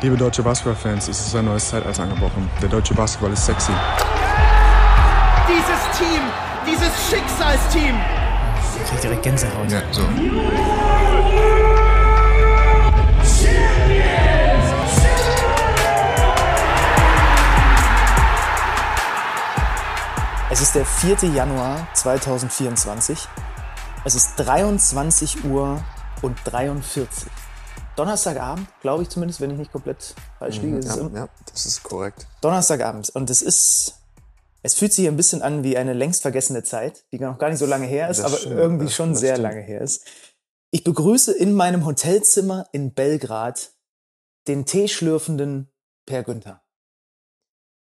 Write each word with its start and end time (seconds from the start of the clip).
Liebe 0.00 0.16
deutsche 0.16 0.44
Basketballfans, 0.44 1.08
es 1.08 1.26
ist 1.26 1.34
ein 1.34 1.46
neues 1.46 1.70
Zeitalter 1.70 2.04
angebrochen. 2.04 2.48
Der 2.62 2.68
deutsche 2.68 2.94
Basketball 2.94 3.32
ist 3.32 3.44
sexy. 3.44 3.72
Dieses 5.48 5.98
Team, 5.98 6.22
dieses 6.64 7.10
Schicksalsteam. 7.10 7.96
Ich 8.80 8.90
krieg 8.90 9.00
direkt 9.00 9.22
Gänsehaut. 9.24 9.68
Ja, 9.68 9.82
so. 9.90 10.02
Es 20.50 20.60
ist 20.60 20.76
der 20.76 20.86
4. 20.86 21.28
Januar 21.34 21.88
2024. 21.94 23.26
Es 24.04 24.14
ist 24.14 24.36
23 24.36 25.44
Uhr 25.44 25.82
und 26.22 26.38
43. 26.44 27.28
Donnerstagabend, 27.98 28.68
glaube 28.80 29.02
ich 29.02 29.08
zumindest, 29.08 29.40
wenn 29.40 29.50
ich 29.50 29.58
nicht 29.58 29.72
komplett 29.72 30.14
falsch 30.38 30.58
liege. 30.60 30.78
Es 30.78 30.86
ist 30.86 30.96
Ja, 30.96 31.02
im- 31.06 31.14
ja, 31.16 31.28
das 31.52 31.66
ist 31.66 31.82
korrekt. 31.82 32.26
Donnerstagabend. 32.40 33.10
Und 33.10 33.28
es 33.30 33.42
ist, 33.42 33.94
es 34.62 34.74
fühlt 34.74 34.92
sich 34.92 35.08
ein 35.08 35.16
bisschen 35.16 35.42
an 35.42 35.64
wie 35.64 35.76
eine 35.76 35.92
längst 35.94 36.22
vergessene 36.22 36.62
Zeit, 36.62 37.04
die 37.12 37.18
noch 37.18 37.38
gar 37.38 37.48
nicht 37.50 37.58
so 37.58 37.66
lange 37.66 37.86
her 37.86 38.08
ist, 38.08 38.18
Das 38.18 38.26
aber 38.26 38.36
stimmt, 38.36 38.54
irgendwie 38.56 38.84
das- 38.86 38.94
schon 38.94 39.10
das 39.10 39.20
sehr 39.20 39.34
stimmt. 39.34 39.48
lange 39.48 39.60
her 39.62 39.80
ist. 39.80 40.04
Ich 40.70 40.84
begrüße 40.84 41.32
in 41.32 41.54
meinem 41.54 41.84
Hotelzimmer 41.86 42.66
in 42.72 42.92
Belgrad 42.94 43.72
den 44.46 44.64
teeschlürfenden 44.66 45.70
Per 46.06 46.22
Günther. 46.22 46.62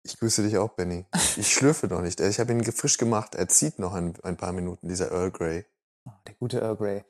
Ich 0.05 0.19
grüße 0.19 0.43
dich 0.43 0.57
auch, 0.59 0.71
Benny. 0.71 1.05
Ich 1.37 1.53
schlürfe 1.53 1.87
noch 1.89 2.01
nicht. 2.01 2.21
Ich 2.21 2.39
habe 2.41 2.53
ihn 2.53 2.65
frisch 2.73 2.97
gemacht. 2.99 3.35
Er 3.35 3.49
zieht 3.49 3.79
noch 3.79 3.95
ein, 3.95 4.15
ein 4.23 4.37
paar 4.37 4.53
Minuten, 4.53 4.89
dieser 4.89 5.11
Earl 5.11 5.31
Grey. 5.31 5.67
Oh, 6.07 6.11
Der 6.27 6.35
gute 6.35 6.61
Earl 6.61 6.77
Grey. 6.77 7.05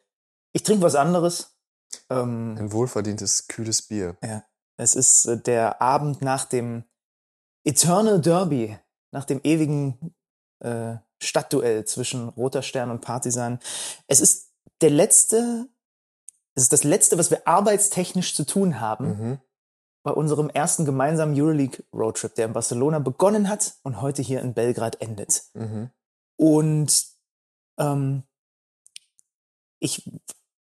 Ich 0.53 0.63
trinke 0.63 0.83
was 0.83 0.95
anderes. 0.95 1.58
Ähm, 2.11 2.57
Ein 2.59 2.73
wohlverdientes, 2.73 3.49
kühles 3.49 3.83
Bier. 3.83 4.17
Ja, 4.23 4.45
es 4.77 4.95
ist 4.95 5.27
äh, 5.27 5.41
der 5.41 5.81
Abend 5.83 6.23
nach 6.23 6.45
dem 6.45 6.85
Eternal 7.65 8.21
Derby, 8.21 8.79
nach 9.11 9.25
dem 9.25 9.41
ewigen 9.43 10.15
äh, 10.61 10.97
Stadtduell 11.23 11.85
zwischen 11.85 12.29
Roter 12.29 12.63
Stern 12.63 12.91
und 12.91 13.01
Partisan. 13.01 13.59
Es 14.07 14.21
ist 14.21 14.53
der 14.81 14.91
letzte, 14.91 15.69
es 16.55 16.65
ist 16.65 16.73
das 16.73 16.85
letzte, 16.85 17.19
was 17.19 17.31
wir 17.31 17.47
arbeitstechnisch 17.47 18.35
zu 18.35 18.45
tun 18.45 18.81
haben 18.81 19.09
Mhm. 19.09 19.39
bei 20.05 20.13
unserem 20.13 20.49
ersten 20.49 20.85
gemeinsamen 20.85 21.39
Euroleague 21.39 21.85
Roadtrip, 21.93 22.35
der 22.37 22.47
in 22.47 22.53
Barcelona 22.53 22.99
begonnen 23.01 23.49
hat 23.49 23.77
und 23.83 24.01
heute 24.01 24.23
hier 24.23 24.41
in 24.41 24.55
Belgrad 24.55 25.01
endet. 25.01 25.43
Mhm. 25.55 25.91
Und 26.37 27.07
ähm, 27.79 28.23
ich, 29.81 30.09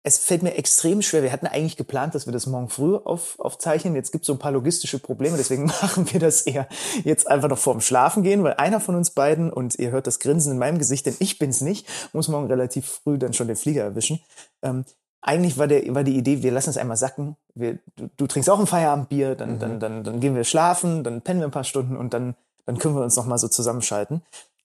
es 0.07 0.19
fällt 0.19 0.45
mir 0.45 0.55
extrem 0.55 1.03
schwer. 1.03 1.25
Wir 1.25 1.33
hatten 1.33 1.49
eigentlich 1.49 1.77
geplant, 1.77 2.15
dass 2.15 2.27
wir 2.27 2.33
das 2.33 2.47
morgen 2.47 2.69
früh 2.69 2.95
auf, 2.95 3.41
aufzeichnen. 3.41 3.97
Jetzt 3.97 4.13
gibt 4.13 4.23
es 4.23 4.29
so 4.29 4.35
ein 4.35 4.39
paar 4.39 4.53
logistische 4.53 5.01
Probleme, 5.01 5.37
deswegen 5.37 5.65
machen 5.83 6.13
wir 6.13 6.21
das 6.21 6.43
eher 6.43 6.69
jetzt 7.03 7.27
einfach 7.27 7.49
noch 7.49 7.59
vorm 7.59 7.81
Schlafen 7.81 8.23
gehen, 8.23 8.45
weil 8.45 8.55
einer 8.55 8.79
von 8.79 8.95
uns 8.95 9.11
beiden, 9.11 9.53
und 9.53 9.77
ihr 9.81 9.91
hört 9.91 10.07
das 10.07 10.21
Grinsen 10.21 10.53
in 10.53 10.59
meinem 10.59 10.79
Gesicht, 10.79 11.07
denn 11.07 11.17
ich 11.19 11.41
bin's 11.41 11.61
nicht, 11.61 11.89
muss 12.13 12.29
morgen 12.29 12.47
relativ 12.47 12.87
früh 12.87 13.19
dann 13.19 13.33
schon 13.33 13.49
den 13.49 13.57
Flieger 13.57 13.83
erwischen. 13.83 14.21
Ähm, 14.63 14.85
eigentlich 15.23 15.59
war, 15.59 15.67
der, 15.67 15.93
war 15.93 16.05
die 16.05 16.17
Idee, 16.17 16.41
wir 16.41 16.53
lassen 16.53 16.71
es 16.71 16.77
einmal 16.77 16.97
sacken. 16.97 17.37
Wir, 17.57 17.81
du, 17.97 18.09
du 18.17 18.29
trinkst 18.29 18.49
auch 18.49 18.61
ein 18.61 18.69
Feierabendbier, 18.69 19.35
dann, 19.35 19.59
dann, 19.59 19.81
dann, 19.81 20.05
dann 20.05 20.21
gehen 20.21 20.37
wir 20.37 20.45
schlafen, 20.45 21.03
dann 21.03 21.23
pennen 21.23 21.41
wir 21.41 21.49
ein 21.49 21.51
paar 21.51 21.65
Stunden 21.65 21.97
und 21.97 22.15
dann, 22.15 22.37
dann 22.65 22.79
können 22.79 22.95
wir 22.95 23.03
uns 23.03 23.17
noch 23.17 23.27
mal 23.27 23.39
so 23.39 23.49
zusammenschalten. 23.49 24.23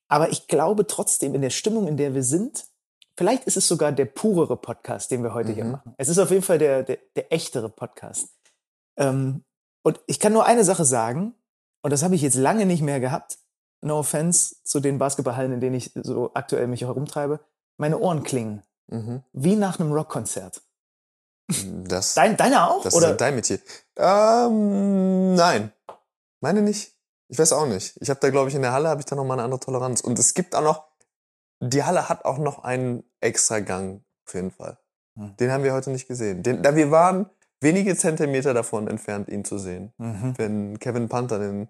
Aber 0.07 0.29
ich 0.29 0.47
glaube 0.47 0.85
trotzdem, 0.85 1.33
in 1.33 1.41
der 1.41 1.49
Stimmung, 1.49 1.87
in 1.87 1.97
der 1.97 2.13
wir 2.13 2.23
sind, 2.23 2.65
vielleicht 3.21 3.43
ist 3.43 3.55
es 3.55 3.67
sogar 3.67 3.91
der 3.91 4.05
purere 4.05 4.57
Podcast, 4.57 5.11
den 5.11 5.21
wir 5.21 5.35
heute 5.35 5.51
hier 5.51 5.65
Mhm. 5.65 5.71
machen. 5.73 5.93
Es 5.99 6.09
ist 6.09 6.17
auf 6.17 6.31
jeden 6.31 6.41
Fall 6.41 6.57
der, 6.57 6.81
der, 6.81 6.97
der 7.15 7.31
echtere 7.31 7.69
Podcast. 7.69 8.29
Ähm, 8.97 9.43
und 9.83 9.99
ich 10.07 10.19
kann 10.19 10.33
nur 10.33 10.45
eine 10.47 10.63
Sache 10.63 10.85
sagen, 10.85 11.35
und 11.83 11.91
das 11.91 12.01
habe 12.01 12.15
ich 12.15 12.23
jetzt 12.23 12.33
lange 12.33 12.65
nicht 12.65 12.81
mehr 12.81 12.99
gehabt. 12.99 13.37
No 13.83 13.99
offense 13.99 14.55
zu 14.63 14.79
den 14.79 14.97
Basketballhallen, 14.97 15.53
in 15.53 15.59
denen 15.59 15.75
ich 15.75 15.91
so 15.93 16.31
aktuell 16.33 16.65
mich 16.65 16.81
herumtreibe. 16.81 17.39
Meine 17.77 17.99
Ohren 17.99 18.23
klingen 18.23 18.63
Mhm. 18.87 19.21
wie 19.33 19.55
nach 19.55 19.79
einem 19.79 19.91
Rockkonzert. 19.91 20.63
Das, 21.85 22.13
Dein, 22.15 22.37
deine 22.37 22.69
auch? 22.71 22.81
das 22.81 22.95
oder? 22.95 23.11
ist 23.11 23.21
dein 23.21 23.35
Metier. 23.35 23.59
Ähm, 23.97 25.35
nein. 25.35 25.71
Meine 26.41 26.63
nicht. 26.63 26.93
Ich 27.27 27.37
weiß 27.37 27.53
auch 27.53 27.67
nicht. 27.67 27.97
Ich 28.01 28.09
habe 28.09 28.19
da, 28.19 28.31
glaube 28.31 28.49
ich, 28.49 28.55
in 28.55 28.63
der 28.63 28.71
Halle 28.73 28.89
habe 28.89 28.99
ich 28.99 29.05
da 29.05 29.15
noch 29.15 29.23
mal 29.25 29.35
eine 29.35 29.43
andere 29.43 29.59
Toleranz. 29.59 30.01
Und 30.01 30.17
es 30.17 30.33
gibt 30.33 30.55
auch 30.55 30.63
noch, 30.63 30.83
die 31.61 31.83
Halle 31.83 32.09
hat 32.09 32.25
auch 32.25 32.37
noch 32.37 32.63
einen 32.63 33.03
extra 33.19 33.59
Gang, 33.59 34.01
auf 34.27 34.33
jeden 34.33 34.51
Fall. 34.51 34.77
Hm. 35.15 35.35
Den 35.37 35.51
haben 35.51 35.63
wir 35.63 35.73
heute 35.73 35.91
nicht 35.91 36.07
gesehen. 36.07 36.43
Den, 36.43 36.61
da 36.63 36.75
wir 36.75 36.91
waren 36.91 37.29
wenige 37.59 37.95
Zentimeter 37.95 38.53
davon 38.53 38.87
entfernt, 38.87 39.29
ihn 39.29 39.45
zu 39.45 39.57
sehen. 39.57 39.93
Mhm. 39.97 40.33
wenn 40.37 40.79
Kevin 40.79 41.09
Panther 41.09 41.39
den, 41.39 41.67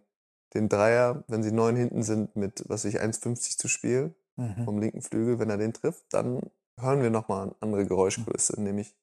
den 0.53 0.69
Dreier, 0.69 1.23
wenn 1.27 1.43
sie 1.43 1.51
neun 1.51 1.75
hinten 1.75 2.03
sind, 2.03 2.35
mit, 2.35 2.63
was 2.67 2.85
weiß 2.85 2.93
ich, 2.93 3.01
1,50 3.01 3.57
zu 3.57 3.67
spielen, 3.67 4.15
Mhm. 4.37 4.63
vom 4.63 4.79
linken 4.79 5.01
Flügel, 5.01 5.39
wenn 5.39 5.49
er 5.49 5.57
den 5.57 5.73
trifft, 5.73 6.05
dann 6.13 6.41
hören 6.79 7.01
wir 7.01 7.09
nochmal 7.09 7.43
eine 7.43 7.55
andere 7.59 7.85
Geräuschkulisse, 7.85 8.59
nämlich 8.61 8.95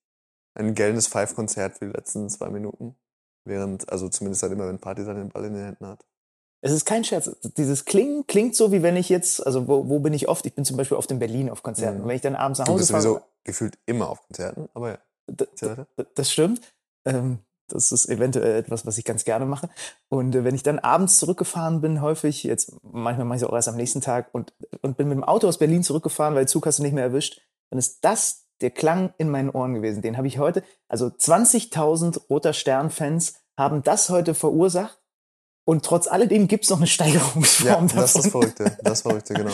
ein 0.55 0.75
gellendes 0.75 1.07
Five-Konzert 1.07 1.79
für 1.79 1.87
die 1.87 1.93
letzten 1.93 2.29
zwei 2.29 2.49
Minuten. 2.49 2.97
Während, 3.45 3.91
also 3.91 4.09
zumindest 4.09 4.43
halt 4.43 4.53
immer, 4.53 4.67
wenn 4.67 4.79
Partisan 4.79 5.17
den 5.17 5.29
Ball 5.29 5.45
in 5.45 5.55
den 5.55 5.65
Händen 5.65 5.87
hat. 5.87 6.05
Es 6.61 6.73
ist 6.73 6.85
kein 6.87 7.05
Scherz. 7.05 7.31
Dieses 7.57 7.85
Klingen 7.85 8.27
klingt 8.27 8.57
so, 8.57 8.73
wie 8.73 8.83
wenn 8.83 8.97
ich 8.97 9.09
jetzt, 9.09 9.47
also 9.47 9.69
wo, 9.69 9.89
wo 9.89 10.01
bin 10.01 10.13
ich 10.13 10.29
oft? 10.29 10.45
Ich 10.47 10.55
bin 10.55 10.65
zum 10.65 10.77
Beispiel 10.77 10.97
oft 10.97 11.11
in 11.11 11.19
Berlin 11.19 11.51
auf 11.51 11.63
Konzerten. 11.63 11.99
Mhm. 11.99 12.03
Und 12.03 12.09
wenn 12.09 12.17
ich 12.17 12.23
dann 12.23 12.35
abends 12.35 12.59
nach 12.59 12.67
Du 12.67 12.73
Hause 12.73 12.81
bist 12.81 12.91
fahre, 12.91 13.03
sowieso 13.03 13.25
gefühlt 13.45 13.79
immer 13.87 14.11
auf 14.11 14.23
Konzerten, 14.27 14.69
aber 14.75 14.91
ja. 14.91 14.99
Das 16.15 16.33
stimmt. 16.33 16.61
Ähm, 17.05 17.39
das 17.69 17.93
ist 17.93 18.09
eventuell 18.09 18.57
etwas, 18.57 18.87
was 18.87 18.97
ich 18.99 19.05
ganz 19.05 19.25
gerne 19.25 19.45
mache. 19.45 19.69
Und 20.09 20.35
äh, 20.35 20.43
wenn 20.43 20.55
ich 20.55 20.63
dann 20.63 20.79
abends 20.79 21.19
zurückgefahren 21.19 21.81
bin, 21.81 22.01
häufig, 22.01 22.43
jetzt 22.45 22.73
manchmal 22.83 23.27
mache 23.27 23.37
ich 23.37 23.43
es 23.43 23.49
auch 23.49 23.55
erst 23.55 23.69
am 23.69 23.77
nächsten 23.77 24.01
Tag 24.01 24.31
und, 24.33 24.53
und 24.81 24.97
bin 24.97 25.09
mit 25.09 25.17
dem 25.17 25.25
Auto 25.25 25.47
aus 25.47 25.59
Berlin 25.59 25.83
zurückgefahren, 25.83 26.35
weil 26.35 26.49
Zug 26.49 26.67
hast 26.67 26.79
du 26.79 26.83
nicht 26.83 26.95
mehr 26.95 27.05
erwischt, 27.05 27.43
dann 27.71 27.79
ist 27.79 28.05
das 28.05 28.47
der 28.61 28.71
Klang 28.71 29.13
in 29.19 29.29
meinen 29.29 29.51
Ohren 29.51 29.75
gewesen. 29.75 30.03
Den 30.03 30.17
habe 30.17 30.27
ich 30.27 30.39
heute, 30.39 30.65
also 30.89 31.07
20.000 31.07 32.29
Roter 32.29 32.53
Stern-Fans 32.53 33.35
haben 33.57 33.83
das 33.83 34.09
heute 34.09 34.35
verursacht. 34.35 34.98
Und 35.69 35.85
trotz 35.85 36.07
alledem 36.09 36.49
gibt 36.49 36.65
es 36.65 36.71
noch 36.71 36.79
eine 36.79 36.87
Steigerungsform 36.87 37.67
Ja, 37.69 37.75
davon. 37.75 37.89
das 37.95 38.15
ist 38.15 38.25
das 38.25 38.29
Verrückte. 38.33 38.79
Das 38.83 39.03
Verrückte, 39.03 39.35
genau. 39.35 39.53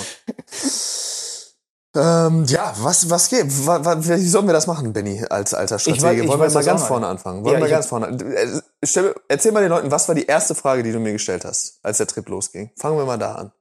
Ähm, 1.97 2.45
ja, 2.47 2.73
was, 2.79 3.11
was 3.11 3.29
geht? 3.29 3.47
Wie 3.47 4.29
sollen 4.29 4.47
wir 4.47 4.53
das 4.53 4.69
machen, 4.69 4.93
Benny, 4.93 5.25
als 5.29 5.55
alter 5.55 5.75
weiß- 5.75 5.89
ich 5.89 5.97
Stratege? 5.97 6.29
Wollen 6.29 6.41
wir 6.41 6.51
mal 6.51 6.63
ganz 6.65 6.83
noch 6.83 6.87
vorne 6.89 7.09
anfangen? 7.09 7.43
Wollen 7.45 7.55
Ja, 7.55 7.61
wir 7.61 7.67
ich 7.67 7.73
ganz 7.73 7.87
vorne 7.87 8.07
Äh, 8.09 8.61
stell, 8.85 9.13
Erzähl 9.29 9.51
mal 9.51 9.61
den 9.63 9.71
Leuten, 9.71 9.91
was 9.91 10.07
war 10.07 10.15
die 10.15 10.27
erste 10.27 10.55
Frage, 10.55 10.85
die 10.85 10.93
du 10.93 11.01
mir 11.01 11.13
gestellt 11.13 11.45
hast, 11.45 11.81
als 11.83 11.99
der 11.99 12.07
Trip 12.07 12.29
losging? 12.29 12.71
Fangen 12.77 12.97
wir 12.97 13.05
mal 13.07 13.19
da 13.19 13.35
an. 13.35 13.53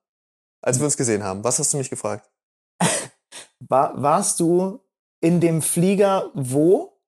Als 0.61 0.77
wir 0.77 0.85
uns 0.85 0.95
gesehen 0.95 1.23
haben, 1.23 1.43
was 1.43 1.57
hast 1.57 1.73
du 1.73 1.77
mich 1.77 1.89
gefragt? 1.89 2.29
War, 3.67 3.99
warst 3.99 4.39
du 4.39 4.79
in 5.21 5.39
dem 5.41 5.63
Flieger 5.63 6.29
wo? 6.35 6.99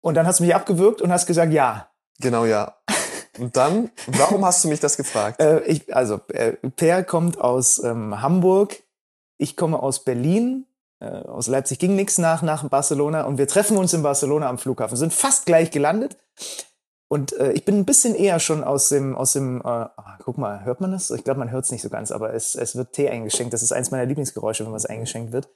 Und 0.00 0.14
dann 0.14 0.26
hast 0.26 0.40
du 0.40 0.44
mich 0.44 0.54
abgewürgt 0.56 1.02
und 1.02 1.12
hast 1.12 1.26
gesagt, 1.26 1.52
ja. 1.52 1.88
Genau, 2.20 2.44
ja. 2.46 2.74
Und 3.38 3.56
dann, 3.56 3.90
warum 4.06 4.44
hast 4.44 4.64
du 4.64 4.68
mich 4.68 4.80
das 4.80 4.96
gefragt? 4.96 5.40
Äh, 5.40 5.62
ich, 5.64 5.94
also, 5.94 6.20
äh, 6.28 6.52
Per 6.76 7.04
kommt 7.04 7.40
aus 7.40 7.82
ähm, 7.82 8.22
Hamburg, 8.22 8.76
ich 9.36 9.56
komme 9.56 9.82
aus 9.82 10.04
Berlin, 10.04 10.66
äh, 11.00 11.06
aus 11.06 11.46
Leipzig 11.46 11.78
ging 11.78 11.94
nichts 11.94 12.18
nach, 12.18 12.42
nach 12.42 12.68
Barcelona 12.68 13.22
und 13.24 13.38
wir 13.38 13.46
treffen 13.48 13.76
uns 13.76 13.92
in 13.92 14.02
Barcelona 14.02 14.48
am 14.48 14.58
Flughafen, 14.58 14.96
sind 14.96 15.12
fast 15.12 15.46
gleich 15.46 15.70
gelandet. 15.70 16.16
Und 17.08 17.32
äh, 17.38 17.52
ich 17.52 17.64
bin 17.64 17.78
ein 17.78 17.86
bisschen 17.86 18.14
eher 18.14 18.38
schon 18.38 18.62
aus 18.62 18.90
dem, 18.90 19.16
aus 19.16 19.32
dem, 19.32 19.60
äh, 19.62 19.64
ah, 19.64 20.18
guck 20.22 20.36
mal, 20.36 20.64
hört 20.64 20.82
man 20.82 20.92
das? 20.92 21.10
Ich 21.10 21.24
glaube, 21.24 21.40
man 21.40 21.50
hört 21.50 21.64
es 21.64 21.70
nicht 21.70 21.80
so 21.80 21.88
ganz, 21.88 22.10
aber 22.10 22.34
es, 22.34 22.54
es 22.54 22.76
wird 22.76 22.92
Tee 22.92 23.08
eingeschenkt. 23.08 23.54
Das 23.54 23.62
ist 23.62 23.72
eins 23.72 23.90
meiner 23.90 24.04
Lieblingsgeräusche, 24.04 24.66
wenn 24.66 24.72
was 24.72 24.84
eingeschenkt 24.84 25.32
wird. 25.32 25.48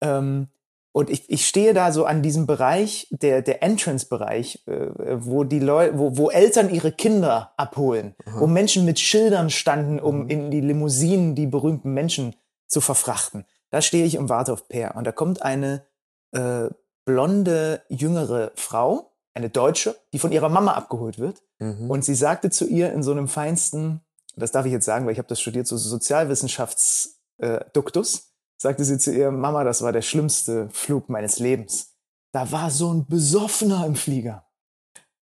Ähm, 0.00 0.48
und 0.92 1.08
ich, 1.08 1.30
ich 1.30 1.46
stehe 1.46 1.72
da 1.72 1.92
so 1.92 2.04
an 2.04 2.22
diesem 2.22 2.46
Bereich, 2.46 3.06
der, 3.10 3.42
der 3.42 3.62
Entrance-Bereich, 3.62 4.66
äh, 4.66 4.88
wo 5.18 5.44
die 5.44 5.60
Leute, 5.60 5.98
wo, 5.98 6.16
wo 6.16 6.30
Eltern 6.30 6.68
ihre 6.68 6.90
Kinder 6.90 7.52
abholen, 7.56 8.16
wo 8.26 8.46
Menschen 8.46 8.84
mit 8.84 8.98
Schildern 8.98 9.50
standen, 9.50 10.00
um 10.00 10.28
in 10.28 10.50
die 10.50 10.60
Limousinen 10.60 11.34
die 11.36 11.46
berühmten 11.46 11.94
Menschen 11.94 12.34
zu 12.66 12.80
verfrachten. 12.80 13.44
Da 13.70 13.82
stehe 13.82 14.04
ich 14.04 14.18
und 14.18 14.28
warte 14.28 14.52
auf 14.52 14.66
Per. 14.68 14.96
Und 14.96 15.06
da 15.06 15.12
kommt 15.12 15.42
eine 15.42 15.84
äh, 16.32 16.68
blonde, 17.04 17.82
jüngere 17.88 18.50
Frau, 18.56 19.12
eine 19.32 19.48
Deutsche, 19.48 19.94
die 20.12 20.18
von 20.18 20.32
ihrer 20.32 20.48
Mama 20.48 20.72
abgeholt 20.72 21.20
wird. 21.20 21.42
Mhm. 21.58 21.88
Und 21.88 22.04
sie 22.04 22.16
sagte 22.16 22.50
zu 22.50 22.66
ihr 22.66 22.92
in 22.92 23.04
so 23.04 23.12
einem 23.12 23.28
feinsten, 23.28 24.00
das 24.36 24.50
darf 24.50 24.66
ich 24.66 24.72
jetzt 24.72 24.86
sagen, 24.86 25.06
weil 25.06 25.12
ich 25.12 25.18
habe 25.18 25.28
das 25.28 25.40
studiert, 25.40 25.66
so 25.66 25.76
Sozialwissenschaftsduktus, 25.76 27.16
äh, 27.38 27.64
Duktus, 27.72 28.29
sagte 28.60 28.84
sie 28.84 28.98
zu 28.98 29.12
ihr, 29.12 29.30
Mama, 29.30 29.64
das 29.64 29.82
war 29.82 29.92
der 29.92 30.02
schlimmste 30.02 30.68
Flug 30.70 31.08
meines 31.08 31.38
Lebens. 31.38 31.94
Da 32.32 32.52
war 32.52 32.70
so 32.70 32.92
ein 32.92 33.06
Besoffener 33.06 33.84
im 33.86 33.96
Flieger. 33.96 34.46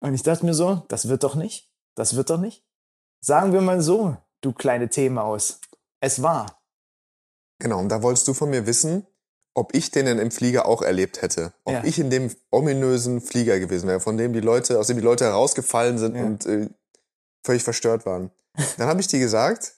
Und 0.00 0.14
ich 0.14 0.22
dachte 0.22 0.44
mir 0.46 0.54
so, 0.54 0.84
das 0.88 1.08
wird 1.08 1.22
doch 1.22 1.34
nicht, 1.34 1.70
das 1.94 2.16
wird 2.16 2.30
doch 2.30 2.40
nicht. 2.40 2.64
Sagen 3.22 3.52
wir 3.52 3.60
mal 3.60 3.82
so, 3.82 4.16
du 4.40 4.52
kleine 4.52 4.88
Teemaus, 4.88 5.60
es 6.00 6.22
war. 6.22 6.62
Genau, 7.60 7.78
und 7.78 7.90
da 7.90 8.02
wolltest 8.02 8.26
du 8.26 8.32
von 8.34 8.48
mir 8.48 8.66
wissen, 8.66 9.06
ob 9.54 9.74
ich 9.74 9.90
den 9.90 10.06
denn 10.06 10.18
im 10.18 10.30
Flieger 10.30 10.64
auch 10.64 10.80
erlebt 10.80 11.20
hätte. 11.20 11.52
Ob 11.64 11.74
Ja. 11.74 11.84
ich 11.84 11.98
in 11.98 12.08
dem 12.08 12.34
ominösen 12.50 13.20
Flieger 13.20 13.58
gewesen 13.60 13.88
wäre, 13.88 14.00
von 14.00 14.16
dem 14.16 14.32
die 14.32 14.40
Leute, 14.40 14.78
aus 14.78 14.86
dem 14.86 14.96
die 14.96 15.02
Leute 15.02 15.24
herausgefallen 15.26 15.98
sind 15.98 16.16
Ja. 16.16 16.24
und 16.24 16.46
äh, 16.46 16.70
völlig 17.44 17.62
verstört 17.62 18.06
waren. 18.06 18.30
Dann 18.78 18.88
habe 18.88 19.00
ich 19.00 19.08
dir 19.08 19.18
gesagt, 19.18 19.74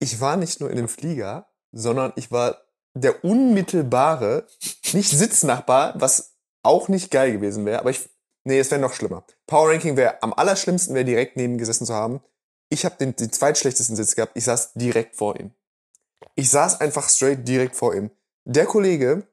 ich 0.00 0.20
war 0.20 0.36
nicht 0.36 0.60
nur 0.60 0.70
in 0.70 0.76
dem 0.76 0.88
Flieger, 0.88 1.46
sondern 1.72 2.12
ich 2.16 2.30
war 2.30 2.62
der 2.94 3.24
unmittelbare, 3.24 4.46
nicht 4.92 5.10
Sitznachbar, 5.10 5.94
was 5.96 6.34
auch 6.62 6.88
nicht 6.88 7.10
geil 7.10 7.32
gewesen 7.32 7.64
wäre, 7.64 7.80
aber 7.80 7.90
ich, 7.90 8.08
nee, 8.44 8.58
es 8.58 8.70
wäre 8.70 8.80
noch 8.80 8.92
schlimmer. 8.92 9.24
Power 9.46 9.70
Ranking 9.70 9.96
wäre 9.96 10.22
am 10.22 10.32
allerschlimmsten, 10.32 10.94
wäre 10.94 11.04
direkt 11.04 11.36
neben 11.36 11.58
gesessen 11.58 11.86
zu 11.86 11.94
haben. 11.94 12.20
Ich 12.68 12.84
habe 12.84 12.96
den, 12.96 13.16
den 13.16 13.32
zweitschlechtesten 13.32 13.96
Sitz 13.96 14.14
gehabt, 14.14 14.32
ich 14.34 14.44
saß 14.44 14.74
direkt 14.74 15.16
vor 15.16 15.38
ihm. 15.38 15.52
Ich 16.34 16.50
saß 16.50 16.80
einfach 16.80 17.08
straight 17.08 17.46
direkt 17.46 17.76
vor 17.76 17.94
ihm. 17.94 18.10
Der 18.44 18.66
Kollege, 18.66 19.26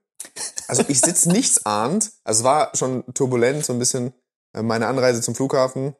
also 0.68 0.83
ich 0.88 1.01
sitze 1.01 1.30
nichts 1.31 1.66
ahnt, 1.66 2.12
also 2.24 2.40
es 2.40 2.44
war 2.44 2.72
schon 2.75 3.04
turbulent, 3.13 3.66
so 3.66 3.74
ein 3.74 3.80
bisschen 3.80 4.13
äh, 4.54 4.62
meine 4.62 4.88
Anreise 4.88 5.22
zum 5.22 5.36
Flughafen, 5.36 5.95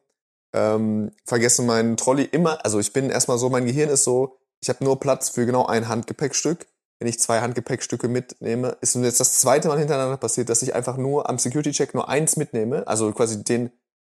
ähm, 0.52 1.12
vergesse 1.24 1.62
meinen 1.62 1.96
Trolley 1.96 2.24
immer, 2.24 2.64
also 2.64 2.78
ich 2.78 2.92
bin 2.92 3.10
erstmal 3.10 3.38
so, 3.38 3.50
mein 3.50 3.66
Gehirn 3.66 3.90
ist 3.90 4.04
so, 4.04 4.38
ich 4.60 4.68
habe 4.68 4.84
nur 4.84 4.98
Platz 5.00 5.30
für 5.30 5.46
genau 5.46 5.66
ein 5.66 5.88
Handgepäckstück. 5.88 6.66
Wenn 7.00 7.08
ich 7.08 7.20
zwei 7.20 7.40
Handgepäckstücke 7.40 8.08
mitnehme, 8.08 8.76
ist 8.80 8.96
mir 8.96 9.06
jetzt 9.06 9.20
das 9.20 9.38
zweite 9.40 9.68
Mal 9.68 9.78
hintereinander 9.78 10.16
passiert, 10.16 10.48
dass 10.48 10.62
ich 10.62 10.74
einfach 10.74 10.96
nur 10.96 11.28
am 11.28 11.38
Security-Check 11.38 11.94
nur 11.94 12.08
eins 12.08 12.36
mitnehme, 12.36 12.86
also 12.88 13.12
quasi 13.12 13.44
den, 13.44 13.70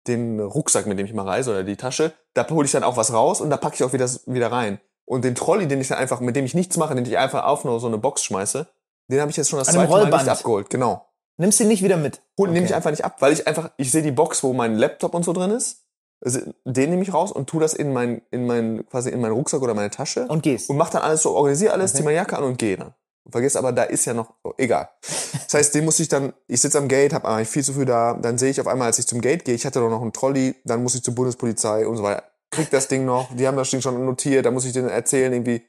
den 0.07 0.41
Rucksack, 0.41 0.85
mit 0.85 0.99
dem 0.99 1.05
ich 1.05 1.13
mal 1.13 1.25
reise 1.25 1.51
oder 1.51 1.63
die 1.63 1.77
Tasche, 1.77 2.11
da 2.33 2.47
hole 2.49 2.65
ich 2.65 2.73
dann 2.73 2.83
auch 2.83 2.97
was 2.97 3.13
raus 3.13 3.39
und 3.39 3.49
da 3.49 3.55
packe 3.57 3.75
ich 3.75 3.83
auch 3.83 3.93
wieder, 3.93 4.09
wieder 4.25 4.51
rein. 4.51 4.81
Und 5.05 5.23
den 5.23 5.33
Trolley, 5.35 5.67
den 5.67 5.79
ich 5.79 5.87
dann 5.87 5.97
einfach, 5.97 6.19
mit 6.19 6.35
dem 6.35 6.43
ich 6.43 6.55
nichts 6.55 6.75
mache, 6.75 6.93
den 6.93 7.05
ich 7.05 7.17
einfach 7.17 7.45
auf 7.45 7.63
nur 7.63 7.79
so 7.79 7.87
eine 7.87 7.97
Box 7.97 8.23
schmeiße, 8.23 8.67
den 9.09 9.21
habe 9.21 9.31
ich 9.31 9.37
jetzt 9.37 9.49
schon 9.49 9.59
das 9.59 9.69
An 9.69 9.75
zweite 9.75 9.89
Mal 9.89 10.05
nicht 10.05 10.29
abgeholt. 10.29 10.69
Genau. 10.69 11.05
Nimmst 11.37 11.59
du 11.59 11.63
ihn 11.63 11.69
nicht 11.69 11.83
wieder 11.83 11.97
mit? 11.97 12.21
Hol, 12.37 12.49
nehme 12.49 12.65
ich 12.65 12.71
Okay. 12.71 12.75
einfach 12.75 12.91
nicht 12.91 13.05
ab, 13.05 13.15
weil 13.19 13.33
ich 13.33 13.47
einfach, 13.47 13.71
ich 13.77 13.91
sehe 13.91 14.01
die 14.01 14.11
Box, 14.11 14.43
wo 14.43 14.53
mein 14.53 14.75
Laptop 14.75 15.13
und 15.13 15.23
so 15.23 15.33
drin 15.33 15.51
ist. 15.51 15.82
Also, 16.23 16.39
Den 16.65 16.89
nehme 16.91 17.03
ich 17.03 17.13
raus 17.13 17.31
und 17.31 17.47
tu 17.49 17.59
das 17.59 17.73
in 17.73 17.91
mein, 17.91 18.21
in 18.31 18.45
mein, 18.45 18.85
quasi 18.89 19.09
in 19.09 19.19
meinen 19.19 19.33
Rucksack 19.33 19.61
oder 19.61 19.73
meine 19.73 19.89
Tasche 19.89 20.25
Und 20.27 20.41
gehst. 20.43 20.69
und 20.69 20.77
mach 20.77 20.89
dann 20.89 21.01
alles 21.01 21.21
so, 21.23 21.31
organisiere 21.31 21.73
alles, 21.73 21.91
Okay. 21.91 21.97
zieh 21.97 22.03
meine 22.05 22.15
Jacke 22.17 22.37
an 22.37 22.43
und 22.45 22.57
gehe 22.57 22.77
dann. 22.77 22.93
Und 23.25 23.31
vergiss 23.31 23.55
aber, 23.55 23.71
da 23.71 23.83
ist 23.83 24.05
ja 24.05 24.13
noch, 24.13 24.33
oh, 24.43 24.53
egal. 24.57 24.89
Das 25.01 25.53
heißt, 25.53 25.75
den 25.75 25.85
muss 25.85 25.99
ich 25.99 26.07
dann, 26.09 26.33
ich 26.47 26.61
sitze 26.61 26.77
am 26.77 26.87
Gate, 26.87 27.13
habe 27.13 27.27
eigentlich 27.27 27.49
viel 27.49 27.63
zu 27.63 27.73
früh 27.73 27.85
da, 27.85 28.13
dann 28.13 28.37
sehe 28.37 28.51
ich 28.51 28.59
auf 28.61 28.67
einmal, 28.67 28.87
als 28.87 28.99
ich 28.99 29.07
zum 29.07 29.21
Gate 29.21 29.43
gehe, 29.45 29.55
ich 29.55 29.65
hatte 29.65 29.79
doch 29.79 29.89
noch 29.89 30.01
einen 30.01 30.13
Trolley, 30.13 30.55
dann 30.65 30.81
muss 30.83 30.95
ich 30.95 31.03
zur 31.03 31.15
Bundespolizei 31.15 31.85
und 31.87 31.97
so 31.97 32.03
weiter. 32.03 32.23
Krieg 32.51 32.69
das 32.69 32.87
Ding 32.87 33.05
noch, 33.05 33.33
die 33.35 33.47
haben 33.47 33.57
das 33.57 33.69
Ding 33.69 33.81
schon 33.81 34.05
notiert, 34.05 34.45
da 34.45 34.51
muss 34.51 34.65
ich 34.65 34.73
denen 34.73 34.89
erzählen, 34.89 35.31
irgendwie, 35.33 35.61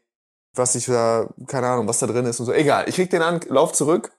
was 0.55 0.75
ich 0.75 0.87
da, 0.87 1.29
keine 1.47 1.67
Ahnung, 1.69 1.89
was 1.89 1.99
da 1.99 2.07
drin 2.07 2.27
ist 2.27 2.39
und 2.41 2.47
so. 2.47 2.53
Egal, 2.53 2.89
ich 2.89 2.95
krieg 2.97 3.11
den 3.11 3.23
an, 3.23 3.41
lauf 3.49 3.73
zurück, 3.73 4.13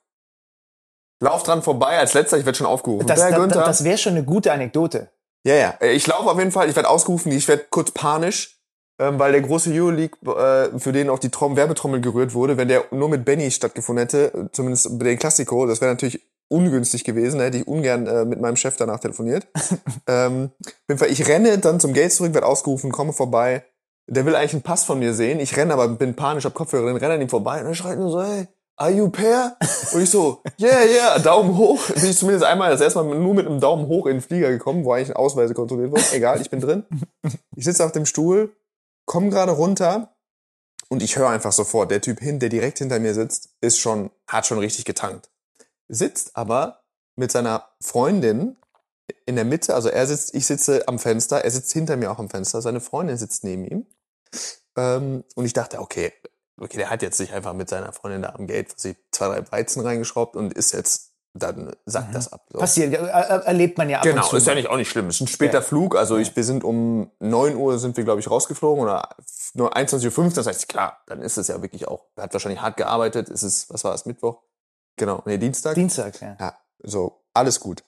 lauf 1.20 1.44
dran 1.44 1.62
vorbei, 1.62 1.98
als 1.98 2.14
letzter, 2.14 2.38
ich 2.38 2.46
werde 2.46 2.58
schon 2.58 2.68
aufgerufen. 2.68 3.08
Das, 3.08 3.20
das, 3.20 3.48
das 3.54 3.84
wäre 3.84 3.98
schon 3.98 4.14
eine 4.14 4.24
gute 4.24 4.52
Anekdote. 4.52 5.10
Ja, 5.46 5.56
ja. 5.56 5.70
Äh, 5.82 5.94
Ich 5.94 6.08
laufe 6.08 6.30
auf 6.30 6.38
jeden 6.38 6.52
Fall, 6.52 6.70
ich 6.70 6.76
werde 6.76 6.90
ausgerufen, 6.90 7.32
ich 7.32 7.48
werde 7.48 7.66
kurz 7.70 7.92
panisch, 7.92 8.60
ähm, 9.00 9.20
weil 9.20 9.32
der 9.32 9.42
große 9.42 9.72
Euroleague, 9.72 10.18
äh, 10.26 10.78
für 10.80 10.92
den 10.92 11.10
auch 11.10 11.20
die 11.20 11.30
Trom 11.30 11.56
Werbetrommel 11.56 12.02
gerührt 12.02 12.34
wurde, 12.34 12.58
wenn 12.58 12.68
der 12.68 12.86
nur 12.92 13.10
mit 13.10 13.26
Benny 13.26 13.52
stattgefunden 13.52 14.04
hätte, 14.04 14.50
zumindest 14.52 14.98
bei 14.98 15.06
den 15.06 15.20
Klassiko, 15.20 15.66
das 15.66 15.82
wäre 15.82 15.92
natürlich 15.92 16.22
ungünstig 16.48 17.04
gewesen, 17.04 17.40
da 17.40 17.46
hätte 17.46 17.58
ich 17.58 17.68
ungern 17.68 18.08
äh, 18.08 18.26
mit 18.26 18.40
meinem 18.40 18.56
Chef 18.56 18.78
danach 18.78 19.00
telefoniert. 19.00 19.48
ähm, 20.08 20.52
auf 20.60 20.74
jeden 20.88 21.00
Fall, 21.00 21.10
ich 21.10 21.28
renne 21.28 21.58
dann 21.58 21.80
zum 21.80 21.94
Gate 21.94 22.14
zurück, 22.14 22.34
werde 22.34 22.48
ausgerufen, 22.48 22.92
komme 22.92 23.14
vorbei. 23.14 23.64
Der 24.08 24.26
will 24.26 24.36
eigentlich 24.36 24.54
einen 24.54 24.62
Pass 24.62 24.84
von 24.84 25.00
mir 25.00 25.16
sehen. 25.16 25.40
Ich 25.40 25.58
renne 25.58 25.74
aber, 25.74 25.88
bin 25.88 26.16
panisch, 26.16 26.46
hab 26.46 26.54
Kopfhörer 26.54 26.86
drin, 26.86 26.98
renne 26.98 27.16
an 27.16 27.22
ihm 27.22 27.30
vorbei 27.30 27.62
und 27.62 27.66
er 27.66 27.74
schreit 27.74 27.98
nur 27.98 28.12
so, 28.12 28.22
hey, 28.22 28.48
are 28.78 28.92
you 28.92 29.10
pair? 29.10 29.58
Und 29.94 30.02
ich 30.02 30.10
so, 30.10 30.42
yeah, 30.60 30.84
yeah, 30.84 31.20
Daumen 31.20 31.56
hoch. 31.58 31.88
Bin 31.88 32.10
ich 32.10 32.18
zumindest 32.18 32.46
einmal, 32.46 32.72
das 32.72 32.82
erste 32.82 33.04
Mal 33.04 33.18
nur 33.18 33.34
mit 33.34 33.46
einem 33.46 33.60
Daumen 33.60 33.88
hoch 33.88 34.06
in 34.06 34.18
den 34.18 34.22
Flieger 34.22 34.50
gekommen, 34.50 34.84
wo 34.84 34.94
eigentlich 34.94 35.16
Ausweise 35.16 35.54
kontrolliert 35.54 35.92
wurden. 35.92 36.06
Egal, 36.12 36.42
ich 36.42 36.50
bin 36.50 36.60
drin. 36.60 36.84
Ich 37.56 37.66
sitze 37.66 37.86
auf 37.86 37.92
dem 37.92 38.06
Stuhl, 38.06 38.56
komme 39.06 39.30
gerade 39.30 39.52
runter 39.52 40.16
und 40.90 41.02
ich 41.02 41.18
höre 41.18 41.30
einfach 41.30 41.52
sofort, 41.52 41.92
der 41.92 42.02
Typ 42.02 42.20
hin, 42.20 42.40
der 42.40 42.50
direkt 42.50 42.80
hinter 42.80 43.00
mir 43.00 43.14
sitzt, 43.14 43.50
ist 43.62 43.80
schon, 43.80 44.12
hat 44.28 44.46
schon 44.46 44.60
richtig 44.60 44.86
getankt. 44.86 45.30
Sitzt 45.88 46.36
aber 46.36 46.84
mit 47.16 47.32
seiner 47.32 47.70
Freundin 47.82 48.58
in 49.26 49.36
der 49.36 49.46
Mitte, 49.46 49.74
also 49.74 49.90
er 49.90 50.08
sitzt, 50.08 50.34
ich 50.34 50.46
sitze 50.46 50.88
am 50.88 51.00
Fenster, 51.00 51.44
er 51.44 51.52
sitzt 51.52 51.72
hinter 51.72 51.96
mir 51.96 52.12
auch 52.12 52.20
am 52.20 52.30
Fenster, 52.30 52.62
seine 52.62 52.82
Freundin 52.82 53.18
sitzt 53.18 53.44
neben 53.44 53.66
ihm. 53.66 53.86
Ähm, 54.76 55.24
und 55.36 55.46
ich 55.46 55.54
dachte, 55.54 55.80
okay, 55.80 56.12
okay, 56.60 56.78
der 56.78 56.90
hat 56.90 57.02
jetzt 57.02 57.18
sich 57.18 57.34
einfach 57.34 57.54
mit 57.54 57.70
seiner 57.70 57.92
Freundin 57.94 58.22
da 58.24 58.30
am 58.30 58.48
Gate 58.48 58.80
sich 58.80 58.96
zwei, 59.12 59.28
drei 59.28 59.52
Weizen 59.52 59.82
reingeschraubt 59.82 60.36
und 60.36 60.54
ist 60.54 60.72
jetzt, 60.74 61.12
dann 61.34 61.76
sagt 61.86 62.16
das 62.16 62.32
ab. 62.32 62.46
So. 62.52 62.60
Passiert, 62.60 62.94
äh, 62.94 62.98
äh, 62.98 63.46
erlebt 63.46 63.78
man 63.78 63.90
ja 63.90 63.98
ab 63.98 64.04
Genau, 64.04 64.24
und 64.24 64.30
zu. 64.30 64.38
ist 64.38 64.48
ja 64.48 64.56
nicht 64.56 64.70
auch 64.70 64.78
nicht 64.78 64.90
schlimm. 64.90 65.10
Ist 65.10 65.20
ein 65.22 65.28
später 65.28 65.56
Ja. 65.56 65.62
Flug. 65.62 65.96
Also 65.98 66.18
ich, 66.18 66.36
wir 66.36 66.44
sind 66.46 66.64
um 66.64 67.12
9 67.20 67.56
Uhr 67.56 67.78
sind 67.78 67.98
wir, 67.98 68.04
glaube 68.06 68.22
ich, 68.22 68.30
rausgeflogen 68.32 68.82
oder 68.84 69.10
nur 69.54 69.76
21.05 69.76 70.18
Uhr. 70.18 70.30
Das 70.34 70.48
heißt, 70.48 70.70
klar, 70.70 71.02
dann 71.08 71.22
ist 71.22 71.38
es 71.38 71.48
ja 71.50 71.62
wirklich 71.62 71.88
auch, 71.88 72.06
er 72.16 72.24
hat 72.24 72.34
wahrscheinlich 72.34 72.62
hart 72.62 72.78
gearbeitet. 72.78 73.30
Es 73.30 73.44
ist, 73.44 73.70
was 73.74 73.84
war 73.84 73.94
es, 73.94 74.06
Mittwoch? 74.06 74.42
Genau, 74.98 75.22
nee, 75.26 75.38
Dienstag. 75.38 75.76
Dienstag, 75.76 76.22
ja. 76.22 76.38
Ja, 76.40 76.58
so, 76.84 77.22
alles 77.34 77.60
gut. 77.60 77.84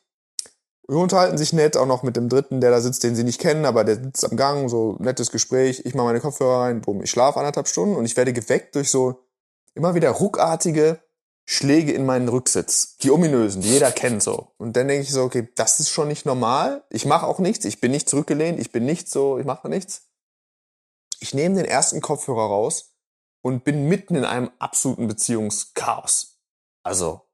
Wir 0.89 0.97
unterhalten 0.97 1.37
sich 1.37 1.51
nett, 1.51 1.75
auch 1.75 1.85
noch 1.85 2.03
mit 2.03 2.15
dem 2.15 2.29
Dritten, 2.29 2.61
der 2.61 2.71
da 2.71 2.79
sitzt, 2.79 3.03
den 3.03 3.15
sie 3.15 3.25
nicht 3.25 3.41
kennen, 3.41 3.65
aber 3.65 3.83
der 3.83 3.95
sitzt 3.95 4.23
am 4.23 4.37
Gang, 4.37 4.69
so 4.69 4.95
nettes 4.99 5.31
Gespräch. 5.31 5.81
Ich 5.83 5.95
mache 5.95 6.07
meine 6.07 6.21
Kopfhörer 6.21 6.61
rein, 6.61 6.81
bumm, 6.81 7.03
ich 7.03 7.11
schlafe 7.11 7.39
anderthalb 7.39 7.67
Stunden 7.67 7.95
und 7.95 8.05
ich 8.05 8.15
werde 8.15 8.31
geweckt 8.31 8.75
durch 8.75 8.89
so 8.89 9.25
immer 9.73 9.95
wieder 9.95 10.11
ruckartige 10.11 11.01
Schläge 11.45 11.91
in 11.91 12.05
meinen 12.05 12.29
Rücksitz. 12.29 12.97
Die 12.97 13.11
ominösen, 13.11 13.61
die 13.61 13.69
jeder 13.69 13.91
kennt 13.91 14.23
so. 14.23 14.51
Und 14.57 14.77
dann 14.77 14.87
denke 14.87 15.03
ich 15.03 15.11
so, 15.11 15.23
okay, 15.23 15.49
das 15.55 15.79
ist 15.79 15.89
schon 15.89 16.07
nicht 16.07 16.25
normal. 16.25 16.83
Ich 16.89 17.05
mache 17.05 17.27
auch 17.27 17.39
nichts, 17.39 17.65
ich 17.65 17.81
bin 17.81 17.91
nicht 17.91 18.09
zurückgelehnt, 18.09 18.59
ich 18.59 18.71
bin 18.71 18.85
nicht 18.85 19.09
so, 19.09 19.39
ich 19.39 19.45
mache 19.45 19.67
nichts. 19.67 20.07
Ich 21.19 21.33
nehme 21.33 21.55
den 21.55 21.65
ersten 21.65 22.01
Kopfhörer 22.01 22.47
raus 22.47 22.93
und 23.41 23.63
bin 23.63 23.87
mitten 23.87 24.15
in 24.15 24.25
einem 24.25 24.51
absoluten 24.59 25.07
Beziehungschaos. 25.07 26.37
Also, 26.83 27.26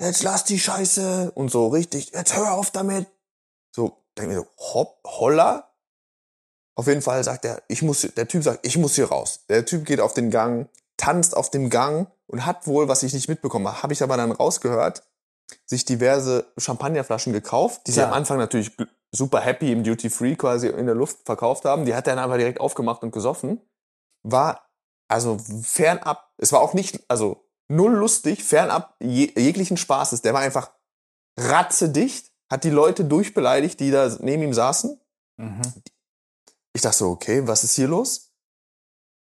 jetzt 0.00 0.22
lass 0.22 0.44
die 0.44 0.58
Scheiße 0.58 1.32
und 1.34 1.50
so 1.50 1.68
richtig, 1.68 2.12
jetzt 2.12 2.36
hör 2.36 2.52
auf 2.52 2.70
damit. 2.70 3.06
So, 3.74 4.04
denk 4.16 4.28
mir 4.28 4.36
so, 4.36 4.46
hopp, 4.58 4.98
holla. 5.04 5.70
Auf 6.76 6.86
jeden 6.88 7.02
Fall 7.02 7.22
sagt 7.22 7.44
er, 7.44 7.62
ich 7.68 7.82
muss, 7.82 8.02
der 8.02 8.26
Typ 8.28 8.42
sagt, 8.42 8.66
ich 8.66 8.76
muss 8.76 8.96
hier 8.96 9.08
raus. 9.08 9.44
Der 9.48 9.64
Typ 9.64 9.84
geht 9.84 10.00
auf 10.00 10.12
den 10.12 10.30
Gang, 10.30 10.68
tanzt 10.96 11.36
auf 11.36 11.50
dem 11.50 11.70
Gang 11.70 12.08
und 12.26 12.46
hat 12.46 12.66
wohl, 12.66 12.88
was 12.88 13.02
ich 13.02 13.12
nicht 13.12 13.28
mitbekommen 13.28 13.68
habe, 13.68 13.82
habe 13.82 13.92
ich 13.92 14.02
aber 14.02 14.16
dann 14.16 14.32
rausgehört, 14.32 15.04
sich 15.66 15.84
diverse 15.84 16.52
Champagnerflaschen 16.58 17.32
gekauft, 17.32 17.82
die 17.86 17.92
sie 17.92 18.00
Ja. 18.00 18.08
am 18.08 18.12
Anfang 18.14 18.38
natürlich 18.38 18.72
super 19.12 19.40
happy 19.40 19.70
im 19.70 19.84
Duty 19.84 20.10
Free 20.10 20.34
quasi 20.34 20.68
in 20.68 20.86
der 20.86 20.94
Luft 20.96 21.18
verkauft 21.24 21.64
haben. 21.64 21.84
Die 21.84 21.94
hat 21.94 22.06
er 22.08 22.16
dann 22.16 22.24
aber 22.24 22.38
direkt 22.38 22.60
aufgemacht 22.60 23.02
und 23.02 23.12
gesoffen. 23.12 23.60
War 24.24 24.66
also 25.08 25.38
fernab, 25.62 26.32
es 26.38 26.50
war 26.52 26.60
auch 26.60 26.74
nicht, 26.74 27.04
also 27.08 27.44
null 27.68 27.92
lustig, 27.92 28.44
fernab 28.44 28.96
je, 29.00 29.32
jeglichen 29.36 29.76
Spaßes. 29.76 30.22
Der 30.22 30.34
war 30.34 30.40
einfach 30.40 30.70
ratzedicht, 31.38 32.32
hat 32.50 32.64
die 32.64 32.70
Leute 32.70 33.04
durchbeleidigt, 33.04 33.80
die 33.80 33.90
da 33.90 34.14
neben 34.20 34.42
ihm 34.42 34.54
saßen. 34.54 35.00
Mhm. 35.36 35.62
Ich 36.72 36.82
dachte 36.82 36.98
so, 36.98 37.10
okay, 37.10 37.46
was 37.46 37.64
ist 37.64 37.74
hier 37.74 37.88
los? 37.88 38.32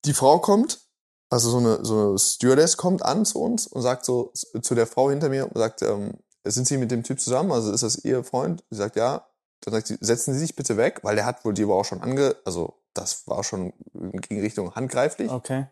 Die 0.04 0.14
Frau 0.14 0.38
kommt, 0.38 0.88
also 1.30 1.50
so 1.50 1.58
eine, 1.58 1.84
so 1.84 2.08
eine 2.08 2.18
Stewardess 2.18 2.76
kommt 2.76 3.04
an 3.04 3.24
zu 3.24 3.40
uns 3.40 3.66
und 3.66 3.82
sagt 3.82 4.04
so 4.04 4.32
zu 4.62 4.74
der 4.74 4.86
Frau 4.86 5.10
hinter 5.10 5.28
mir 5.28 5.46
und 5.46 5.56
sagt, 5.56 5.82
ähm, 5.82 6.14
sind 6.44 6.66
Sie 6.66 6.78
mit 6.78 6.90
dem 6.90 7.04
Typ 7.04 7.20
zusammen? 7.20 7.52
Also 7.52 7.72
ist 7.72 7.82
das 7.82 8.04
Ihr 8.04 8.24
Freund? 8.24 8.64
Sie 8.70 8.76
sagt, 8.76 8.96
ja. 8.96 9.26
Dann 9.62 9.74
sagt 9.74 9.88
sie, 9.88 9.98
setzen 10.00 10.32
Sie 10.32 10.40
sich 10.40 10.56
bitte 10.56 10.78
weg, 10.78 11.00
weil 11.02 11.16
der 11.16 11.26
hat 11.26 11.44
wohl 11.44 11.52
die 11.52 11.68
war 11.68 11.76
auch 11.76 11.84
schon 11.84 12.00
ange, 12.00 12.34
also 12.46 12.80
das 12.94 13.26
war 13.28 13.44
schon 13.44 13.74
gegen 13.92 14.40
Richtung 14.40 14.74
handgreiflich. 14.74 15.30
Okay. 15.30 15.66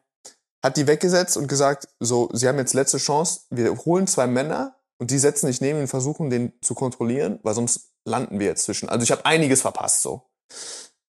Hat 0.63 0.77
die 0.77 0.87
weggesetzt 0.87 1.37
und 1.37 1.47
gesagt, 1.47 1.89
so, 2.01 2.29
Sie 2.33 2.49
haben 2.49 2.59
jetzt 2.59 2.75
letzte 2.75 2.99
Chance, 2.99 3.43
wir 3.51 3.77
holen 3.85 4.07
zwei 4.07 4.27
Männer 4.27 4.77
und 4.99 5.11
die 5.11 5.19
setzen 5.19 5.47
sich 5.47 5.61
neben 5.61 5.79
ihn 5.81 5.89
versuchen, 5.89 6.31
den 6.31 6.53
zu 6.61 6.75
kontrollieren, 6.75 7.39
weil 7.43 7.55
sonst 7.55 7.93
landen 8.05 8.41
wir 8.41 8.47
jetzt 8.47 8.65
zwischen. 8.65 8.89
Also 8.89 9.05
ich 9.05 9.13
habe 9.13 9.25
einiges 9.25 9.61
verpasst 9.61 10.03
so. 10.03 10.23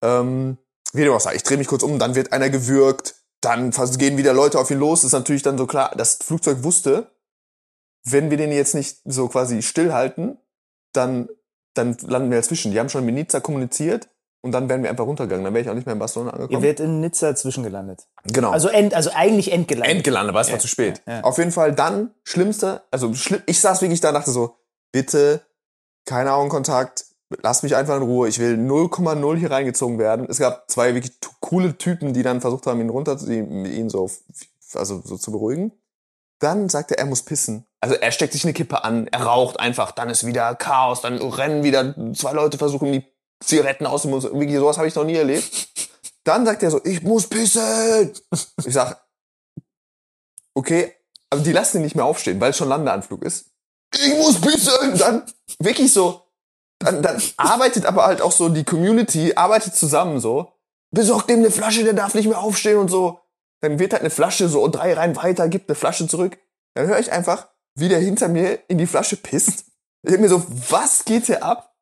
Ähm, 0.03 0.57
wie 0.93 1.03
dem 1.03 1.13
auch 1.13 1.19
sei, 1.19 1.35
ich 1.35 1.43
drehe 1.43 1.57
mich 1.57 1.67
kurz 1.67 1.83
um, 1.83 1.97
dann 1.97 2.15
wird 2.15 2.31
einer 2.31 2.49
gewürgt, 2.49 3.15
dann 3.41 3.71
gehen 3.71 4.17
wieder 4.17 4.33
Leute 4.33 4.59
auf 4.59 4.69
ihn 4.69 4.79
los. 4.79 5.03
Ist 5.03 5.13
natürlich 5.13 5.43
dann 5.43 5.57
so 5.57 5.65
klar, 5.65 5.93
das 5.95 6.15
Flugzeug 6.15 6.63
wusste, 6.63 7.11
wenn 8.03 8.29
wir 8.29 8.37
den 8.37 8.51
jetzt 8.51 8.75
nicht 8.75 8.99
so 9.05 9.27
quasi 9.27 9.61
stillhalten, 9.61 10.37
dann, 10.93 11.29
dann 11.73 11.97
landen 12.01 12.29
wir 12.29 12.37
dazwischen. 12.37 12.71
Die 12.71 12.79
haben 12.79 12.89
schon 12.89 13.05
mit 13.05 13.15
Nizza 13.15 13.39
kommuniziert 13.39 14.09
und 14.41 14.51
dann 14.51 14.69
wären 14.69 14.84
wir 14.84 14.89
einfach 14.89 15.05
runtergegangen. 15.05 15.43
Dann 15.43 15.53
wäre 15.53 15.63
ich 15.63 15.69
auch 15.69 15.74
nicht 15.75 15.86
mehr 15.86 15.93
in 15.93 16.00
Barcelona 16.00 16.31
Ihr 16.31 16.34
angekommen. 16.36 16.63
werdet 16.63 16.79
in 16.79 17.00
Nizza 17.01 17.36
zwischengelandet. 17.36 18.08
genau. 18.31 18.51
Also, 18.51 18.69
end, 18.69 18.93
also 18.93 19.10
eigentlich 19.13 19.51
endgelandet. 19.51 19.96
Endgelandet, 19.98 20.29
aber 20.29 20.41
es 20.41 20.48
war 20.48 20.55
Ja, 20.55 20.60
zu 20.60 20.67
spät. 20.67 21.01
ja, 21.08 21.13
ja. 21.17 21.24
Auf 21.24 21.38
jeden 21.38 21.51
Fall 21.51 21.74
dann, 21.74 22.12
schlimmste, 22.24 22.81
also 22.91 23.13
schlimm, 23.13 23.41
ich 23.46 23.60
saß 23.60 23.81
wirklich 23.81 24.01
da 24.01 24.10
und 24.10 24.13
dachte 24.15 24.31
so, 24.31 24.55
bitte, 24.91 25.41
kein 26.05 26.27
Augenkontakt, 26.27 27.05
lass 27.43 27.62
mich 27.63 27.75
einfach 27.75 27.98
in 27.98 28.03
Ruhe, 28.03 28.27
ich 28.27 28.39
will 28.39 28.55
0,0 28.55 29.36
hier 29.38 29.51
reingezogen 29.51 30.00
werden. 30.00 30.25
Es 30.29 30.39
gab 30.39 30.69
zwei 30.72 30.96
wirklich 30.96 31.13
coole 31.41 31.77
Typen, 31.77 32.13
die 32.13 32.24
dann 32.24 32.41
versucht 32.41 32.65
haben, 32.65 32.79
ihn 32.81 32.89
runter, 32.89 33.17
ihn 33.27 33.65
ihn 33.65 33.89
so, 33.89 34.10
also 34.74 35.01
so 35.03 35.17
zu 35.17 35.31
beruhigen. 35.31 35.72
Dann 36.39 36.69
sagt 36.69 36.91
er, 36.91 37.00
er 37.00 37.05
muss 37.05 37.24
pissen. 37.24 37.65
Also 37.81 37.96
er 37.96 38.12
steckt 38.12 38.34
sich 38.34 38.46
eine 38.46 38.53
Kippe 38.53 38.84
an, 38.84 39.08
er 39.08 39.24
raucht 39.24 39.60
einfach, 39.60 39.91
dann 39.91 40.10
ist 40.10 40.25
wieder 40.25 40.55
Chaos, 40.55 41.01
dann 41.01 41.17
rennen 41.17 41.63
wieder 41.63 41.93
zwei 42.15 42.31
Leute 42.31 42.58
versuchen 42.58 42.91
die 42.93 43.03
Zigaretten 43.43 43.86
aus 43.86 44.03
dem 44.03 44.12
Mund. 44.12 44.24
Wirklich, 44.24 44.58
sowas 44.58 44.77
habe 44.77 44.88
ich 44.88 44.96
noch 44.96 45.05
nie 45.05 45.15
erlebt. 45.15 45.69
Dann 46.24 46.46
sagt 46.46 46.63
er 46.63 46.72
so, 46.72 46.84
ich 46.84 47.01
muss 47.01 47.27
pissen. 47.27 48.12
Ich 48.65 48.74
sag, 48.74 49.01
okay, 50.53 50.93
aber 51.29 51.41
die 51.41 51.51
lassen 51.51 51.77
ihn 51.77 51.84
nicht 51.84 51.96
mehr 51.96 52.05
aufstehen, 52.05 52.39
weil 52.41 52.51
es 52.51 52.58
schon 52.58 52.69
Landeanflug 52.69 53.24
ist. 53.24 53.51
Ich 53.96 54.13
muss 54.15 54.39
pissen. 54.41 54.98
Dann 54.98 55.24
wirklich 55.60 55.93
so, 55.93 56.24
dann, 56.79 57.01
dann 57.01 57.22
arbeitet 57.38 57.86
aber 57.86 58.05
halt 58.05 58.22
auch 58.22 58.31
so 58.31 58.50
die 58.50 58.63
Community, 58.63 59.34
arbeitet 59.36 59.75
zusammen 59.75 60.19
so. 60.19 60.53
Besorgt 60.91 61.29
dem 61.29 61.39
eine 61.39 61.51
Flasche, 61.51 61.84
der 61.84 61.93
darf 61.93 62.15
nicht 62.15 62.27
mehr 62.27 62.39
aufstehen 62.39 62.77
und 62.77 62.89
so. 62.89 63.19
Dann 63.62 63.77
wird 63.79 63.93
halt 63.93 64.01
eine 64.01 64.10
Flasche 64.10 64.50
so 64.50 64.67
drei 64.67 64.93
Reihen 64.93 65.15
weiter, 65.15 65.50
gibt 65.50 65.69
eine 65.69 65.75
Flasche 65.75 66.08
zurück. 66.08 66.38
Dann 66.75 66.88
höre 66.88 67.00
ich 67.00 67.12
einfach, 67.12 67.50
wie 67.75 67.89
der 67.89 68.00
hinter 68.00 68.27
mir 68.27 68.60
in 68.69 68.77
die 68.77 68.88
Flasche 68.88 69.17
pisst. 69.17 69.65
Ich 70.03 70.12
denk 70.12 70.22
mir 70.22 70.29
so, 70.29 70.43
was 70.69 71.05
geht 71.05 71.25
hier 71.25 71.43
ab? 71.43 71.75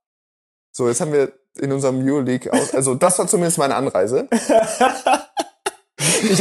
So, 0.75 0.87
jetzt 0.87 1.01
haben 1.01 1.13
wir 1.13 1.31
in 1.59 1.71
unserem 1.71 2.05
Euroleague 2.07 2.51
aus, 2.51 2.73
also 2.73 2.95
das 2.95 3.17
war 3.19 3.27
zumindest 3.27 3.57
meine 3.57 3.75
Anreise. 3.75 4.27
Ich, 5.99 6.39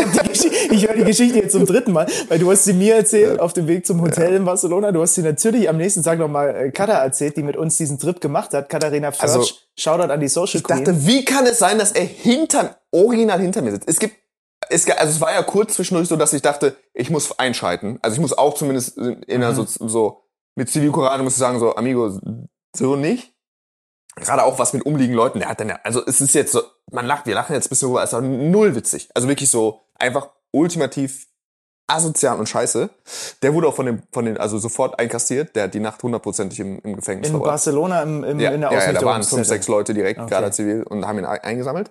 ich 0.71 0.87
höre 0.89 0.95
die 0.97 1.05
Geschichte 1.05 1.39
jetzt 1.39 1.53
zum 1.53 1.65
dritten 1.65 1.93
Mal, 1.93 2.07
weil 2.29 2.39
du 2.39 2.51
hast 2.51 2.65
sie 2.65 2.73
mir 2.75 2.97
erzählt 2.97 3.41
auf 3.41 3.53
dem 3.55 3.67
Weg 3.67 3.87
zum 3.87 4.03
Hotel 4.03 4.35
in 4.35 4.45
Barcelona. 4.45 4.93
Du 4.93 5.01
hast 5.01 5.15
sie 5.15 5.23
natürlich 5.23 5.69
am 5.69 5.77
nächsten 5.79 6.03
Tag 6.03 6.19
nochmal 6.19 6.55
äh, 6.55 6.71
Katha 6.71 6.93
erzählt, 7.03 7.37
die 7.37 7.43
mit 7.43 7.57
uns 7.57 7.77
diesen 7.77 7.99
Trip 7.99 8.21
gemacht 8.21 8.53
hat. 8.53 8.69
Katharina 8.69 9.13
Försch, 9.13 9.23
Also, 9.23 9.55
Shoutout 9.79 10.13
an 10.13 10.21
die 10.21 10.29
Social 10.29 10.59
Ich 10.59 10.65
Queen. 10.65 10.85
dachte, 10.85 11.07
wie 11.07 11.25
kann 11.25 11.47
es 11.47 11.59
sein, 11.59 11.79
dass 11.79 11.93
er 11.93 12.05
hinter, 12.05 12.77
original 12.91 13.41
hinter 13.41 13.63
mir 13.63 13.71
sitzt? 13.73 13.89
Es 13.89 13.99
gibt, 13.99 14.17
es, 14.69 14.87
also 14.91 15.11
es 15.13 15.21
war 15.21 15.33
ja 15.33 15.43
kurz 15.43 15.75
zwischendurch 15.75 16.09
so, 16.09 16.17
dass 16.17 16.33
ich 16.35 16.43
dachte, 16.43 16.77
ich 16.93 17.09
muss 17.11 17.39
einschalten. 17.39 17.99
Also 18.03 18.15
ich 18.17 18.21
muss 18.21 18.37
auch 18.37 18.55
zumindest 18.55 18.99
in 18.99 19.25
einer 19.43 19.55
so, 19.55 19.65
so, 19.67 20.23
mit 20.55 20.69
Zivilcourage 20.71 21.23
muss 21.23 21.35
ich 21.35 21.39
sagen, 21.39 21.59
so, 21.61 21.75
Amigo, 21.77 22.19
so 22.75 22.97
nicht. 22.97 23.33
Gerade 24.19 24.45
auch 24.45 24.59
was 24.59 24.73
mit 24.73 24.85
umliegenden 24.87 25.17
Leuten, 25.17 25.39
der 25.41 25.49
hat 25.49 25.61
dann 25.61 25.69
ja, 25.69 25.79
also 25.85 26.03
es 26.07 26.21
ist 26.21 26.35
jetzt 26.35 26.53
so, 26.53 26.63
man 26.91 27.05
lacht, 27.07 27.27
wir 27.27 27.35
lachen 27.35 27.53
jetzt 27.55 27.67
ein 27.67 27.69
bisschen 27.71 27.89
drüber, 27.89 28.03
es 28.03 28.11
ist 28.11 28.15
auch 28.15 28.23
null 28.23 28.75
witzig. 28.75 29.09
Also 29.15 29.29
wirklich 29.29 29.51
so, 29.51 29.83
einfach 29.99 30.31
ultimativ 30.53 31.27
asozial 31.87 32.39
und 32.39 32.49
scheiße. 32.49 32.91
Der 33.43 33.55
wurde 33.55 33.69
auch 33.69 33.75
von 33.77 33.87
dem, 33.87 34.03
von 34.13 34.25
den, 34.25 34.39
also 34.39 34.59
sofort 34.59 34.99
einkassiert, 34.99 35.55
der 35.55 35.65
hat 35.65 35.75
die 35.75 35.81
Nacht 35.81 36.03
hundertprozentig 36.03 36.59
im, 36.61 36.79
im 36.81 36.97
Gefängnis 36.97 37.29
in 37.29 37.35
verbracht. 37.35 37.51
Barcelona 37.53 38.03
im, 38.03 38.25
im, 38.25 38.41
Ja, 38.41 38.51
in 38.51 38.61
der 38.63 38.73
ja, 38.73 38.85
ja, 38.87 38.93
da 38.93 39.03
waren 39.05 39.23
fünf, 39.23 39.47
sechs 39.47 39.69
Leute 39.69 39.95
direkt, 39.95 40.19
Okay. 40.19 40.31
gerade 40.31 40.51
zivil, 40.51 40.83
und 40.83 41.07
haben 41.07 41.19
ihn 41.19 41.25
ein- 41.27 41.41
eingesammelt. 41.41 41.91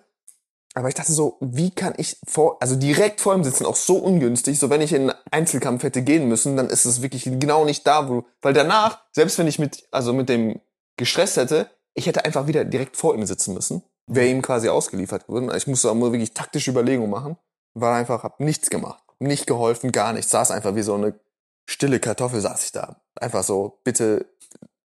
Aber 0.73 0.89
ich 0.89 0.95
dachte 0.95 1.13
so, 1.13 1.37
wie 1.39 1.71
kann 1.71 1.93
ich 1.95 2.17
vor, 2.27 2.57
also 2.59 2.75
direkt 2.75 3.21
vor 3.21 3.33
ihm 3.33 3.45
sitzen, 3.45 3.65
auch 3.65 3.77
so 3.77 3.95
ungünstig, 3.95 4.59
so 4.59 4.69
wenn 4.69 4.81
ich 4.81 4.91
in 4.91 5.09
einen 5.11 5.19
Einzelkampf 5.31 5.83
hätte 5.83 6.01
gehen 6.01 6.27
müssen, 6.27 6.57
dann 6.57 6.67
ist 6.69 6.83
es 6.85 7.01
wirklich 7.01 7.23
genau 7.39 7.63
nicht 7.63 7.87
da, 7.87 8.09
wo, 8.09 8.25
weil 8.41 8.51
danach, 8.53 8.99
selbst 9.13 9.37
wenn 9.39 9.47
ich 9.47 9.59
mit, 9.59 9.87
also 9.91 10.11
mit 10.11 10.27
dem 10.27 10.59
gestresst 10.97 11.37
hätte, 11.37 11.69
ich 11.95 12.05
hätte 12.07 12.25
einfach 12.25 12.45
wieder 12.47 12.63
direkt 12.65 12.97
vor 12.97 13.15
ihm 13.15 13.25
sitzen 13.25 13.53
müssen, 13.53 13.81
wäre 14.07 14.27
ihm 14.27 14.41
quasi 14.41 14.69
ausgeliefert 14.69 15.27
worden. 15.27 15.51
Ich 15.55 15.65
musste 15.67 15.89
auch 15.89 15.95
mal 15.95 16.11
wirklich 16.11 16.33
taktische 16.33 16.71
Überlegungen 16.71 17.09
machen, 17.09 17.37
war 17.73 17.95
einfach, 17.95 18.23
hab 18.23 18.39
nichts 18.39 18.69
gemacht, 18.69 19.03
nicht 19.19 19.47
geholfen, 19.47 19.91
gar 19.91 20.13
nichts, 20.13 20.31
saß 20.31 20.51
einfach 20.51 20.75
wie 20.75 20.83
so 20.83 20.93
eine 20.95 21.19
stille 21.67 21.99
Kartoffel 21.99 22.41
saß 22.41 22.65
ich 22.65 22.71
da. 22.73 22.97
Einfach 23.19 23.43
so, 23.43 23.79
bitte 23.83 24.27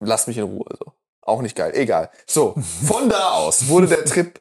lass 0.00 0.26
mich 0.28 0.38
in 0.38 0.44
Ruhe, 0.44 0.66
so. 0.78 0.92
Auch 1.22 1.42
nicht 1.42 1.56
geil, 1.56 1.72
egal. 1.74 2.10
So, 2.26 2.54
von 2.86 3.08
da 3.10 3.32
aus 3.32 3.68
wurde 3.68 3.86
der 3.86 4.04
Trip 4.06 4.40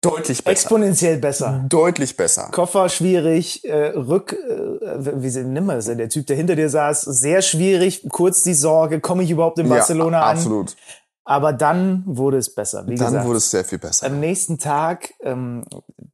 deutlich 0.00 0.38
besser. 0.42 0.50
Exponentiell 0.52 1.18
besser. 1.18 1.64
Deutlich 1.68 2.16
besser. 2.16 2.48
Koffer 2.50 2.88
schwierig, 2.88 3.64
äh, 3.64 3.88
Rück, 3.90 4.32
äh, 4.32 5.22
wie 5.22 5.30
sie- 5.30 5.44
nimm 5.44 5.66
mal 5.66 5.76
das, 5.76 5.86
der 5.86 6.08
Typ, 6.08 6.26
der 6.26 6.36
hinter 6.36 6.56
dir 6.56 6.68
saß, 6.68 7.02
sehr 7.02 7.42
schwierig, 7.42 8.06
kurz 8.10 8.42
die 8.42 8.54
Sorge, 8.54 9.00
komme 9.00 9.22
ich 9.22 9.30
überhaupt 9.30 9.58
in 9.60 9.68
Barcelona 9.68 10.18
ja, 10.18 10.24
an? 10.24 10.36
absolut. 10.36 10.76
Aber 11.24 11.52
dann 11.52 12.02
wurde 12.06 12.36
es 12.36 12.54
besser, 12.54 12.86
wie 12.86 12.96
Dann 12.96 13.06
gesagt. 13.06 13.26
wurde 13.26 13.38
es 13.38 13.50
sehr 13.50 13.64
viel 13.64 13.78
besser. 13.78 14.06
am 14.06 14.20
nächsten 14.20 14.58
Tag, 14.58 15.14
ähm, 15.20 15.64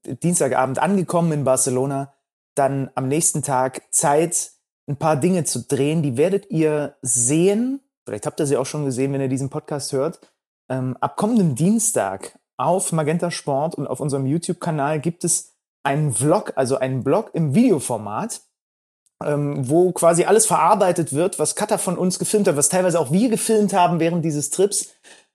Dienstagabend 0.04 0.78
angekommen 0.78 1.32
in 1.32 1.44
Barcelona, 1.44 2.14
dann 2.54 2.90
am 2.94 3.08
nächsten 3.08 3.42
Tag 3.42 3.82
Zeit, 3.90 4.52
ein 4.88 4.96
paar 4.96 5.16
Dinge 5.16 5.44
zu 5.44 5.62
drehen, 5.66 6.02
die 6.02 6.16
werdet 6.16 6.50
ihr 6.50 6.96
sehen, 7.02 7.80
vielleicht 8.04 8.26
habt 8.26 8.40
ihr 8.40 8.46
sie 8.46 8.56
auch 8.56 8.66
schon 8.66 8.84
gesehen, 8.84 9.12
wenn 9.12 9.20
ihr 9.20 9.28
diesen 9.28 9.50
Podcast 9.50 9.92
hört, 9.92 10.20
ähm, 10.68 10.96
ab 11.00 11.16
kommendem 11.16 11.54
Dienstag 11.54 12.38
auf 12.56 12.92
Magenta 12.92 13.30
Sport 13.30 13.74
und 13.74 13.86
auf 13.86 14.00
unserem 14.00 14.26
YouTube-Kanal 14.26 15.00
gibt 15.00 15.24
es 15.24 15.56
einen 15.82 16.12
Vlog, 16.12 16.52
also 16.56 16.76
einen 16.76 17.02
Blog 17.02 17.30
im 17.32 17.54
Videoformat, 17.54 18.42
ähm, 19.24 19.68
wo 19.68 19.92
quasi 19.92 20.24
alles 20.24 20.46
verarbeitet 20.46 21.12
wird, 21.12 21.38
was 21.38 21.54
Katha 21.54 21.78
von 21.78 21.98
uns 21.98 22.18
gefilmt 22.18 22.48
hat, 22.48 22.56
was 22.56 22.68
teilweise 22.68 22.98
auch 23.00 23.10
wir 23.12 23.28
gefilmt 23.28 23.72
haben 23.72 24.00
während 24.00 24.24
dieses 24.24 24.50
Trips. 24.50 24.88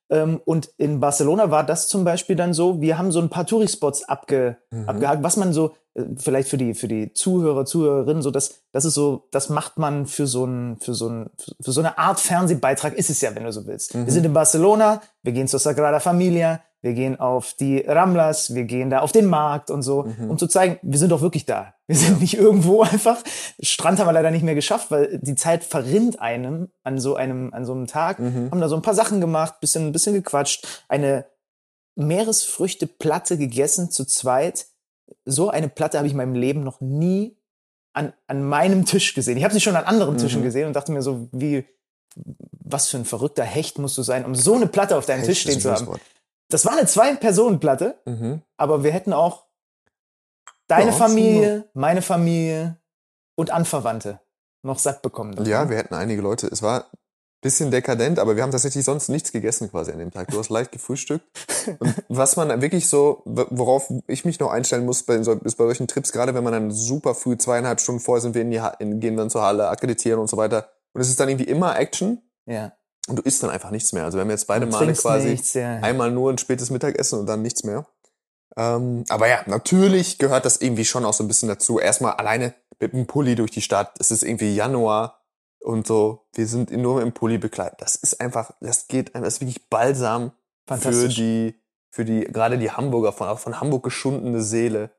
Ähm, 0.10 0.40
und 0.46 0.70
in 0.78 1.00
Barcelona 1.00 1.50
war 1.50 1.64
das 1.64 1.88
zum 1.88 2.04
Beispiel 2.04 2.36
dann 2.36 2.54
so, 2.54 2.80
wir 2.80 2.98
haben 2.98 3.12
so 3.12 3.20
ein 3.20 3.30
paar 3.30 3.46
Touri-Spots 3.48 4.04
abge, 4.08 4.58
Mhm. 4.72 4.88
abgehakt, 4.90 5.24
was 5.24 5.36
man 5.36 5.52
so, 5.52 5.74
äh, 5.96 6.04
vielleicht 6.18 6.48
für 6.48 6.58
die, 6.58 6.76
für 6.76 6.88
die 6.88 7.14
Zuhörer, 7.14 7.66
Zuhörerinnen, 7.66 8.22
so 8.22 8.30
das, 8.30 8.62
das 8.72 8.86
ist 8.86 8.94
so, 8.94 9.28
das 9.32 9.50
macht 9.50 9.80
man 9.80 10.06
für 10.06 10.28
so 10.28 10.46
ein, 10.46 10.78
für 10.80 10.94
so 10.94 11.10
ein, 11.10 11.32
für 11.60 11.72
so 11.72 11.82
eine 11.82 11.98
Art 11.98 12.20
Fernsehbeitrag 12.20 12.94
ist 12.94 13.10
es 13.10 13.22
ja, 13.22 13.34
wenn 13.34 13.46
du 13.46 13.52
so 13.52 13.66
willst. 13.66 13.96
Mhm. 13.96 14.06
Wir 14.06 14.14
sind 14.14 14.26
in 14.26 14.34
Barcelona, 14.34 15.02
wir 15.24 15.32
gehen 15.34 15.48
zur 15.48 15.60
Sagrada 15.60 16.00
Familia, 16.00 16.62
wir 16.86 16.94
gehen 16.94 17.20
auf 17.20 17.54
die 17.56 17.80
Ramblas, 17.80 18.54
wir 18.54 18.64
gehen 18.66 18.92
da 18.92 19.00
auf 19.00 19.12
den 19.12 19.26
Markt 19.26 19.72
und 19.72 19.82
so, 19.82 20.04
Mhm. 20.04 20.30
um 20.30 20.38
zu 20.38 20.46
zeigen, 20.46 20.78
wir 20.84 21.00
sind 21.00 21.12
doch 21.12 21.22
wirklich 21.22 21.46
da. 21.46 21.74
Wir 21.88 21.96
sind 21.96 22.22
nicht 22.22 22.36
irgendwo 22.38 22.82
einfach. 22.84 23.18
Strand 23.60 24.00
haben 24.00 24.08
wir 24.08 24.14
leider 24.14 24.30
nicht 24.30 24.44
mehr 24.44 24.54
geschafft, 24.56 24.92
weil 24.92 25.20
die 25.22 25.34
Zeit 25.36 25.64
verrinnt 25.64 26.22
einem 26.22 26.70
an 26.84 27.00
so 27.00 27.16
einem, 27.16 27.52
an 27.54 27.66
so 27.66 27.74
einem 27.74 27.88
Tag. 27.88 28.20
Mhm. 28.20 28.50
Haben 28.52 28.62
da 28.62 28.70
so 28.70 28.76
ein 28.76 28.84
paar 28.84 28.94
Sachen 28.94 29.20
gemacht, 29.20 29.60
bisschen, 29.62 29.92
bisschen 29.92 30.14
gequatscht, 30.14 30.84
eine 30.88 31.26
Meeresfrüchteplatte 31.96 33.38
gegessen 33.38 33.92
zu 33.92 34.06
zweit. 34.06 34.68
So 35.26 35.50
eine 35.50 35.70
Platte 35.70 35.98
habe 35.98 36.08
ich 36.08 36.14
in 36.14 36.18
meinem 36.18 36.36
Leben 36.36 36.64
noch 36.64 36.82
nie 36.82 37.36
an, 37.94 38.14
an 38.28 38.44
meinem 38.44 38.86
Tisch 38.86 39.14
gesehen. 39.14 39.38
Ich 39.38 39.44
habe 39.44 39.54
sie 39.54 39.62
schon 39.62 39.76
an 39.76 39.86
anderen 39.86 40.18
Tischen 40.18 40.42
Mhm. 40.42 40.46
gesehen 40.46 40.68
und 40.68 40.76
dachte 40.76 40.92
mir 40.92 41.02
so, 41.02 41.30
wie, 41.32 41.66
was 42.52 42.90
für 42.90 42.98
ein 42.98 43.06
verrückter 43.06 43.44
Hecht 43.44 43.78
musst 43.80 43.98
du 43.98 44.02
sein, 44.04 44.26
um 44.26 44.36
so 44.36 44.54
eine 44.56 44.68
Platte 44.68 44.98
auf 44.98 45.06
deinem 45.06 45.24
Tisch 45.24 45.42
stehen 45.42 45.60
zu 45.60 45.72
haben. 45.72 45.88
Das 46.50 46.66
war 46.66 46.74
eine 46.74 46.86
Zwei-Personen-Platte, 46.86 48.00
Mhm. 48.06 48.42
aber 48.58 48.84
wir 48.84 48.92
hätten 48.92 49.14
auch 49.14 49.46
deine 50.68 50.92
Ja, 50.92 50.98
Familie, 50.98 51.70
meine 51.74 52.02
Familie 52.02 52.78
und 53.36 53.52
Anverwandte 53.52 54.20
noch 54.64 54.80
satt 54.80 55.02
bekommen. 55.02 55.32
davon. 55.36 55.50
Ja, 55.52 55.70
wir 55.70 55.78
hätten 55.78 55.94
einige 55.96 56.22
Leute. 56.22 56.48
Es 56.48 56.62
war 56.62 56.86
ein 56.86 56.98
bisschen 57.42 57.70
dekadent, 57.72 58.18
aber 58.20 58.36
wir 58.36 58.42
haben 58.44 58.52
tatsächlich 58.52 58.84
sonst 58.86 59.10
nichts 59.10 59.32
gegessen 59.32 59.70
quasi 59.70 59.92
an 59.92 60.00
dem 60.00 60.12
Tag. 60.12 60.30
Du 60.30 60.40
hast 60.40 60.50
leicht 60.50 60.72
gefrühstückt. 60.72 61.26
Und 61.80 61.96
was 62.10 62.36
man 62.36 62.62
wirklich 62.62 62.88
so, 62.90 63.22
worauf 63.26 63.92
ich 64.08 64.26
mich 64.26 64.40
noch 64.40 64.50
einstellen 64.52 64.86
muss, 64.86 65.04
bei, 65.04 65.16
ist 65.16 65.56
bei 65.58 65.66
solchen 65.66 65.88
Trips, 65.88 66.12
gerade 66.12 66.34
wenn 66.34 66.44
man 66.44 66.54
dann 66.54 66.72
super 66.72 67.14
früh, 67.16 67.38
zweieinhalb 67.38 67.80
Stunden 67.80 68.02
vorher 68.02 68.22
sind 68.22 68.34
wir 68.36 68.42
in 68.42 68.52
die, 68.52 68.62
in, 68.80 69.00
gehen 69.00 69.18
dann 69.18 69.30
zur 69.30 69.42
Halle, 69.44 69.68
akkreditieren 69.70 70.20
und 70.20 70.28
so 70.30 70.38
weiter. 70.38 70.70
Und 70.94 71.02
es 71.02 71.10
ist 71.10 71.20
dann 71.20 71.30
irgendwie 71.30 71.46
immer 71.50 71.78
Action 71.78 72.22
ja. 72.48 72.72
Und 73.08 73.18
du 73.18 73.22
isst 73.22 73.44
dann 73.44 73.50
einfach 73.50 73.72
nichts 73.72 73.94
mehr. 73.94 74.04
Also 74.06 74.18
wir 74.18 74.22
haben 74.24 74.30
jetzt 74.30 74.48
beide 74.48 74.66
Male 74.66 74.94
quasi 74.94 75.30
nichts, 75.30 75.54
ja. 75.54 75.76
einmal 75.78 76.12
nur 76.12 76.32
ein 76.32 76.38
spätes 76.38 76.70
Mittagessen 76.72 77.20
und 77.20 77.26
dann 77.28 77.42
nichts 77.42 77.64
mehr. 77.64 77.86
Ähm, 78.58 79.04
aber 79.10 79.28
ja, 79.28 79.40
natürlich 79.48 80.18
gehört 80.18 80.46
das 80.46 80.58
irgendwie 80.58 80.86
schon 80.86 81.06
auch 81.06 81.14
so 81.14 81.24
ein 81.24 81.28
bisschen 81.28 81.50
dazu. 81.50 81.80
Erstmal 81.80 82.14
alleine 82.14 82.54
mit 82.80 82.94
dem 82.94 83.06
Pulli 83.06 83.36
durch 83.36 83.52
die 83.52 83.62
Stadt. 83.62 83.94
Es 84.00 84.12
ist 84.12 84.24
irgendwie 84.24 84.56
Januar 84.56 85.22
und 85.60 85.86
so. 85.88 86.28
Wir 86.34 86.48
sind 86.48 86.72
nur 86.72 87.02
im 87.02 87.12
Pulli 87.12 87.38
bekleidet. 87.38 87.82
Das 87.82 87.96
ist 87.96 88.20
einfach, 88.22 88.52
das 88.62 88.88
geht, 88.88 89.14
einfach- 89.14 89.26
das 89.26 89.36
ist 89.36 89.42
wirklich 89.42 89.70
balsam 89.70 90.32
für 90.80 90.92
die, 91.16 91.56
für 91.92 92.06
die, 92.06 92.22
gerade 92.22 92.58
die 92.58 92.72
Hamburger, 92.72 93.12
von, 93.14 93.38
von 93.38 93.60
Hamburg 93.60 93.84
geschundene 93.84 94.42
Seele. 94.42 94.92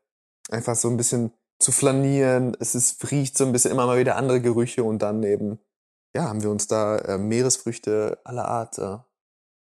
Einfach 0.50 0.74
so 0.76 0.88
ein 0.88 0.96
bisschen 0.96 1.32
zu 1.58 1.72
flanieren. 1.72 2.56
Es 2.60 2.74
ist, 2.74 3.10
riecht 3.10 3.36
so 3.38 3.44
ein 3.46 3.52
bisschen 3.52 3.70
immer 3.70 3.86
mal 3.86 3.98
wieder 3.98 4.16
andere 4.16 4.40
Gerüche 4.40 4.84
und 4.84 5.00
dann 5.00 5.22
eben, 5.22 5.58
ja, 6.14 6.28
haben 6.28 6.42
wir 6.42 6.50
uns 6.50 6.66
da 6.66 6.98
äh, 6.98 7.18
Meeresfrüchte 7.18 8.18
aller 8.24 8.46
Art 8.46 8.78
äh, 8.78 8.98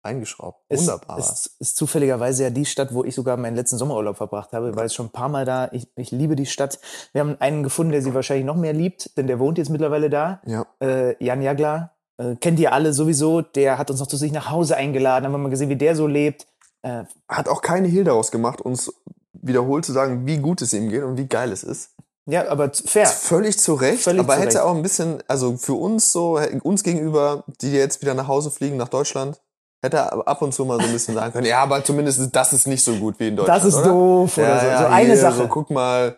eingeschraubt. 0.04 0.64
Wunderbar. 0.70 1.18
Ist, 1.18 1.30
ist, 1.30 1.60
ist 1.60 1.76
zufälligerweise 1.76 2.44
ja 2.44 2.50
die 2.50 2.66
Stadt, 2.66 2.92
wo 2.92 3.04
ich 3.04 3.14
sogar 3.14 3.36
meinen 3.36 3.56
letzten 3.56 3.78
Sommerurlaub 3.78 4.16
verbracht 4.16 4.52
habe. 4.52 4.70
Ich 4.70 4.76
war 4.76 4.84
jetzt 4.84 4.94
schon 4.94 5.06
ein 5.06 5.12
paar 5.12 5.28
Mal 5.28 5.44
da. 5.44 5.70
Ich, 5.72 5.88
ich 5.96 6.10
liebe 6.10 6.36
die 6.36 6.46
Stadt. 6.46 6.78
Wir 7.12 7.20
haben 7.20 7.36
einen 7.40 7.62
gefunden, 7.62 7.92
der 7.92 8.02
sie 8.02 8.14
wahrscheinlich 8.14 8.46
noch 8.46 8.56
mehr 8.56 8.72
liebt, 8.72 9.16
denn 9.16 9.26
der 9.26 9.38
wohnt 9.38 9.58
jetzt 9.58 9.70
mittlerweile 9.70 10.10
da. 10.10 10.40
ja. 10.46 10.66
Äh, 10.80 11.22
Jan 11.24 11.42
Jagler. 11.42 11.92
Äh, 12.18 12.36
kennt 12.36 12.60
ihr 12.60 12.72
alle 12.72 12.92
sowieso. 12.92 13.40
Der 13.40 13.78
hat 13.78 13.90
uns 13.90 14.00
noch 14.00 14.06
zu 14.06 14.16
sich 14.16 14.32
nach 14.32 14.50
Hause 14.50 14.76
eingeladen. 14.76 15.24
Haben 15.24 15.32
wir 15.32 15.38
mal 15.38 15.48
gesehen, 15.48 15.70
wie 15.70 15.76
der 15.76 15.96
so 15.96 16.06
lebt. 16.06 16.46
Äh, 16.82 17.04
hat 17.28 17.48
auch 17.48 17.62
keine 17.62 17.88
Hehl 17.88 18.04
daraus 18.04 18.30
gemacht, 18.30 18.60
uns 18.60 18.92
wiederholt 19.32 19.84
zu 19.84 19.92
sagen, 19.92 20.26
wie 20.26 20.38
gut 20.38 20.62
es 20.62 20.72
ihm 20.72 20.90
geht 20.90 21.02
und 21.02 21.16
wie 21.16 21.26
geil 21.26 21.50
es 21.50 21.64
ist. 21.64 21.94
Ja, 22.26 22.48
aber 22.48 22.72
fair. 22.72 23.06
Völlig 23.06 23.58
zu 23.58 23.74
Recht, 23.74 24.02
Völlig 24.02 24.20
aber 24.20 24.34
zu 24.34 24.40
hätte 24.40 24.54
Recht. 24.56 24.64
auch 24.64 24.74
ein 24.74 24.82
bisschen, 24.82 25.22
also 25.28 25.56
für 25.56 25.74
uns 25.74 26.12
so, 26.12 26.38
uns 26.62 26.82
gegenüber, 26.82 27.44
die 27.60 27.72
jetzt 27.72 28.00
wieder 28.02 28.14
nach 28.14 28.28
Hause 28.28 28.50
fliegen, 28.50 28.76
nach 28.76 28.88
Deutschland, 28.88 29.40
hätte 29.84 29.96
er 29.98 30.26
ab 30.28 30.42
und 30.42 30.52
zu 30.52 30.64
mal 30.64 30.78
so 30.80 30.86
ein 30.86 30.92
bisschen 30.92 31.14
sagen 31.14 31.32
können, 31.32 31.46
ja, 31.46 31.60
aber 31.62 31.84
zumindest 31.84 32.34
das 32.34 32.52
ist 32.52 32.66
nicht 32.66 32.82
so 32.82 32.94
gut 32.96 33.14
wie 33.18 33.28
in 33.28 33.36
Deutschland. 33.36 33.62
Das 33.62 33.68
ist 33.68 33.76
oder? 33.76 33.88
doof 33.88 34.38
oder 34.38 34.48
ja, 34.48 34.60
so. 34.60 34.66
Ja, 34.66 34.78
so 34.78 34.86
eine 34.86 35.06
hier, 35.06 35.16
Sache. 35.18 35.36
So, 35.36 35.48
guck 35.48 35.70
mal, 35.70 36.16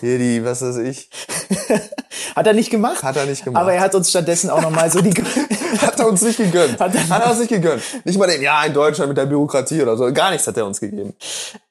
hier 0.00 0.18
die, 0.18 0.44
was 0.44 0.62
weiß 0.62 0.76
ich, 0.78 1.10
Hat 2.36 2.46
er 2.46 2.52
nicht 2.52 2.70
gemacht? 2.70 3.02
hat 3.02 3.16
er 3.16 3.26
nicht 3.26 3.44
gemacht. 3.44 3.60
Aber 3.60 3.72
er 3.72 3.80
hat 3.80 3.94
uns 3.94 4.10
stattdessen 4.10 4.50
auch 4.50 4.60
nochmal 4.62 4.90
so 4.90 5.00
die. 5.00 5.10
hat 5.80 5.98
er 5.98 6.08
uns 6.08 6.22
nicht 6.22 6.36
gegönnt. 6.36 6.78
Hat 6.78 6.92
Hat 6.94 7.10
er- 7.10 7.24
er, 7.24 7.30
uns 7.30 7.40
nicht 7.40 7.48
gegönnt. 7.48 7.82
Nicht 8.04 8.18
mal 8.18 8.26
den, 8.28 8.42
ja, 8.42 8.62
in 8.64 8.72
Deutschland 8.72 9.08
mit 9.08 9.18
der 9.18 9.26
Bürokratie 9.26 9.82
oder 9.82 9.96
so. 9.96 10.12
Gar 10.12 10.30
nichts 10.30 10.46
hat 10.46 10.56
er 10.56 10.66
uns 10.66 10.78
gegeben. 10.80 11.14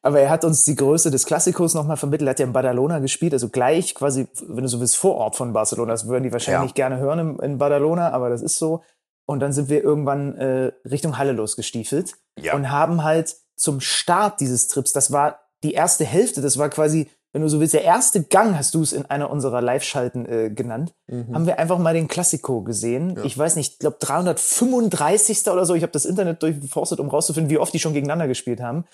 Aber 0.01 0.20
er 0.20 0.30
hat 0.30 0.44
uns 0.46 0.63
die 0.63 0.75
Größe 0.75 1.12
des 1.12 1.25
Klassikos 1.25 1.74
nochmal 1.74 1.98
vermittelt. 1.98 2.27
Er 2.27 2.32
hat 2.32 2.39
ja 2.39 2.46
in 2.46 2.54
Badalona 2.54 3.00
gespielt, 3.00 3.34
also 3.34 3.50
gleich 3.50 3.96
quasi, 3.96 4.27
wenn 4.48 4.63
du 4.63 4.68
so 4.68 4.80
willst, 4.80 4.98
Vorort 4.98 5.36
von 5.36 5.54
Barcelona. 5.54 5.92
Das 5.92 6.08
würden 6.08 6.24
die 6.24 6.32
wahrscheinlich 6.32 6.60
Ja. 6.60 6.63
nicht 6.63 6.75
gerne 6.75 6.98
hören 6.98 7.20
in, 7.20 7.39
in 7.39 7.58
Badalona, 7.58 8.12
aber 8.12 8.30
das 8.30 8.42
ist 8.42 8.58
so. 8.58 8.82
Und 9.27 9.39
dann 9.41 9.53
sind 9.53 9.69
wir 9.69 9.84
irgendwann 9.84 10.36
äh, 10.38 10.72
Richtung 10.89 11.17
Halle 11.17 11.34
losgestiefelt 11.34 12.13
Ja. 12.39 12.55
und 12.55 12.72
haben 12.72 13.03
halt 13.03 13.36
zum 13.55 13.79
Start 13.81 14.39
dieses 14.39 14.67
Trips, 14.67 14.93
das 14.93 15.12
war 15.12 15.39
die 15.63 15.74
erste 15.74 16.05
Hälfte, 16.05 16.41
das 16.41 16.57
war 16.57 16.69
quasi, 16.69 17.10
wenn 17.34 17.41
du 17.41 17.50
so 17.50 17.60
willst, 17.60 17.74
der 17.74 17.84
erste 17.84 18.24
Gang, 18.24 18.57
hast 18.57 18.74
du 18.74 18.81
es 18.81 18.93
in 18.93 19.05
einer 19.05 19.29
unserer 19.29 19.62
Live-Schalten 19.62 20.25
äh, 20.25 20.50
genannt, 20.50 20.93
Mhm. 21.07 21.34
haben 21.36 21.46
wir 21.46 21.60
einfach 21.60 21.77
mal 21.77 21.93
den 21.93 22.07
Klassiko 22.07 22.62
gesehen. 22.62 23.19
Ich 23.24 23.38
weiß 23.38 23.55
nicht, 23.57 23.74
ich 23.74 23.79
glaube 23.79 23.98
335. 24.00 25.48
oder 25.51 25.65
so. 25.65 25.74
Ich 25.75 25.84
habe 25.84 25.91
das 25.91 26.05
Internet 26.05 26.41
durchforstet, 26.43 27.00
um 27.00 27.10
rauszufinden, 27.10 27.50
wie 27.50 27.57
oft 27.57 27.74
die 27.74 27.79
schon 27.79 27.93
gegeneinander 27.93 28.27
gespielt 28.27 28.62
haben 28.62 28.86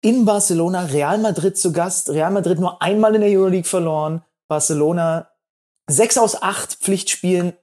in 0.00 0.24
Barcelona, 0.24 0.82
Real 0.84 1.18
Madrid 1.18 1.58
zu 1.58 1.72
Gast. 1.72 2.10
Real 2.10 2.30
Madrid 2.30 2.60
nur 2.60 2.80
einmal 2.80 3.16
in 3.16 3.20
der 3.22 3.30
Euroleague 3.30 3.68
verloren. 3.68 4.22
Barcelona 4.48 5.28
sechs 5.90 6.16
aus 6.18 6.40
acht 6.40 6.74
Pflichtspielen 6.74 7.54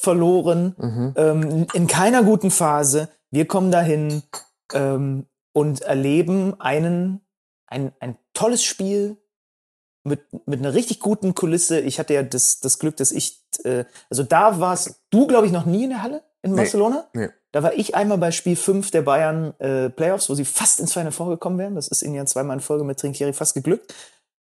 verloren, 0.00 0.74
Mhm. 0.78 1.14
ähm, 1.16 1.66
in 1.74 1.86
keiner 1.86 2.22
guten 2.22 2.50
Phase. 2.50 3.08
Wir 3.30 3.46
kommen 3.46 3.70
dahin 3.70 4.22
ähm, 4.72 5.26
und 5.52 5.80
erleben 5.82 6.58
einen, 6.60 7.20
ein, 7.66 7.92
ein 8.00 8.16
tolles 8.34 8.62
Spiel 8.64 9.16
mit, 10.04 10.20
mit 10.46 10.60
einer 10.60 10.74
richtig 10.74 11.00
guten 11.00 11.34
Kulisse. 11.34 11.80
Ich 11.80 11.98
hatte 11.98 12.14
ja 12.14 12.22
das, 12.22 12.60
das 12.60 12.78
Glück, 12.78 12.96
dass 12.96 13.12
ich, 13.12 13.44
äh, 13.64 13.84
also 14.08 14.22
da 14.22 14.60
warst 14.60 15.02
du, 15.10 15.26
glaube 15.26 15.46
ich, 15.46 15.52
noch 15.52 15.66
nie 15.66 15.84
in 15.84 15.90
der 15.90 16.02
Halle 16.02 16.22
in 16.42 16.52
Nee. 16.52 16.58
Barcelona. 16.58 17.08
Nee. 17.14 17.28
Da 17.52 17.62
war 17.62 17.72
ich 17.74 17.94
einmal 17.94 18.18
bei 18.18 18.30
Spiel 18.30 18.56
5 18.56 18.90
der 18.90 19.02
Bayern 19.02 19.54
äh, 19.58 19.88
Playoffs, 19.90 20.28
wo 20.30 20.34
sie 20.34 20.44
fast 20.44 20.80
ins 20.80 20.92
Final 20.92 21.12
Four 21.12 21.30
gekommen 21.30 21.58
wären. 21.58 21.74
Das 21.74 21.88
ist 21.88 22.02
ihnen 22.02 22.14
ja 22.14 22.24
zweimal 22.26 22.56
in 22.56 22.60
Folge 22.60 22.84
mit 22.84 23.00
Trinkieri 23.00 23.32
fast 23.32 23.54
geglückt. 23.54 23.94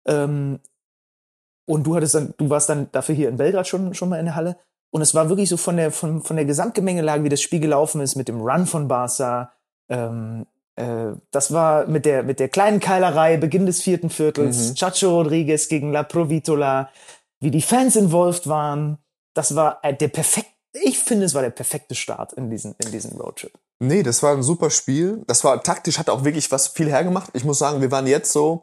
Ähm, 0.07 0.59
und 1.67 1.83
du 1.85 1.95
hattest 1.95 2.15
dann, 2.15 2.33
du 2.38 2.50
warst 2.50 2.69
dann 2.69 2.91
dafür 2.91 3.15
hier 3.15 3.29
in 3.29 3.38
Belgrad 3.38 3.67
schon, 3.67 3.93
schon 3.93 4.09
mal 4.09 4.19
in 4.19 4.25
der 4.25 4.35
Halle. 4.35 4.57
Und 4.95 5.01
es 5.01 5.13
war 5.13 5.27
wirklich 5.27 5.49
so 5.49 5.57
von 5.57 5.75
der, 5.75 5.91
von, 5.91 6.21
von 6.23 6.37
der 6.37 6.45
Gesamtgemengelage, 6.45 7.25
wie 7.25 7.27
das 7.27 7.41
Spiel 7.41 7.59
gelaufen 7.59 7.99
ist, 7.99 8.15
mit 8.15 8.29
dem 8.29 8.39
Run 8.39 8.65
von 8.65 8.87
Barca. 8.87 9.51
Ähm, 9.89 10.45
äh, 10.77 11.07
das 11.31 11.51
war 11.51 11.85
mit 11.87 12.05
der, 12.05 12.23
mit 12.23 12.39
der 12.39 12.47
kleinen 12.47 12.79
Keilerei, 12.79 13.35
Beginn 13.35 13.65
des 13.65 13.81
vierten 13.81 14.09
Viertels, 14.09 14.69
Mhm. 14.69 14.75
Chacho 14.75 15.09
Rodriguez 15.09 15.67
gegen 15.67 15.91
La 15.91 16.03
Provitola, 16.03 16.89
wie 17.41 17.51
die 17.51 17.61
Fans 17.61 17.97
involviert 17.97 18.47
waren. 18.47 18.97
Das 19.33 19.53
war 19.57 19.79
äh, 19.83 19.93
der 19.93 20.07
perfekt, 20.07 20.51
ich 20.71 20.97
finde, 20.97 21.25
es 21.25 21.33
war 21.33 21.41
der 21.41 21.49
perfekte 21.49 21.93
Start 21.93 22.31
in 22.31 22.49
diesen, 22.49 22.73
in 22.81 22.89
diesen 22.89 23.19
Roadtrip. 23.19 23.51
Nee, 23.79 24.01
das 24.01 24.23
war 24.23 24.31
ein 24.31 24.43
super 24.43 24.69
Spiel. 24.69 25.25
Das 25.27 25.43
war 25.43 25.61
taktisch, 25.61 25.99
hat 25.99 26.09
auch 26.09 26.23
wirklich 26.23 26.49
was 26.53 26.69
viel 26.69 26.89
hergemacht. 26.89 27.31
Ich 27.33 27.43
muss 27.43 27.59
sagen, 27.59 27.81
wir 27.81 27.91
waren 27.91 28.07
jetzt 28.07 28.31
so. 28.31 28.61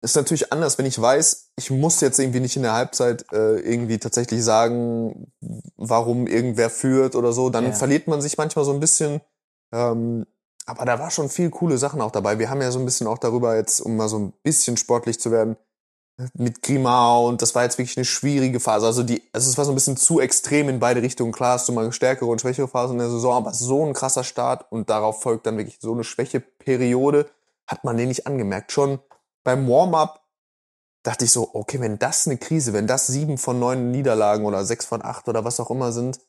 Ist 0.00 0.14
natürlich 0.14 0.52
anders, 0.52 0.78
wenn 0.78 0.86
ich 0.86 1.00
weiß, 1.00 1.52
ich 1.56 1.70
muss 1.70 2.00
jetzt 2.00 2.18
irgendwie 2.20 2.40
nicht 2.40 2.56
in 2.56 2.62
der 2.62 2.74
Halbzeit 2.74 3.24
äh, 3.32 3.58
irgendwie 3.58 3.98
tatsächlich 3.98 4.44
sagen, 4.44 5.32
warum 5.76 6.26
irgendwer 6.28 6.70
führt 6.70 7.16
oder 7.16 7.32
so. 7.32 7.50
Dann 7.50 7.66
Ja. 7.66 7.72
verliert 7.72 8.06
man 8.06 8.20
sich 8.22 8.38
manchmal 8.38 8.64
so 8.64 8.72
ein 8.72 8.78
bisschen. 8.80 9.20
Ähm, 9.74 10.24
aber 10.66 10.84
da 10.84 10.98
war 11.00 11.10
schon 11.10 11.28
viel 11.28 11.50
coole 11.50 11.78
Sachen 11.78 12.00
auch 12.00 12.12
dabei. 12.12 12.38
Wir 12.38 12.48
haben 12.48 12.62
ja 12.62 12.70
so 12.70 12.78
ein 12.78 12.84
bisschen 12.84 13.06
auch 13.08 13.18
darüber 13.18 13.56
jetzt, 13.56 13.80
um 13.80 13.96
mal 13.96 14.08
so 14.08 14.18
ein 14.18 14.32
bisschen 14.44 14.76
sportlich 14.76 15.18
zu 15.18 15.32
werden, 15.32 15.56
mit 16.34 16.62
Grimau 16.62 17.28
und 17.28 17.42
das 17.42 17.54
war 17.54 17.62
jetzt 17.62 17.78
wirklich 17.78 17.96
eine 17.96 18.04
schwierige 18.04 18.58
Phase. 18.60 18.86
Also 18.86 19.02
die, 19.04 19.22
also 19.32 19.48
es 19.48 19.56
war 19.56 19.64
so 19.64 19.70
ein 19.72 19.76
bisschen 19.76 19.96
zu 19.96 20.20
extrem 20.20 20.68
in 20.68 20.80
beide 20.80 21.00
Richtungen. 21.00 21.32
Klar 21.32 21.54
hast 21.54 21.68
du 21.68 21.72
mal 21.72 21.90
stärkere 21.92 22.28
und 22.28 22.40
schwächere 22.40 22.66
Phasen 22.68 22.94
in 22.94 22.98
der 22.98 23.10
Saison, 23.10 23.34
aber 23.34 23.54
so 23.54 23.84
ein 23.86 23.94
krasser 23.94 24.24
Start 24.24 24.66
und 24.70 24.90
darauf 24.90 25.22
folgt 25.22 25.46
dann 25.46 25.56
wirklich 25.58 25.78
so 25.80 25.92
eine 25.92 26.02
Schwächeperiode, 26.04 27.30
hat 27.68 27.84
man 27.84 27.96
den 27.96 28.08
nicht 28.08 28.26
angemerkt. 28.26 28.72
Schon 28.72 28.98
beim 29.44 29.68
Warm-up 29.68 30.24
dachte 31.02 31.24
ich 31.24 31.32
so, 31.32 31.50
okay, 31.54 31.80
wenn 31.80 31.98
das 31.98 32.26
eine 32.26 32.36
Krise, 32.36 32.72
wenn 32.72 32.86
das 32.86 33.06
sieben 33.06 33.38
von 33.38 33.58
neun 33.58 33.90
Niederlagen 33.90 34.44
oder 34.44 34.64
sechs 34.64 34.84
von 34.84 35.04
acht 35.04 35.28
oder 35.28 35.44
was 35.44 35.60
auch 35.60 35.70
immer 35.70 35.92
sind 35.92 36.20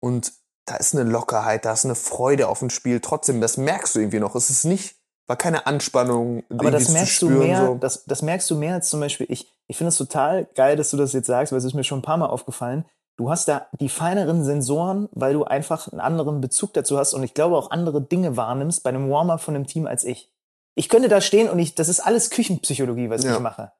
und 0.00 0.32
da 0.66 0.76
ist 0.76 0.94
eine 0.94 1.08
Lockerheit, 1.08 1.64
da 1.64 1.72
ist 1.72 1.84
eine 1.84 1.94
Freude 1.94 2.48
auf 2.48 2.58
dem 2.58 2.70
Spiel. 2.70 3.00
Trotzdem, 3.00 3.40
das 3.40 3.56
merkst 3.56 3.94
du 3.94 4.00
irgendwie 4.00 4.18
noch. 4.18 4.34
Es 4.34 4.50
ist 4.50 4.64
nicht, 4.64 4.96
war 5.28 5.36
keine 5.36 5.66
Anspannung. 5.66 6.42
Aber 6.50 6.72
das 6.72 6.88
merkst 6.88 7.22
du 7.22 7.26
spüren, 7.28 7.46
mehr, 7.46 7.66
so. 7.66 7.74
das, 7.76 8.04
das 8.04 8.22
merkst 8.22 8.50
du 8.50 8.56
mehr 8.56 8.74
als 8.74 8.90
zum 8.90 9.00
Beispiel 9.00 9.26
ich. 9.30 9.52
Ich 9.68 9.76
finde 9.76 9.88
es 9.88 9.96
total 9.96 10.46
geil, 10.54 10.76
dass 10.76 10.90
du 10.90 10.96
das 10.96 11.12
jetzt 11.12 11.26
sagst, 11.26 11.52
weil 11.52 11.58
es 11.58 11.64
ist 11.64 11.74
mir 11.74 11.84
schon 11.84 12.00
ein 12.00 12.02
paar 12.02 12.16
Mal 12.16 12.26
aufgefallen. 12.26 12.84
Du 13.16 13.30
hast 13.30 13.48
da 13.48 13.66
die 13.80 13.88
feineren 13.88 14.44
Sensoren, 14.44 15.08
weil 15.12 15.32
du 15.32 15.44
einfach 15.44 15.90
einen 15.90 16.00
anderen 16.00 16.40
Bezug 16.40 16.74
dazu 16.74 16.98
hast 16.98 17.14
und 17.14 17.22
ich 17.22 17.32
glaube 17.32 17.56
auch 17.56 17.70
andere 17.70 18.02
Dinge 18.02 18.36
wahrnimmst 18.36 18.82
bei 18.82 18.90
einem 18.90 19.10
Warm-up 19.10 19.40
von 19.40 19.54
einem 19.54 19.66
Team 19.66 19.86
als 19.86 20.04
ich. 20.04 20.30
Ich 20.76 20.88
könnte 20.88 21.08
da 21.08 21.20
stehen 21.20 21.48
und 21.48 21.58
ich, 21.58 21.74
das 21.74 21.88
ist 21.88 22.00
alles 22.00 22.30
Küchenpsychologie, 22.30 23.10
was 23.10 23.24
Ja. 23.24 23.34
ich 23.34 23.40
mache. 23.40 23.72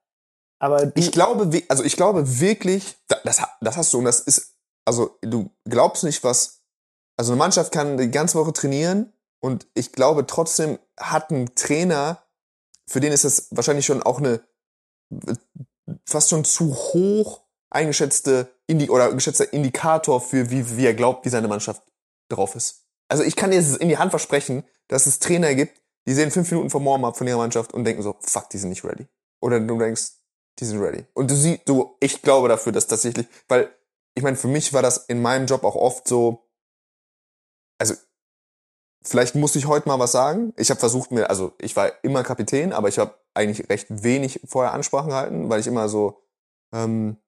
Aber 0.58 0.86
du, 0.86 0.92
Ich 1.00 1.12
glaube, 1.12 1.62
also 1.68 1.84
ich 1.84 1.96
glaube 1.96 2.40
wirklich, 2.40 2.96
da- 3.08 3.20
das, 3.24 3.42
das 3.60 3.76
hast 3.76 3.92
du 3.92 3.98
und 3.98 4.04
das 4.06 4.20
ist, 4.20 4.54
also 4.86 5.18
du 5.20 5.50
glaubst 5.64 6.02
nicht, 6.04 6.24
was, 6.24 6.62
also 7.18 7.32
eine 7.32 7.38
Mannschaft 7.38 7.70
kann 7.72 7.98
die 7.98 8.10
ganze 8.10 8.38
Woche 8.38 8.52
trainieren 8.54 9.12
und 9.40 9.66
ich 9.74 9.92
glaube 9.92 10.26
trotzdem 10.26 10.78
hat 10.98 11.30
ein 11.30 11.54
Trainer, 11.54 12.22
für 12.88 13.00
den 13.00 13.12
ist 13.12 13.24
das 13.24 13.48
wahrscheinlich 13.50 13.84
schon 13.84 14.02
auch 14.02 14.18
eine 14.18 14.40
fast 16.06 16.30
schon 16.30 16.44
zu 16.44 16.74
hoch 16.74 17.42
eingeschätzte 17.70 18.48
Indi 18.66 18.88
oder 18.90 19.12
geschätzter 19.12 19.52
Indikator 19.52 20.20
für 20.20 20.50
wie, 20.50 20.76
wie 20.76 20.86
er 20.86 20.94
glaubt, 20.94 21.24
wie 21.24 21.28
seine 21.30 21.48
Mannschaft 21.48 21.82
drauf 22.30 22.54
ist. 22.54 22.86
Also 23.08 23.22
ich 23.22 23.36
kann 23.36 23.50
dir 23.50 23.58
in 23.80 23.88
die 23.88 23.98
Hand 23.98 24.10
versprechen, 24.10 24.64
dass 24.88 25.06
es 25.06 25.18
Trainer 25.18 25.54
gibt, 25.54 25.80
die 26.06 26.14
sehen 26.14 26.30
fünf 26.30 26.50
Minuten 26.50 26.70
vom 26.70 26.84
Warm-up 26.84 27.16
von 27.16 27.26
ihrer 27.26 27.38
Mannschaft 27.38 27.74
und 27.74 27.84
denken 27.84 28.02
so, 28.02 28.16
fuck, 28.20 28.48
die 28.50 28.58
sind 28.58 28.70
nicht 28.70 28.84
ready. 28.84 29.06
Oder 29.40 29.60
du 29.60 29.78
denkst, 29.78 30.12
die 30.58 30.64
sind 30.64 30.80
ready. 30.80 31.04
Und 31.14 31.30
du 31.30 31.34
siehst, 31.34 31.62
du, 31.68 31.96
ich 32.00 32.22
glaube 32.22 32.48
dafür, 32.48 32.72
dass 32.72 32.86
tatsächlich, 32.86 33.26
weil, 33.48 33.70
ich 34.14 34.22
meine, 34.22 34.36
für 34.36 34.48
mich 34.48 34.72
war 34.72 34.82
das 34.82 34.98
in 35.06 35.20
meinem 35.20 35.46
Job 35.46 35.64
auch 35.64 35.74
oft 35.74 36.06
so, 36.08 36.48
also, 37.78 37.94
vielleicht 39.02 39.34
muss 39.34 39.56
ich 39.56 39.66
heute 39.66 39.88
mal 39.88 39.98
was 39.98 40.12
sagen. 40.12 40.54
Ich 40.56 40.70
habe 40.70 40.80
versucht 40.80 41.10
mir, 41.10 41.28
also 41.28 41.52
ich 41.60 41.76
war 41.76 41.92
immer 42.02 42.22
Kapitän, 42.22 42.72
aber 42.72 42.88
ich 42.88 42.98
habe 42.98 43.14
eigentlich 43.34 43.68
recht 43.68 43.86
wenig 44.02 44.40
vorher 44.46 44.72
Ansprachen 44.72 45.10
gehalten, 45.10 45.50
weil 45.50 45.60
ich 45.60 45.66
immer 45.66 45.88
so 45.88 46.22
ähm, 46.72 47.18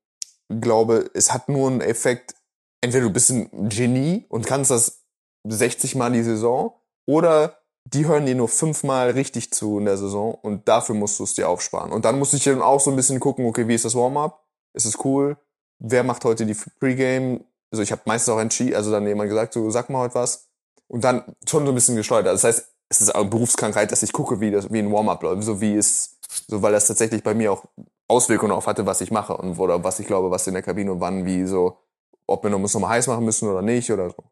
glaube, 0.48 1.10
es 1.14 1.32
hat 1.32 1.48
nur 1.48 1.68
einen 1.68 1.80
Effekt, 1.80 2.34
entweder 2.80 3.04
du 3.04 3.12
bist 3.12 3.30
ein 3.30 3.68
Genie 3.68 4.24
und 4.28 4.46
kannst 4.46 4.70
das 4.70 5.04
60 5.46 5.94
Mal 5.96 6.12
die 6.12 6.22
Saison, 6.22 6.74
oder 7.06 7.58
die 7.94 8.06
hören 8.06 8.26
dir 8.26 8.34
nur 8.34 8.48
fünfmal 8.48 9.10
richtig 9.10 9.52
zu 9.52 9.78
in 9.78 9.86
der 9.86 9.96
Saison 9.96 10.34
und 10.34 10.68
dafür 10.68 10.94
musst 10.94 11.18
du 11.18 11.24
es 11.24 11.34
dir 11.34 11.48
aufsparen. 11.48 11.90
Und 11.90 12.04
dann 12.04 12.18
musste 12.18 12.36
ich 12.36 12.44
dann 12.44 12.60
auch 12.60 12.80
so 12.80 12.90
ein 12.90 12.96
bisschen 12.96 13.18
gucken, 13.18 13.46
okay, 13.46 13.66
wie 13.66 13.74
ist 13.74 13.84
das 13.84 13.94
Warm-up? 13.94 14.44
Ist 14.74 14.84
es 14.84 15.04
cool? 15.04 15.36
Wer 15.78 16.04
macht 16.04 16.24
heute 16.24 16.44
die 16.44 16.54
Pre-Game? 16.54 17.44
Also 17.70 17.82
ich 17.82 17.92
habe 17.92 18.02
meistens 18.04 18.32
auch 18.34 18.40
entschieden, 18.40 18.74
also 18.74 18.90
dann 18.90 19.06
jemand 19.06 19.30
gesagt, 19.30 19.54
so 19.54 19.70
sag 19.70 19.88
mal 19.88 20.00
heute 20.00 20.16
was. 20.16 20.48
Und 20.86 21.04
dann 21.04 21.34
schon 21.46 21.64
so 21.64 21.72
ein 21.72 21.74
bisschen 21.74 21.96
gesteuert. 21.96 22.26
Also 22.26 22.46
das 22.46 22.56
heißt, 22.56 22.74
es 22.90 23.00
ist 23.00 23.14
auch 23.14 23.20
eine 23.20 23.30
Berufskrankheit, 23.30 23.92
dass 23.92 24.02
ich 24.02 24.12
gucke, 24.12 24.40
wie 24.40 24.50
das, 24.50 24.70
wie 24.72 24.78
ein 24.78 24.92
Warm-up 24.92 25.22
läuft, 25.22 25.42
so 25.44 25.60
wie 25.60 25.76
es, 25.76 26.18
so 26.46 26.62
weil 26.62 26.72
das 26.72 26.86
tatsächlich 26.86 27.22
bei 27.22 27.34
mir 27.34 27.52
auch 27.52 27.64
Auswirkungen 28.06 28.52
auf 28.52 28.66
hatte, 28.66 28.86
was 28.86 29.00
ich 29.00 29.10
mache 29.10 29.36
und 29.36 29.58
oder 29.58 29.82
was 29.84 30.00
ich 30.00 30.06
glaube, 30.06 30.30
was 30.30 30.46
in 30.46 30.54
der 30.54 30.62
Kabine 30.62 30.92
und 30.92 31.00
wann, 31.00 31.24
wie 31.24 31.44
so, 31.46 31.78
ob 32.26 32.44
wir 32.44 32.54
uns 32.54 32.74
nochmal 32.74 32.90
heiß 32.90 33.06
machen 33.06 33.24
müssen 33.24 33.48
oder 33.48 33.62
nicht 33.62 33.90
oder 33.90 34.10
so. 34.10 34.24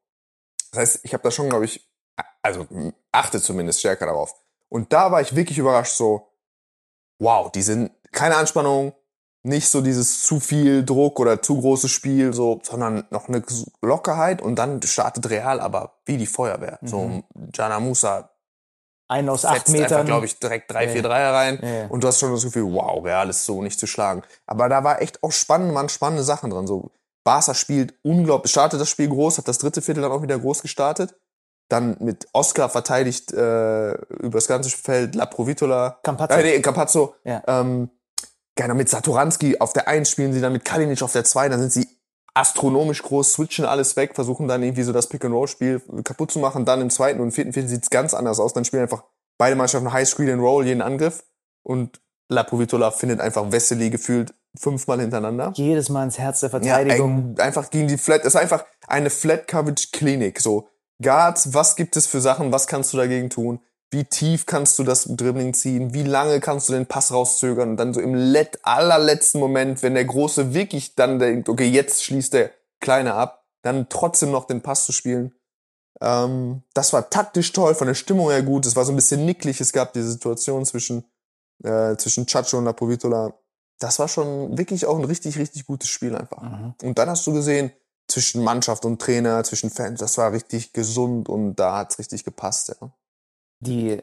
Das 0.73 0.81
heißt, 0.81 1.01
ich 1.05 1.13
habe 1.15 1.23
da 1.23 1.31
schon, 1.31 1.49
glaube 1.49 1.67
ich, 1.67 1.87
also 2.47 2.67
achte 3.13 3.41
zumindest 3.41 3.81
stärker 3.81 4.07
darauf. 4.07 4.35
Und 4.69 4.93
da 4.93 5.13
war 5.13 5.21
ich 5.21 5.37
wirklich 5.37 5.59
überrascht, 5.59 5.97
so, 5.97 6.29
wow, 7.19 7.51
die 7.51 7.63
sind 7.63 7.91
keine 8.13 8.37
Anspannung, 8.37 8.95
nicht 9.43 9.69
so 9.69 9.81
dieses 9.81 10.23
zu 10.23 10.41
viel 10.41 10.85
Druck 10.85 11.21
oder 11.21 11.41
zu 11.41 11.61
großes 11.61 11.91
Spiel, 11.91 12.33
so, 12.33 12.61
sondern 12.63 13.07
noch 13.11 13.29
eine 13.29 13.45
Lockerheit 13.81 14.43
und 14.43 14.57
dann 14.57 14.83
startet 14.83 15.31
Real 15.31 15.61
aber 15.61 15.99
wie 16.05 16.17
die 16.17 16.27
Feuerwehr. 16.27 16.79
So, 16.83 17.23
Jana 17.55 17.79
Musa 17.79 18.31
einen 19.09 19.29
aus 19.29 19.45
acht 19.45 19.69
Metern. 19.69 20.05
glaube 20.07 20.27
ich, 20.27 20.39
direkt 20.41 20.69
drei, 20.71 20.87
Ja. 20.87 20.93
vier 20.93 21.03
Dreier 21.03 21.33
rein. 21.33 21.61
Ja. 21.63 21.87
Und 21.87 22.03
du 22.03 22.09
hast 22.09 22.19
schon 22.19 22.33
das 22.33 22.43
Gefühl, 22.43 22.73
wow, 22.73 23.05
Real 23.05 23.31
ist 23.31 23.45
so 23.45 23.63
nicht 23.63 23.79
zu 23.79 23.87
schlagen. 23.87 24.25
Aber 24.47 24.69
da 24.69 24.83
war 24.83 25.01
echt 25.01 25.23
auch 25.23 25.31
spannend, 25.31 25.73
waren 25.75 25.89
spannende 25.89 26.25
Sachen 26.25 26.51
dran. 26.51 26.67
So, 26.67 26.91
Barca 27.23 27.55
spielt 27.55 27.95
unglaublich, 28.03 28.51
startet 28.51 28.81
das 28.81 28.89
Spiel 28.89 29.09
groß, 29.09 29.39
hat 29.39 29.47
das 29.47 29.59
dritte 29.59 29.81
Viertel 29.81 30.03
dann 30.03 30.11
auch 30.13 30.23
wieder 30.23 30.39
groß 30.39 30.61
gestartet. 30.63 31.15
Dann 31.69 31.97
mit 32.01 32.29
Oscar 32.33 32.69
verteidigt 32.69 33.33
äh, 33.33 33.93
über 33.93 34.39
das 34.39 34.47
ganze 34.47 34.71
Feld 34.71 35.15
La 35.15 35.27
Provitola. 35.27 35.99
Campazzo. 36.03 36.39
Äh, 36.39 36.43
nee, 36.43 36.61
Campazzo. 36.61 37.15
Ja. 37.25 37.43
Ähm, 37.47 37.91
gerne 38.55 38.75
mit 38.75 38.89
Satoranski 38.89 39.59
auf 39.59 39.73
der 39.73 39.89
1 39.89 40.09
spielen 40.09 40.33
sie 40.33 40.41
dann 40.41 40.53
mit 40.53 40.65
Kalinic 40.65 41.03
auf 41.03 41.13
der 41.13 41.25
2, 41.25 41.49
dann 41.49 41.61
sind 41.61 41.73
sie 41.73 41.89
astronomisch 42.35 43.03
groß, 43.03 43.33
switchen 43.33 43.65
alles 43.65 43.97
weg, 43.97 44.15
versuchen 44.15 44.47
dann 44.47 44.63
irgendwie 44.63 44.83
so 44.83 44.93
das 44.93 45.09
Pick-and-Roll-Spiel 45.09 45.81
kaputt 46.05 46.31
zu 46.31 46.39
machen. 46.39 46.65
Dann 46.67 46.83
im 46.83 46.91
zweiten 46.91 47.21
und 47.21 47.33
vierten 47.33 47.53
Viertel 47.53 47.69
sieht's 47.69 47.89
ganz 47.91 48.13
anders 48.15 48.39
aus. 48.39 48.53
Dann 48.53 48.65
spielen 48.65 48.83
einfach 48.83 49.05
beide 49.39 49.57
Mannschaften 49.57 49.93
High 49.93 50.07
Screen 50.07 50.31
and 50.31 50.43
Roll, 50.43 50.67
jeden 50.67 50.83
Angriff. 50.83 51.25
Und 51.63 52.01
La 52.29 52.43
Provitola 52.43 52.91
findet 52.91 53.21
einfach 53.21 53.51
Wesley 53.53 53.89
gefühlt 53.89 54.35
fünfmal 54.59 55.01
hintereinander. 55.01 55.53
Jedes 55.55 55.89
Mal 55.89 56.05
ins 56.05 56.19
Herz 56.19 56.41
der 56.41 56.51
Ja, 56.51 56.59
Verteidigung. 56.59 57.35
ein, 57.37 57.41
einfach 57.41 57.71
gegen 57.71 57.89
die 57.89 57.97
Flat. 57.99 58.23
Ist 58.25 58.37
einfach 58.37 58.65
eine 58.87 59.09
Flat 59.11 59.49
Coverage 59.49 59.89
Klinik. 59.93 60.41
So 60.41 60.69
Guards, 61.03 61.53
was 61.55 61.77
gibt 61.77 61.97
es 61.97 62.07
für 62.07 62.21
Sachen? 62.21 62.53
Was 62.53 62.67
kannst 62.67 62.93
du 62.93 62.97
dagegen 62.97 63.31
tun? 63.31 63.61
Wie 63.91 64.05
tief 64.05 64.47
kannst 64.47 64.79
du 64.79 64.85
das 64.85 65.05
Dribbling 65.05 65.55
ziehen? 65.55 65.95
Wie 65.95 66.03
lange 66.03 66.41
kannst 66.41 66.69
du 66.69 66.73
den 66.73 66.87
Pass 66.87 67.13
rauszögern? 67.13 67.71
Und 67.71 67.77
dann 67.77 67.95
so 67.95 68.01
im 68.01 68.15
let 68.15 68.59
allerletzten 68.63 69.41
Moment, 69.41 69.83
wenn 69.83 69.95
der 69.95 70.05
Große 70.05 70.55
wirklich 70.55 70.97
dann 70.97 71.19
denkt, 71.19 71.49
okay, 71.49 71.69
jetzt 71.69 72.05
schließt 72.05 72.33
der 72.33 72.51
Kleine 72.81 73.15
ab, 73.15 73.45
dann 73.63 73.89
trotzdem 73.89 74.31
noch 74.31 74.47
den 74.47 74.63
Pass 74.63 74.87
zu 74.87 74.93
spielen. 74.93 75.33
Ähm, 76.01 76.63
das 76.75 76.93
war 76.93 77.11
taktisch 77.11 77.53
toll, 77.53 77.75
von 77.75 77.87
der 77.87 77.95
Stimmung 77.95 78.31
her 78.31 78.43
gut. 78.43 78.67
Es 78.67 78.77
war 78.77 78.85
so 78.85 78.93
ein 78.93 78.97
bisschen 78.97 79.25
nicklig. 79.25 79.61
Es 79.61 79.73
gab 79.73 79.93
diese 79.93 80.11
Situation 80.11 80.65
zwischen, 80.67 81.05
äh, 81.63 81.97
zwischen 81.97 82.27
Chacho 82.27 82.59
und 82.59 82.65
La 82.65 82.73
Provitola. 82.73 83.35
Das 83.79 83.99
war 83.99 84.09
schon 84.09 84.59
wirklich 84.59 84.87
auch 84.87 84.99
ein 84.99 85.05
richtig, 85.05 85.39
richtig 85.39 85.67
gutes 85.67 85.89
Spiel 85.89 86.17
einfach. 86.17 86.43
Mhm. 86.43 86.75
Und 86.83 86.99
dann 86.99 87.09
hast 87.09 87.27
du 87.27 87.33
gesehen, 87.33 87.73
zwischen 88.09 88.43
Mannschaft 88.43 88.85
und 88.85 89.01
Trainer, 89.01 89.43
zwischen 89.45 89.71
Fans, 89.71 90.01
das 90.01 90.19
war 90.19 90.33
richtig 90.33 90.73
gesund 90.73 91.29
und 91.29 91.57
da 91.57 91.79
hat's 91.79 91.99
richtig 91.99 92.25
gepasst, 92.25 92.69
ja. 92.81 92.91
die 93.61 94.03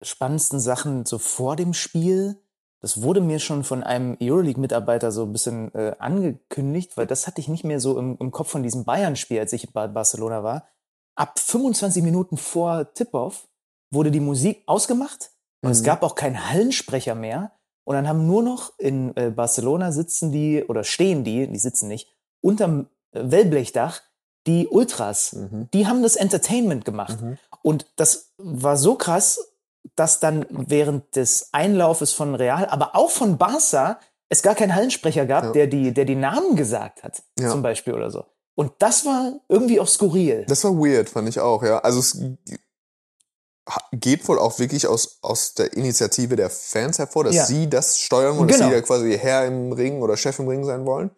spannendsten 0.00 0.58
Sachen 0.58 1.04
so 1.04 1.18
vor 1.18 1.56
dem 1.56 1.74
Spiel, 1.74 2.40
das 2.80 3.02
wurde 3.02 3.20
mir 3.20 3.38
schon 3.38 3.62
von 3.62 3.84
einem 3.84 4.16
Euroleague-Mitarbeiter 4.20 5.12
so 5.12 5.22
ein 5.22 5.32
bisschen 5.32 5.72
äh, 5.74 5.94
angekündigt, 6.00 6.96
weil 6.96 7.06
das 7.06 7.26
hatte 7.28 7.40
ich 7.40 7.46
nicht 7.46 7.62
mehr 7.62 7.78
so 7.78 7.96
im, 7.96 8.16
im 8.18 8.32
Kopf 8.32 8.50
von 8.50 8.64
diesem 8.64 8.84
Bayern-Spiel, 8.84 9.38
als 9.38 9.52
ich 9.52 9.72
bei 9.72 9.86
Barcelona 9.86 10.42
war. 10.42 10.66
Ab 11.14 11.38
25 11.38 12.02
Minuten 12.02 12.36
vor 12.36 12.92
Tip-Off 12.94 13.46
wurde 13.92 14.10
die 14.10 14.18
Musik 14.18 14.64
ausgemacht 14.66 15.30
und 15.62 15.70
es 15.70 15.82
Mhm. 15.82 15.86
gab 15.86 16.02
auch 16.02 16.16
keinen 16.16 16.50
Hallensprecher 16.50 17.14
mehr. 17.14 17.52
Und 17.84 17.94
dann 17.94 18.08
haben 18.08 18.26
nur 18.26 18.42
noch 18.42 18.76
in 18.78 19.16
äh, 19.16 19.30
Barcelona 19.30 19.92
sitzen 19.92 20.32
die 20.32 20.64
oder 20.64 20.82
stehen 20.82 21.22
die, 21.24 21.46
die 21.46 21.58
sitzen 21.58 21.88
nicht, 21.88 22.08
unterm 22.40 22.88
Wellblechdach 23.12 24.00
die 24.46 24.66
Ultras. 24.68 25.34
Mhm. 25.34 25.68
Die 25.72 25.86
haben 25.86 26.02
das 26.02 26.16
Entertainment 26.16 26.84
gemacht. 26.84 27.20
Mhm. 27.20 27.38
Und 27.62 27.86
das 27.96 28.32
war 28.38 28.76
so 28.76 28.96
krass, 28.96 29.38
dass 29.94 30.20
dann 30.20 30.46
während 30.50 31.14
des 31.16 31.48
Einlaufes 31.52 32.12
von 32.12 32.34
Real, 32.34 32.66
aber 32.66 32.96
auch 32.96 33.10
von 33.10 33.38
Barca, 33.38 34.00
es 34.28 34.42
gar 34.42 34.54
keinen 34.54 34.74
Hallensprecher 34.74 35.26
gab, 35.26 35.44
Ja. 35.44 35.52
der, 35.52 35.66
die, 35.66 35.92
der 35.92 36.04
die 36.06 36.14
Namen 36.16 36.56
gesagt 36.56 37.02
hat, 37.04 37.22
Ja. 37.38 37.50
zum 37.50 37.62
Beispiel 37.62 37.94
oder 37.94 38.10
so. 38.10 38.24
Und 38.54 38.72
das 38.80 39.04
war 39.04 39.32
irgendwie 39.48 39.78
auch 39.80 39.88
skurril. 39.88 40.44
Das 40.48 40.64
war 40.64 40.72
weird, 40.72 41.08
fand 41.08 41.28
ich 41.28 41.38
auch, 41.40 41.62
ja. 41.62 41.78
Also 41.80 42.00
es 42.00 42.18
geht 43.92 44.26
wohl 44.28 44.38
auch 44.38 44.58
wirklich 44.58 44.86
aus, 44.86 45.18
aus 45.22 45.54
der 45.54 45.72
Initiative 45.74 46.34
der 46.36 46.50
Fans 46.50 46.98
hervor, 46.98 47.24
dass 47.24 47.34
Ja. 47.34 47.46
sie 47.46 47.68
das 47.70 47.98
steuern 47.98 48.36
wollen, 48.38 48.48
dass 48.48 48.58
Genau. 48.58 48.70
sie 48.70 48.74
da 48.74 48.80
quasi 48.82 49.16
Herr 49.18 49.46
im 49.46 49.72
Ring 49.72 50.02
oder 50.02 50.16
Chef 50.16 50.38
im 50.38 50.48
Ring 50.48 50.64
sein 50.64 50.84
wollen. 50.84 51.10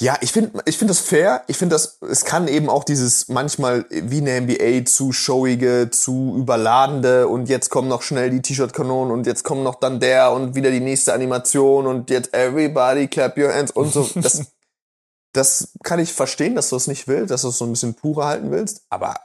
Ja, 0.00 0.16
ich 0.22 0.32
finde 0.32 0.62
ich 0.64 0.78
finde 0.78 0.92
das 0.92 1.00
fair. 1.00 1.42
Ich 1.46 1.58
finde 1.58 1.74
das, 1.74 1.98
es 2.00 2.24
kann 2.24 2.48
eben 2.48 2.70
auch 2.70 2.84
dieses 2.84 3.28
manchmal 3.28 3.84
wie 3.90 4.18
in 4.18 4.24
der 4.24 4.40
NBA 4.40 4.86
zu 4.86 5.12
showige, 5.12 5.90
zu 5.90 6.36
überladende 6.38 7.28
und 7.28 7.50
jetzt 7.50 7.68
kommen 7.68 7.88
noch 7.88 8.00
schnell 8.00 8.30
die 8.30 8.40
T-Shirt-Kanonen 8.40 9.12
und 9.12 9.26
jetzt 9.26 9.44
kommt 9.44 9.62
noch 9.62 9.74
dann 9.74 10.00
der 10.00 10.32
und 10.32 10.54
wieder 10.54 10.70
die 10.70 10.80
nächste 10.80 11.12
Animation 11.12 11.86
und 11.86 12.08
jetzt 12.08 12.32
everybody 12.32 13.08
clap 13.08 13.36
your 13.36 13.52
hands 13.52 13.72
und 13.72 13.92
so. 13.92 14.08
Das, 14.14 14.46
das 15.34 15.68
kann 15.82 15.98
ich 15.98 16.14
verstehen, 16.14 16.54
dass 16.54 16.70
du 16.70 16.76
es 16.76 16.86
nicht 16.86 17.06
willst, 17.06 17.30
dass 17.30 17.42
du 17.42 17.48
es 17.48 17.58
so 17.58 17.66
ein 17.66 17.72
bisschen 17.72 17.92
purer 17.92 18.24
halten 18.24 18.50
willst, 18.50 18.86
aber 18.88 19.16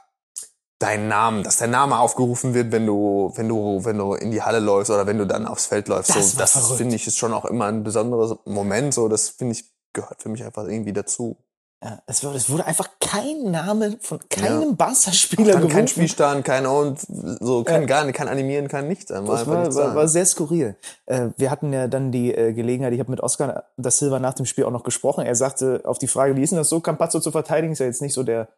dein 0.78 1.08
Namen, 1.08 1.42
dass 1.42 1.56
dein 1.56 1.70
Name 1.70 1.98
aufgerufen 1.98 2.52
wird, 2.52 2.70
wenn 2.70 2.84
du, 2.84 3.32
wenn 3.36 3.48
du, 3.48 3.82
wenn 3.82 3.96
du 3.96 4.12
in 4.12 4.30
die 4.30 4.42
Halle 4.42 4.58
läufst 4.58 4.90
oder 4.90 5.06
wenn 5.06 5.16
du 5.16 5.26
dann 5.26 5.46
aufs 5.46 5.64
Feld 5.64 5.88
läufst, 5.88 6.14
Das 6.14 6.32
so, 6.32 6.38
das 6.38 6.72
finde 6.72 6.96
ich 6.96 7.06
ist 7.06 7.16
schon 7.16 7.32
auch 7.32 7.46
immer 7.46 7.64
ein 7.64 7.82
besonderes 7.82 8.36
Moment, 8.44 8.92
so, 8.92 9.08
das 9.08 9.30
finde 9.30 9.52
ich 9.54 9.75
gehört 9.96 10.22
für 10.22 10.28
mich 10.28 10.44
einfach 10.44 10.64
irgendwie 10.68 10.92
dazu. 10.92 11.36
Ja, 11.84 12.00
es, 12.06 12.24
wurde, 12.24 12.36
es 12.38 12.48
wurde 12.48 12.64
einfach 12.64 12.88
kein 13.00 13.50
Name 13.50 13.98
von 14.00 14.18
keinem 14.30 14.76
Barca-Spieler 14.76 15.52
Dann 15.52 15.60
gerufen. 15.60 15.76
kein 15.76 15.88
Spielstand, 15.88 16.42
kein 16.44 16.64
und 16.64 16.98
so, 17.40 17.64
kein 17.64 17.86
gar 17.86 18.04
nicht, 18.06 18.16
kein 18.16 18.28
Animieren, 18.28 18.66
kein 18.68 18.88
nichts. 18.88 19.04
Das 19.06 19.26
war, 19.26 19.46
war, 19.46 19.94
war 19.94 20.08
sehr 20.08 20.24
skurril. 20.24 20.76
Äh, 21.04 21.28
wir 21.36 21.50
hatten 21.50 21.74
ja 21.74 21.86
dann 21.86 22.12
die 22.12 22.32
äh, 22.34 22.54
Gelegenheit, 22.54 22.94
ich 22.94 22.98
habe 23.00 23.10
mit 23.10 23.20
Oscar 23.20 23.64
da 23.76 23.90
Silva 23.90 24.18
nach 24.20 24.32
dem 24.34 24.46
Spiel 24.46 24.64
auch 24.64 24.70
noch 24.70 24.84
gesprochen. 24.84 25.26
Er 25.26 25.34
sagte 25.34 25.82
auf 25.84 25.98
die 25.98 26.08
Frage, 26.08 26.34
wie 26.36 26.42
ist 26.42 26.50
denn 26.50 26.58
das 26.58 26.70
so, 26.70 26.80
Campazzo 26.80 27.20
zu 27.20 27.30
verteidigen, 27.30 27.74
ist 27.74 27.80
ja 27.80 27.86
jetzt 27.86 28.00
nicht 28.00 28.14
so 28.14 28.22
der 28.22 28.48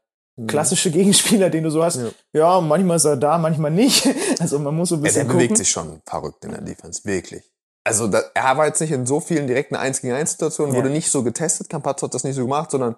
klassische 0.47 0.93
Gegenspieler, 0.93 1.51
den 1.51 1.65
du 1.65 1.71
so 1.71 1.83
hast. 1.83 1.97
Mhm. 1.97 2.11
Ja. 2.33 2.55
Ja, 2.55 2.61
manchmal 2.61 2.99
ist 2.99 3.05
er 3.05 3.17
da, 3.17 3.37
manchmal 3.39 3.73
nicht. 3.73 4.09
Also 4.39 4.61
man 4.61 4.77
muss 4.77 4.91
so 4.91 4.95
ein 4.95 4.99
Ja, 4.99 5.03
der 5.03 5.09
bisschen 5.09 5.27
bewegt 5.29 5.49
gucken. 5.49 5.57
sich 5.57 5.71
schon 5.73 6.01
verrückt 6.07 6.45
in 6.45 6.53
der 6.53 6.61
Defense, 6.61 7.01
wirklich. 7.05 7.43
Also 7.89 8.07
da, 8.09 8.23
er 8.35 8.57
war 8.57 8.67
jetzt 8.67 8.81
nicht 8.81 8.93
in 8.93 9.07
so 9.07 9.21
vielen 9.21 9.47
direkten 9.47 9.75
1 9.77 10.01
gegen 10.03 10.15
1 10.15 10.33
Situationen, 10.33 10.75
Ja. 10.75 10.79
wurde 10.81 10.91
nicht 10.91 11.11
so 11.11 11.23
getestet, 11.23 11.69
Campazzo 11.69 12.07
hat 12.07 12.15
das 12.15 12.25
nicht 12.25 12.37
so 12.37 12.43
gemacht, 12.43 12.71
sondern 12.71 12.97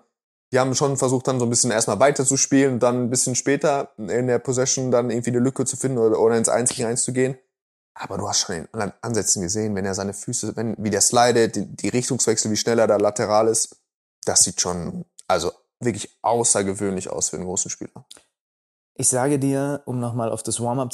die 0.52 0.58
haben 0.58 0.74
schon 0.74 0.96
versucht, 0.96 1.28
dann 1.28 1.38
so 1.38 1.46
ein 1.46 1.50
bisschen 1.50 1.70
erstmal 1.70 2.00
weiter 2.00 2.24
zu 2.24 2.36
spielen 2.36 2.74
und 2.74 2.82
dann 2.82 3.04
ein 3.04 3.10
bisschen 3.10 3.36
später 3.36 3.92
in 3.98 4.26
der 4.26 4.40
Possession 4.40 4.90
dann 4.90 5.10
irgendwie 5.10 5.30
eine 5.30 5.38
Lücke 5.38 5.64
zu 5.64 5.76
finden 5.76 5.98
oder, 5.98 6.18
oder 6.18 6.36
ins 6.36 6.48
1 6.48 6.70
gegen 6.70 6.88
1 6.88 7.04
zu 7.04 7.12
gehen. 7.12 7.38
Aber 7.94 8.18
du 8.18 8.28
hast 8.28 8.40
schon 8.40 8.56
in 8.56 8.68
anderen 8.72 8.92
Ansätzen 9.02 9.42
gesehen, 9.42 9.74
wenn 9.74 9.84
er 9.84 9.94
seine 9.94 10.12
Füße, 10.14 10.56
wenn, 10.56 10.74
wie 10.78 10.90
der 10.90 11.00
slidet, 11.02 11.56
die, 11.56 11.66
die 11.66 11.88
Richtungswechsel, 11.88 12.50
wie 12.50 12.56
schnell 12.56 12.78
er 12.78 12.86
da 12.86 12.96
lateral 12.96 13.46
ist, 13.48 13.76
das 14.24 14.42
sieht 14.42 14.60
schon, 14.60 15.04
also 15.28 15.52
wirklich 15.80 16.18
außergewöhnlich 16.22 17.10
aus 17.10 17.30
für 17.30 17.36
einen 17.36 17.46
großen 17.46 17.70
Spieler. 17.70 18.04
Ich 18.94 19.08
sage 19.08 19.38
dir, 19.38 19.82
um 19.86 19.98
nochmal 20.00 20.30
auf 20.30 20.42
das 20.42 20.60
Warm-up 20.60 20.92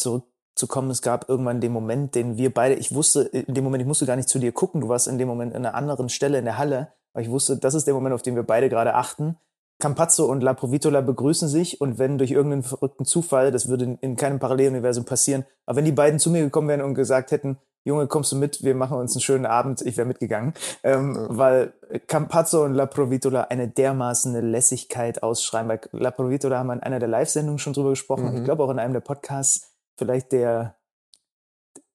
zurückzukommen, 0.57 0.91
es 0.91 1.03
gab 1.03 1.29
irgendwann 1.29 1.61
den 1.61 1.73
Moment, 1.73 2.15
den 2.15 2.37
wir 2.39 2.53
beide, 2.53 2.75
ich 2.75 2.95
wusste, 2.95 3.23
in 3.23 3.55
dem 3.55 3.63
Moment, 3.63 3.83
ich 3.83 3.87
musste 3.87 4.07
gar 4.07 4.17
nicht 4.17 4.29
zu 4.29 4.39
dir 4.39 4.53
gucken, 4.53 4.81
du 4.81 4.89
warst 4.89 5.07
in 5.07 5.19
dem 5.19 5.29
Moment 5.29 5.55
an 5.55 5.65
einer 5.65 5.75
anderen 5.75 6.09
Stelle 6.09 6.39
in 6.39 6.45
der 6.47 6.59
Halle, 6.59 6.89
aber 7.13 7.23
ich 7.23 7.31
wusste, 7.31 7.57
das 7.57 7.75
ist 7.75 7.87
der 7.87 7.95
Moment, 7.95 8.15
auf 8.15 8.23
den 8.23 8.35
wir 8.35 8.43
beide 8.43 8.69
gerade 8.69 8.95
achten. 8.95 9.37
Campazzo 9.79 10.25
und 10.25 10.43
La 10.43 10.55
Provitola 10.55 11.03
begrüßen 11.03 11.49
sich. 11.49 11.83
Und 11.83 11.99
wenn 11.99 12.17
durch 12.17 12.31
irgendeinen 12.31 12.63
verrückten 12.63 13.05
Zufall, 13.05 13.53
das 13.53 13.69
würde 13.69 13.85
in, 13.85 13.99
in 13.99 14.17
keinem 14.17 14.39
Paralleluniversum 14.39 15.05
passieren, 15.05 15.45
aber 15.67 15.77
wenn 15.77 15.85
die 15.85 15.93
beiden 15.93 16.19
zu 16.19 16.31
mir 16.31 16.43
gekommen 16.43 16.69
wären 16.69 16.81
und 16.81 16.95
gesagt 16.95 17.31
hätten, 17.31 17.59
Junge, 17.85 18.07
kommst 18.09 18.33
du 18.33 18.37
mit, 18.37 18.65
wir 18.65 18.75
machen 18.75 18.97
uns 18.97 19.15
einen 19.15 19.21
schönen 19.21 19.47
Abend, 19.47 19.81
ich 19.83 19.97
wäre 19.97 20.09
mitgegangen, 20.09 20.55
ähm, 20.83 21.17
weil 21.29 21.73
Campazzo 22.09 22.65
und 22.65 22.75
La 22.75 22.87
Provitola 22.87 23.43
eine 23.43 23.69
dermaßen 23.69 24.35
eine 24.35 24.45
Lässigkeit 24.45 25.23
ausschreiben. 25.23 25.69
Bei 25.69 25.81
La 25.93 26.11
Provitola 26.11 26.59
haben 26.59 26.67
wir 26.69 26.73
in 26.73 26.83
einer 26.83 26.99
der 26.99 27.09
Live-Sendungen 27.09 27.59
schon 27.59 27.75
drüber 27.75 27.91
gesprochen, 27.91 28.31
Mhm. 28.31 28.39
ich 28.39 28.45
glaube 28.45 28.65
auch 28.65 28.71
in 28.71 28.79
einem 28.81 28.95
der 28.95 29.01
Podcasts, 29.01 29.76
vielleicht 29.99 30.33
der, 30.33 30.77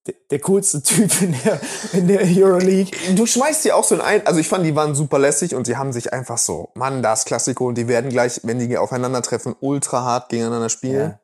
der, 0.07 0.15
der 0.31 0.39
coolste 0.39 0.81
Typ 0.83 1.21
in 1.21 1.35
der, 1.43 1.61
in 1.93 2.07
der 2.07 2.21
Euroleague. 2.21 2.91
Du 3.15 3.25
schmeißt 3.25 3.65
die 3.65 3.71
auch 3.71 3.83
so 3.83 3.95
in 3.95 4.01
ein, 4.01 4.25
also 4.25 4.39
ich 4.39 4.47
fand, 4.47 4.65
die 4.65 4.75
waren 4.75 4.95
super 4.95 5.19
lässig 5.19 5.55
und 5.55 5.65
sie 5.65 5.77
haben 5.77 5.93
sich 5.93 6.11
einfach 6.13 6.37
so, 6.37 6.69
Mann, 6.75 7.01
das 7.03 7.25
Klassiko 7.25 7.67
und 7.67 7.75
die 7.75 7.87
werden 7.87 8.09
gleich, 8.09 8.41
wenn 8.43 8.59
die 8.59 8.77
aufeinandertreffen, 8.77 9.55
ultra 9.59 10.03
hart 10.03 10.29
gegeneinander 10.29 10.69
spielen. 10.69 11.11
Ja. 11.11 11.17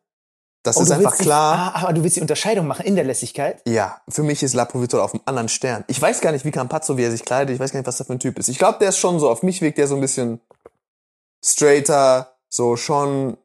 Das 0.64 0.76
Oh, 0.76 0.82
ist 0.82 0.92
einfach 0.92 1.12
willst 1.12 1.20
die- 1.22 1.24
klar. 1.26 1.72
Ah, 1.76 1.84
aber 1.84 1.94
du 1.94 2.04
willst 2.04 2.18
die 2.18 2.22
Unterscheidung 2.22 2.68
machen 2.68 2.86
in 2.86 2.96
der 2.96 3.06
Lässigkeit? 3.06 3.62
Ja, 3.66 4.02
für 4.10 4.24
mich 4.24 4.44
ist 4.44 4.54
Laprovitola 4.54 5.02
auf 5.04 5.14
einem 5.14 5.24
anderen 5.26 5.48
Stern. 5.48 5.86
Ich 5.88 6.02
weiß 6.02 6.20
gar 6.20 6.34
nicht, 6.34 6.44
wie 6.44 6.52
Campazzo, 6.52 6.98
wie 6.98 7.04
er 7.04 7.12
sich 7.12 7.24
kleidet. 7.24 7.54
Ich 7.54 7.60
weiß 7.60 7.72
gar 7.72 7.80
nicht, 7.80 7.88
was 7.88 7.98
das 7.98 8.08
für 8.08 8.14
ein 8.14 8.20
Typ 8.20 8.38
ist. 8.38 8.50
Ich 8.50 8.58
glaube, 8.58 8.78
der 8.80 8.90
ist 8.90 8.98
schon 8.98 9.18
so, 9.20 9.30
auf 9.30 9.44
mich 9.44 9.62
wirkt 9.62 9.78
der 9.78 9.88
so 9.88 9.96
ein 9.96 10.02
bisschen 10.02 10.42
straighter, 11.46 12.36
so 12.50 12.76
schon, 12.76 13.38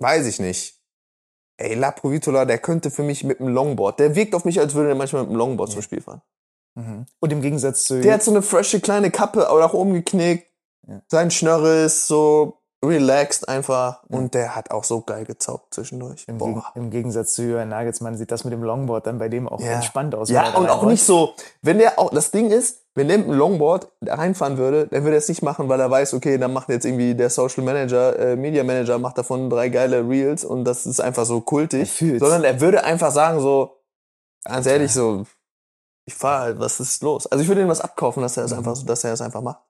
weiß 0.00 0.26
ich 0.26 0.40
nicht. 0.40 0.75
Ey, 1.58 1.74
Laprovitola, 1.74 2.44
der 2.44 2.58
könnte 2.58 2.90
für 2.90 3.02
mich 3.02 3.24
mit 3.24 3.40
einem 3.40 3.48
Longboard, 3.48 3.98
der 3.98 4.14
wirkt 4.14 4.34
auf 4.34 4.44
mich, 4.44 4.60
als 4.60 4.74
würde 4.74 4.90
er 4.90 4.94
manchmal 4.94 5.22
mit 5.22 5.30
einem 5.30 5.38
Longboard 5.38 5.70
zum 5.70 5.82
Spiel 5.82 6.02
fahren. 6.02 6.22
Mhm. 6.74 7.06
Und 7.20 7.32
im 7.32 7.40
Gegensatz 7.40 7.84
zu 7.84 8.00
Der 8.00 8.14
hat 8.14 8.22
so 8.22 8.30
eine 8.30 8.42
frische 8.42 8.80
kleine 8.80 9.10
Kappe, 9.10 9.48
aber 9.48 9.60
nach 9.60 9.72
oben 9.72 9.94
geknickt. 9.94 10.50
Ja. 10.86 11.00
Sein 11.08 11.30
Schnörre 11.30 11.84
ist 11.84 12.06
so 12.06 12.58
relaxed 12.84 13.48
einfach. 13.48 14.02
Und 14.08 14.34
der 14.34 14.54
hat 14.54 14.70
auch 14.70 14.84
so 14.84 15.00
geil 15.00 15.24
gezaubt 15.24 15.74
zwischendurch. 15.74 16.24
Im, 16.28 16.38
Boah. 16.38 16.72
Im 16.74 16.90
Gegensatz 16.90 17.34
zu 17.34 17.42
Jürgen 17.42 17.70
Nagelsmann 17.70 18.16
sieht 18.16 18.30
das 18.30 18.44
mit 18.44 18.52
dem 18.52 18.62
Longboard 18.62 19.06
dann 19.06 19.18
bei 19.18 19.28
dem 19.28 19.48
auch 19.48 19.60
entspannt 19.60 20.14
aus. 20.14 20.28
Ja, 20.28 20.54
und 20.56 20.68
auch 20.68 20.84
nicht 20.84 21.02
so, 21.02 21.34
wenn 21.62 21.78
der 21.78 21.98
auch, 21.98 22.10
das 22.10 22.30
Ding 22.30 22.50
ist, 22.50 22.85
wenn 22.96 23.06
mit 23.06 23.14
einem 23.16 23.32
Longboard 23.32 23.88
reinfahren 24.04 24.56
würde, 24.58 24.88
dann 24.88 25.04
würde 25.04 25.16
er 25.16 25.18
es 25.18 25.28
nicht 25.28 25.42
machen, 25.42 25.68
weil 25.68 25.78
er 25.78 25.90
weiß, 25.90 26.14
okay, 26.14 26.38
dann 26.38 26.52
macht 26.52 26.68
jetzt 26.70 26.84
irgendwie 26.86 27.14
der 27.14 27.30
Social 27.30 27.62
Manager, 27.62 28.18
äh, 28.18 28.36
Media 28.36 28.64
Manager 28.64 28.98
macht 28.98 29.18
davon 29.18 29.50
drei 29.50 29.68
geile 29.68 30.08
Reels 30.08 30.44
und 30.44 30.64
das 30.64 30.86
ist 30.86 31.00
einfach 31.00 31.26
so 31.26 31.40
kultig. 31.40 32.02
Er. 32.02 32.18
Sondern 32.18 32.42
er 32.42 32.60
würde 32.60 32.82
einfach 32.84 33.10
sagen 33.12 33.40
so, 33.40 33.76
ganz 34.44 34.66
ehrlich, 34.66 34.92
so, 34.92 35.26
ich 36.06 36.14
fahr 36.14 36.40
halt, 36.40 36.58
was 36.58 36.80
ist 36.80 37.02
los? 37.02 37.26
Also 37.26 37.42
ich 37.42 37.48
würde 37.48 37.60
ihm 37.60 37.68
was 37.68 37.80
abkaufen, 37.80 38.22
dass 38.22 38.36
er 38.36 38.44
es 38.44 38.52
Mhm. 38.52 38.58
einfach, 38.58 38.82
dass 38.84 39.04
er 39.04 39.12
es 39.12 39.20
einfach 39.20 39.42
macht. 39.42 39.60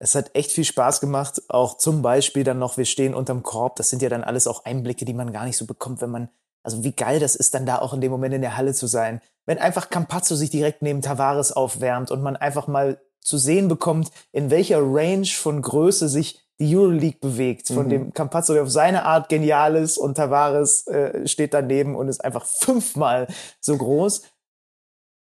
Es 0.00 0.14
hat 0.14 0.34
echt 0.34 0.52
viel 0.52 0.64
Spaß 0.64 1.00
gemacht. 1.00 1.40
Auch 1.48 1.78
zum 1.78 2.02
Beispiel 2.02 2.44
dann 2.44 2.58
noch, 2.58 2.76
wir 2.76 2.84
stehen 2.84 3.14
unterm 3.14 3.42
Korb. 3.42 3.76
Das 3.76 3.88
sind 3.88 4.02
ja 4.02 4.08
dann 4.10 4.24
alles 4.24 4.46
auch 4.46 4.64
Einblicke, 4.66 5.04
die 5.04 5.14
man 5.14 5.32
gar 5.32 5.44
nicht 5.46 5.56
so 5.56 5.64
bekommt, 5.64 6.02
wenn 6.02 6.10
man, 6.10 6.28
also 6.64 6.82
wie 6.82 6.92
geil 6.92 7.20
das 7.20 7.36
ist, 7.36 7.54
dann 7.54 7.66
da 7.66 7.78
auch 7.78 7.94
in 7.94 8.00
dem 8.00 8.10
Moment 8.10 8.34
in 8.34 8.40
der 8.40 8.56
Halle 8.56 8.74
zu 8.74 8.86
sein. 8.86 9.20
Wenn 9.46 9.58
einfach 9.58 9.90
Campazzo 9.90 10.34
sich 10.34 10.50
direkt 10.50 10.82
neben 10.82 11.02
Tavares 11.02 11.52
aufwärmt 11.52 12.10
und 12.10 12.22
man 12.22 12.36
einfach 12.36 12.66
mal 12.66 12.98
zu 13.20 13.38
sehen 13.38 13.68
bekommt, 13.68 14.10
in 14.32 14.50
welcher 14.50 14.80
Range 14.80 15.26
von 15.26 15.62
Größe 15.62 16.08
sich 16.08 16.40
die 16.60 16.76
Euroleague 16.76 17.18
bewegt, 17.20 17.68
von 17.68 17.86
Mhm. 17.86 17.90
dem 17.90 18.12
Campazzo, 18.14 18.52
der 18.54 18.62
auf 18.62 18.70
seine 18.70 19.04
Art 19.04 19.28
genial 19.28 19.76
ist 19.76 19.98
und 19.98 20.14
Tavares 20.16 20.86
äh, 20.86 21.26
steht 21.26 21.52
daneben 21.52 21.96
und 21.96 22.08
ist 22.08 22.24
einfach 22.24 22.46
fünfmal 22.46 23.26
so 23.60 23.76
groß. 23.76 24.22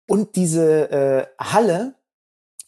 Und 0.08 0.36
diese 0.36 0.90
äh, 0.92 1.26
Halle, 1.40 1.94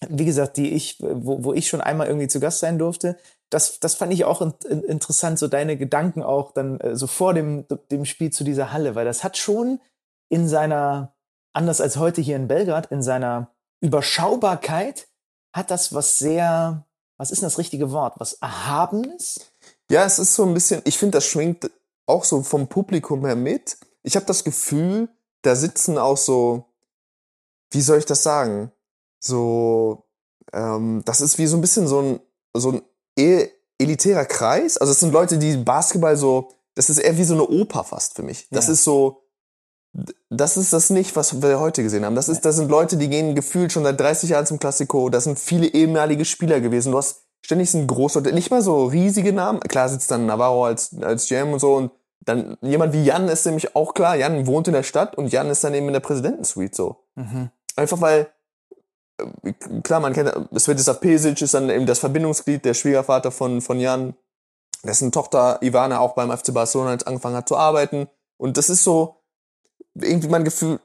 wie 0.07 0.25
gesagt, 0.25 0.57
die 0.57 0.73
ich, 0.73 0.99
wo, 1.01 1.43
wo 1.43 1.53
ich 1.53 1.67
schon 1.67 1.81
einmal 1.81 2.07
irgendwie 2.07 2.27
zu 2.27 2.39
Gast 2.39 2.59
sein 2.59 2.77
durfte, 2.77 3.17
das, 3.51 3.79
das 3.79 3.95
fand 3.95 4.13
ich 4.13 4.25
auch 4.25 4.41
in, 4.41 4.53
in, 4.67 4.83
interessant, 4.83 5.37
so 5.37 5.47
deine 5.47 5.77
Gedanken 5.77 6.23
auch 6.23 6.51
dann 6.53 6.79
äh, 6.79 6.95
so 6.95 7.05
vor 7.05 7.33
dem, 7.33 7.65
dem 7.91 8.05
Spiel 8.05 8.31
zu 8.31 8.43
dieser 8.43 8.71
Halle, 8.71 8.95
weil 8.95 9.05
das 9.05 9.23
hat 9.23 9.37
schon 9.37 9.79
in 10.29 10.47
seiner, 10.47 11.13
anders 11.53 11.81
als 11.81 11.97
heute 11.97 12.21
hier 12.21 12.37
in 12.37 12.47
Belgrad, 12.47 12.91
in 12.91 13.03
seiner 13.03 13.51
Überschaubarkeit, 13.81 15.09
hat 15.53 15.69
das 15.69 15.93
was 15.93 16.17
sehr, 16.17 16.85
was 17.17 17.31
ist 17.31 17.41
denn 17.41 17.47
das 17.47 17.57
richtige 17.57 17.91
Wort, 17.91 18.19
was 18.19 18.33
Erhabenes? 18.33 19.51
Ja, 19.91 20.05
es 20.05 20.17
ist 20.17 20.33
so 20.33 20.45
ein 20.45 20.53
bisschen, 20.53 20.81
ich 20.85 20.97
finde, 20.97 21.17
das 21.17 21.25
schwingt 21.25 21.69
auch 22.05 22.23
so 22.23 22.41
vom 22.43 22.67
Publikum 22.67 23.25
her 23.25 23.35
mit. 23.35 23.77
Ich 24.03 24.15
habe 24.15 24.25
das 24.25 24.45
Gefühl, 24.45 25.09
da 25.41 25.55
sitzen 25.55 25.97
auch 25.97 26.17
so, 26.17 26.65
wie 27.71 27.81
soll 27.81 27.97
ich 27.97 28.05
das 28.05 28.23
sagen? 28.23 28.71
So, 29.19 30.05
ähm, 30.53 31.01
das 31.05 31.19
ist 31.19 31.37
wie 31.37 31.47
so 31.47 31.57
ein 31.57 31.61
bisschen 31.61 31.87
so 31.87 32.01
ein, 32.01 32.19
so 32.53 32.71
ein 32.71 32.81
elitärer 33.77 34.25
Kreis. 34.25 34.77
Also 34.77 34.91
es 34.91 34.99
sind 34.99 35.11
Leute, 35.13 35.37
die 35.37 35.57
Basketball 35.57 36.15
so, 36.17 36.49
das 36.75 36.89
ist 36.89 36.99
eher 36.99 37.17
wie 37.17 37.23
so 37.23 37.33
eine 37.33 37.47
Oper 37.47 37.83
fast 37.83 38.15
für 38.15 38.23
mich. 38.23 38.47
Das 38.51 38.67
Ja. 38.67 38.73
ist 38.73 38.83
so, 38.83 39.23
das 40.29 40.55
ist 40.57 40.71
das 40.71 40.89
nicht, 40.89 41.15
was 41.15 41.41
wir 41.41 41.59
heute 41.59 41.83
gesehen 41.83 42.05
haben. 42.05 42.15
Das 42.15 42.29
ist, 42.29 42.45
das 42.45 42.55
sind 42.55 42.69
Leute, 42.69 42.95
die 42.97 43.09
gehen 43.09 43.35
gefühlt 43.35 43.71
schon 43.73 43.83
seit 43.83 43.99
30 43.99 44.29
Jahren 44.29 44.45
zum 44.45 44.59
Klassiko. 44.59 45.09
Das 45.09 45.25
sind 45.25 45.37
viele 45.37 45.67
ehemalige 45.67 46.23
Spieler 46.25 46.61
gewesen. 46.61 46.91
Du 46.93 46.97
hast 46.97 47.23
ständig 47.43 47.71
sind 47.71 47.87
große, 47.87 48.21
nicht 48.21 48.51
mal 48.51 48.61
so 48.61 48.85
riesige 48.85 49.33
Namen. 49.33 49.59
Klar 49.59 49.89
sitzt 49.89 50.09
dann 50.11 50.25
Navarro 50.27 50.65
als, 50.65 50.95
als 51.01 51.27
GM 51.27 51.51
und 51.53 51.59
so 51.59 51.75
und 51.75 51.91
dann 52.23 52.55
jemand 52.61 52.93
wie 52.93 53.03
Jan 53.03 53.27
ist 53.29 53.45
nämlich 53.47 53.75
auch 53.75 53.93
klar. 53.95 54.15
Jan 54.15 54.45
wohnt 54.45 54.67
in 54.67 54.73
der 54.73 54.83
Stadt 54.83 55.17
und 55.17 55.31
Jan 55.31 55.49
ist 55.49 55.63
dann 55.63 55.73
eben 55.73 55.87
in 55.87 55.93
der 55.93 56.01
Präsidentensuite 56.01 56.75
so. 56.75 56.97
Einfach 57.75 57.99
weil, 57.99 58.27
klar, 59.83 59.99
man 59.99 60.13
kennt, 60.13 60.31
Svetislav 60.57 60.99
Pesic 60.99 61.41
ist 61.41 61.53
dann 61.53 61.69
eben 61.69 61.85
das 61.85 61.99
Verbindungsglied, 61.99 62.65
der 62.65 62.73
Schwiegervater 62.73 63.31
von, 63.31 63.61
von 63.61 63.79
Jan, 63.79 64.15
dessen 64.83 65.11
Tochter 65.11 65.59
Ivana 65.61 65.99
auch 65.99 66.13
beim 66.13 66.35
FC 66.35 66.53
Barcelona 66.53 66.93
jetzt 66.93 67.07
angefangen 67.07 67.35
hat 67.35 67.47
zu 67.47 67.57
arbeiten. 67.57 68.07
Und 68.37 68.57
das 68.57 68.69
ist 68.69 68.83
so, 68.83 69.21
irgendwie 69.95 70.29
mein 70.29 70.43
Gefühl, 70.43 70.79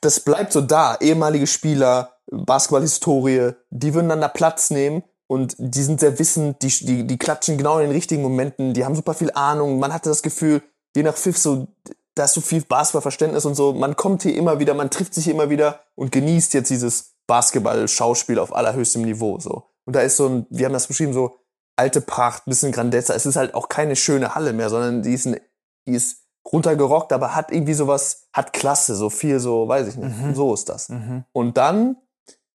das, 0.00 0.20
bleibt 0.20 0.52
so 0.52 0.60
da. 0.60 0.96
Ehemalige 1.00 1.46
Spieler, 1.46 2.14
Basketballhistorie, 2.30 3.52
die 3.70 3.94
würden 3.94 4.08
dann 4.08 4.20
da 4.20 4.28
Platz 4.28 4.70
nehmen 4.70 5.02
und 5.26 5.56
die 5.58 5.82
sind 5.82 6.00
sehr 6.00 6.18
wissend, 6.18 6.62
die, 6.62 6.68
die, 6.68 7.06
die 7.06 7.18
klatschen 7.18 7.58
genau 7.58 7.78
in 7.78 7.86
den 7.86 7.92
richtigen 7.92 8.22
Momenten, 8.22 8.74
die 8.74 8.84
haben 8.84 8.94
super 8.94 9.14
viel 9.14 9.30
Ahnung. 9.32 9.78
Man 9.78 9.92
hatte 9.92 10.08
das 10.08 10.22
Gefühl, 10.22 10.62
je 10.96 11.02
nach 11.02 11.16
Pfiff 11.16 11.38
so, 11.38 11.68
da 12.14 12.24
ist 12.24 12.34
so 12.34 12.40
viel 12.40 12.62
Basketballverständnis 12.62 13.44
und 13.44 13.54
so. 13.54 13.72
Man 13.72 13.96
kommt 13.96 14.22
hier 14.22 14.34
immer 14.34 14.58
wieder, 14.58 14.74
man 14.74 14.90
trifft 14.90 15.14
sich 15.14 15.24
hier 15.24 15.34
immer 15.34 15.50
wieder 15.50 15.80
und 15.94 16.12
genießt 16.12 16.54
jetzt 16.54 16.70
dieses 16.70 17.14
Basketball-Schauspiel 17.28 18.40
auf 18.40 18.52
allerhöchstem 18.52 19.02
Niveau, 19.02 19.38
so. 19.38 19.70
Und 19.84 19.94
da 19.94 20.00
ist 20.00 20.16
so 20.16 20.28
ein, 20.28 20.46
wir 20.50 20.66
haben 20.66 20.72
das 20.72 20.88
beschrieben, 20.88 21.12
so 21.12 21.38
alte 21.76 22.00
Pracht, 22.00 22.44
bisschen 22.46 22.72
Grandezza. 22.72 23.14
Es 23.14 23.24
ist 23.24 23.36
halt 23.36 23.54
auch 23.54 23.68
keine 23.68 23.94
schöne 23.94 24.34
Halle 24.34 24.52
mehr, 24.52 24.68
sondern 24.68 25.02
die 25.02 25.14
ist, 25.14 25.26
ein, 25.26 25.40
die 25.86 25.94
ist 25.94 26.24
runtergerockt, 26.52 27.12
aber 27.12 27.36
hat 27.36 27.52
irgendwie 27.52 27.74
sowas, 27.74 28.28
hat 28.32 28.52
Klasse, 28.52 28.96
so 28.96 29.10
viel, 29.10 29.38
so, 29.38 29.68
weiß 29.68 29.88
ich 29.88 29.96
nicht. 29.96 30.18
Mhm. 30.18 30.34
So 30.34 30.52
ist 30.54 30.68
das. 30.68 30.88
Mhm. 30.88 31.24
Und 31.32 31.56
dann, 31.56 31.96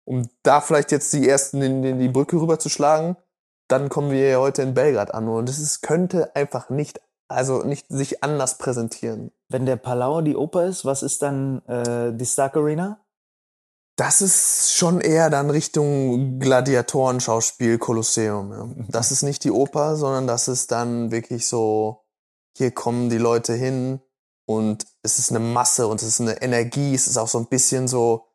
um 0.05 0.27
da 0.43 0.59
vielleicht 0.59 0.91
jetzt 0.91 1.13
die 1.13 1.27
ersten 1.27 1.61
in, 1.61 1.99
die 1.99 2.09
Brücke 2.09 2.35
rüber 2.35 2.59
zu 2.59 2.69
schlagen, 2.69 3.15
dann 3.69 3.89
kommen 3.89 4.11
wir 4.11 4.27
ja 4.27 4.39
heute 4.39 4.61
in 4.61 4.73
Belgrad 4.73 5.13
an 5.13 5.27
und 5.27 5.47
es 5.47 5.81
könnte 5.81 6.35
einfach 6.35 6.69
nicht, 6.69 6.99
also 7.29 7.63
nicht 7.63 7.87
sich 7.87 8.23
anders 8.23 8.57
präsentieren. 8.57 9.31
Wenn 9.47 9.65
der 9.65 9.77
Palau 9.77 10.21
die 10.21 10.35
Oper 10.35 10.65
ist, 10.65 10.83
was 10.83 11.01
ist 11.01 11.21
dann 11.21 11.65
äh, 11.67 12.11
die 12.13 12.25
Stark 12.25 12.57
Arena? 12.57 12.99
Das 13.95 14.21
ist 14.21 14.73
schon 14.73 15.01
eher 15.01 15.29
dann 15.29 15.51
Richtung 15.51 16.39
Gladiatorenschauspiel, 16.39 17.77
Kolosseum. 17.77 18.51
Ja. 18.51 18.85
Das 18.89 19.11
ist 19.11 19.21
nicht 19.21 19.43
die 19.43 19.51
Oper, 19.51 19.95
sondern 19.95 20.25
das 20.25 20.47
ist 20.47 20.71
dann 20.71 21.11
wirklich 21.11 21.47
so, 21.47 22.03
hier 22.57 22.71
kommen 22.71 23.09
die 23.09 23.19
Leute 23.19 23.53
hin 23.53 24.01
und 24.45 24.85
es 25.03 25.19
ist 25.19 25.29
eine 25.29 25.39
Masse 25.39 25.87
und 25.87 26.01
es 26.01 26.07
ist 26.07 26.21
eine 26.21 26.41
Energie, 26.41 26.95
es 26.95 27.07
ist 27.07 27.17
auch 27.17 27.27
so 27.27 27.37
ein 27.37 27.47
bisschen 27.47 27.87
so 27.87 28.25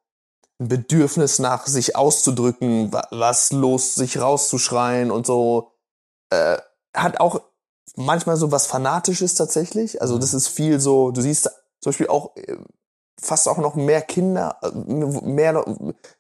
ein 0.60 0.68
Bedürfnis 0.68 1.40
nach 1.40 1.66
sich 1.66 1.96
auszudrücken, 1.96 2.92
wa- 2.92 3.08
was 3.10 3.50
los, 3.50 3.96
sich 3.96 4.20
rauszuschreien 4.20 5.10
und 5.10 5.26
so. 5.26 5.72
Äh, 6.30 6.58
hat 6.94 7.18
auch 7.20 7.40
manchmal 7.96 8.36
so 8.36 8.52
was 8.52 8.66
Fanatisches 8.66 9.34
tatsächlich. 9.34 10.00
Also 10.02 10.18
das 10.18 10.34
ist 10.34 10.48
viel 10.48 10.78
so, 10.78 11.10
du 11.10 11.20
siehst 11.20 11.44
zum 11.80 11.90
Beispiel 11.90 12.08
auch 12.08 12.36
äh, 12.36 12.56
fast 13.20 13.48
auch 13.48 13.59
noch 13.59 13.74
mehr 13.74 14.02
Kinder, 14.02 14.57
äh, 14.62 14.70
mehr 14.70 15.64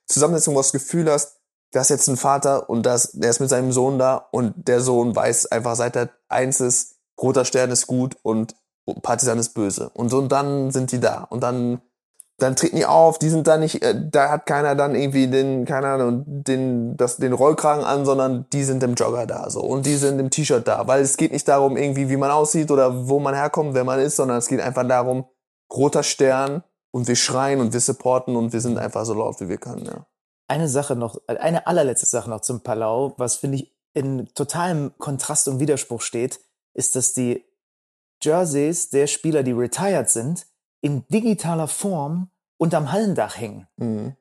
Zusammensetzung, 0.06 0.54
wo 0.54 0.58
du 0.58 0.62
das 0.62 0.72
Gefühl 0.72 1.10
hast, 1.10 1.36
da 1.72 1.80
ist 1.80 1.90
jetzt 1.90 2.08
ein 2.08 2.16
Vater 2.16 2.70
und 2.70 2.84
das, 2.84 3.12
der 3.12 3.30
ist 3.30 3.40
mit 3.40 3.50
seinem 3.50 3.72
Sohn 3.72 3.98
da 3.98 4.28
und 4.30 4.54
der 4.56 4.80
Sohn 4.80 5.14
weiß 5.14 5.46
einfach, 5.46 5.76
seit 5.76 5.96
er 5.96 6.10
eins 6.28 6.60
ist, 6.60 6.96
roter 7.20 7.44
Stern 7.44 7.70
ist 7.70 7.86
gut 7.86 8.16
und 8.22 8.54
Partisan 9.02 9.38
ist 9.38 9.50
böse. 9.50 9.90
Und 9.90 10.08
so 10.08 10.18
und 10.18 10.32
dann 10.32 10.70
sind 10.70 10.92
die 10.92 11.00
da 11.00 11.24
und 11.24 11.42
dann 11.42 11.82
dann 12.38 12.54
treten 12.54 12.76
die 12.76 12.86
auf, 12.86 13.18
die 13.18 13.30
sind 13.30 13.48
da 13.48 13.58
nicht, 13.58 13.82
äh, 13.82 13.94
da 14.10 14.30
hat 14.30 14.46
keiner 14.46 14.76
dann 14.76 14.94
irgendwie 14.94 15.26
den, 15.26 15.64
keine 15.64 15.88
Ahnung, 15.88 16.22
den, 16.24 16.96
das, 16.96 17.16
den 17.16 17.32
Rollkragen 17.32 17.84
an, 17.84 18.04
sondern 18.04 18.46
die 18.52 18.62
sind 18.62 18.82
im 18.84 18.94
Jogger 18.94 19.26
da, 19.26 19.50
so. 19.50 19.60
Und 19.60 19.86
die 19.86 19.96
sind 19.96 20.20
im 20.20 20.30
T-Shirt 20.30 20.66
da, 20.66 20.86
weil 20.86 21.02
es 21.02 21.16
geht 21.16 21.32
nicht 21.32 21.48
darum 21.48 21.76
irgendwie, 21.76 22.08
wie 22.08 22.16
man 22.16 22.30
aussieht 22.30 22.70
oder 22.70 23.08
wo 23.08 23.18
man 23.18 23.34
herkommt, 23.34 23.74
wer 23.74 23.82
man 23.82 23.98
ist, 23.98 24.14
sondern 24.14 24.38
es 24.38 24.46
geht 24.46 24.60
einfach 24.60 24.86
darum, 24.86 25.24
roter 25.70 26.04
Stern 26.04 26.62
und 26.98 27.06
wir 27.06 27.14
schreien 27.14 27.60
und 27.60 27.72
wir 27.72 27.80
supporten 27.80 28.34
und 28.34 28.52
wir 28.52 28.60
sind 28.60 28.76
einfach 28.76 29.04
so 29.04 29.14
laut, 29.14 29.40
wie 29.40 29.48
wir 29.48 29.58
können, 29.58 29.86
ja. 29.86 30.04
Eine 30.48 30.68
Sache 30.68 30.96
noch, 30.96 31.20
eine 31.28 31.66
allerletzte 31.68 32.06
Sache 32.06 32.28
noch 32.28 32.40
zum 32.40 32.62
Palau, 32.62 33.14
was 33.18 33.36
finde 33.36 33.58
ich 33.58 33.72
in 33.94 34.26
totalem 34.34 34.92
Kontrast 34.98 35.46
und 35.46 35.60
Widerspruch 35.60 36.00
steht, 36.00 36.40
ist, 36.74 36.96
dass 36.96 37.12
die 37.12 37.44
Jerseys 38.20 38.90
der 38.90 39.06
Spieler, 39.06 39.44
die 39.44 39.52
retired 39.52 40.10
sind, 40.10 40.46
in 40.80 41.06
digitaler 41.06 41.68
Form 41.68 42.30
unterm 42.56 42.90
Hallendach 42.90 43.38
hängen. 43.38 43.68
Mhm. 43.76 44.16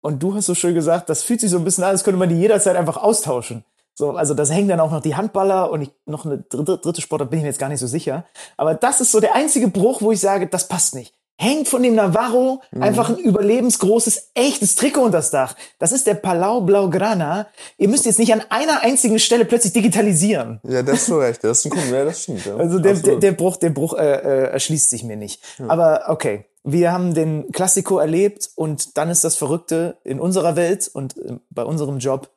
Und 0.00 0.22
du 0.22 0.34
hast 0.34 0.46
so 0.46 0.54
schön 0.54 0.74
gesagt, 0.74 1.08
das 1.08 1.24
fühlt 1.24 1.40
sich 1.40 1.50
so 1.50 1.58
ein 1.58 1.64
bisschen 1.64 1.82
an, 1.82 1.90
als 1.90 2.04
könnte 2.04 2.18
man 2.18 2.28
die 2.28 2.36
jederzeit 2.36 2.76
einfach 2.76 2.98
austauschen. 2.98 3.64
So, 3.94 4.12
also 4.12 4.34
das 4.34 4.52
hängen 4.52 4.68
dann 4.68 4.80
auch 4.80 4.92
noch 4.92 5.02
die 5.02 5.16
Handballer 5.16 5.70
und 5.72 5.82
ich, 5.82 5.90
noch 6.06 6.24
eine 6.24 6.38
dritte, 6.38 6.78
dritte 6.78 7.00
Sportart 7.00 7.30
bin 7.30 7.40
ich 7.40 7.42
mir 7.42 7.48
jetzt 7.48 7.58
gar 7.58 7.68
nicht 7.68 7.80
so 7.80 7.88
sicher. 7.88 8.24
Aber 8.56 8.74
das 8.74 9.00
ist 9.00 9.10
so 9.10 9.18
der 9.18 9.34
einzige 9.34 9.66
Bruch, 9.66 10.02
wo 10.02 10.12
ich 10.12 10.20
sage, 10.20 10.46
das 10.46 10.68
passt 10.68 10.94
nicht. 10.94 11.14
Hängt 11.38 11.66
von 11.66 11.82
dem 11.82 11.94
Navarro 11.94 12.62
einfach 12.78 13.08
ein 13.08 13.18
überlebensgroßes, 13.18 14.30
echtes 14.34 14.76
Trikot 14.76 15.02
unter 15.02 15.18
das 15.18 15.30
Dach. 15.30 15.56
Das 15.78 15.90
ist 15.90 16.06
der 16.06 16.14
Palau 16.14 16.60
Blaugrana. 16.60 17.48
Ihr 17.78 17.88
müsst 17.88 18.04
jetzt 18.04 18.18
nicht 18.18 18.32
an 18.32 18.42
einer 18.48 18.82
einzigen 18.82 19.18
Stelle 19.18 19.44
plötzlich 19.44 19.72
digitalisieren. 19.72 20.60
Ja, 20.62 20.82
das 20.82 21.00
ist 21.00 21.06
so 21.06 21.18
recht, 21.18 21.42
das 21.42 21.58
ist 21.58 21.64
ein 21.64 21.70
Kumpel, 21.70 21.92
ja, 21.92 22.04
das 22.04 22.22
stimmt, 22.22 22.44
ja. 22.44 22.56
Also 22.56 22.78
der, 22.78 22.94
der, 22.94 23.16
der 23.16 23.32
Bruch, 23.32 23.56
der 23.56 23.70
Bruch 23.70 23.94
äh, 23.94 24.14
äh, 24.14 24.50
erschließt 24.50 24.90
sich 24.90 25.02
mir 25.02 25.16
nicht. 25.16 25.42
Aber 25.66 26.04
okay, 26.08 26.44
wir 26.64 26.92
haben 26.92 27.14
den 27.14 27.50
Klassiko 27.50 27.98
erlebt 27.98 28.50
und 28.54 28.96
dann 28.96 29.10
ist 29.10 29.24
das 29.24 29.36
Verrückte 29.36 29.98
in 30.04 30.20
unserer 30.20 30.54
Welt 30.54 30.90
und 30.92 31.16
äh, 31.16 31.38
bei 31.50 31.64
unserem 31.64 31.98
Job. 31.98 32.30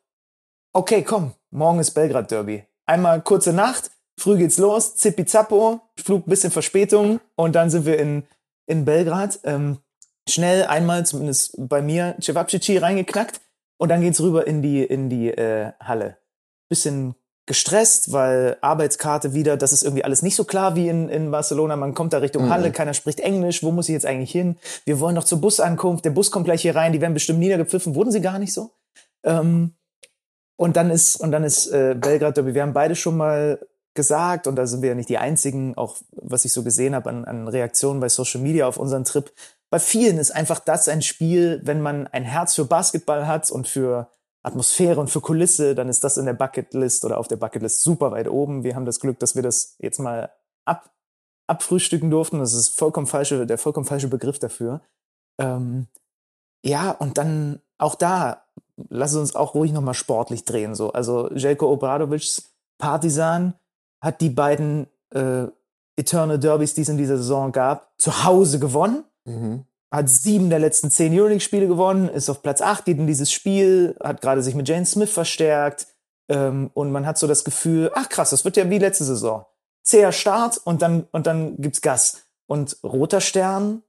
Okay, 0.72 1.02
komm, 1.02 1.32
morgen 1.50 1.78
ist 1.78 1.92
Belgrad 1.92 2.30
Derby. 2.30 2.64
Einmal 2.86 3.22
kurze 3.22 3.52
Nacht, 3.52 3.90
früh 4.18 4.36
geht's 4.36 4.58
los, 4.58 4.96
zippi 4.96 5.26
zappo, 5.26 5.80
Flug 6.02 6.26
bisschen 6.26 6.50
Verspätung 6.50 7.20
und 7.36 7.54
dann 7.54 7.70
sind 7.70 7.86
wir 7.86 7.98
in, 7.98 8.24
in 8.66 8.84
Belgrad. 8.84 9.40
Ähm, 9.44 9.78
schnell 10.28 10.64
einmal, 10.64 11.06
zumindest 11.06 11.54
bei 11.56 11.82
mir, 11.82 12.16
Cevapcici 12.20 12.76
reingeknackt 12.78 13.40
und 13.78 13.88
dann 13.88 14.00
geht's 14.00 14.20
rüber 14.20 14.46
in 14.46 14.62
die, 14.62 14.82
in 14.82 15.08
die 15.08 15.28
äh, 15.28 15.72
Halle. 15.80 16.18
Bisschen 16.68 17.14
gestresst, 17.46 18.12
weil 18.12 18.56
Arbeitskarte 18.60 19.32
wieder, 19.32 19.56
das 19.56 19.72
ist 19.72 19.84
irgendwie 19.84 20.02
alles 20.04 20.22
nicht 20.22 20.34
so 20.34 20.44
klar 20.44 20.74
wie 20.74 20.88
in, 20.88 21.08
in 21.08 21.30
Barcelona. 21.30 21.76
Man 21.76 21.94
kommt 21.94 22.12
da 22.12 22.18
Richtung 22.18 22.46
Mhm. 22.46 22.50
Halle, 22.50 22.72
keiner 22.72 22.92
spricht 22.92 23.20
Englisch. 23.20 23.62
Wo 23.62 23.70
muss 23.70 23.88
ich 23.88 23.92
jetzt 23.92 24.06
eigentlich 24.06 24.32
hin? 24.32 24.56
Wir 24.84 24.98
wollen 24.98 25.14
noch 25.14 25.24
zur 25.24 25.40
Busankunft. 25.40 26.04
Der 26.04 26.10
Bus 26.10 26.32
kommt 26.32 26.46
gleich 26.46 26.62
hier 26.62 26.74
rein. 26.74 26.92
Die 26.92 27.00
werden 27.00 27.14
bestimmt 27.14 27.38
niedergepfiffen. 27.38 27.94
Wurden 27.94 28.10
sie 28.10 28.20
gar 28.20 28.40
nicht 28.40 28.52
so? 28.52 28.72
Ähm, 29.22 29.74
und 30.56 30.76
dann 30.76 30.90
ist, 30.90 31.16
und 31.16 31.30
dann 31.30 31.44
ist 31.44 31.68
äh, 31.68 31.94
Belgrad 31.96 32.36
Derby. 32.36 32.54
Wir 32.54 32.62
haben 32.62 32.72
beide 32.72 32.96
schon 32.96 33.16
mal 33.16 33.60
gesagt, 33.96 34.46
und 34.46 34.56
da 34.56 34.66
sind 34.66 34.82
wir 34.82 34.90
ja 34.90 34.94
nicht 34.94 35.08
die 35.08 35.18
einzigen, 35.18 35.76
auch 35.76 35.96
was 36.12 36.44
ich 36.44 36.52
so 36.52 36.62
gesehen 36.62 36.94
habe 36.94 37.10
an, 37.10 37.24
an 37.24 37.48
Reaktionen 37.48 38.00
bei 38.00 38.08
Social 38.08 38.40
Media 38.40 38.66
auf 38.68 38.76
unseren 38.76 39.04
Trip. 39.04 39.32
Bei 39.70 39.78
vielen 39.78 40.18
ist 40.18 40.30
einfach 40.30 40.60
das 40.60 40.88
ein 40.88 41.02
Spiel, 41.02 41.60
wenn 41.64 41.80
man 41.80 42.06
ein 42.06 42.22
Herz 42.22 42.54
für 42.54 42.64
Basketball 42.64 43.26
hat 43.26 43.50
und 43.50 43.66
für 43.66 44.08
Atmosphäre 44.42 45.00
und 45.00 45.10
für 45.10 45.20
Kulisse, 45.20 45.74
dann 45.74 45.88
ist 45.88 46.04
das 46.04 46.18
in 46.18 46.26
der 46.26 46.34
Bucketlist 46.34 47.04
oder 47.04 47.18
auf 47.18 47.26
der 47.26 47.36
Bucketlist 47.36 47.82
super 47.82 48.12
weit 48.12 48.28
oben. 48.28 48.62
Wir 48.62 48.76
haben 48.76 48.86
das 48.86 49.00
Glück, 49.00 49.18
dass 49.18 49.34
wir 49.34 49.42
das 49.42 49.74
jetzt 49.80 49.98
mal 49.98 50.30
ab, 50.64 50.94
abfrühstücken 51.48 52.10
durften. 52.10 52.38
Das 52.38 52.52
ist 52.52 52.78
vollkommen 52.78 53.08
falsche, 53.08 53.44
der 53.46 53.58
vollkommen 53.58 53.86
falsche 53.86 54.06
Begriff 54.06 54.38
dafür. 54.38 54.82
Ähm, 55.40 55.88
ja, 56.64 56.92
und 56.92 57.18
dann 57.18 57.60
auch 57.78 57.96
da 57.96 58.46
lass 58.88 59.14
uns 59.14 59.34
auch 59.34 59.54
ruhig 59.54 59.72
nochmal 59.72 59.94
sportlich 59.94 60.44
drehen. 60.44 60.74
So. 60.74 60.92
Also 60.92 61.30
Jelko 61.32 61.70
Obradovics 61.72 62.52
Partisan 62.78 63.54
hat 64.00 64.20
die 64.20 64.30
beiden 64.30 64.86
äh, 65.10 65.46
Eternal 65.96 66.38
Derbys, 66.38 66.74
die 66.74 66.82
es 66.82 66.88
in 66.88 66.98
dieser 66.98 67.16
Saison 67.16 67.52
gab, 67.52 67.92
zu 67.98 68.24
Hause 68.24 68.58
gewonnen. 68.58 69.04
Mhm. 69.24 69.64
Hat 69.90 70.08
sieben 70.08 70.50
der 70.50 70.58
letzten 70.58 70.90
zehn 70.90 71.18
Euroleague-Spiele 71.18 71.68
gewonnen, 71.68 72.08
ist 72.08 72.28
auf 72.28 72.42
Platz 72.42 72.60
acht, 72.60 72.84
geht 72.84 72.98
in 72.98 73.06
dieses 73.06 73.32
Spiel, 73.32 73.96
hat 74.02 74.20
gerade 74.20 74.42
sich 74.42 74.54
mit 74.54 74.68
Jane 74.68 74.84
Smith 74.84 75.10
verstärkt. 75.10 75.86
Ähm, 76.28 76.70
und 76.74 76.90
man 76.90 77.06
hat 77.06 77.18
so 77.18 77.26
das 77.26 77.44
Gefühl, 77.44 77.90
ach 77.94 78.08
krass, 78.08 78.30
das 78.30 78.44
wird 78.44 78.56
ja 78.56 78.68
wie 78.68 78.78
letzte 78.78 79.04
Saison. 79.04 79.46
Zäher 79.82 80.12
Start 80.12 80.58
und 80.58 80.82
dann, 80.82 81.06
und 81.12 81.26
dann 81.26 81.56
gibt's 81.58 81.80
Gas. 81.80 82.24
Und 82.46 82.76
roter 82.82 83.20
Stern 83.20 83.82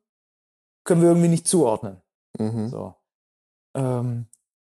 können 0.83 1.01
wir 1.01 1.09
irgendwie 1.09 1.27
nicht 1.27 1.47
zuordnen. 1.47 2.01
Mhm. 2.37 2.69
So. 2.69 2.95
Ähm, 3.75 4.27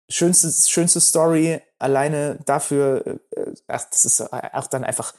schönste, 0.10 0.50
schönste 0.52 1.02
Story 1.02 1.62
alleine 1.80 2.40
dafür, 2.46 3.06
äh, 3.06 3.54
ach, 3.68 3.86
das 3.90 4.06
ist 4.06 4.34
auch 4.34 4.68
dann 4.68 4.84
einfach, 4.84 5.14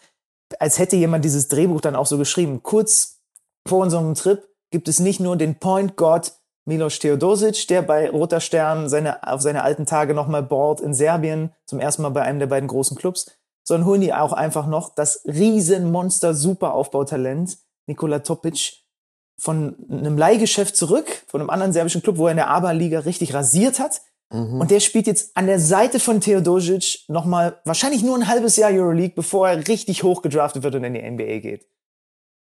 als 0.59 0.79
hätte 0.79 0.97
jemand 0.97 1.25
dieses 1.25 1.49
Drehbuch 1.49 1.81
dann 1.81 1.97
auch 1.97 2.07
so 2.07 2.19
geschrieben. 2.19 2.63
Kurz 2.63 3.21
vor 3.67 3.81
unserem 3.81 4.15
Trip 4.15 4.47
gibt 4.71 4.89
es 4.89 4.99
nicht 4.99 5.21
nur 5.21 5.37
den 5.37 5.59
Point 5.59 5.97
God 5.97 6.33
Milos 6.65 6.99
Teodosic, 6.99 7.67
der 7.69 7.81
bei 7.81 8.11
Roter 8.11 8.41
Stern 8.41 8.91
seine, 8.91 9.27
auf 9.27 9.41
seine 9.41 9.63
alten 9.63 9.87
Tage 9.87 10.13
nochmal 10.13 10.43
board 10.43 10.81
in 10.81 10.93
Serbien, 10.93 11.51
zum 11.65 11.81
ersten 11.81 12.03
Mal 12.03 12.11
bei 12.11 12.23
einem 12.23 12.41
der 12.41 12.47
beiden 12.47 12.69
großen 12.69 12.97
Clubs, 12.97 13.31
sondern 13.65 13.87
holen 13.87 14.01
die 14.03 14.13
auch 14.13 14.35
einfach 14.35 14.67
noch 14.67 14.95
das 14.95 15.23
Riesenmonster 15.27 16.35
Superaufbautalent 16.35 17.57
Nikola 17.87 18.19
Topic 18.19 18.75
von 19.41 19.77
einem 19.91 20.19
Leihgeschäft 20.19 20.77
zurück, 20.77 21.07
von 21.27 21.41
einem 21.41 21.51
anderen 21.51 21.73
serbischen 21.73 22.03
Club, 22.03 22.19
wo 22.19 22.27
er 22.27 22.33
in 22.33 22.37
der 22.37 22.51
ABA-Liga 22.51 23.01
richtig 23.01 23.33
rasiert 23.33 23.79
hat. 23.79 24.03
Mhm. 24.31 24.61
Und 24.61 24.71
der 24.71 24.81
spielt 24.81 25.07
jetzt 25.07 25.37
an 25.37 25.47
der 25.47 25.59
Seite 25.61 26.01
von 26.01 26.21
Teodosic 26.21 27.05
nochmal 27.09 27.61
wahrscheinlich 27.65 28.03
nur 28.03 28.17
ein 28.17 28.29
halbes 28.29 28.57
Jahr 28.57 28.71
Euroleague, 28.71 29.15
bevor 29.15 29.49
er 29.49 29.67
richtig 29.69 30.03
hoch 30.03 30.23
gedraftet 30.23 30.63
wird 30.63 30.75
und 30.75 30.85
in 30.85 30.95
die 30.95 31.03
NBA 31.11 31.39
geht. 31.39 31.67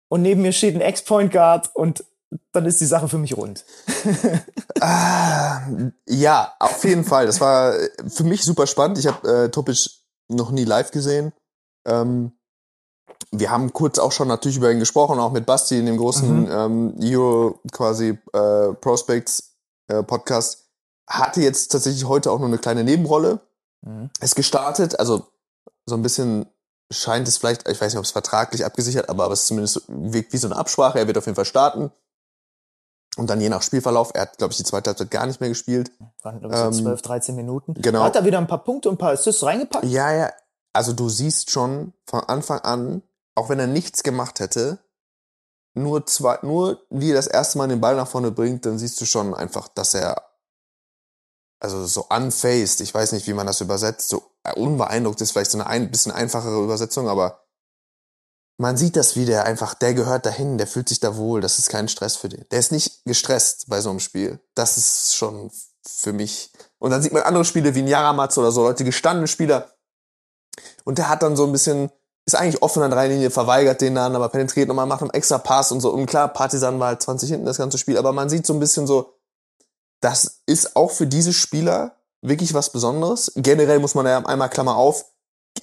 Und 0.08 0.22
neben 0.22 0.42
mir 0.42 0.52
steht 0.52 0.74
ein 0.74 0.80
Ex-Point 0.80 1.32
Guard 1.32 1.70
und 1.74 2.04
dann 2.52 2.66
ist 2.66 2.80
die 2.80 2.86
Sache 2.86 3.08
für 3.08 3.18
mich 3.18 3.36
rund. 3.36 3.64
Ah, 4.80 5.62
ja, 6.06 6.52
auf 6.60 6.84
jeden 6.84 7.04
Fall. 7.04 7.24
Das 7.24 7.40
war 7.40 7.74
äh, 7.74 7.88
für 8.08 8.24
mich 8.24 8.44
super 8.44 8.66
spannend. 8.66 8.98
Ich 8.98 9.06
habe 9.06 9.44
äh, 9.44 9.48
Topic 9.48 9.88
noch 10.28 10.50
nie 10.50 10.64
live 10.64 10.90
gesehen. 10.90 11.32
Ähm, 11.86 12.32
wir 13.30 13.50
haben 13.50 13.72
kurz 13.72 13.98
auch 13.98 14.12
schon 14.12 14.28
natürlich 14.28 14.58
über 14.58 14.70
ihn 14.70 14.78
gesprochen, 14.78 15.18
auch 15.18 15.32
mit 15.32 15.46
Basti 15.46 15.78
in 15.78 15.86
dem 15.86 15.96
großen 15.96 16.42
Mhm. 16.42 16.50
ähm, 16.50 16.94
Euro 17.02 17.58
quasi 17.72 18.18
äh, 18.34 18.72
Prospects 18.74 19.56
äh, 19.88 20.02
Podcast. 20.02 20.65
Hatte 21.06 21.40
jetzt 21.40 21.68
tatsächlich 21.72 22.04
heute 22.06 22.30
auch 22.30 22.38
nur 22.38 22.48
eine 22.48 22.58
kleine 22.58 22.84
Nebenrolle. 22.84 23.40
Mhm. 23.82 24.10
Ist 24.20 24.34
gestartet, 24.36 24.98
also 24.98 25.26
so 25.86 25.94
ein 25.94 26.02
bisschen 26.02 26.46
scheint 26.90 27.26
es 27.28 27.38
vielleicht, 27.38 27.68
ich 27.68 27.80
weiß 27.80 27.92
nicht, 27.92 27.98
ob 27.98 28.04
es 28.04 28.10
vertraglich 28.12 28.64
abgesichert, 28.64 29.08
aber 29.08 29.30
es 29.30 29.40
ist 29.42 29.46
zumindest 29.48 29.82
wirkt 29.88 30.32
wie 30.32 30.36
so 30.38 30.48
eine 30.48 30.56
Absprache. 30.56 30.98
Er 30.98 31.06
wird 31.06 31.18
auf 31.18 31.26
jeden 31.26 31.36
Fall 31.36 31.44
starten. 31.44 31.90
Und 33.16 33.30
dann 33.30 33.40
je 33.40 33.48
nach 33.48 33.62
Spielverlauf, 33.62 34.10
er 34.14 34.22
hat, 34.22 34.36
glaube 34.38 34.52
ich, 34.52 34.58
die 34.58 34.64
zweite 34.64 34.90
Halbzeit 34.90 35.10
gar 35.10 35.26
nicht 35.26 35.40
mehr 35.40 35.48
gespielt. 35.48 35.90
Waren, 36.22 36.38
glaub 36.40 36.52
ich, 36.52 36.58
so 36.58 36.64
Ähm, 36.66 36.72
12, 36.72 37.02
13 37.02 37.36
Minuten. 37.36 37.74
genau. 37.74 38.02
Hat 38.02 38.14
er 38.14 38.24
wieder 38.24 38.38
ein 38.38 38.46
paar 38.46 38.62
Punkte 38.62 38.88
und 38.90 38.96
ein 38.96 38.98
paar 38.98 39.12
Assists 39.12 39.42
reingepackt? 39.42 39.84
Ja, 39.86 40.12
ja. 40.12 40.32
Also 40.74 40.92
du 40.92 41.08
siehst 41.08 41.50
schon 41.50 41.94
von 42.04 42.20
Anfang 42.20 42.60
an, 42.60 43.02
auch 43.34 43.48
wenn 43.48 43.58
er 43.58 43.66
nichts 43.66 44.02
gemacht 44.02 44.40
hätte, 44.40 44.78
nur 45.72 46.04
zwei, 46.06 46.38
nur 46.42 46.82
wie 46.90 47.10
er 47.10 47.16
das 47.16 47.26
erste 47.26 47.56
Mal 47.58 47.68
den 47.68 47.80
Ball 47.80 47.96
nach 47.96 48.08
vorne 48.08 48.30
bringt, 48.30 48.66
dann 48.66 48.78
siehst 48.78 49.00
du 49.00 49.06
schon 49.06 49.32
einfach, 49.34 49.68
dass 49.68 49.94
er 49.94 50.22
also 51.60 51.86
so 51.86 52.06
unfazed, 52.08 52.80
ich 52.80 52.92
weiß 52.92 53.12
nicht, 53.12 53.26
wie 53.26 53.32
man 53.32 53.46
das 53.46 53.60
übersetzt, 53.60 54.08
so 54.08 54.22
unbeeindruckt 54.54 55.20
ist 55.20 55.32
vielleicht 55.32 55.50
so 55.50 55.58
eine 55.58 55.66
ein 55.66 55.90
bisschen 55.90 56.12
einfachere 56.12 56.62
Übersetzung, 56.62 57.08
aber 57.08 57.46
man 58.58 58.76
sieht 58.76 58.96
das 58.96 59.16
wieder 59.16 59.44
einfach, 59.44 59.74
der 59.74 59.94
gehört 59.94 60.24
dahin, 60.24 60.56
der 60.58 60.66
fühlt 60.66 60.88
sich 60.88 61.00
da 61.00 61.16
wohl, 61.16 61.40
das 61.40 61.58
ist 61.58 61.68
kein 61.68 61.88
Stress 61.88 62.16
für 62.16 62.28
den. 62.28 62.46
Der 62.50 62.58
ist 62.58 62.72
nicht 62.72 63.04
gestresst 63.04 63.66
bei 63.68 63.80
so 63.80 63.90
einem 63.90 64.00
Spiel. 64.00 64.40
Das 64.54 64.78
ist 64.78 65.14
schon 65.14 65.50
für 65.86 66.12
mich. 66.12 66.52
Und 66.78 66.90
dann 66.90 67.02
sieht 67.02 67.12
man 67.12 67.22
andere 67.22 67.44
Spiele 67.44 67.74
wie 67.74 67.80
ein 67.80 67.88
Jaramatz 67.88 68.38
oder 68.38 68.52
so, 68.52 68.62
Leute, 68.62 68.84
gestandene 68.84 69.28
Spieler. 69.28 69.72
Und 70.84 70.98
der 70.98 71.08
hat 71.08 71.22
dann 71.22 71.36
so 71.36 71.44
ein 71.44 71.52
bisschen, 71.52 71.90
ist 72.24 72.34
eigentlich 72.34 72.62
offen 72.62 72.82
an 72.82 72.90
der 72.90 72.98
Dreilinie, 72.98 73.30
verweigert 73.30 73.82
den 73.82 73.94
dann, 73.94 74.16
aber 74.16 74.30
penetriert 74.30 74.68
nochmal, 74.68 74.86
macht 74.86 75.02
einen 75.02 75.10
extra 75.10 75.36
Pass 75.36 75.70
und 75.70 75.80
so. 75.80 75.92
Und 75.92 76.06
klar, 76.06 76.28
Partisan 76.28 76.80
war 76.80 76.88
halt 76.88 77.02
20 77.02 77.28
hinten 77.28 77.46
das 77.46 77.58
ganze 77.58 77.76
Spiel, 77.76 77.98
aber 77.98 78.12
man 78.12 78.30
sieht 78.30 78.46
so 78.46 78.54
ein 78.54 78.60
bisschen 78.60 78.86
so, 78.86 79.15
das 80.00 80.42
ist 80.46 80.76
auch 80.76 80.90
für 80.90 81.06
diese 81.06 81.32
Spieler 81.32 81.96
wirklich 82.22 82.54
was 82.54 82.70
Besonderes. 82.70 83.32
Generell 83.36 83.78
muss 83.78 83.94
man 83.94 84.06
ja 84.06 84.18
einmal 84.24 84.50
Klammer 84.50 84.76
auf, 84.76 85.04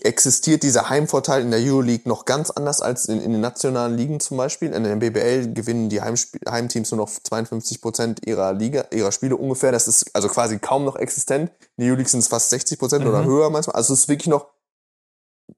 existiert 0.01 0.63
dieser 0.63 0.89
Heimvorteil 0.89 1.41
in 1.41 1.51
der 1.51 1.59
Euroleague 1.59 2.07
noch 2.09 2.25
ganz 2.25 2.49
anders 2.49 2.81
als 2.81 3.05
in, 3.05 3.21
in 3.21 3.31
den 3.31 3.41
nationalen 3.41 3.95
Ligen 3.95 4.19
zum 4.19 4.37
Beispiel. 4.37 4.73
In 4.73 4.83
der 4.83 4.95
BBL 4.95 5.53
gewinnen 5.53 5.89
die 5.89 6.01
Heimsp 6.01 6.35
Heimteams 6.49 6.91
nur 6.91 6.97
noch 6.97 7.09
52 7.09 7.81
Prozent 7.81 8.25
ihrer 8.25 8.53
Liga, 8.53 8.85
ihrer 8.91 9.11
Spiele 9.11 9.35
ungefähr. 9.37 9.71
Das 9.71 9.87
ist 9.87 10.13
also 10.13 10.29
quasi 10.29 10.57
kaum 10.59 10.85
noch 10.85 10.95
existent. 10.95 11.51
In 11.77 11.83
der 11.83 11.87
Euroleague 11.89 12.09
sind 12.09 12.21
es 12.21 12.27
fast 12.27 12.49
60 12.49 12.79
Prozent 12.79 13.05
oder 13.05 13.21
Mhm. 13.21 13.27
höher 13.27 13.49
manchmal. 13.49 13.75
Also 13.75 13.93
es 13.93 14.01
ist 14.01 14.09
wirklich 14.09 14.27
noch 14.27 14.47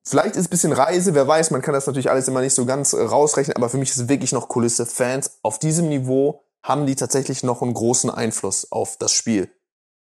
Vielleicht 0.04 0.32
ist 0.36 0.42
es 0.42 0.48
ein 0.48 0.50
bisschen 0.50 0.74
Reise, 0.74 1.14
wer 1.14 1.28
weiß, 1.28 1.52
man 1.52 1.62
kann 1.62 1.74
das 1.74 1.86
natürlich 1.86 2.10
alles 2.10 2.28
immer 2.28 2.42
nicht 2.42 2.56
so 2.56 2.66
ganz 2.66 2.94
äh, 2.94 3.02
rausrechnen, 3.02 3.56
aber 3.56 3.70
für 3.70 3.78
mich 3.78 3.92
ist 3.92 3.98
es 3.98 4.10
wirklich 4.10 4.32
noch 4.32 4.50
Kulisse. 4.50 4.86
Fans 4.86 5.38
auf 5.44 5.60
diesem 5.60 5.90
Niveau 5.90 6.45
haben 6.68 6.86
die 6.88 6.96
tatsächlich 6.96 7.44
noch 7.44 7.62
einen 7.62 7.74
großen 7.74 8.10
Einfluss 8.10 8.72
auf 8.72 8.98
das 8.98 9.12
Spiel. 9.12 9.50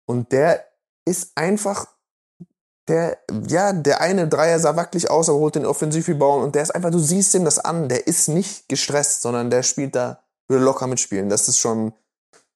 Und 0.08 0.32
der 0.32 0.64
ist 1.06 1.32
einfach, 1.36 1.86
der, 2.88 3.18
ja, 3.48 3.74
der 3.74 4.00
eine 4.02 4.28
Dreier 4.28 4.60
sah 4.60 4.76
wackelig 4.76 5.10
aus, 5.12 5.28
aber 5.28 5.40
holt 5.40 5.56
den 5.56 5.66
Offensivrebound 5.66 6.44
und 6.46 6.56
der 6.56 6.64
ist 6.64 6.72
einfach, 6.72 6.92
du 6.92 7.00
siehst 7.00 7.34
ihm 7.36 7.44
das 7.46 7.60
an, 7.60 7.90
der 7.90 8.08
ist 8.08 8.30
nicht 8.30 8.70
gestresst, 8.70 9.22
sondern 9.22 9.50
der 9.50 9.64
spielt 9.64 9.96
da, 9.96 10.24
würde 10.48 10.64
locker 10.64 10.88
mitspielen. 10.88 11.28
Das 11.30 11.48
ist 11.50 11.60
schon 11.60 11.94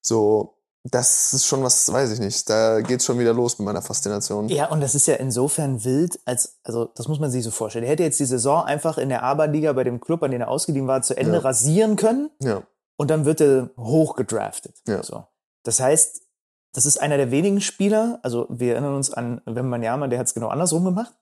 so, 0.01 0.55
das 0.83 1.33
ist 1.33 1.45
schon 1.45 1.61
was, 1.63 1.91
weiß 1.91 2.11
ich 2.11 2.19
nicht, 2.19 2.49
da 2.49 2.79
geht's 2.79 3.03
schon 3.03 3.19
wieder 3.19 3.33
los 3.33 3.59
mit 3.59 3.65
meiner 3.65 3.81
Faszination. 3.81 4.47
Ja, 4.47 4.69
und 4.69 4.79
das 4.79 4.95
ist 4.95 5.07
ja 5.07 5.15
insofern 5.15 5.83
wild, 5.83 6.19
als, 6.25 6.59
also 6.63 6.85
das 6.85 7.09
muss 7.09 7.19
man 7.19 7.31
sich 7.31 7.43
so 7.43 7.51
vorstellen. 7.51 7.83
Er 7.83 7.91
hätte 7.91 8.03
jetzt 8.03 8.19
die 8.19 8.25
Saison 8.25 8.63
einfach 8.63 8.97
in 8.97 9.09
der 9.09 9.23
ABA-Liga 9.23 9.73
bei 9.73 9.83
dem 9.83 9.99
Club, 9.99 10.23
an 10.23 10.31
den 10.31 10.41
er 10.41 10.47
ausgeliehen 10.47 10.87
war, 10.87 11.01
zu 11.01 11.17
Ende 11.17 11.33
Ja. 11.33 11.39
rasieren 11.39 11.95
können 11.97 12.29
Ja, 12.41 12.63
und 12.99 13.09
dann 13.09 13.23
wird 13.25 13.39
er 13.41 13.69
hochgedraftet. 13.77 14.75
Ja. 14.87 15.01
So. 15.03 15.25
Das 15.63 15.79
heißt, 15.79 16.21
das 16.73 16.85
ist 16.85 17.01
einer 17.01 17.17
der 17.17 17.31
wenigen 17.31 17.61
Spieler, 17.61 18.19
also 18.23 18.45
wir 18.49 18.73
erinnern 18.73 18.95
uns 18.95 19.11
an 19.11 19.41
Wembanyama, 19.45 20.07
der 20.07 20.19
hat 20.19 20.27
es 20.27 20.33
genau 20.33 20.49
andersrum 20.49 20.83
gemacht. 20.85 21.13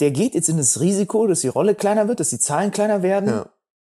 Der 0.00 0.10
geht 0.10 0.34
jetzt 0.34 0.48
in 0.48 0.56
das 0.56 0.80
Risiko, 0.80 1.26
dass 1.26 1.40
die 1.42 1.48
Rolle 1.48 1.74
kleiner 1.74 2.08
wird, 2.08 2.18
dass 2.20 2.30
die 2.30 2.38
Zahlen 2.38 2.70
kleiner 2.70 3.02
werden. 3.02 3.28
ja. 3.28 3.46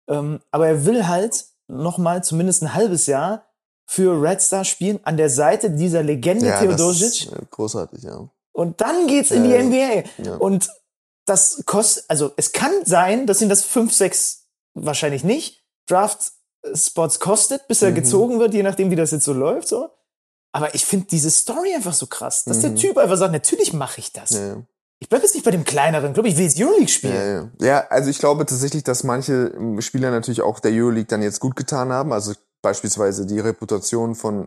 Ähm, 0.09 0.41
aber 0.51 0.67
er 0.67 0.85
will 0.85 1.07
halt 1.07 1.47
noch 1.69 1.97
mal 1.97 2.25
zumindest 2.25 2.63
ein 2.63 2.75
halbes 2.75 3.07
Jahr 3.07 3.47
für 3.87 4.21
Red 4.21 4.41
Star 4.43 4.65
spielen 4.65 4.99
an 5.05 5.17
der 5.17 5.31
Seite 5.31 5.71
dieser 5.71 6.03
Legende 6.03 6.47
ja 6.47 6.59
Theodosic. 6.61 7.31
äh, 7.33 7.45
großartig, 7.51 8.03
ja. 8.03 8.29
Und 8.53 8.81
dann 8.81 9.07
geht's 9.07 9.31
in 9.31 9.45
die 9.45 9.51
Ja, 9.51 9.63
NBA. 9.63 10.03
ja. 10.25 10.37
Und 10.37 10.69
das 11.25 11.63
kostet, 11.67 12.05
also 12.09 12.33
es 12.37 12.51
kann 12.53 12.73
sein, 12.85 13.27
dass 13.29 13.41
ihn 13.41 13.49
das 13.49 13.63
5, 13.65 13.95
6 13.95 14.49
wahrscheinlich 14.75 15.23
nicht 15.25 15.65
Draft-Spots 16.63 17.21
kostet, 17.21 17.67
bis 17.69 17.83
er 17.83 17.91
Mhm. 17.91 17.95
gezogen 17.97 18.39
wird, 18.41 18.55
je 18.55 18.63
nachdem, 18.63 18.91
wie 18.91 18.97
das 18.97 19.11
jetzt 19.11 19.25
so 19.25 19.33
läuft. 19.33 19.69
So. 19.69 19.91
Aber 20.53 20.75
ich 20.75 20.85
finde 20.85 21.07
diese 21.11 21.31
Story 21.31 21.75
einfach 21.75 21.93
so 21.95 22.07
krass, 22.07 22.45
dass 22.45 22.61
der 22.61 22.71
Mhm. 22.71 22.77
Typ 22.77 22.99
einfach 22.99 23.17
sagt, 23.17 23.33
natürlich 23.33 23.73
mache 23.73 24.01
ich 24.01 24.13
das. 24.13 24.31
Ja, 24.31 24.47
ja. 24.47 24.63
Ich 25.01 25.09
bleib 25.09 25.23
jetzt 25.23 25.35
nicht 25.35 25.45
bei 25.45 25.51
dem 25.51 25.65
kleineren 25.65 26.13
Club, 26.13 26.27
ich 26.27 26.37
will 26.37 26.45
jetzt 26.45 26.61
Euroleague 26.61 26.87
spielen. 26.89 27.15
Ja, 27.15 27.67
ja. 27.67 27.67
ja, 27.81 27.87
also 27.89 28.09
ich 28.09 28.19
glaube 28.21 28.47
tatsächlich, 28.47 28.85
dass 28.85 29.03
manche 29.03 29.53
ähm, 29.57 29.81
Spieler 29.81 30.11
natürlich 30.13 30.43
auch 30.43 30.61
der 30.61 30.71
Euroleague 30.73 31.07
dann 31.09 31.23
jetzt 31.23 31.41
gut 31.41 31.57
getan 31.57 31.91
haben. 31.91 32.13
Also 32.13 32.35
beispielsweise 32.63 33.27
die 33.27 33.41
Reputation 33.41 34.15
von, 34.15 34.47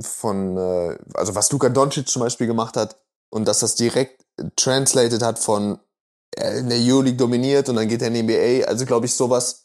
von 0.00 0.56
äh, 0.58 0.98
also 1.14 1.34
was 1.34 1.50
Luka 1.50 1.68
Doncic 1.70 2.08
zum 2.08 2.20
Beispiel 2.20 2.46
gemacht 2.46 2.76
hat 2.76 2.96
und 3.30 3.46
dass 3.48 3.60
das 3.60 3.74
direkt 3.74 4.22
translated 4.56 5.22
hat 5.22 5.38
von 5.38 5.78
äh, 6.36 6.58
in 6.58 6.68
der 6.68 6.78
Euroleague 6.78 7.16
dominiert 7.16 7.68
und 7.70 7.76
dann 7.76 7.88
geht 7.88 8.02
er 8.02 8.08
in 8.08 8.14
die 8.14 8.22
NBA. 8.22 8.66
Also 8.68 8.84
glaube 8.84 9.06
ich, 9.06 9.14
sowas 9.14 9.63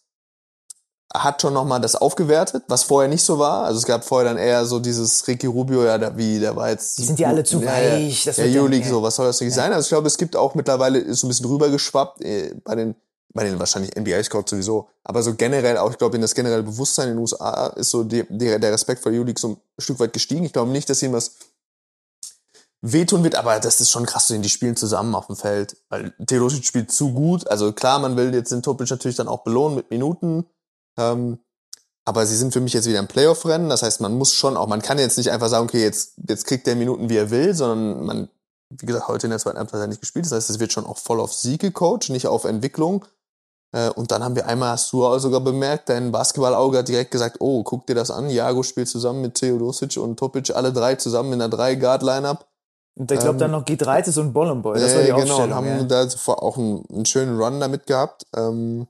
hat 1.13 1.41
schon 1.41 1.53
nochmal 1.53 1.81
das 1.81 1.95
aufgewertet, 1.95 2.63
was 2.67 2.83
vorher 2.83 3.09
nicht 3.09 3.23
so 3.23 3.39
war. 3.39 3.63
Also 3.63 3.79
es 3.79 3.85
gab 3.85 4.03
vorher 4.03 4.29
dann 4.29 4.37
eher 4.37 4.65
so 4.65 4.79
dieses 4.79 5.27
Ricky 5.27 5.47
Rubio, 5.47 5.83
ja, 5.83 5.97
der, 5.97 6.15
wie, 6.17 6.39
der 6.39 6.55
war 6.55 6.69
jetzt... 6.69 6.99
Die 6.99 7.05
sind 7.05 7.19
ja 7.19 7.29
alle 7.29 7.43
zu 7.43 7.59
ja, 7.61 7.71
weich, 7.71 8.25
Ja, 8.25 8.31
das 8.31 8.37
ja 8.37 8.45
Euroleague, 8.45 8.85
ja. 8.85 8.91
so, 8.91 9.01
was 9.01 9.15
soll 9.15 9.25
das 9.25 9.41
nicht 9.41 9.53
sein? 9.53 9.73
Also 9.73 9.85
ich 9.85 9.89
glaube, 9.89 10.07
es 10.07 10.17
gibt 10.17 10.35
auch 10.35 10.53
mittlerweile, 10.53 10.99
ist 10.99 11.21
so 11.21 11.27
ein 11.27 11.29
bisschen 11.29 11.47
rübergeschwappt 11.47 12.21
äh, 12.21 12.53
bei 12.63 12.75
den, 12.75 12.95
bei 13.33 13.43
den 13.43 13.57
wahrscheinlich 13.57 13.95
NBA-Scouts 13.95 14.51
sowieso, 14.51 14.87
aber 15.03 15.23
so 15.23 15.33
generell 15.33 15.77
auch, 15.77 15.89
ich 15.91 15.97
glaube, 15.97 16.15
in 16.15 16.21
das 16.21 16.35
generelle 16.35 16.63
Bewusstsein 16.63 17.09
in 17.09 17.15
den 17.15 17.21
USA 17.21 17.67
ist 17.75 17.89
so 17.89 18.03
die, 18.03 18.25
die, 18.29 18.59
der 18.59 18.71
Respekt 18.71 19.01
vor 19.01 19.11
Euroleague 19.11 19.39
so 19.39 19.49
ein 19.49 19.57
Stück 19.79 19.99
weit 19.99 20.13
gestiegen. 20.13 20.45
Ich 20.45 20.53
glaube 20.53 20.71
nicht, 20.71 20.89
dass 20.89 21.01
ihm 21.01 21.13
was 21.13 21.37
wehtun 22.81 23.23
wird, 23.23 23.35
aber 23.35 23.59
das 23.59 23.81
ist 23.81 23.89
schon 23.89 24.05
krass 24.05 24.27
zu 24.27 24.33
sehen, 24.33 24.41
die 24.41 24.49
spielen 24.49 24.75
zusammen 24.75 25.15
auf 25.15 25.27
dem 25.27 25.35
Feld, 25.35 25.75
weil 25.89 26.13
Theodosic 26.25 26.65
spielt 26.65 26.91
zu 26.91 27.13
gut, 27.13 27.47
also 27.47 27.73
klar, 27.73 27.99
man 27.99 28.15
will 28.15 28.33
jetzt 28.33 28.51
den 28.51 28.61
Topic 28.61 28.89
natürlich 28.89 29.17
dann 29.17 29.27
auch 29.27 29.43
belohnen 29.43 29.75
mit 29.75 29.89
Minuten, 29.89 30.45
ähm, 30.99 31.39
aber 32.05 32.25
sie 32.25 32.35
sind 32.35 32.53
für 32.53 32.61
mich 32.61 32.73
jetzt 32.73 32.87
wieder 32.87 32.99
im 32.99 33.07
Playoff-Rennen. 33.07 33.69
Das 33.69 33.83
heißt, 33.83 34.01
man 34.01 34.17
muss 34.17 34.33
schon 34.33 34.57
auch, 34.57 34.67
man 34.67 34.81
kann 34.81 34.97
jetzt 34.97 35.17
nicht 35.17 35.31
einfach 35.31 35.47
sagen, 35.47 35.65
okay, 35.65 35.81
jetzt, 35.83 36.13
jetzt 36.27 36.45
kriegt 36.45 36.65
der 36.67 36.75
Minuten, 36.75 37.09
wie 37.09 37.17
er 37.17 37.29
will, 37.29 37.53
sondern 37.53 38.05
man, 38.05 38.29
wie 38.69 38.85
gesagt, 38.85 39.07
heute 39.07 39.27
in 39.27 39.31
der 39.31 39.39
zweiten 39.39 39.57
Halbzeit 39.57 39.79
hat 39.79 39.85
er 39.85 39.87
nicht 39.89 40.01
gespielt. 40.01 40.25
Das 40.25 40.31
heißt, 40.31 40.49
es 40.49 40.59
wird 40.59 40.73
schon 40.73 40.85
auch 40.85 40.97
voll 40.97 41.19
auf 41.19 41.33
Sieg 41.33 41.61
gecoacht, 41.61 42.09
nicht 42.09 42.27
auf 42.27 42.45
Entwicklung. 42.45 43.05
Äh, 43.71 43.89
und 43.91 44.11
dann 44.11 44.23
haben 44.23 44.35
wir 44.35 44.47
einmal, 44.47 44.71
hast 44.71 44.91
du 44.91 45.05
auch 45.05 45.19
sogar 45.19 45.41
bemerkt, 45.41 45.89
dein 45.89 46.11
Basketballauge 46.11 46.79
hat 46.79 46.87
direkt 46.87 47.11
gesagt, 47.11 47.37
oh, 47.39 47.63
guck 47.63 47.85
dir 47.85 47.95
das 47.95 48.09
an, 48.09 48.29
Jago 48.29 48.63
spielt 48.63 48.89
zusammen 48.89 49.21
mit 49.21 49.35
Theodosic 49.35 49.97
und 49.97 50.17
Topic, 50.17 50.51
alle 50.53 50.73
drei 50.73 50.95
zusammen 50.95 51.33
in 51.33 51.41
einer 51.41 51.49
Drei-Guard-Lineup. 51.49 52.45
Und 52.95 53.11
ich 53.11 53.19
glaube 53.19 53.35
Ähm, 53.35 53.37
dann 53.37 53.51
noch 53.51 53.65
Gitreitis 53.65 54.17
und 54.17 54.33
Bollenboy. 54.33 54.79
Das 54.79 54.95
war 54.95 55.01
die 55.01 55.07
genau, 55.07 55.21
und 55.21 55.29
Aufstellung. 55.29 55.53
haben 55.53 55.89
ja. 55.89 56.05
da 56.05 56.33
auch 56.33 56.57
einen, 56.57 56.83
einen 56.91 57.05
schönen 57.05 57.39
Run 57.39 57.59
damit 57.59 57.85
gehabt. 57.85 58.25
Ähm, 58.35 58.87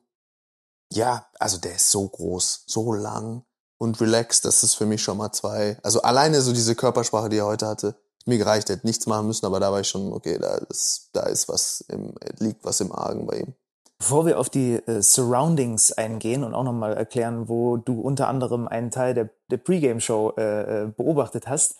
ja, 0.91 1.25
also 1.39 1.57
der 1.57 1.75
ist 1.75 1.91
so 1.91 2.07
groß, 2.07 2.63
so 2.67 2.93
lang 2.93 3.43
und 3.77 3.99
relaxed, 4.01 4.45
das 4.45 4.63
ist 4.63 4.75
für 4.75 4.85
mich 4.85 5.01
schon 5.01 5.17
mal 5.17 5.31
zwei. 5.31 5.77
Also 5.83 6.01
alleine 6.01 6.41
so 6.41 6.53
diese 6.53 6.75
Körpersprache, 6.75 7.29
die 7.29 7.37
er 7.37 7.45
heute 7.45 7.67
hatte, 7.67 7.95
mir 8.25 8.37
gereicht, 8.37 8.69
hätte 8.69 8.85
nichts 8.85 9.07
machen 9.07 9.27
müssen, 9.27 9.45
aber 9.45 9.59
da 9.59 9.71
war 9.71 9.79
ich 9.79 9.87
schon, 9.87 10.13
okay, 10.13 10.37
da 10.37 10.55
ist, 10.69 11.09
da 11.13 11.23
ist 11.23 11.47
was 11.49 11.81
im, 11.87 12.13
liegt 12.39 12.63
was 12.63 12.81
im 12.81 12.91
Argen 12.91 13.25
bei 13.25 13.39
ihm. 13.39 13.53
Bevor 13.97 14.25
wir 14.25 14.39
auf 14.39 14.49
die 14.49 14.75
äh, 14.75 15.01
Surroundings 15.01 15.91
eingehen 15.91 16.45
und 16.45 16.53
auch 16.53 16.63
nochmal 16.63 16.95
erklären, 16.95 17.49
wo 17.49 17.75
du 17.75 17.99
unter 17.99 18.29
anderem 18.29 18.67
einen 18.67 18.91
Teil 18.91 19.13
der, 19.13 19.29
der 19.51 19.57
Pre-Game-Show 19.57 20.33
äh, 20.37 20.83
äh, 20.83 20.87
beobachtet 20.87 21.47
hast, 21.49 21.75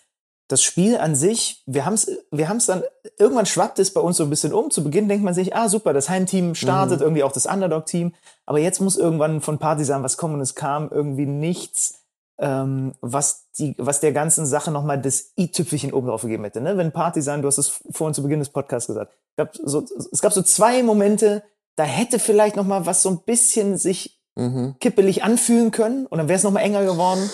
das 0.50 0.62
Spiel 0.62 0.98
an 0.98 1.16
sich, 1.16 1.64
wir 1.66 1.86
haben 1.86 1.94
es 1.94 2.12
wir 2.32 2.50
haben's 2.50 2.66
dann, 2.66 2.84
irgendwann 3.18 3.46
schwappt 3.46 3.80
es 3.80 3.94
bei 3.94 4.02
uns 4.02 4.18
so 4.18 4.24
ein 4.24 4.30
bisschen 4.30 4.52
um. 4.52 4.70
Zu 4.72 4.84
Beginn 4.84 5.08
denkt 5.08 5.24
man 5.24 5.34
sich, 5.34 5.56
ah 5.56 5.70
super, 5.70 5.94
das 5.94 6.10
Heimteam 6.10 6.56
startet, 6.56 7.00
Mhm. 7.00 7.04
irgendwie 7.06 7.24
auch 7.24 7.32
das 7.32 7.46
Underdog-Team. 7.46 8.14
Aber 8.46 8.60
jetzt 8.60 8.82
muss 8.82 8.98
irgendwann 8.98 9.40
von 9.42 9.60
Partisan 9.60 10.04
was 10.04 10.18
kommen 10.18 10.34
und 10.34 10.42
es 10.42 10.56
kam 10.56 10.90
irgendwie 10.92 11.26
nichts, 11.28 12.00
ähm, 12.40 12.94
was, 13.02 13.46
die, 13.60 13.76
was 13.78 14.00
der 14.00 14.12
ganzen 14.12 14.46
Sache 14.46 14.72
nochmal 14.72 15.00
das 15.02 15.32
i-Tüpfelchen 15.38 15.94
oben 15.94 16.08
drauf 16.08 16.24
gegeben 16.24 16.44
hätte. 16.46 16.62
Ne? 16.62 16.78
Wenn 16.78 16.92
Partisan, 16.92 17.42
du 17.42 17.48
hast 17.48 17.58
es 17.60 17.80
vorhin 17.92 18.14
zu 18.14 18.24
Beginn 18.24 18.40
des 18.40 18.50
Podcasts 18.50 18.88
gesagt, 18.88 19.14
es 19.14 19.36
gab 19.38 19.56
so, 19.56 19.86
es 20.12 20.22
gab 20.22 20.34
so 20.34 20.42
zwei 20.42 20.82
Momente, 20.84 21.44
da 21.76 21.84
hätte 21.84 22.18
vielleicht 22.20 22.56
nochmal 22.56 22.86
was 22.86 23.04
so 23.04 23.10
ein 23.10 23.20
bisschen 23.20 23.78
sich 23.78 24.16
Mhm. 24.36 24.76
kippelig 24.80 25.24
anfühlen 25.24 25.72
können 25.72 26.06
und 26.06 26.18
dann 26.18 26.30
wäre 26.30 26.38
es 26.38 26.44
nochmal 26.44 26.64
enger 26.64 26.86
geworden. 26.86 27.30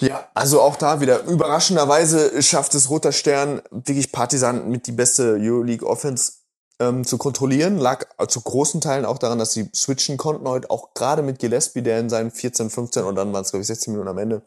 Ja, 0.00 0.28
also 0.34 0.60
auch 0.62 0.76
da 0.76 1.00
wieder 1.00 1.24
überraschenderweise 1.24 2.42
schafft 2.42 2.74
es 2.74 2.88
Roter 2.88 3.12
Stern 3.12 3.62
wirklich 3.70 4.12
Partisan 4.12 4.70
mit 4.70 4.86
die 4.86 4.92
beste 4.92 5.36
Euroleague 5.38 5.86
Offense 5.86 6.32
ähm, 6.78 7.04
zu 7.04 7.18
kontrollieren. 7.18 7.78
Lag 7.78 8.06
zu 8.28 8.40
großen 8.40 8.80
Teilen 8.80 9.04
auch 9.04 9.18
daran, 9.18 9.38
dass 9.38 9.52
sie 9.52 9.70
switchen 9.74 10.16
konnten 10.16 10.48
heute, 10.48 10.70
auch 10.70 10.94
gerade 10.94 11.22
mit 11.22 11.38
Gillespie, 11.38 11.82
der 11.82 12.00
in 12.00 12.08
seinen 12.08 12.30
14, 12.30 12.70
15 12.70 13.04
und 13.04 13.14
dann 13.14 13.32
waren 13.32 13.42
es 13.42 13.50
glaube 13.50 13.60
ich 13.60 13.66
16 13.66 13.92
Minuten 13.92 14.08
am 14.08 14.18
Ende 14.18 14.42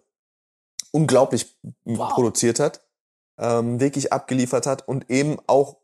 unglaublich 0.92 1.56
Wow. 1.86 2.14
produziert 2.14 2.60
hat, 2.60 2.82
ähm, 3.38 3.80
wirklich 3.80 4.12
abgeliefert 4.12 4.66
hat 4.66 4.88
und 4.88 5.10
eben 5.10 5.38
auch 5.48 5.78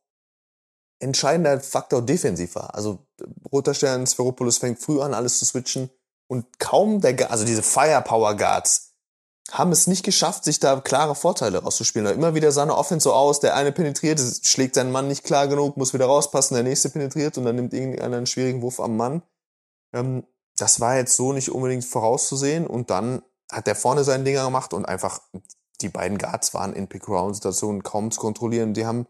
entscheidender 1.00 1.60
Faktor 1.62 2.02
defensiv 2.02 2.56
war. 2.56 2.76
Also 2.76 3.06
Roter 3.52 3.74
Stern, 3.74 4.06
Sferopoulos 4.06 4.58
fängt 4.58 4.80
früh 4.80 5.02
an, 5.02 5.14
alles 5.14 5.40
zu 5.40 5.46
switchen 5.46 5.90
und 6.28 6.60
kaum 6.60 7.02
der, 7.02 7.32
also 7.32 7.46
diese 7.46 7.64
Firepower 7.64 8.36
Guards 8.36 8.89
haben 9.52 9.72
es 9.72 9.88
nicht 9.88 10.04
geschafft, 10.04 10.44
sich 10.44 10.60
da 10.60 10.80
klare 10.80 11.16
Vorteile 11.16 11.60
rauszuspielen. 11.60 12.06
Da 12.06 12.12
immer 12.12 12.36
wieder 12.36 12.52
sah 12.52 12.64
eine 12.64 12.78
Offense 12.78 13.06
so 13.06 13.14
aus, 13.14 13.40
der 13.40 13.56
eine 13.56 13.72
penetriert, 13.72 14.20
schlägt 14.44 14.76
seinen 14.76 14.92
Mann 14.92 15.08
nicht 15.08 15.24
klar 15.24 15.48
genug, 15.48 15.78
muss 15.78 15.94
wieder 15.94 16.06
rauspassen, 16.06 16.56
der 16.56 16.64
nächste 16.64 16.90
penetriert 16.90 17.38
und 17.38 17.46
dann 17.46 17.56
nimmt 17.56 17.74
irgendeiner 17.74 18.18
einen 18.18 18.26
schwierigen 18.26 18.62
Wurf 18.62 18.80
am 18.80 18.98
Mann. 18.98 19.24
Ähm, 19.94 20.24
das 20.58 20.80
war 20.80 20.98
jetzt 20.98 21.16
so 21.16 21.34
nicht 21.34 21.50
unbedingt 21.50 21.86
vorauszusehen 21.86 22.68
und 22.68 22.90
dann 22.90 23.22
hat 23.52 23.68
der 23.68 23.76
vorne 23.76 24.04
seinen 24.04 24.26
Dinger 24.26 24.46
gemacht 24.46 24.74
und 24.74 24.86
einfach 24.86 25.22
die 25.82 25.90
beiden 25.90 26.18
Guards 26.18 26.54
waren 26.54 26.74
in 26.74 26.88
Pick-Around-Situationen 26.88 27.84
kaum 27.84 28.12
zu 28.12 28.20
kontrollieren. 28.20 28.74
Die 28.74 28.86
haben 28.86 29.08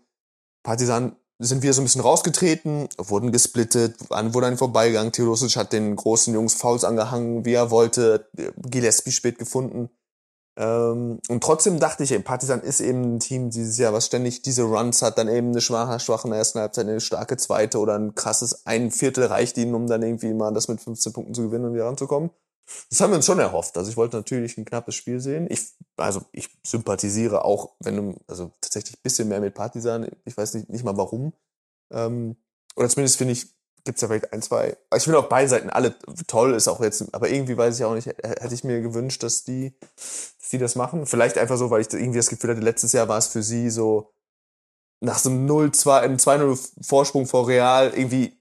Partisan 0.64 1.16
sind 1.40 1.64
wieder 1.64 1.74
so 1.74 1.82
ein 1.82 1.86
bisschen 1.86 2.02
rausgetreten, 2.02 2.90
wurden 2.98 3.32
gesplittet, 3.32 4.10
wurde 4.10 4.48
an 4.48 4.58
vorbeigegangen. 4.58 5.14
Theodosic 5.14 5.56
hat 5.56 5.72
den 5.72 5.96
großen 5.96 6.34
Jungs 6.34 6.54
Fouls 6.54 6.84
angehangen, 6.84 7.46
wie 7.46 7.54
er 7.54 7.72
wollte. 7.72 8.30
Gillespie 8.58 9.12
spät 9.12 9.40
gefunden. 9.40 9.90
Ähm, 10.60 11.22
und 11.30 11.42
trotzdem 11.42 11.80
dachte 11.80 12.04
ich, 12.04 12.24
Partisan 12.26 12.60
ist 12.60 12.82
eben 12.82 13.16
ein 13.16 13.20
Team 13.22 13.50
dieses 13.50 13.78
Jahr, 13.78 13.94
was 13.94 14.06
ständig 14.06 14.42
diese 14.42 14.64
Runs 14.64 15.02
hat, 15.02 15.18
dann 15.18 15.30
eben 15.30 15.52
eine 15.52 15.62
schwache, 15.62 16.02
schwache 16.02 16.30
ersten 16.36 16.60
Halbzeit, 16.60 16.86
eine 16.86 17.00
starke 17.00 17.38
zweite 17.38 17.80
oder 17.80 17.98
ein 17.98 18.14
krasses 18.14 18.66
ein 18.66 18.92
Viertel 18.92 19.26
reicht 19.26 19.58
ihnen, 19.58 19.74
um 19.74 19.88
dann 19.88 20.04
irgendwie 20.04 20.34
mal 20.34 20.54
das 20.54 20.68
mit 20.68 20.82
15 20.82 21.14
Punkten 21.14 21.34
zu 21.34 21.44
gewinnen 21.44 21.66
und 21.66 21.74
wieder 21.74 21.86
ranzukommen. 21.86 22.30
Das 22.90 23.00
haben 23.00 23.12
wir 23.12 23.16
uns 23.16 23.26
schon 23.26 23.40
erhofft. 23.40 23.78
Also 23.78 23.90
ich 23.90 23.96
wollte 23.96 24.18
natürlich 24.18 24.58
ein 24.58 24.66
knappes 24.66 24.96
Spiel 24.96 25.22
sehen. 25.22 25.48
Ich, 25.50 25.62
also 25.96 26.22
ich 26.34 26.50
sympathisiere 26.64 27.46
auch, 27.46 27.72
wenn 27.80 27.96
du, 27.96 28.16
also 28.28 28.52
tatsächlich 28.60 28.98
ein 28.98 29.02
bisschen 29.02 29.30
mehr 29.30 29.40
mit 29.40 29.56
Partisan. 29.56 30.10
Ich 30.26 30.36
weiß 30.36 30.56
nicht, 30.56 30.70
nicht 30.70 30.84
mal 30.84 30.98
warum. 30.98 31.34
Ähm, 31.90 32.36
oder 32.76 32.90
zumindest 32.90 33.18
finde 33.18 33.34
ich, 33.34 33.48
gibt's 33.86 34.02
da 34.02 34.08
vielleicht 34.08 34.34
ein, 34.34 34.42
zwei. 34.42 34.78
Ich 34.96 35.04
finde 35.04 35.20
auch 35.20 35.30
beide 35.30 35.50
Seiten 35.50 35.70
alle 35.70 35.96
toll, 36.28 36.54
ist 36.54 36.68
auch 36.68 36.82
jetzt, 36.82 37.14
aber 37.14 37.30
irgendwie 37.30 37.58
weiß 37.58 37.78
ich 37.78 37.86
auch 37.86 37.96
nicht, 37.96 38.08
hätte 38.08 38.54
ich 38.54 38.64
mir 38.64 38.82
gewünscht, 38.82 39.24
dass 39.24 39.44
die, 39.44 39.74
die 40.52 40.58
das 40.58 40.76
machen. 40.76 41.06
Vielleicht 41.06 41.38
einfach 41.38 41.58
so, 41.58 41.70
weil 41.70 41.82
ich 41.82 41.92
irgendwie 41.94 42.20
das 42.20 42.30
Gefühl 42.30 42.52
hatte, 42.52 42.62
letztes 42.62 42.94
Jahr 42.94 43.08
war 43.08 43.18
es 43.18 43.28
für 43.28 43.44
sie 43.44 43.70
so 43.70 44.12
nach 45.02 45.20
so 45.20 45.30
einem 45.30 45.48
0-2, 45.48 46.00
einem 46.00 46.18
2-0 46.18 46.86
Vorsprung 46.86 47.26
vor 47.26 47.48
Real 47.48 47.94
irgendwie 47.96 48.40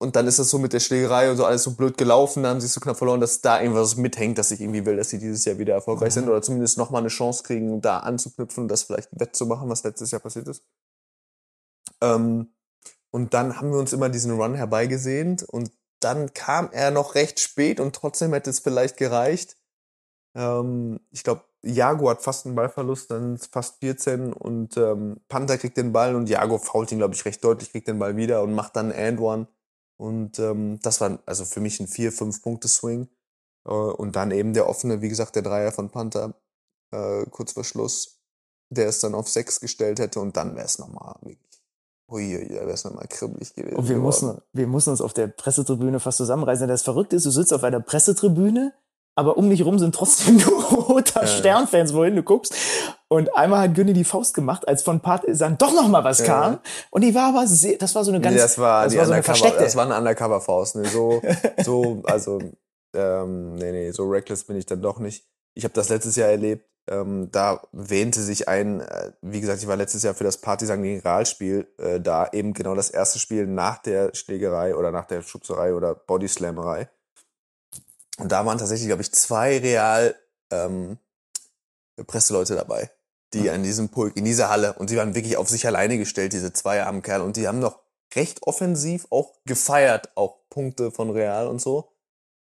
und 0.00 0.14
dann 0.14 0.28
ist 0.28 0.38
das 0.38 0.48
so 0.50 0.58
mit 0.58 0.72
der 0.72 0.80
Schlägerei 0.80 1.28
und 1.28 1.36
so 1.36 1.44
alles 1.44 1.64
so 1.64 1.74
blöd 1.74 1.98
gelaufen, 1.98 2.44
dann 2.44 2.52
haben 2.52 2.60
sie 2.60 2.66
es 2.66 2.74
so 2.74 2.80
knapp 2.80 2.96
verloren, 2.96 3.20
dass 3.20 3.40
da 3.40 3.60
irgendwas 3.60 3.96
mithängt, 3.96 4.38
dass 4.38 4.52
ich 4.52 4.60
irgendwie 4.60 4.86
will, 4.86 4.96
dass 4.96 5.10
sie 5.10 5.18
dieses 5.18 5.44
Jahr 5.44 5.58
wieder 5.58 5.74
erfolgreich 5.74 6.14
sind 6.14 6.28
oder 6.28 6.40
zumindest 6.40 6.78
nochmal 6.78 7.02
eine 7.02 7.08
Chance 7.08 7.42
kriegen, 7.42 7.80
da 7.80 7.98
anzuknüpfen 7.98 8.62
und 8.62 8.68
das 8.68 8.84
vielleicht 8.84 9.08
wettzumachen, 9.18 9.68
was 9.68 9.82
letztes 9.82 10.12
Jahr 10.12 10.20
passiert 10.20 10.46
ist. 10.46 10.62
Ähm, 12.00 12.54
und 13.10 13.34
dann 13.34 13.56
haben 13.58 13.72
wir 13.72 13.78
uns 13.78 13.92
immer 13.92 14.08
diesen 14.08 14.38
Run 14.40 14.54
herbeigesehnt 14.54 15.42
und 15.42 15.72
dann 16.00 16.32
kam 16.32 16.70
er 16.70 16.92
noch 16.92 17.16
recht 17.16 17.40
spät 17.40 17.80
und 17.80 17.96
trotzdem 17.96 18.32
hätte 18.32 18.50
es 18.50 18.60
vielleicht 18.60 18.98
gereicht. 18.98 19.56
Ähm, 20.36 21.00
ich 21.10 21.24
glaube, 21.24 21.47
Jago 21.62 22.08
hat 22.08 22.22
fast 22.22 22.46
einen 22.46 22.54
Ballverlust, 22.54 23.10
dann 23.10 23.38
fast 23.38 23.80
14 23.80 24.32
und 24.32 24.76
ähm, 24.76 25.20
Panther 25.28 25.58
kriegt 25.58 25.76
den 25.76 25.92
Ball 25.92 26.14
und 26.14 26.28
Jago 26.28 26.58
fault 26.58 26.92
ihn, 26.92 26.98
glaube 26.98 27.14
ich, 27.14 27.24
recht 27.24 27.42
deutlich, 27.42 27.72
kriegt 27.72 27.88
den 27.88 27.98
Ball 27.98 28.16
wieder 28.16 28.42
und 28.42 28.54
macht 28.54 28.76
dann 28.76 28.92
And 28.92 29.20
One. 29.20 29.48
Und 29.96 30.38
ähm, 30.38 30.78
das 30.82 31.00
war 31.00 31.18
also 31.26 31.44
für 31.44 31.60
mich 31.60 31.80
ein 31.80 31.88
4-5-Punkte-Swing. 31.88 33.08
Äh, 33.66 33.70
und 33.70 34.16
dann 34.16 34.30
eben 34.30 34.54
der 34.54 34.68
offene, 34.68 35.02
wie 35.02 35.08
gesagt, 35.08 35.34
der 35.34 35.42
Dreier 35.42 35.72
von 35.72 35.90
Panther, 35.90 36.34
äh, 36.92 37.24
kurz 37.30 37.52
vor 37.52 37.64
Schluss, 37.64 38.20
der 38.70 38.88
es 38.88 39.00
dann 39.00 39.14
auf 39.14 39.28
6 39.28 39.60
gestellt 39.60 39.98
hätte 39.98 40.20
und 40.20 40.36
dann 40.36 40.54
wäre 40.54 40.66
es 40.66 40.78
nochmal 40.78 41.16
wirklich, 41.22 41.62
ui, 42.08 42.36
ui, 42.36 42.48
da 42.48 42.60
wäre 42.60 42.70
es 42.70 42.84
nochmal 42.84 43.06
kribbelig 43.08 43.54
gewesen. 43.54 43.76
Und 43.76 43.88
wir 43.88 43.96
geworden. 43.96 44.02
mussten, 44.02 44.42
wir 44.52 44.66
mussten 44.66 44.90
uns 44.90 45.00
auf 45.00 45.12
der 45.12 45.26
Pressetribüne 45.26 46.00
fast 46.00 46.18
zusammenreißen. 46.18 46.68
Das 46.68 46.82
Verrückte 46.82 47.16
ist, 47.16 47.26
du 47.26 47.30
sitzt 47.30 47.52
auf 47.52 47.64
einer 47.64 47.80
Pressetribüne, 47.80 48.74
aber 49.18 49.36
um 49.36 49.50
dich 49.50 49.64
rum 49.64 49.80
sind 49.80 49.96
trotzdem 49.96 50.36
nur 50.46 50.62
roter 50.62 51.22
Ja. 51.22 51.26
Sternfans, 51.26 51.92
wohin 51.92 52.14
du 52.14 52.22
guckst. 52.22 52.54
Und 53.08 53.34
einmal 53.36 53.62
hat 53.62 53.74
Günni 53.74 53.92
die 53.92 54.04
Faust 54.04 54.32
gemacht, 54.32 54.68
als 54.68 54.82
von 54.82 55.00
Partisan 55.00 55.58
doch 55.58 55.72
noch 55.72 55.88
mal 55.88 56.04
was 56.04 56.20
Ja. 56.20 56.26
kam. 56.26 56.58
Und 56.90 57.02
die 57.02 57.16
war 57.16 57.30
aber 57.30 57.46
sehr, 57.48 57.78
das 57.78 57.96
war 57.96 58.04
so 58.04 58.12
eine 58.12 58.20
ganz, 58.20 58.36
nee, 58.36 58.40
das 58.40 58.58
war, 58.58 58.84
das 58.84 58.96
war 58.96 59.06
so 59.06 59.12
eine 59.12 59.24
versteckte. 59.24 59.64
das 59.64 59.74
war 59.74 59.86
eine 59.86 59.96
Undercover-Faust. 59.98 60.76
Ne? 60.76 60.84
So, 60.84 61.20
so, 61.64 62.00
also, 62.04 62.38
ähm, 62.94 63.56
nee, 63.56 63.72
nee, 63.72 63.90
so 63.90 64.04
reckless 64.08 64.44
bin 64.44 64.56
ich 64.56 64.66
dann 64.66 64.82
doch 64.82 65.00
nicht. 65.00 65.26
Ich 65.54 65.64
habe 65.64 65.74
das 65.74 65.88
letztes 65.88 66.14
Jahr 66.14 66.28
erlebt. 66.28 66.64
Ähm, 66.88 67.28
da 67.32 67.60
wähnte 67.72 68.22
sich 68.22 68.48
ein, 68.48 68.80
äh, 68.82 69.10
wie 69.20 69.40
gesagt, 69.40 69.60
ich 69.60 69.66
war 69.66 69.76
letztes 69.76 70.04
Jahr 70.04 70.14
für 70.14 70.22
das 70.24 70.36
Partisan 70.36 70.82
gegen 70.84 71.00
Realspiel 71.00 71.66
äh, 71.78 71.98
da 72.00 72.28
eben 72.32 72.54
genau 72.54 72.76
das 72.76 72.88
erste 72.88 73.18
Spiel 73.18 73.48
nach 73.48 73.78
der 73.78 74.14
Schlägerei 74.14 74.76
oder 74.76 74.92
nach 74.92 75.06
der 75.06 75.22
Schubserei 75.22 75.74
oder 75.74 75.96
Bodyslammerei. 75.96 76.88
Und 78.18 78.32
da 78.32 78.44
waren 78.44 78.58
tatsächlich, 78.58 78.88
glaube 78.88 79.02
ich, 79.02 79.12
zwei 79.12 79.58
Real 79.58 80.14
ähm, 80.50 80.98
Presseleute 82.06 82.54
dabei, 82.54 82.90
die 83.32 83.50
an 83.50 83.62
diesem 83.62 83.88
Pulk, 83.88 84.16
in 84.16 84.24
dieser 84.24 84.50
Halle, 84.50 84.74
und 84.74 84.90
die 84.90 84.96
waren 84.96 85.14
wirklich 85.14 85.36
auf 85.36 85.48
sich 85.48 85.66
alleine 85.66 85.98
gestellt, 85.98 86.32
diese 86.32 86.52
zwei 86.52 86.82
armen 86.82 87.02
Kerle, 87.02 87.24
und 87.24 87.36
die 87.36 87.48
haben 87.48 87.58
noch 87.58 87.80
recht 88.14 88.42
offensiv 88.42 89.06
auch 89.10 89.34
gefeiert, 89.44 90.16
auch 90.16 90.48
Punkte 90.50 90.90
von 90.90 91.10
Real 91.10 91.46
und 91.46 91.60
so. 91.60 91.92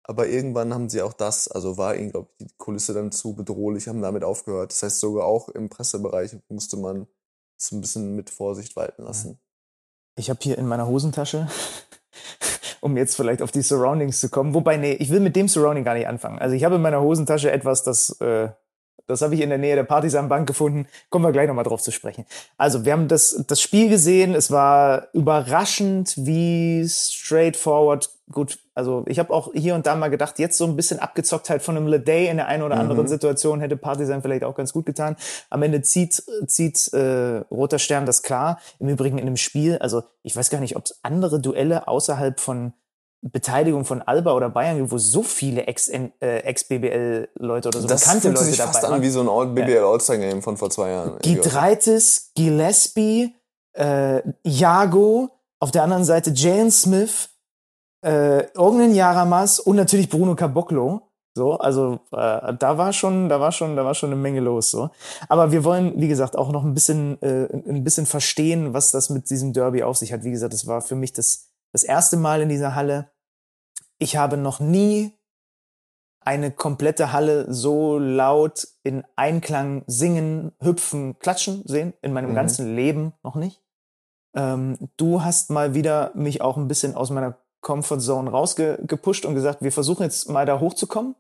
Aber 0.06 0.28
irgendwann 0.28 0.74
haben 0.74 0.90
sie 0.90 1.00
auch 1.00 1.14
das, 1.14 1.48
also 1.48 1.78
war 1.78 1.96
ihnen, 1.96 2.10
glaube 2.10 2.28
ich, 2.38 2.46
die 2.46 2.54
Kulisse 2.58 2.92
dann 2.92 3.10
zu 3.10 3.34
bedrohlich, 3.34 3.88
haben 3.88 4.02
damit 4.02 4.22
aufgehört. 4.22 4.70
Das 4.70 4.82
heißt, 4.82 5.00
sogar 5.00 5.24
auch 5.24 5.48
im 5.48 5.70
Pressebereich 5.70 6.36
musste 6.48 6.76
man 6.76 7.06
es 7.58 7.72
ein 7.72 7.80
bisschen 7.80 8.14
mit 8.14 8.28
Vorsicht 8.28 8.76
walten 8.76 9.04
lassen. 9.04 9.40
Ich 10.16 10.28
habe 10.28 10.40
hier 10.42 10.58
in 10.58 10.66
meiner 10.66 10.86
Hosentasche, 10.86 11.48
um 12.84 12.98
jetzt 12.98 13.16
vielleicht 13.16 13.40
auf 13.40 13.50
die 13.50 13.62
Surroundings 13.62 14.20
zu 14.20 14.28
kommen. 14.28 14.52
Wobei, 14.52 14.76
nee, 14.76 14.92
ich 14.92 15.08
will 15.08 15.20
mit 15.20 15.34
dem 15.36 15.48
Surrounding 15.48 15.84
gar 15.84 15.94
nicht 15.94 16.06
anfangen. 16.06 16.38
Also 16.38 16.54
ich 16.54 16.64
habe 16.64 16.74
in 16.74 16.82
meiner 16.82 17.00
Hosentasche 17.00 17.50
etwas, 17.50 17.82
das, 17.82 18.20
äh, 18.20 18.50
das 19.06 19.22
habe 19.22 19.34
ich 19.34 19.40
in 19.40 19.48
der 19.48 19.56
Nähe 19.56 19.74
der 19.74 19.84
Partisan-Bank 19.84 20.46
gefunden. 20.46 20.86
Kommen 21.08 21.24
wir 21.24 21.32
gleich 21.32 21.48
nochmal 21.48 21.64
drauf 21.64 21.80
zu 21.80 21.92
sprechen. 21.92 22.26
Also 22.58 22.84
wir 22.84 22.92
haben 22.92 23.08
das, 23.08 23.42
das 23.46 23.62
Spiel 23.62 23.88
gesehen. 23.88 24.34
Es 24.34 24.50
war 24.50 25.08
überraschend, 25.14 26.12
wie 26.18 26.86
straightforward 26.86 28.10
gut, 28.30 28.58
also 28.74 29.04
ich 29.06 29.18
habe 29.18 29.32
auch 29.32 29.52
hier 29.54 29.74
und 29.74 29.86
da 29.86 29.94
mal 29.94 30.08
gedacht, 30.08 30.38
jetzt 30.38 30.58
so 30.58 30.64
ein 30.64 30.76
bisschen 30.76 30.98
Abgezocktheit 30.98 31.62
von 31.62 31.76
einem 31.76 31.86
Leday 31.86 32.28
in 32.28 32.36
der 32.38 32.46
einen 32.48 32.62
oder 32.62 32.76
anderen 32.76 33.02
Mhm. 33.04 33.08
Situation 33.08 33.60
hätte 33.60 33.76
Partisan 33.76 34.20
vielleicht 34.22 34.44
auch 34.44 34.54
ganz 34.54 34.72
gut 34.72 34.84
getan. 34.86 35.16
Am 35.50 35.62
Ende 35.62 35.82
zieht, 35.82 36.22
zieht 36.46 36.92
äh, 36.92 37.38
Roter 37.50 37.78
Stern 37.78 38.06
das 38.06 38.22
klar. 38.22 38.58
Im 38.78 38.88
Übrigen 38.88 39.18
in 39.18 39.26
dem 39.26 39.36
Spiel, 39.36 39.78
also 39.78 40.02
ich 40.22 40.34
weiß 40.36 40.50
gar 40.50 40.60
nicht, 40.60 40.76
ob 40.76 40.84
es 40.86 40.98
andere 41.02 41.40
Duelle 41.40 41.86
außerhalb 41.88 42.40
von 42.40 42.72
Beteiligung 43.26 43.86
von 43.86 44.02
Alba 44.02 44.34
oder 44.34 44.50
Bayern 44.50 44.76
gibt, 44.76 44.90
wo 44.92 44.98
so 44.98 45.22
viele 45.22 45.62
Ex- 45.66 45.88
äh, 45.88 46.10
Ex-BBL-Leute 46.20 47.68
oder 47.68 47.80
so 47.80 47.88
das 47.88 48.02
bekannte 48.04 48.28
Leute 48.28 48.44
sich 48.44 48.56
fast 48.60 48.74
dabei 48.76 48.86
an 48.88 48.92
waren. 48.94 49.02
wie 49.02 49.08
so 49.08 49.20
ein 49.20 49.28
All 49.28 49.46
BBL 49.46 49.78
All-Star 49.84 50.18
Game 50.18 50.42
von 50.42 50.56
vor 50.58 50.68
zwei 50.70 50.90
Jahren. 50.90 51.18
Gidreitis, 51.22 52.32
Gillespie, 52.34 53.34
äh, 53.74 54.20
Jago, 54.44 55.30
auf 55.60 55.70
der 55.70 55.84
anderen 55.84 56.04
Seite 56.04 56.32
Jalen 56.34 56.70
Smith, 56.70 57.30
äh, 58.04 58.46
Ognen 58.56 58.94
Jaramas 58.94 59.58
und 59.60 59.76
natürlich 59.76 60.08
Bruno 60.08 60.34
Caboclo. 60.34 61.10
So, 61.36 61.54
also 61.58 61.98
äh, 62.12 62.54
da 62.54 62.78
war 62.78 62.92
schon, 62.92 63.28
da 63.28 63.40
war 63.40 63.50
schon, 63.50 63.74
da 63.74 63.84
war 63.84 63.94
schon 63.94 64.10
eine 64.12 64.20
Menge 64.20 64.40
los. 64.40 64.70
So, 64.70 64.90
aber 65.28 65.50
wir 65.50 65.64
wollen, 65.64 66.00
wie 66.00 66.06
gesagt, 66.06 66.36
auch 66.36 66.52
noch 66.52 66.62
ein 66.64 66.74
bisschen, 66.74 67.20
äh, 67.22 67.48
ein 67.52 67.82
bisschen 67.82 68.06
verstehen, 68.06 68.72
was 68.72 68.92
das 68.92 69.10
mit 69.10 69.28
diesem 69.30 69.52
Derby 69.52 69.82
auf 69.82 69.96
sich 69.96 70.12
hat. 70.12 70.22
Wie 70.22 70.30
gesagt, 70.30 70.52
das 70.52 70.66
war 70.68 70.80
für 70.80 70.94
mich 70.94 71.12
das 71.12 71.50
das 71.72 71.82
erste 71.82 72.16
Mal 72.16 72.40
in 72.40 72.48
dieser 72.48 72.76
Halle. 72.76 73.10
Ich 73.98 74.16
habe 74.16 74.36
noch 74.36 74.60
nie 74.60 75.12
eine 76.20 76.52
komplette 76.52 77.12
Halle 77.12 77.52
so 77.52 77.98
laut 77.98 78.68
in 78.84 79.04
Einklang 79.16 79.82
singen, 79.88 80.52
hüpfen, 80.60 81.18
klatschen 81.18 81.62
sehen. 81.66 81.94
In 82.00 82.12
meinem 82.12 82.30
Mhm. 82.30 82.34
ganzen 82.36 82.76
Leben 82.76 83.12
noch 83.24 83.34
nicht. 83.34 83.60
Ähm, 84.36 84.78
du 84.96 85.22
hast 85.24 85.50
mal 85.50 85.74
wieder 85.74 86.12
mich 86.14 86.40
auch 86.42 86.56
ein 86.56 86.68
bisschen 86.68 86.94
aus 86.94 87.10
meiner 87.10 87.38
Comfortzone 87.64 88.30
rausgepusht 88.30 89.24
und 89.26 89.34
gesagt, 89.34 89.62
wir 89.62 89.72
versuchen 89.72 90.04
jetzt 90.04 90.28
mal 90.30 90.46
da 90.46 90.60
hochzukommen. 90.60 91.16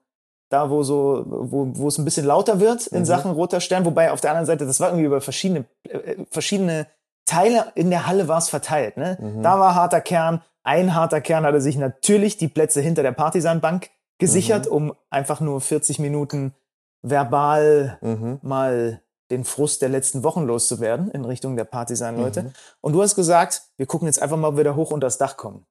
Da, 0.50 0.70
wo 0.70 0.84
so, 0.84 1.24
wo, 1.26 1.66
wo 1.74 1.88
es 1.88 1.98
ein 1.98 2.04
bisschen 2.04 2.26
lauter 2.26 2.60
wird 2.60 2.86
in 2.88 3.00
Mhm. 3.00 3.04
Sachen 3.06 3.30
roter 3.32 3.60
Stern. 3.60 3.84
Wobei 3.84 4.12
auf 4.12 4.20
der 4.20 4.30
anderen 4.30 4.46
Seite, 4.46 4.66
das 4.66 4.78
war 4.78 4.90
irgendwie 4.90 5.06
über 5.06 5.20
verschiedene, 5.20 5.64
äh, 5.88 6.16
verschiedene 6.30 6.86
Teile 7.26 7.72
in 7.74 7.90
der 7.90 8.06
Halle 8.06 8.28
war 8.28 8.38
es 8.38 8.50
verteilt. 8.50 8.96
Ne? 8.96 9.18
Mhm. 9.20 9.42
Da 9.42 9.58
war 9.58 9.74
harter 9.74 10.00
Kern. 10.02 10.42
Ein 10.62 10.94
harter 10.94 11.20
Kern 11.22 11.44
hatte 11.44 11.60
sich 11.60 11.76
natürlich 11.76 12.36
die 12.36 12.48
Plätze 12.48 12.80
hinter 12.82 13.02
der 13.02 13.12
Partisanbank 13.12 13.88
gesichert, 14.18 14.66
Mhm. 14.66 14.72
um 14.72 14.94
einfach 15.10 15.40
nur 15.40 15.60
40 15.60 15.98
Minuten 15.98 16.54
verbal 17.02 17.98
Mhm. 18.02 18.38
mal 18.42 19.00
den 19.30 19.44
Frust 19.44 19.80
der 19.82 19.88
letzten 19.88 20.22
Wochen 20.22 20.42
loszuwerden 20.44 21.10
in 21.10 21.24
Richtung 21.24 21.56
der 21.56 21.64
Partisan-Leute. 21.64 22.42
Mhm. 22.44 22.52
Und 22.82 22.92
du 22.92 23.02
hast 23.02 23.14
gesagt, 23.16 23.62
wir 23.78 23.86
gucken 23.86 24.06
jetzt 24.06 24.20
einfach 24.20 24.36
mal, 24.36 24.48
ob 24.48 24.56
wir 24.58 24.64
da 24.64 24.74
hoch 24.74 24.90
unter 24.90 25.06
das 25.06 25.18
Dach 25.18 25.36
kommen. 25.36 25.64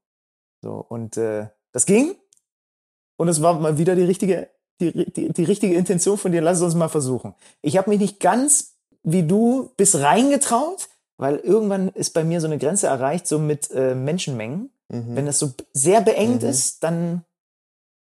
So, 0.64 0.86
und 0.88 1.18
äh, 1.18 1.47
das 1.74 1.86
ging. 1.86 2.16
Und 3.18 3.28
es 3.28 3.41
war 3.41 3.59
mal 3.59 3.78
wieder 3.78 3.97
die 3.97 4.03
richtige, 4.03 4.49
die, 4.80 5.11
die, 5.11 5.34
die 5.34 5.43
richtige 5.43 5.76
Intention 5.76 6.18
von 6.18 6.32
dir. 6.32 6.41
Lass 6.41 6.57
es 6.59 6.64
uns 6.64 6.74
mal 6.74 6.88
versuchen. 6.88 7.36
Ich 7.61 7.76
habe 7.76 7.89
mich 7.89 7.99
nicht 7.99 8.22
ganz 8.22 8.78
wie 9.03 9.24
du 9.24 9.72
bis 9.76 9.99
reingetraut, 9.99 10.88
weil 11.18 11.36
irgendwann 11.36 11.89
ist 11.89 12.14
bei 12.14 12.24
mir 12.24 12.39
so 12.39 12.47
eine 12.47 12.57
Grenze 12.57 12.88
erreicht, 12.88 13.28
so 13.28 13.39
mit 13.39 13.72
äh, 13.72 13.93
Menschenmengen. 13.93 14.72
Mhm. 14.88 15.18
Wenn 15.18 15.26
das 15.26 15.38
so 15.39 15.51
sehr 15.74 15.99
beengt 15.99 16.43
Mhm. 16.43 16.49
ist, 16.49 16.82
dann 16.82 17.26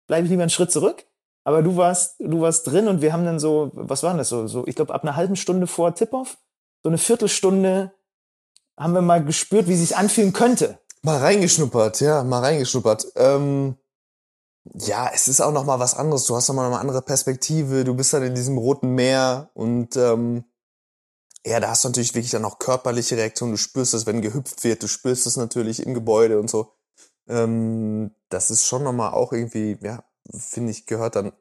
bleibe 0.07 0.25
ich 0.25 0.31
lieber 0.31 0.43
einen 0.43 0.51
Schritt 0.51 0.73
zurück. 0.73 1.05
Aber 1.45 1.63
du 1.63 1.77
warst, 1.77 2.17
du 2.21 2.41
warst 2.41 2.67
drin 2.67 2.89
und 2.89 3.03
wir 3.03 3.13
haben 3.13 3.27
dann 3.27 3.39
so, 3.39 3.71
was 3.75 4.03
war 4.03 4.13
denn 4.13 4.19
das 4.19 4.31
so? 4.31 4.47
so 4.47 4.67
ich 4.67 4.75
glaube, 4.75 4.95
ab 4.95 5.03
einer 5.03 5.15
halben 5.15 5.37
Stunde 5.37 5.67
vor 5.67 5.95
Tip-Off, 5.95 6.39
so 6.83 6.89
eine 6.89 6.97
Viertelstunde 6.99 7.93
haben 8.81 8.95
wir 8.95 9.03
mal 9.03 9.23
gespürt, 9.23 9.69
wie 9.69 9.77
sich 9.77 9.95
anfühlen 9.95 10.33
könnte. 10.33 10.79
Mal 11.07 11.19
reingeschnuppert, 11.19 12.01
ja, 12.01 12.25
mal 12.25 12.41
reingeschnuppert. 12.41 13.13
Ähm, 13.15 13.77
ja, 14.75 15.09
es 15.15 15.29
ist 15.29 15.41
auch 15.41 15.53
noch 15.53 15.65
mal 15.65 15.79
was 15.79 15.95
anderes. 15.95 16.25
Du 16.25 16.35
hast 16.35 16.49
noch 16.49 16.57
mal 16.57 16.67
eine 16.67 16.81
andere 16.81 17.01
Perspektive. 17.01 17.85
Du 17.85 17.95
bist 17.95 18.13
dann 18.13 18.25
in 18.25 18.35
diesem 18.35 18.59
roten 18.59 18.97
Meer 18.97 19.49
und 19.55 19.95
ähm, 19.95 20.43
ja, 21.47 21.61
da 21.61 21.71
hast 21.71 21.85
du 21.85 21.91
natürlich 21.91 22.17
wirklich 22.17 22.33
dann 22.33 22.45
auch 22.45 22.59
körperliche 22.59 23.17
Reaktionen. 23.17 23.53
Du 23.53 23.57
spürst 23.57 23.95
es, 23.95 24.05
wenn 24.07 24.21
gehüpft 24.21 24.65
wird. 24.65 24.83
Du 24.83 24.89
spürst 24.89 25.29
es 25.29 25.37
natürlich 25.37 25.87
im 25.87 25.95
Gebäude 25.95 26.41
und 26.41 26.51
so. 26.51 26.73
Ähm, 27.29 28.11
das 28.29 28.51
ist 28.51 28.67
schon 28.67 28.83
noch 28.83 28.93
mal 28.93 29.11
auch 29.11 29.33
irgendwie, 29.33 29.79
ja, 29.83 30.03
finde 30.37 30.73
ich, 30.73 30.87
gehört 30.87 31.15
dann 31.15 31.33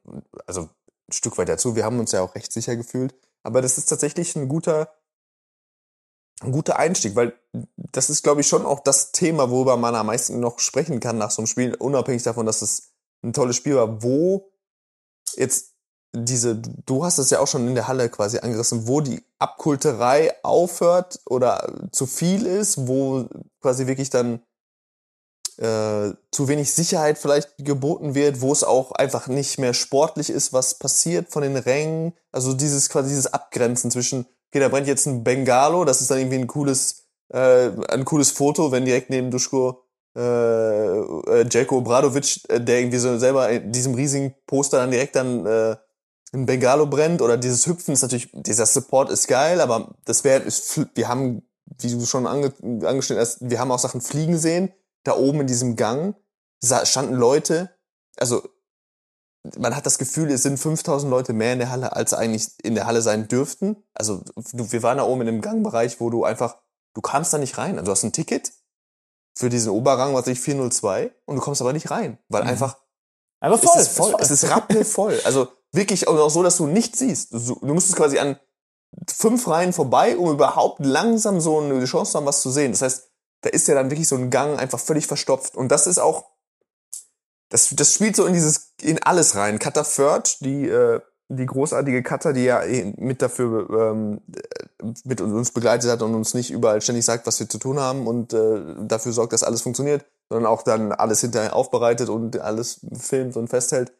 also 0.45 0.61
ein 1.09 1.11
Stück 1.11 1.39
weit 1.39 1.49
dazu. 1.49 1.76
Wir 1.76 1.86
haben 1.86 1.99
uns 1.99 2.11
ja 2.11 2.22
auch 2.22 2.36
recht 2.36 2.51
sicher 2.51 2.76
gefühlt. 2.76 3.16
Aber 3.41 3.63
das 3.63 3.80
ist 3.80 3.88
tatsächlich 3.88 4.36
ein 4.36 4.47
guter, 4.47 4.93
ein 6.46 6.52
guter 6.52 6.78
Einstieg, 6.78 7.16
weil 7.16 7.34
das 7.76 8.10
ist, 8.10 8.24
glaube 8.24 8.41
ich, 8.41 8.48
schon 8.48 8.66
auch 8.66 8.80
das 8.80 9.12
Thema, 9.12 9.50
worüber 9.50 9.78
man 9.78 9.96
am 9.96 10.08
meisten 10.08 10.39
noch 10.39 10.60
sprechen 10.60 11.00
kann 11.00 11.18
nach 11.18 11.32
so 11.32 11.41
einem 11.41 11.48
Spiel, 11.48 11.76
unabhängig 11.76 12.24
davon, 12.24 12.46
dass 12.46 12.62
es 12.62 12.91
ein 13.24 13.34
tolles 13.34 13.56
Spiel 13.56 13.76
war, 13.76 14.04
wo 14.04 14.52
jetzt 15.36 15.76
diese, 16.14 16.56
du 16.56 17.04
hast 17.04 17.18
es 17.18 17.30
ja 17.30 17.39
auch 17.39 17.48
schon 17.48 17.68
in 17.68 17.76
der 17.76 17.88
Halle 17.88 18.10
quasi 18.10 18.39
angerissen, 18.39 18.88
wo 18.88 19.02
die 19.02 19.24
Abkulterei 19.39 20.34
aufhört 20.43 21.20
oder 21.26 21.74
zu 21.91 22.06
viel 22.06 22.46
ist, 22.46 22.88
wo 22.88 23.28
quasi 23.62 23.88
wirklich 23.88 24.10
dann 24.10 24.41
äh, 25.58 26.14
zu 26.32 26.48
wenig 26.48 26.74
Sicherheit 26.74 27.18
vielleicht 27.18 27.58
geboten 27.58 28.16
wird, 28.16 28.41
wo 28.41 28.52
es 28.52 28.64
auch 28.64 28.91
einfach 28.91 29.28
nicht 29.28 29.58
mehr 29.58 29.74
sportlich 29.74 30.30
ist, 30.30 30.54
was 30.54 30.80
passiert 30.80 31.30
von 31.30 31.43
den 31.43 31.58
Rängen. 31.58 32.14
Also 32.32 32.54
dieses 32.54 32.89
quasi 32.89 33.10
dieses 33.10 33.28
Abgrenzen 33.28 33.91
zwischen, 33.91 34.26
okay, 34.56 34.62
da 34.62 34.70
brennt 34.70 34.88
jetzt 34.88 35.06
ein 35.06 35.24
Bengalo, 35.24 35.84
das 35.84 35.99
ist 35.99 36.10
dann 36.10 36.20
irgendwie 36.20 36.38
ein 36.38 36.47
cooles, 36.47 37.08
äh, 37.34 37.72
ein 37.89 38.06
cooles 38.06 38.32
Foto, 38.32 38.72
wenn 38.72 38.86
direkt 38.86 39.10
neben 39.10 39.30
Duschko 39.30 39.84
äh, 40.16 40.22
äh, 40.22 41.45
Jelko 41.51 41.80
Obradovic, 41.80 42.39
äh, 42.47 42.62
der 42.62 42.80
irgendwie 42.80 42.99
so 42.99 43.18
selber 43.18 43.49
in 43.49 43.74
diesem 43.74 43.95
riesigen 43.95 44.34
Poster 44.47 44.78
dann 44.78 44.91
direkt 44.91 45.18
dann 45.18 45.45
äh, 45.45 45.76
ein 46.34 46.45
Bengalo 46.45 46.86
brennt 46.86 47.22
oder 47.22 47.36
dieses 47.36 47.68
Hüpfen 47.68 47.93
ist 47.93 48.01
natürlich, 48.01 48.30
dieser 48.32 48.66
Support 48.66 49.10
ist 49.10 49.28
geil, 49.28 49.60
aber 49.60 49.93
das 50.06 50.24
wäre, 50.24 50.43
wir 50.45 51.10
haben, 51.10 51.41
wie 51.82 51.91
du 51.91 52.06
schon 52.06 52.26
ange, 52.26 52.53
angestellt 52.86 53.20
hast, 53.20 53.39
wir 53.41 53.60
haben 53.60 53.72
auch 53.72 53.80
Sachen 53.80 53.99
fliegen 53.99 54.38
sehen, 54.38 54.72
da 55.03 55.18
oben 55.18 55.41
in 55.41 55.47
diesem 55.47 55.76
Gang 55.76 56.16
standen 56.64 57.16
Leute, 57.16 57.72
also 58.16 58.41
man 59.58 59.76
hat 59.76 59.86
das 59.86 59.98
Gefühl, 59.98 60.32
es 60.32 60.43
sind 60.43 60.58
5000 60.58 61.10
Leute 61.10 61.34
mehr 61.34 61.54
in 61.54 61.60
der 61.60 61.70
Halle, 61.70 61.96
als 61.96 62.14
eigentlich 62.14 62.50
in 62.64 62.76
der 62.76 62.86
Halle 62.88 63.02
sein 63.02 63.28
dürften. 63.28 63.78
Also 63.93 64.22
du, 64.54 64.72
wir 64.72 64.84
waren 64.84 64.98
da 64.98 65.04
oben 65.04 65.22
in 65.22 65.28
einem 65.28 65.41
Gangbereich, 65.41 66.00
wo 66.00 66.10
du 66.10 66.24
einfach, 66.24 66.58
du 66.93 67.02
kamst 67.02 67.34
da 67.34 67.38
nicht 67.38 67.58
rein. 67.58 67.74
Also 67.78 67.86
du 67.86 67.91
hast 67.91 68.04
ein 68.04 68.14
Ticket 68.14 68.52
für 69.38 69.50
diesen 69.50 69.72
Oberrang, 69.72 70.14
was 70.14 70.28
ich 70.28 70.39
402, 70.39 71.12
und 71.26 71.36
du 71.36 71.41
kommst 71.41 71.62
aber 71.62 71.74
nicht 71.74 71.91
rein, 71.91 72.18
weil 72.30 72.43
Mhm. 72.43 72.50
einfach 72.50 72.78
Aber 73.41 73.58
voll, 73.58 73.72
es 73.76 73.88
ist 73.89 73.98
voll, 73.98 74.16
es 74.20 74.32
ist 74.32 74.50
rappelvoll. 74.50 75.20
Also 75.26 75.48
wirklich 75.72 76.08
auch 76.08 76.30
so, 76.30 76.41
dass 76.41 76.58
du 76.58 76.68
nichts 76.68 77.00
siehst. 77.00 77.34
Du, 77.34 77.56
du 77.60 77.74
musstest 77.74 77.98
quasi 77.98 78.18
an 78.18 78.39
fünf 79.10 79.48
Reihen 79.48 79.74
vorbei, 79.74 80.18
um 80.18 80.32
überhaupt 80.32 80.80
langsam 80.86 81.41
so 81.41 81.60
eine 81.60 81.84
Chance 81.86 82.14
zu 82.14 82.18
haben, 82.18 82.26
was 82.26 82.41
zu 82.41 82.50
sehen. 82.50 82.72
Das 82.72 82.82
heißt, 82.82 83.10
da 83.41 83.50
ist 83.50 83.68
ja 83.68 83.76
dann 83.76 83.91
wirklich 83.91 84.08
so 84.08 84.16
ein 84.16 84.30
Gang 84.30 84.58
einfach 84.58 84.80
völlig 84.80 85.06
verstopft. 85.06 85.56
Und 85.56 85.68
das 85.70 85.86
ist 85.86 86.00
auch, 86.00 86.32
das, 87.50 87.70
das 87.76 87.93
spielt 87.93 88.16
so 88.16 88.26
in 88.26 88.34
dieses, 88.34 88.74
in 88.82 89.02
alles 89.04 89.36
rein. 89.36 89.60
Cutter 89.60 89.84
Third, 89.84 90.38
die, 90.41 90.68
äh, 90.68 91.00
die 91.30 91.46
großartige 91.46 92.04
Cutter, 92.04 92.34
die 92.34 92.43
ja 92.43 92.64
eh 92.64 92.93
mit 92.98 93.22
dafür 93.22 93.70
ähm, 93.70 94.22
mit 95.04 95.22
uns 95.22 95.52
begleitet 95.52 95.89
hat 95.89 96.02
und 96.02 96.14
uns 96.14 96.34
nicht 96.34 96.52
überall 96.52 96.82
ständig 96.82 97.06
sagt, 97.06 97.26
was 97.26 97.39
wir 97.39 97.50
zu 97.50 97.58
tun 97.58 97.80
haben 97.80 98.08
und 98.08 98.34
äh, 98.34 98.62
dafür 98.82 99.12
sorgt, 99.12 99.34
dass 99.34 99.43
alles 99.43 99.62
funktioniert, 99.62 100.06
sondern 100.30 100.52
auch 100.52 100.62
dann 100.62 100.91
alles 100.91 101.22
hinterher 101.22 101.56
aufbereitet 101.56 102.10
und 102.10 102.39
alles 102.39 102.82
filmt 102.93 103.36
und 103.38 103.48
festhält. 103.48 103.91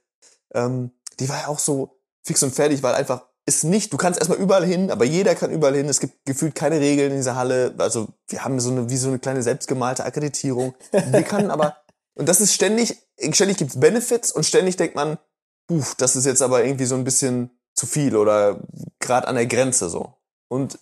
Ähm, 0.54 0.92
die 1.20 1.30
war 1.30 1.42
ja 1.42 1.48
auch 1.48 1.60
so 1.60 1.98
fix 2.24 2.44
und 2.44 2.54
fertig, 2.54 2.84
weil 2.84 2.94
einfach 2.94 3.24
ist 3.48 3.64
nicht, 3.64 3.94
du 3.94 3.98
kannst 3.98 4.20
erstmal 4.20 4.40
überall 4.40 4.66
hin, 4.66 4.90
aber 4.90 5.06
jeder 5.06 5.36
kann 5.36 5.52
überall 5.52 5.76
hin. 5.76 5.88
Es 5.88 6.00
gibt 6.00 6.26
gefühlt 6.26 6.56
keine 6.56 6.80
Regeln 6.80 7.12
in 7.12 7.18
dieser 7.18 7.36
Halle. 7.36 7.76
Also 7.78 8.08
wir 8.28 8.44
haben 8.44 8.60
so 8.60 8.72
eine, 8.72 8.90
wie 8.90 8.98
so 8.98 9.08
eine 9.08 9.20
kleine 9.20 9.44
selbstgemalte 9.44 10.04
Akkreditierung. 10.04 10.74
Wir 10.92 11.24
können 11.24 11.52
aber, 11.52 11.78
und 12.16 12.28
das 12.28 12.42
ist 12.42 12.54
ständig, 12.54 12.98
ständig 13.32 13.58
gibt's 13.58 13.80
Benefits 13.80 14.32
und 14.32 14.46
ständig 14.46 14.78
denkt 14.78 14.96
man, 14.96 15.18
puh, 15.68 15.84
das 15.98 16.16
ist 16.16 16.26
jetzt 16.26 16.42
aber 16.42 16.64
irgendwie 16.64 16.86
so 16.86 16.96
ein 16.96 17.04
bisschen 17.04 17.52
zu 17.74 17.86
viel 17.86 18.16
oder 18.16 18.62
gerade 19.00 19.28
an 19.28 19.36
der 19.36 19.46
Grenze 19.46 19.90
so. 19.90 20.14
Und 20.48 20.80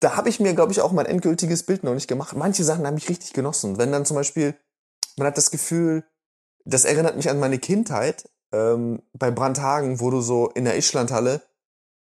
da 0.00 0.16
habe 0.16 0.28
ich 0.28 0.40
mir, 0.40 0.54
glaube 0.54 0.72
ich, 0.72 0.80
auch 0.80 0.92
mein 0.92 1.06
endgültiges 1.06 1.64
Bild 1.64 1.84
noch 1.84 1.94
nicht 1.94 2.08
gemacht. 2.08 2.36
Manche 2.36 2.64
Sachen 2.64 2.86
habe 2.86 2.98
ich 2.98 3.08
richtig 3.08 3.32
genossen. 3.32 3.78
Wenn 3.78 3.92
dann 3.92 4.06
zum 4.06 4.16
Beispiel, 4.16 4.54
man 5.16 5.26
hat 5.26 5.36
das 5.36 5.50
Gefühl, 5.50 6.04
das 6.64 6.84
erinnert 6.84 7.16
mich 7.16 7.28
an 7.30 7.38
meine 7.38 7.58
Kindheit 7.58 8.28
ähm, 8.52 9.02
bei 9.12 9.30
Brandhagen, 9.30 10.00
wo 10.00 10.10
du 10.10 10.20
so 10.20 10.48
in 10.48 10.64
der 10.64 10.76
Ischlandhalle, 10.76 11.42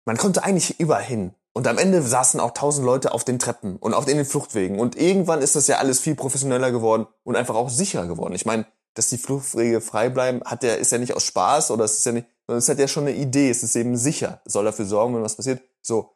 man 0.05 0.17
konnte 0.17 0.43
eigentlich 0.43 0.81
überall 0.81 1.03
hin. 1.03 1.35
Und 1.59 1.67
am 1.67 1.77
Ende 1.77 2.01
saßen 2.03 2.39
auch 2.39 2.53
tausend 2.53 2.87
Leute 2.87 3.11
auf 3.11 3.25
den 3.25 3.41
Treppen 3.41 3.79
und 3.79 3.93
auf 3.93 4.05
den 4.05 4.25
Fluchtwegen. 4.25 4.79
Und 4.79 4.95
irgendwann 4.95 5.43
ist 5.43 5.57
das 5.57 5.67
ja 5.67 5.79
alles 5.79 5.99
viel 5.99 6.15
professioneller 6.15 6.71
geworden 6.71 7.09
und 7.25 7.35
einfach 7.35 7.57
auch 7.57 7.69
sicherer 7.69 8.07
geworden. 8.07 8.33
Ich 8.37 8.47
meine, 8.47 8.65
dass 8.95 9.09
die 9.09 9.19
Fluchtwege 9.19 9.81
frei 9.81 10.09
bleiben, 10.09 10.41
hat 10.45 10.63
der, 10.63 10.79
ist 10.79 10.93
ja 10.93 10.99
nicht 10.99 11.17
aus 11.17 11.25
Spaß 11.25 11.73
oder 11.73 11.85
es 11.85 11.99
ist 11.99 12.07
ja 12.07 12.13
nicht, 12.13 12.29
sondern 12.47 12.61
es 12.61 12.69
hat 12.69 12.79
ja 12.79 12.87
schon 12.87 13.09
eine 13.09 13.17
Idee, 13.17 13.51
es 13.51 13.65
ist 13.65 13.75
eben 13.75 13.97
sicher, 13.97 14.41
soll 14.45 14.67
dafür 14.67 14.85
sorgen, 14.85 15.17
wenn 15.17 15.25
was 15.25 15.35
passiert. 15.35 15.61
So. 15.83 16.13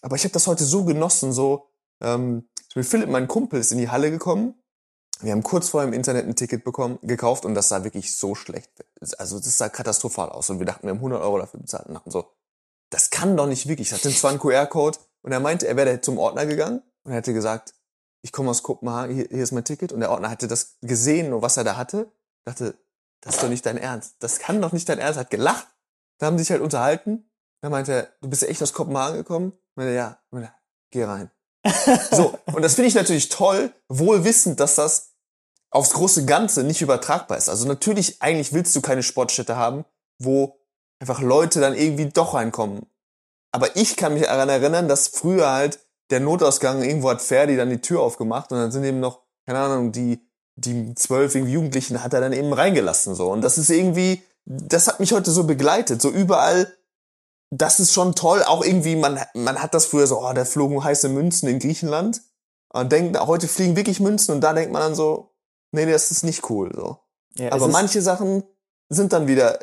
Aber 0.00 0.14
ich 0.14 0.22
habe 0.22 0.32
das 0.32 0.46
heute 0.46 0.62
so 0.62 0.84
genossen, 0.84 1.32
so, 1.32 1.66
ähm, 2.00 2.48
Philipp, 2.72 3.08
mein 3.08 3.26
Kumpel, 3.26 3.58
ist 3.58 3.72
in 3.72 3.78
die 3.78 3.90
Halle 3.90 4.12
gekommen 4.12 4.54
Wir 5.22 5.32
haben 5.32 5.42
kurz 5.42 5.70
vorher 5.70 5.88
im 5.88 5.92
Internet 5.92 6.24
ein 6.24 6.36
Ticket 6.36 6.62
bekommen, 6.62 7.00
gekauft 7.02 7.44
und 7.44 7.56
das 7.56 7.68
sah 7.68 7.82
wirklich 7.82 8.14
so 8.14 8.36
schlecht. 8.36 8.70
Also 9.18 9.40
das 9.40 9.58
sah 9.58 9.68
katastrophal 9.68 10.28
aus 10.28 10.50
und 10.50 10.60
wir 10.60 10.66
dachten, 10.66 10.86
wir 10.86 10.90
haben 10.90 10.98
100 10.98 11.20
Euro 11.20 11.38
dafür 11.38 11.58
bezahlt 11.58 11.88
und 11.88 11.94
dachten 11.94 12.12
so, 12.12 12.26
das 12.94 13.10
kann 13.10 13.36
doch 13.36 13.48
nicht 13.48 13.66
wirklich. 13.66 13.88
Ich 13.88 13.92
hatte 13.92 14.08
zwar 14.10 14.30
einen 14.30 14.38
QR-Code 14.38 14.98
und 15.22 15.32
er 15.32 15.40
meinte, 15.40 15.66
er 15.66 15.76
wäre 15.76 16.00
zum 16.00 16.16
Ordner 16.16 16.46
gegangen 16.46 16.80
und 17.02 17.10
er 17.10 17.16
hätte 17.16 17.34
gesagt, 17.34 17.74
ich 18.22 18.30
komme 18.30 18.50
aus 18.50 18.62
Kopenhagen, 18.62 19.16
hier, 19.16 19.26
hier 19.28 19.42
ist 19.42 19.50
mein 19.50 19.64
Ticket 19.64 19.92
und 19.92 19.98
der 19.98 20.12
Ordner 20.12 20.30
hatte 20.30 20.46
das 20.46 20.76
gesehen 20.80 21.32
und 21.32 21.42
was 21.42 21.56
er 21.56 21.64
da 21.64 21.76
hatte, 21.76 22.12
dachte, 22.44 22.78
das 23.20 23.34
ist 23.34 23.42
doch 23.42 23.48
nicht 23.48 23.66
dein 23.66 23.78
Ernst. 23.78 24.14
Das 24.20 24.38
kann 24.38 24.62
doch 24.62 24.70
nicht 24.70 24.88
dein 24.88 25.00
Ernst. 25.00 25.18
Hat 25.18 25.30
gelacht. 25.30 25.66
Da 26.18 26.26
haben 26.26 26.38
sie 26.38 26.44
sich 26.44 26.52
halt 26.52 26.62
unterhalten. 26.62 27.28
Dann 27.62 27.72
meinte 27.72 27.92
er, 27.92 28.08
du 28.20 28.28
bist 28.28 28.42
ja 28.42 28.48
echt 28.48 28.62
aus 28.62 28.72
Kopenhagen 28.72 29.16
gekommen? 29.16 29.52
Ich 29.70 29.76
meinte, 29.76 29.94
ja. 29.94 30.20
Ich 30.26 30.32
meinte, 30.32 30.52
geh 30.92 31.02
rein. 31.04 31.30
so, 32.12 32.38
und 32.52 32.62
das 32.62 32.74
finde 32.74 32.88
ich 32.88 32.94
natürlich 32.94 33.28
toll, 33.28 33.72
wohl 33.88 34.22
wissend, 34.22 34.60
dass 34.60 34.76
das 34.76 35.14
aufs 35.70 35.94
große 35.94 36.26
Ganze 36.26 36.62
nicht 36.62 36.80
übertragbar 36.80 37.38
ist. 37.38 37.48
Also 37.48 37.66
natürlich, 37.66 38.22
eigentlich 38.22 38.52
willst 38.52 38.76
du 38.76 38.82
keine 38.82 39.02
Sportstätte 39.02 39.56
haben, 39.56 39.84
wo 40.18 40.60
einfach 41.00 41.20
Leute 41.20 41.60
dann 41.60 41.74
irgendwie 41.74 42.06
doch 42.06 42.34
reinkommen. 42.34 42.86
Aber 43.52 43.76
ich 43.76 43.96
kann 43.96 44.14
mich 44.14 44.24
daran 44.24 44.48
erinnern, 44.48 44.88
dass 44.88 45.08
früher 45.08 45.50
halt 45.50 45.78
der 46.10 46.20
Notausgang 46.20 46.82
irgendwo 46.82 47.10
hat 47.10 47.22
Ferdi 47.22 47.56
dann 47.56 47.70
die 47.70 47.80
Tür 47.80 48.00
aufgemacht 48.00 48.52
und 48.52 48.58
dann 48.58 48.72
sind 48.72 48.84
eben 48.84 49.00
noch, 49.00 49.22
keine 49.46 49.60
Ahnung, 49.60 49.92
die, 49.92 50.20
die 50.56 50.94
zwölf 50.94 51.34
Jugendlichen 51.34 52.02
hat 52.02 52.12
er 52.14 52.20
dann 52.20 52.32
eben 52.32 52.52
reingelassen, 52.52 53.14
so. 53.14 53.30
Und 53.30 53.42
das 53.42 53.58
ist 53.58 53.70
irgendwie, 53.70 54.22
das 54.44 54.88
hat 54.88 55.00
mich 55.00 55.12
heute 55.12 55.30
so 55.30 55.44
begleitet, 55.44 56.02
so 56.02 56.10
überall, 56.10 56.72
das 57.50 57.80
ist 57.80 57.92
schon 57.92 58.14
toll, 58.14 58.42
auch 58.42 58.64
irgendwie, 58.64 58.96
man, 58.96 59.20
man 59.34 59.62
hat 59.62 59.74
das 59.74 59.86
früher 59.86 60.06
so, 60.06 60.20
oh, 60.20 60.32
da 60.32 60.44
flogen 60.44 60.82
heiße 60.82 61.08
Münzen 61.08 61.48
in 61.48 61.58
Griechenland. 61.58 62.22
Und 62.70 62.90
denkt, 62.90 63.16
heute 63.20 63.46
fliegen 63.46 63.76
wirklich 63.76 64.00
Münzen 64.00 64.34
und 64.34 64.40
da 64.40 64.52
denkt 64.52 64.72
man 64.72 64.82
dann 64.82 64.96
so, 64.96 65.30
nee, 65.70 65.86
das 65.86 66.10
ist 66.10 66.24
nicht 66.24 66.50
cool, 66.50 66.72
so. 66.74 66.98
Ja, 67.36 67.52
Aber 67.52 67.68
manche 67.68 68.02
Sachen 68.02 68.42
sind 68.88 69.12
dann 69.12 69.28
wieder 69.28 69.60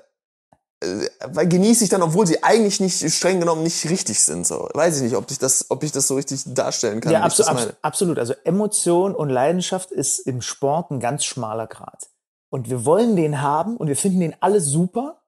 genieße 0.82 1.84
ich 1.84 1.90
dann, 1.90 2.02
obwohl 2.02 2.26
sie 2.26 2.44
eigentlich 2.44 2.80
nicht 2.80 3.08
streng 3.14 3.40
genommen 3.40 3.62
nicht 3.62 3.88
richtig 3.90 4.20
sind. 4.24 4.48
So 4.48 4.68
weiß 4.74 4.98
ich 4.98 5.04
nicht, 5.04 5.16
ob 5.16 5.30
ich 5.30 5.38
das, 5.38 5.70
ob 5.70 5.84
ich 5.84 5.92
das 5.92 6.08
so 6.08 6.16
richtig 6.16 6.42
darstellen 6.48 7.02
kann. 7.02 7.14
Ja, 7.14 7.22
abso 7.22 7.44
abs 7.44 7.68
absolut. 7.82 8.18
Also 8.18 8.34
Emotion 8.44 9.14
und 9.14 9.30
Leidenschaft 9.30 9.92
ist 9.92 10.20
im 10.20 10.42
Sport 10.42 10.92
ein 10.92 11.00
ganz 11.00 11.24
schmaler 11.24 11.68
Grad. 11.68 12.10
Und 12.50 12.70
wir 12.70 12.84
wollen 12.84 13.16
den 13.16 13.42
haben 13.42 13.78
und 13.78 13.88
wir 13.88 13.96
finden 13.96 14.20
den 14.22 14.36
alles 14.40 14.66
super. 14.66 15.22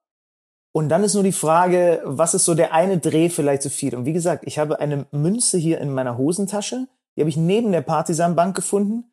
Und 0.72 0.88
dann 0.88 1.04
ist 1.04 1.14
nur 1.14 1.22
die 1.22 1.32
Frage, 1.32 2.02
was 2.04 2.34
ist 2.34 2.44
so 2.44 2.54
der 2.54 2.72
eine 2.72 2.98
Dreh 2.98 3.28
vielleicht 3.28 3.62
zu 3.62 3.70
viel? 3.70 3.94
Und 3.94 4.06
wie 4.06 4.12
gesagt, 4.12 4.42
ich 4.46 4.58
habe 4.58 4.80
eine 4.80 5.06
Münze 5.12 5.56
hier 5.56 5.80
in 5.80 5.94
meiner 5.94 6.18
Hosentasche. 6.18 6.88
Die 7.16 7.20
habe 7.20 7.30
ich 7.30 7.36
neben 7.36 7.70
der 7.70 7.82
Partisanbank 7.82 8.56
gefunden 8.56 9.04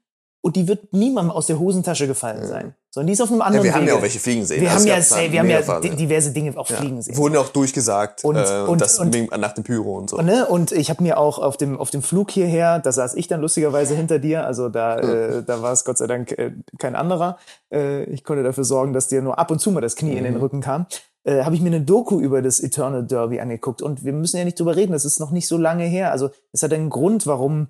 und 0.41 0.55
die 0.55 0.67
wird 0.67 0.91
niemandem 0.91 1.31
aus 1.31 1.45
der 1.45 1.59
Hosentasche 1.59 2.07
gefallen 2.07 2.47
sein. 2.47 2.75
Sondern 2.89 3.07
die 3.07 3.13
ist 3.13 3.21
auf 3.21 3.31
einem 3.31 3.41
anderen 3.41 3.65
ja, 3.65 3.71
wir 3.71 3.73
haben 3.75 3.81
Wege. 3.83 3.91
ja 3.91 3.97
auch 3.97 4.01
welche 4.01 4.19
fliegen 4.19 4.43
sehen. 4.43 4.61
Wir 4.61 4.73
haben 4.73 4.85
ja, 4.85 4.97
wir 4.97 5.39
haben 5.39 5.49
ja 5.49 5.79
diverse 5.95 6.31
Dinge 6.31 6.57
auch 6.57 6.69
ja. 6.69 6.77
fliegen 6.77 7.01
sehen. 7.01 7.15
Wurden 7.15 7.35
ja 7.35 7.39
auch 7.39 7.49
durchgesagt, 7.49 8.25
und, 8.25 8.35
äh, 8.35 8.63
und, 8.67 8.81
das 8.81 8.99
und, 8.99 9.15
nach 9.37 9.53
dem 9.53 9.63
Pyro 9.63 9.97
und 9.97 10.09
so. 10.09 10.17
Und, 10.17 10.25
ne, 10.25 10.45
und 10.47 10.71
ich 10.71 10.89
habe 10.89 11.01
mir 11.03 11.17
auch 11.17 11.39
auf 11.39 11.57
dem, 11.57 11.79
auf 11.79 11.91
dem 11.91 12.01
Flug 12.01 12.31
hierher, 12.31 12.79
da 12.79 12.91
saß 12.91 13.13
ich 13.13 13.27
dann 13.27 13.39
lustigerweise 13.39 13.95
hinter 13.95 14.19
dir, 14.19 14.45
also 14.45 14.67
da, 14.67 14.99
hm. 14.99 15.09
äh, 15.09 15.43
da 15.43 15.61
war 15.61 15.71
es 15.71 15.85
Gott 15.85 15.99
sei 15.99 16.07
Dank 16.07 16.31
äh, 16.31 16.51
kein 16.79 16.95
anderer. 16.95 17.37
Äh, 17.71 18.03
ich 18.05 18.23
konnte 18.23 18.43
dafür 18.43 18.63
sorgen, 18.63 18.93
dass 18.93 19.07
dir 19.07 19.21
nur 19.21 19.39
ab 19.39 19.51
und 19.51 19.59
zu 19.59 19.71
mal 19.71 19.79
das 19.81 19.95
Knie 19.95 20.11
mhm. 20.11 20.17
in 20.17 20.23
den 20.23 20.33
mhm. 20.33 20.41
Rücken 20.41 20.61
kam. 20.61 20.87
Äh, 21.23 21.43
habe 21.43 21.55
ich 21.55 21.61
mir 21.61 21.67
eine 21.67 21.81
Doku 21.81 22.19
über 22.19 22.41
das 22.41 22.59
Eternal 22.59 23.05
Derby 23.05 23.39
angeguckt 23.39 23.81
und 23.83 24.03
wir 24.03 24.11
müssen 24.11 24.37
ja 24.37 24.43
nicht 24.43 24.59
drüber 24.59 24.75
reden, 24.75 24.91
das 24.91 25.05
ist 25.05 25.19
noch 25.19 25.31
nicht 25.31 25.47
so 25.47 25.57
lange 25.57 25.85
her. 25.85 26.11
Also 26.11 26.31
es 26.51 26.63
hat 26.63 26.73
einen 26.73 26.89
Grund, 26.89 27.27
warum 27.27 27.67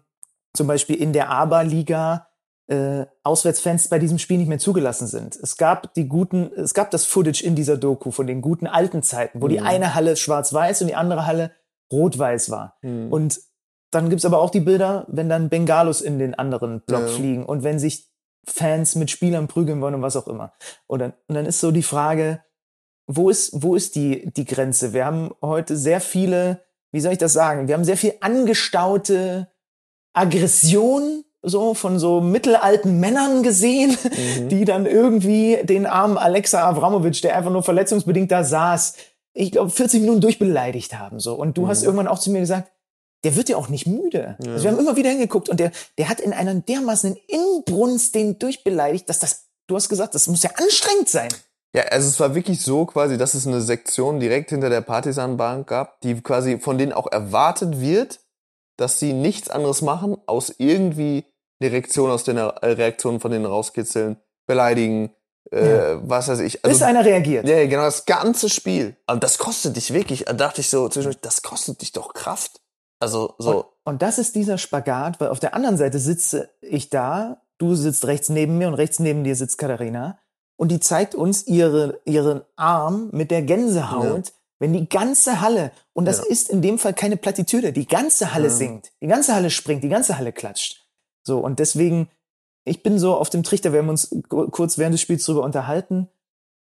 zum 0.54 0.68
Beispiel 0.68 0.96
in 0.96 1.14
der 1.14 1.30
ABA-Liga 1.30 2.28
äh, 2.72 3.06
Auswärtsfans 3.24 3.90
bei 3.90 4.00
diesem 4.00 4.18
Spiel 4.18 4.38
nicht 4.38 4.48
mehr 4.48 4.58
zugelassen 4.58 5.06
sind. 5.06 5.36
Es 5.36 5.58
gab 5.58 5.94
die 5.94 6.08
guten, 6.08 6.52
es 6.56 6.74
gab 6.74 6.90
das 6.90 7.06
Footage 7.06 7.44
in 7.44 7.54
dieser 7.54 7.76
Doku 7.76 8.12
von 8.12 8.28
den 8.28 8.42
guten 8.42 8.66
alten 8.66 9.04
Zeiten, 9.04 9.42
wo 9.42 9.48
mhm. 9.48 9.50
die 9.50 9.60
eine 9.60 9.94
Halle 9.94 10.16
schwarz-weiß 10.16 10.82
und 10.82 10.88
die 10.88 10.96
andere 10.96 11.26
Halle 11.26 11.52
rot-weiß 11.92 12.50
war. 12.50 12.78
Mhm. 12.82 13.12
Und 13.12 13.42
dann 13.92 14.10
gibt's 14.10 14.24
aber 14.24 14.40
auch 14.40 14.52
die 14.52 14.62
Bilder, 14.62 15.06
wenn 15.10 15.28
dann 15.28 15.50
Bengalos 15.50 16.00
in 16.00 16.18
den 16.18 16.34
anderen 16.34 16.80
Block 16.82 17.02
ja. 17.02 17.08
fliegen 17.08 17.46
und 17.46 17.64
wenn 17.64 17.78
sich 17.78 18.10
Fans 18.48 18.96
mit 18.96 19.12
Spielern 19.12 19.50
prügeln 19.50 19.82
wollen 19.82 19.96
und 19.96 20.02
was 20.02 20.16
auch 20.16 20.28
immer. 20.28 20.54
Und 20.88 21.00
dann, 21.00 21.14
und 21.28 21.36
dann 21.36 21.46
ist 21.46 21.60
so 21.60 21.72
die 21.72 21.84
Frage, 21.84 22.42
wo 23.06 23.30
ist, 23.30 23.52
wo 23.62 23.76
ist 23.76 23.96
die, 23.96 24.32
die 24.32 24.46
Grenze? 24.46 24.94
Wir 24.94 25.06
haben 25.06 25.32
heute 25.42 25.76
sehr 25.76 26.00
viele, 26.00 26.64
wie 26.94 27.02
soll 27.02 27.12
ich 27.12 27.18
das 27.18 27.34
sagen? 27.34 27.68
Wir 27.68 27.76
haben 27.76 27.84
sehr 27.84 27.98
viel 27.98 28.14
angestaute 28.22 29.50
Aggression 30.14 31.26
so 31.42 31.74
von 31.74 32.00
so 32.00 32.22
mittelalten 32.22 33.00
Männern 33.00 33.44
gesehen, 33.44 33.98
mhm. 34.04 34.50
die 34.50 34.66
dann 34.66 34.86
irgendwie 34.86 35.60
den 35.64 35.86
armen 35.86 36.18
Alexa 36.18 36.68
Avramovic, 36.68 37.22
der 37.22 37.36
einfach 37.36 37.52
nur 37.52 37.64
verletzungsbedingt 37.64 38.32
da 38.32 38.44
saß, 38.44 38.96
ich 39.34 39.52
glaube 39.52 39.70
40 39.70 40.02
Minuten 40.02 40.22
durchbeleidigt 40.22 40.98
haben 40.98 41.20
so 41.20 41.36
und 41.36 41.58
du 41.58 41.64
mhm. 41.64 41.68
hast 41.68 41.84
irgendwann 41.84 42.08
auch 42.08 42.20
zu 42.20 42.32
mir 42.32 42.42
gesagt, 42.42 42.72
der 43.24 43.36
wird 43.36 43.50
ja 43.50 43.58
auch 43.58 43.70
nicht 43.70 43.86
müde. 43.88 44.36
Ja. 44.44 44.52
Also 44.52 44.64
wir 44.64 44.72
haben 44.72 44.80
immer 44.80 44.96
wieder 44.96 45.10
hingeguckt 45.10 45.48
und 45.50 45.60
der 45.60 45.72
der 45.98 46.10
hat 46.10 46.20
in 46.20 46.34
einer 46.34 46.56
dermaßen 46.56 47.16
Inbrunst 47.28 48.16
den 48.16 48.40
durchbeleidigt, 48.40 49.08
dass 49.10 49.20
das 49.20 49.48
du 49.68 49.76
hast 49.76 49.90
gesagt, 49.90 50.16
das 50.16 50.28
muss 50.28 50.44
ja 50.44 50.52
anstrengend 50.56 51.10
sein. 51.10 51.30
Ja, 51.74 51.84
also 51.84 52.10
es 52.10 52.20
war 52.20 52.36
wirklich 52.36 52.62
so 52.62 52.86
quasi, 52.86 53.18
dass 53.18 53.34
es 53.34 53.48
eine 53.48 53.62
Sektion 53.62 54.20
direkt 54.20 54.50
hinter 54.50 54.70
der 54.70 54.82
Partisanbank 54.82 55.68
gab, 55.68 56.02
die 56.02 56.20
quasi 56.22 56.60
von 56.60 56.78
denen 56.78 56.92
auch 56.92 57.10
erwartet 57.10 57.80
wird, 57.80 58.20
dass 58.78 59.00
sie 59.00 59.14
nichts 59.14 59.50
anderes 59.50 59.82
machen, 59.82 60.18
aus 60.26 60.54
irgendwie 60.58 61.24
eine 61.62 61.72
Reaktion 61.72 62.10
aus 62.10 62.24
den 62.24 62.38
äh, 62.38 62.42
Reaktionen 62.42 63.20
von 63.20 63.32
denen 63.32 63.46
rauskitzeln, 63.46 64.18
beleidigen, 64.48 65.12
äh, 65.52 65.94
ja. 65.94 66.10
was 66.10 66.28
weiß 66.28 66.40
ich. 66.40 66.64
Also, 66.64 66.76
Bis 66.76 66.82
einer 66.82 67.06
reagiert. 67.06 67.48
Ja, 67.48 67.66
genau, 67.66 67.84
das 67.84 68.06
ganze 68.06 68.50
Spiel. 68.50 68.96
Und 69.08 69.24
das 69.24 69.38
kostet 69.38 69.76
dich 69.76 69.94
wirklich, 69.94 70.26
da 70.26 70.34
dachte 70.34 70.62
ich 70.62 70.70
so 70.70 70.88
zwischendurch, 70.90 71.22
das 71.22 71.42
kostet 71.42 71.82
dich 71.82 71.92
doch 71.92 72.14
Kraft. 72.14 72.62
Also 73.00 73.36
so. 73.40 73.58
Und, 73.58 73.66
und 73.84 74.02
das 74.02 74.20
ist 74.20 74.36
dieser 74.36 74.58
Spagat, 74.58 75.20
weil 75.20 75.30
auf 75.30 75.40
der 75.40 75.56
anderen 75.56 75.78
Seite 75.78 76.00
sitze 76.00 76.50
ich 76.62 76.90
da, 76.90 77.42
du 77.58 77.76
sitzt 77.76 78.06
rechts 78.06 78.30
neben 78.30 78.58
mir 78.58 78.68
und 78.68 78.76
rechts 78.76 79.00
neben 79.00 79.24
dir 79.24 79.36
sitzt 79.36 79.58
Katharina 79.58 80.20
und 80.56 80.70
die 80.70 80.80
zeigt 80.80 81.16
uns 81.16 81.48
ihre, 81.48 82.00
ihren 82.06 82.42
Arm 82.56 83.10
mit 83.12 83.32
der 83.32 83.42
Gänsehaut, 83.42 84.28
ja. 84.28 84.34
wenn 84.60 84.74
die 84.74 84.88
ganze 84.88 85.42
Halle, 85.42 85.72
und 85.94 86.06
das 86.06 86.20
ja. 86.20 86.26
ist 86.26 86.50
in 86.50 86.62
dem 86.62 86.78
Fall 86.78 86.94
keine 86.94 87.18
Plattitüde, 87.18 87.74
die 87.74 87.88
ganze 87.88 88.36
Halle 88.36 88.50
ja. 88.50 88.54
singt, 88.54 88.92
die 89.02 89.08
ganze 89.08 89.34
Halle 89.34 89.50
springt, 89.50 89.84
die 89.84 89.90
ganze 89.90 90.20
Halle 90.20 90.32
klatscht. 90.32 90.81
So, 91.24 91.40
und 91.40 91.60
deswegen, 91.60 92.10
ich 92.66 92.84
bin 92.84 93.00
so 93.00 93.16
auf 93.16 93.30
dem 93.30 93.44
Trichter, 93.44 93.74
wir 93.74 93.80
haben 93.80 93.90
uns 93.90 94.16
kurz 94.30 94.78
während 94.78 94.94
des 94.94 95.02
Spiels 95.02 95.26
darüber 95.26 95.44
unterhalten. 95.44 96.10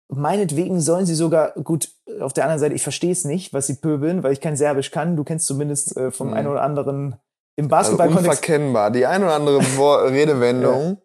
Meinetwegen 0.08 0.80
sollen 0.80 1.06
sie 1.06 1.14
sogar, 1.14 1.52
gut, 1.52 1.90
auf 2.20 2.32
der 2.32 2.44
anderen 2.44 2.60
Seite, 2.60 2.74
ich 2.74 2.82
verstehe 2.82 3.12
es 3.12 3.24
nicht, 3.24 3.52
was 3.52 3.66
sie 3.66 3.74
pöbeln, 3.74 4.22
weil 4.22 4.32
ich 4.32 4.40
kein 4.40 4.56
Serbisch 4.56 4.90
kann. 4.90 5.16
Du 5.16 5.24
kennst 5.24 5.46
zumindest 5.46 5.96
äh, 5.96 6.10
vom 6.10 6.28
mhm. 6.28 6.34
einen 6.34 6.48
oder 6.48 6.62
anderen 6.62 7.16
im 7.56 7.68
Basketball. 7.68 8.08
Also 8.08 8.18
unverkennbar, 8.18 8.90
die 8.90 9.06
ein 9.06 9.22
oder 9.22 9.34
andere 9.34 9.58
Redewendung. 10.10 10.84
Ja. 10.84 10.96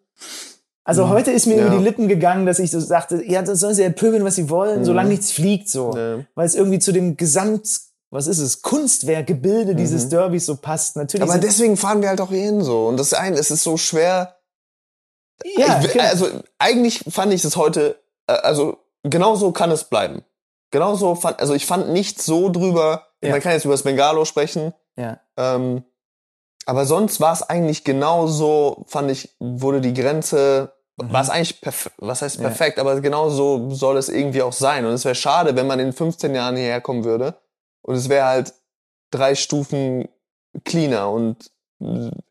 Also 0.84 1.06
mhm. 1.06 1.10
heute 1.10 1.30
ist 1.30 1.46
mir 1.46 1.56
ja. 1.56 1.66
über 1.66 1.76
die 1.76 1.82
Lippen 1.82 2.08
gegangen, 2.08 2.46
dass 2.46 2.58
ich 2.58 2.70
so 2.70 2.80
sagte, 2.80 3.22
ja, 3.24 3.42
das 3.42 3.60
sollen 3.60 3.74
sie 3.74 3.82
ja 3.82 3.90
pöbeln, 3.90 4.24
was 4.24 4.36
sie 4.36 4.50
wollen, 4.50 4.80
mhm. 4.80 4.84
solange 4.84 5.10
nichts 5.10 5.32
fliegt, 5.32 5.68
so. 5.68 5.96
Ja. 5.96 6.24
Weil 6.34 6.46
es 6.46 6.54
irgendwie 6.54 6.78
zu 6.78 6.92
dem 6.92 7.16
Gesamt 7.16 7.68
was 8.12 8.26
ist 8.26 8.38
es, 8.38 8.60
Kunstwerk, 8.60 9.26
Gebilde 9.26 9.72
mhm. 9.72 9.78
dieses 9.78 10.10
Derbys 10.10 10.44
so 10.44 10.56
passt. 10.56 10.96
Natürlich. 10.96 11.28
Aber 11.28 11.40
deswegen 11.40 11.78
fahren 11.78 12.02
wir 12.02 12.10
halt 12.10 12.20
auch 12.20 12.30
hin 12.30 12.62
so. 12.62 12.86
Und 12.86 12.98
das 12.98 13.14
ein, 13.14 13.32
es 13.32 13.50
ist 13.50 13.64
so 13.64 13.78
schwer. 13.78 14.36
Ja, 15.56 15.80
ich, 15.82 15.92
genau. 15.92 16.04
also 16.04 16.28
eigentlich 16.58 17.02
fand 17.08 17.32
ich 17.32 17.42
es 17.42 17.56
heute, 17.56 17.96
äh, 18.26 18.34
also 18.34 18.76
genau 19.02 19.34
so 19.34 19.50
kann 19.50 19.70
es 19.70 19.84
bleiben. 19.84 20.22
Genau 20.70 20.94
so 20.94 21.14
fand, 21.14 21.40
also 21.40 21.54
ich 21.54 21.64
fand 21.64 21.88
nicht 21.88 22.20
so 22.20 22.50
drüber, 22.50 23.08
ja. 23.22 23.30
man 23.30 23.40
kann 23.40 23.52
jetzt 23.52 23.64
über 23.64 23.74
das 23.74 23.82
Bengalo 23.82 24.26
sprechen. 24.26 24.74
Ja. 24.96 25.18
Ähm, 25.38 25.82
aber 26.66 26.84
sonst 26.84 27.18
war 27.18 27.32
es 27.32 27.42
eigentlich 27.42 27.82
genau 27.82 28.26
so, 28.26 28.84
fand 28.88 29.10
ich, 29.10 29.34
wurde 29.40 29.80
die 29.80 29.94
Grenze, 29.94 30.72
mhm. 30.98 31.12
war 31.12 31.22
es 31.22 31.30
eigentlich 31.30 31.62
perfekt, 31.62 31.96
was 31.98 32.20
heißt 32.20 32.40
perfekt, 32.40 32.76
ja. 32.76 32.82
aber 32.82 33.00
genau 33.00 33.30
so 33.30 33.70
soll 33.70 33.96
es 33.96 34.10
irgendwie 34.10 34.42
auch 34.42 34.52
sein. 34.52 34.84
Und 34.84 34.92
es 34.92 35.06
wäre 35.06 35.14
schade, 35.14 35.56
wenn 35.56 35.66
man 35.66 35.80
in 35.80 35.94
15 35.94 36.34
Jahren 36.34 36.56
hierher 36.56 36.82
kommen 36.82 37.04
würde 37.04 37.36
und 37.82 37.94
es 37.94 38.08
wäre 38.08 38.26
halt 38.26 38.54
drei 39.10 39.34
Stufen 39.34 40.08
cleaner 40.64 41.10
und 41.10 41.50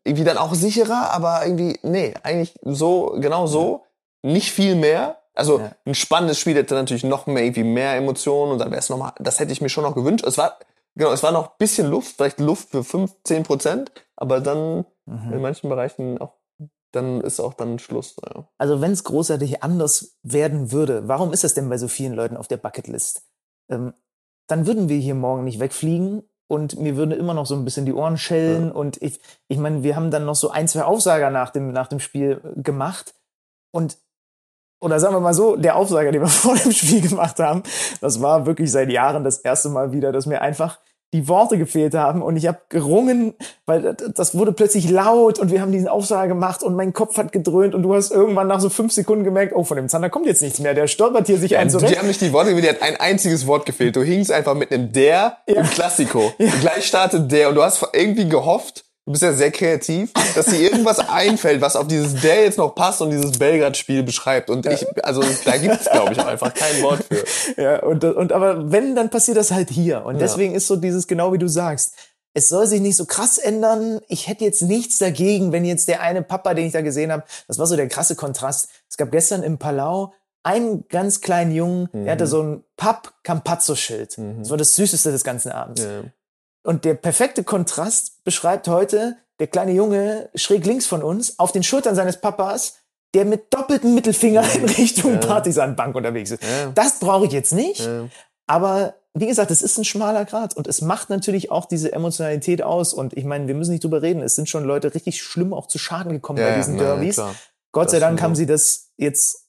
irgendwie 0.04 0.24
dann 0.24 0.38
auch 0.38 0.54
sicherer, 0.54 1.10
aber 1.12 1.44
irgendwie, 1.44 1.78
nee, 1.82 2.14
eigentlich 2.22 2.54
so, 2.62 3.16
genau 3.18 3.46
so, 3.46 3.84
nicht 4.22 4.50
viel 4.50 4.76
mehr. 4.76 5.18
Also 5.34 5.60
ja. 5.60 5.72
ein 5.86 5.94
spannendes 5.94 6.38
Spiel 6.38 6.56
hätte 6.56 6.74
natürlich 6.74 7.04
noch 7.04 7.26
mehr, 7.26 7.44
irgendwie 7.44 7.64
mehr 7.64 7.96
Emotionen 7.96 8.52
und 8.52 8.58
dann 8.58 8.70
wäre 8.70 8.80
es 8.80 8.88
nochmal, 8.88 9.12
das 9.18 9.40
hätte 9.40 9.52
ich 9.52 9.60
mir 9.60 9.68
schon 9.68 9.84
noch 9.84 9.94
gewünscht. 9.94 10.24
Es 10.26 10.38
war, 10.38 10.58
genau, 10.94 11.12
es 11.12 11.22
war 11.22 11.32
noch 11.32 11.56
bisschen 11.56 11.88
Luft, 11.88 12.16
vielleicht 12.16 12.40
Luft 12.40 12.70
für 12.70 12.84
15 12.84 13.42
Prozent, 13.42 13.92
aber 14.16 14.40
dann 14.40 14.84
mhm. 15.06 15.32
in 15.32 15.40
manchen 15.40 15.68
Bereichen 15.68 16.18
auch, 16.18 16.34
dann 16.92 17.22
ist 17.22 17.40
auch 17.40 17.54
dann 17.54 17.78
Schluss. 17.78 18.16
Ja. 18.24 18.46
Also 18.58 18.80
wenn 18.80 18.92
es 18.92 19.04
großartig 19.04 19.62
anders 19.62 20.18
werden 20.22 20.72
würde, 20.72 21.08
warum 21.08 21.32
ist 21.32 21.44
das 21.44 21.54
denn 21.54 21.68
bei 21.68 21.78
so 21.78 21.88
vielen 21.88 22.12
Leuten 22.12 22.36
auf 22.36 22.48
der 22.48 22.58
Bucketlist? 22.58 23.22
Ähm, 23.70 23.94
dann 24.46 24.66
würden 24.66 24.88
wir 24.88 24.98
hier 24.98 25.14
morgen 25.14 25.44
nicht 25.44 25.60
wegfliegen 25.60 26.22
und 26.48 26.78
mir 26.78 26.96
würden 26.96 27.12
immer 27.12 27.34
noch 27.34 27.46
so 27.46 27.54
ein 27.54 27.64
bisschen 27.64 27.86
die 27.86 27.94
Ohren 27.94 28.18
schellen 28.18 28.66
ja. 28.66 28.72
und 28.72 29.00
ich, 29.00 29.20
ich 29.48 29.58
meine, 29.58 29.82
wir 29.82 29.96
haben 29.96 30.10
dann 30.10 30.26
noch 30.26 30.34
so 30.34 30.50
ein, 30.50 30.68
zwei 30.68 30.82
Aufsager 30.82 31.30
nach 31.30 31.50
dem, 31.50 31.72
nach 31.72 31.88
dem 31.88 32.00
Spiel 32.00 32.40
gemacht 32.56 33.14
Und, 33.70 33.96
oder 34.80 35.00
sagen 35.00 35.14
wir 35.14 35.20
mal 35.20 35.34
so, 35.34 35.56
der 35.56 35.76
Aufsager, 35.76 36.12
den 36.12 36.20
wir 36.20 36.28
vor 36.28 36.56
dem 36.56 36.72
Spiel 36.72 37.00
gemacht 37.00 37.38
haben, 37.38 37.62
das 38.00 38.20
war 38.20 38.46
wirklich 38.46 38.70
seit 38.70 38.90
Jahren 38.90 39.24
das 39.24 39.38
erste 39.38 39.70
Mal 39.70 39.92
wieder, 39.92 40.12
dass 40.12 40.26
mir 40.26 40.42
einfach 40.42 40.78
die 41.12 41.28
Worte 41.28 41.58
gefehlt 41.58 41.94
haben 41.94 42.22
und 42.22 42.36
ich 42.36 42.46
habe 42.46 42.58
gerungen, 42.70 43.34
weil 43.66 43.94
das 44.14 44.34
wurde 44.34 44.52
plötzlich 44.52 44.88
laut 44.88 45.38
und 45.38 45.50
wir 45.50 45.60
haben 45.60 45.70
diesen 45.70 45.88
Aufsager 45.88 46.28
gemacht 46.28 46.62
und 46.62 46.74
mein 46.74 46.92
Kopf 46.94 47.18
hat 47.18 47.32
gedröhnt 47.32 47.74
und 47.74 47.82
du 47.82 47.94
hast 47.94 48.10
irgendwann 48.10 48.48
nach 48.48 48.60
so 48.60 48.70
fünf 48.70 48.92
Sekunden 48.92 49.22
gemerkt, 49.22 49.52
oh, 49.54 49.62
von 49.64 49.76
dem 49.76 49.88
Zander 49.88 50.08
kommt 50.08 50.26
jetzt 50.26 50.40
nichts 50.40 50.58
mehr, 50.60 50.72
der 50.72 50.86
stolpert 50.86 51.26
hier 51.26 51.38
sich 51.38 51.56
ein 51.58 51.68
zurecht. 51.68 51.92
Die 51.94 51.98
haben 51.98 52.08
nicht 52.08 52.20
die 52.22 52.32
Worte, 52.32 52.54
die 52.54 52.68
hat 52.68 52.80
ein 52.80 52.96
einziges 52.96 53.46
Wort 53.46 53.66
gefehlt. 53.66 53.94
Du 53.96 54.02
hingst 54.02 54.32
einfach 54.32 54.54
mit 54.54 54.72
einem 54.72 54.90
der 54.92 55.38
Ja. 55.46 55.60
im 55.60 55.66
Klassiko. 55.66 56.32
Gleich 56.38 56.86
startet 56.86 57.30
der 57.30 57.50
und 57.50 57.56
du 57.56 57.62
hast 57.62 57.86
irgendwie 57.92 58.28
gehofft, 58.28 58.84
du 59.06 59.12
bist 59.12 59.22
ja 59.22 59.32
sehr 59.32 59.50
kreativ, 59.50 60.12
dass 60.34 60.46
dir 60.46 60.60
irgendwas 60.60 60.98
einfällt, 61.08 61.60
was 61.60 61.76
auf 61.76 61.86
dieses 61.88 62.20
der 62.20 62.44
jetzt 62.44 62.58
noch 62.58 62.74
passt 62.74 63.00
und 63.02 63.10
dieses 63.10 63.32
Belgrad-Spiel 63.38 64.02
beschreibt. 64.02 64.48
Und 64.50 64.64
ich, 64.66 64.86
also 65.04 65.22
da 65.44 65.56
gibt 65.56 65.80
es, 65.80 65.90
glaube 65.90 66.12
ich, 66.12 66.18
einfach 66.24 66.54
kein 66.54 66.82
Wort 66.82 67.04
für. 67.04 67.24
Ja, 67.60 67.82
und, 67.82 68.04
und 68.04 68.32
aber 68.32 68.70
wenn, 68.70 68.94
dann 68.94 69.10
passiert 69.10 69.36
das 69.36 69.50
halt 69.50 69.70
hier. 69.70 70.04
Und 70.04 70.14
Ja. 70.16 70.20
deswegen 70.20 70.54
ist 70.54 70.66
so 70.68 70.76
dieses, 70.76 71.06
genau 71.06 71.32
wie 71.32 71.38
du 71.38 71.48
sagst, 71.48 71.94
es 72.34 72.48
soll 72.48 72.66
sich 72.66 72.80
nicht 72.80 72.96
so 72.96 73.04
krass 73.04 73.36
ändern. 73.36 74.00
Ich 74.08 74.26
hätte 74.28 74.44
jetzt 74.44 74.62
nichts 74.62 74.96
dagegen, 74.98 75.52
wenn 75.52 75.64
jetzt 75.66 75.88
der 75.88 76.00
eine 76.00 76.22
Papa, 76.22 76.54
den 76.54 76.66
ich 76.66 76.72
da 76.72 76.80
gesehen 76.80 77.12
habe, 77.12 77.24
das 77.46 77.58
war 77.58 77.66
so 77.66 77.76
der 77.76 77.88
krasse 77.88 78.16
Kontrast. 78.16 78.68
Es 78.88 78.96
gab 78.96 79.10
gestern 79.12 79.42
im 79.42 79.58
Palau 79.58 80.14
einen 80.44 80.88
ganz 80.88 81.20
kleinen 81.20 81.52
Jungen, 81.52 81.88
der 81.92 82.12
hatte 82.12 82.26
so 82.26 82.42
ein 82.42 82.64
Papp-Campazzo-Schild. 82.76 84.16
Das 84.40 84.50
war 84.50 84.56
das 84.56 84.74
Süßeste 84.74 85.12
des 85.12 85.24
ganzen 85.24 85.52
Abends. 85.52 85.82
Ja. 85.82 86.02
Und 86.64 86.84
der 86.84 86.94
perfekte 86.94 87.44
Kontrast 87.44 88.22
beschreibt 88.24 88.68
heute 88.68 89.16
der 89.40 89.48
kleine 89.48 89.72
Junge 89.72 90.30
schräg 90.34 90.64
links 90.64 90.86
von 90.86 91.02
uns 91.02 91.38
auf 91.38 91.52
den 91.52 91.62
Schultern 91.62 91.94
seines 91.94 92.20
Papas, 92.20 92.76
der 93.14 93.24
mit 93.24 93.52
doppeltem 93.52 93.94
Mittelfinger 93.94 94.44
in 94.54 94.64
Richtung 94.64 95.20
Partisanbank 95.20 95.94
unterwegs 95.94 96.30
ist. 96.30 96.42
Ja. 96.42 96.70
Das 96.74 97.00
brauche 97.00 97.26
ich 97.26 97.32
jetzt 97.32 97.52
nicht. 97.52 97.80
Ja. 97.80 98.08
Aber 98.46 98.94
wie 99.14 99.26
gesagt, 99.26 99.50
es 99.50 99.60
ist 99.60 99.76
ein 99.78 99.84
schmaler 99.84 100.24
Grad 100.24 100.56
und 100.56 100.66
es 100.66 100.80
macht 100.80 101.10
natürlich 101.10 101.50
auch 101.50 101.66
diese 101.66 101.92
Emotionalität 101.92 102.62
aus. 102.62 102.94
Und 102.94 103.14
ich 103.16 103.24
meine, 103.24 103.46
wir 103.46 103.54
müssen 103.54 103.72
nicht 103.72 103.84
drüber 103.84 104.00
reden. 104.00 104.22
Es 104.22 104.36
sind 104.36 104.48
schon 104.48 104.64
Leute 104.64 104.94
richtig 104.94 105.22
schlimm 105.22 105.52
auch 105.52 105.66
zu 105.66 105.78
Schaden 105.78 106.12
gekommen 106.12 106.38
Ja, 106.38 106.46
bei 106.46 106.50
ja, 106.52 106.56
diesen 106.56 106.76
na, 106.76 106.82
Derbys. 106.82 107.16
klar. 107.16 107.34
Gott 107.72 107.86
Das 107.86 107.92
sei 107.92 107.98
Dank 107.98 108.22
haben 108.22 108.34
sie 108.34 108.46
das 108.46 108.90
jetzt 108.96 109.48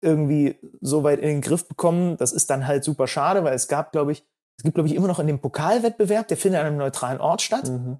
irgendwie 0.00 0.58
so 0.80 1.02
weit 1.02 1.20
in 1.20 1.28
den 1.28 1.40
Griff 1.40 1.66
bekommen. 1.66 2.16
Das 2.18 2.32
ist 2.32 2.50
dann 2.50 2.66
halt 2.66 2.84
super 2.84 3.06
schade, 3.08 3.42
weil 3.42 3.54
es 3.54 3.68
gab, 3.68 3.90
glaube 3.92 4.12
ich, 4.12 4.24
es 4.56 4.62
gibt, 4.62 4.74
glaube 4.74 4.88
ich, 4.88 4.94
immer 4.94 5.08
noch 5.08 5.18
in 5.18 5.26
dem 5.26 5.40
Pokalwettbewerb, 5.40 6.28
der 6.28 6.36
findet 6.36 6.60
an 6.60 6.66
einem 6.66 6.76
neutralen 6.76 7.20
Ort 7.20 7.42
statt. 7.42 7.68
Mhm. 7.68 7.98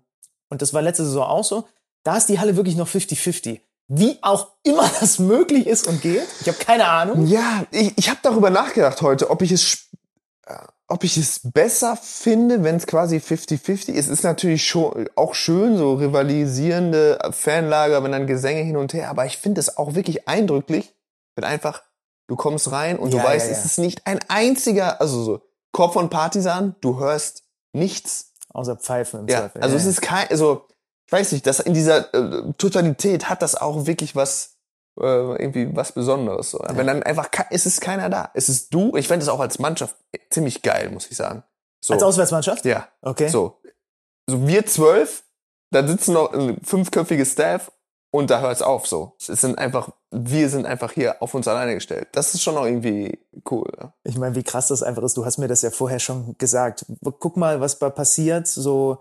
Und 0.48 0.62
das 0.62 0.72
war 0.72 0.82
letzte 0.82 1.05
Saison 1.05 1.24
auch 1.24 1.44
so. 1.44 1.64
Da 2.05 2.16
ist 2.16 2.28
die 2.28 2.38
Halle 2.38 2.57
wirklich 2.57 2.76
noch 2.76 2.88
50-50. 2.88 3.61
Wie 3.88 4.18
auch 4.22 4.48
immer 4.62 4.88
das 5.00 5.18
möglich 5.18 5.66
ist 5.66 5.86
und 5.88 6.00
geht. 6.02 6.26
Ich 6.40 6.48
habe 6.48 6.59
keine 6.59 6.86
Ahnung. 6.86 7.26
Ja, 7.26 7.64
ich, 7.70 7.92
ich 7.96 8.09
habe 8.09 8.20
darüber 8.22 8.50
nachgedacht 8.50 9.02
heute, 9.02 9.30
ob 9.30 9.42
ich 9.42 9.52
es, 9.52 9.88
äh, 10.46 10.55
ob 10.86 11.05
ich 11.05 11.16
es 11.16 11.40
besser 11.42 11.96
finde, 11.96 12.62
wenn 12.62 12.76
es 12.76 12.86
quasi 12.86 13.16
50-50 13.16 13.88
ist. 13.88 14.07
Es 14.07 14.09
ist 14.09 14.22
natürlich 14.22 14.66
schon 14.66 15.09
auch 15.16 15.34
schön, 15.34 15.76
so 15.76 15.94
rivalisierende 15.94 17.18
Fanlager, 17.32 18.02
wenn 18.05 18.12
dann 18.12 18.26
Gesänge 18.26 18.62
hin 18.62 18.76
und 18.76 18.94
her. 18.94 19.11
Aber 19.11 19.26
ich 19.26 19.38
finde 19.38 19.61
es 19.61 19.76
auch 19.76 19.94
wirklich 19.94 20.28
eindrücklich, 20.28 20.94
wenn 21.34 21.44
einfach 21.44 21.82
du 22.26 22.36
kommst 22.36 22.70
rein 22.70 22.98
und 22.98 23.12
Ja, 23.12 23.20
du 23.20 23.28
weißt, 23.28 23.46
ja, 23.46 23.52
ja. 23.52 23.59
es 23.59 23.64
ist 23.64 23.78
nicht 23.78 24.07
ein 24.07 24.20
einziger, 24.28 25.00
also 25.00 25.22
so 25.22 25.42
Korb 25.75 25.93
von 25.93 26.09
Partisan, 26.09 26.77
du 26.81 26.99
hörst 26.99 27.43
nichts. 27.75 28.33
Außer 28.49 28.77
Pfeifen 28.77 29.20
im 29.20 29.29
Ja, 29.29 29.41
Zweifel. 29.41 29.62
also 29.62 29.75
ja, 29.75 29.81
es 29.83 29.87
ist 29.87 30.01
kein, 30.01 30.29
also 30.31 30.66
ich 31.07 31.12
weiß 31.12 31.33
nicht, 31.33 31.45
das 31.47 31.59
in 31.61 31.75
dieser 31.75 32.14
äh, 32.14 32.53
Totalität 32.57 33.29
hat 33.29 33.43
das 33.43 33.57
auch 33.57 33.85
wirklich 33.85 34.14
was 34.16 34.57
äh, 34.99 35.03
irgendwie 35.05 35.75
was 35.77 35.91
Besonderes. 35.93 36.53
So. 36.53 36.61
Wenn 36.70 36.87
dann 36.87 37.03
einfach 37.03 37.29
es 37.51 37.66
ist 37.66 37.81
keiner 37.81 38.09
da, 38.09 38.31
es 38.35 38.49
ist 38.49 38.72
du. 38.72 38.97
Ich 38.97 39.09
fände 39.09 39.25
es 39.25 39.29
auch 39.29 39.41
als 39.41 39.59
Mannschaft 39.59 39.97
ziemlich 40.31 40.62
geil, 40.62 40.91
muss 40.91 41.11
ich 41.11 41.16
sagen. 41.16 41.43
So, 41.81 41.93
Als 41.95 42.03
Auswärtsmannschaft? 42.05 42.64
ja, 42.64 42.89
Okay. 43.03 43.27
so, 43.29 43.61
so 44.31 44.47
wir 44.47 44.64
zwölf, 44.66 45.25
da 45.72 45.87
sitzen 45.87 46.14
noch 46.14 46.33
ein 46.33 46.59
fünfköpfiges 46.64 47.33
Staff 47.33 47.72
und 48.12 48.31
da 48.31 48.41
hört's 48.41 48.62
auf. 48.62 48.87
So, 48.87 49.16
es 49.18 49.27
sind 49.41 49.59
einfach, 49.59 49.91
wir 50.16 50.48
sind 50.48 50.64
einfach 50.66 50.92
hier 50.92 51.20
auf 51.22 51.34
uns 51.34 51.48
alleine 51.48 51.74
gestellt. 51.74 52.08
Das 52.12 52.34
ist 52.34 52.42
schon 52.42 52.54
noch 52.54 52.64
irgendwie 52.64 53.18
cool. 53.50 53.70
Ja. 53.78 53.92
Ich 54.04 54.16
meine, 54.16 54.34
wie 54.36 54.42
krass 54.42 54.68
das 54.68 54.82
einfach 54.82 55.02
ist. 55.02 55.16
Du 55.16 55.24
hast 55.24 55.38
mir 55.38 55.48
das 55.48 55.62
ja 55.62 55.70
vorher 55.70 55.98
schon 55.98 56.36
gesagt. 56.38 56.86
Guck 57.18 57.36
mal, 57.36 57.60
was 57.60 57.78
da 57.78 57.90
passiert. 57.90 58.46
So 58.46 58.98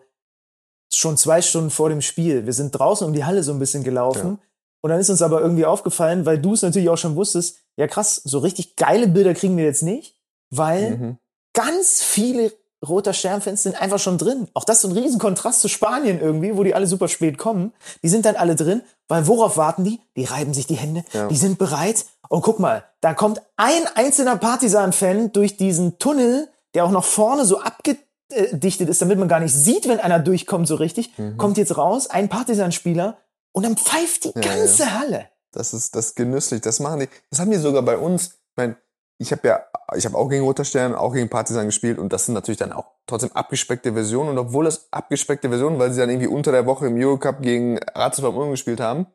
schon 0.92 1.18
zwei 1.18 1.42
Stunden 1.42 1.70
vor 1.70 1.90
dem 1.90 2.02
Spiel. 2.02 2.46
Wir 2.46 2.54
sind 2.54 2.72
draußen 2.72 3.06
um 3.06 3.14
die 3.14 3.26
Halle 3.26 3.44
so 3.44 3.52
ein 3.54 3.60
bisschen 3.60 3.84
gelaufen. 3.84 4.40
Und 4.82 4.90
dann 4.90 5.00
ist 5.00 5.10
uns 5.10 5.22
aber 5.22 5.40
irgendwie 5.42 5.66
aufgefallen, 5.66 6.26
weil 6.26 6.40
du 6.40 6.54
es 6.54 6.62
natürlich 6.62 6.90
auch 6.90 6.98
schon 6.98 7.16
wusstest, 7.16 7.58
ja 7.78 7.88
krass, 7.88 8.16
so 8.24 8.40
richtig 8.40 8.76
geile 8.76 9.08
Bilder 9.08 9.34
kriegen 9.34 9.56
wir 9.56 9.64
jetzt 9.64 9.84
nicht, 9.84 10.20
weil 10.50 10.98
Mhm. 10.98 11.18
ganz 11.54 12.02
viele 12.04 12.52
roter 12.88 13.14
Sternfans 13.14 13.64
sind 13.64 13.80
einfach 13.82 14.00
schon 14.00 14.18
drin. 14.18 14.48
Auch 14.54 14.64
das 14.64 14.78
ist 14.78 14.82
so 14.84 14.88
ein 14.90 14.98
riesen 14.98 15.20
Kontrast 15.20 15.62
zu 15.62 15.68
Spanien 15.68 16.20
irgendwie, 16.20 16.56
wo 16.58 16.64
die 16.64 16.76
alle 16.76 16.88
super 16.88 17.08
spät 17.08 17.38
kommen. 17.38 17.74
Die 18.04 18.10
sind 18.10 18.26
dann 18.26 18.36
alle 18.36 18.56
drin, 18.56 18.82
weil 19.08 19.28
worauf 19.28 19.58
warten 19.58 19.84
die? 19.84 20.00
Die 20.16 20.26
reiben 20.26 20.54
sich 20.54 20.68
die 20.68 20.76
Hände, 20.76 21.04
Ja. 21.14 21.28
die 21.28 21.38
sind 21.38 21.58
bereit. 21.58 22.06
Und 22.30 22.42
guck 22.42 22.60
mal, 22.60 22.84
da 23.02 23.14
kommt 23.14 23.42
ein 23.58 23.88
einzelner 23.96 24.38
Partisan-Fan 24.38 25.32
durch 25.34 25.58
diesen 25.58 25.98
Tunnel, 26.00 26.48
der 26.74 26.86
auch 26.86 26.92
noch 26.92 27.06
vorne 27.06 27.46
so 27.46 27.60
abgedichtet 27.60 28.90
ist, 28.90 29.02
damit 29.02 29.20
man 29.20 29.28
gar 29.28 29.40
nicht 29.40 29.54
sieht, 29.54 29.88
wenn 29.88 30.00
einer 30.00 30.20
durchkommt 30.20 30.68
so 30.68 30.76
richtig, 30.76 31.12
kommt 31.38 31.58
jetzt 31.58 31.78
raus, 31.78 32.08
ein 32.10 32.30
Partisan-Spieler 32.30 33.18
und 33.52 33.64
dann 33.64 33.78
pfeift 33.78 34.24
die 34.26 34.30
Mhm. 34.36 34.42
Ja, 34.44 34.56
ganze 34.56 35.00
Halle. 35.00 35.26
Das 35.52 35.74
ist 35.74 35.96
das 35.96 36.08
ist 36.08 36.16
genüsslich. 36.16 36.62
Das 36.62 36.80
machen 36.80 37.02
die. 37.02 37.10
Das 37.30 37.40
haben 37.40 37.52
die 37.52 37.58
sogar 37.58 37.84
bei 37.84 37.98
uns. 37.98 38.26
Ich 38.26 38.58
meine, 38.58 38.76
ich 39.18 39.32
habe 39.32 39.48
ja, 39.48 39.64
ich 39.96 40.06
habe 40.06 40.18
auch 40.18 40.30
gegen 40.30 40.44
Roter 40.44 40.66
Stern, 40.66 40.96
auch 40.96 41.14
gegen 41.14 41.30
Partisan 41.30 41.68
gespielt 41.68 42.00
und 42.00 42.12
das 42.12 42.26
sind 42.26 42.34
natürlich 42.34 42.58
dann 42.58 42.72
auch 42.72 42.92
trotzdem 43.06 43.32
abgespeckte 43.34 43.94
Versionen. 43.94 44.32
Und 44.32 44.38
obwohl 44.38 44.66
das 44.66 44.88
abgespeckte 44.92 45.50
Versionen, 45.50 45.80
weil 45.80 45.92
sie 45.92 46.00
dann 46.00 46.10
irgendwie 46.10 46.28
unter 46.28 46.52
der 46.52 46.66
Woche 46.66 46.88
im 46.88 46.96
Eurocup 46.98 47.42
gegen 47.42 47.78
Ratisbam 47.78 48.36
Ulm 48.36 48.52
gespielt 48.52 48.80
haben, 48.80 49.08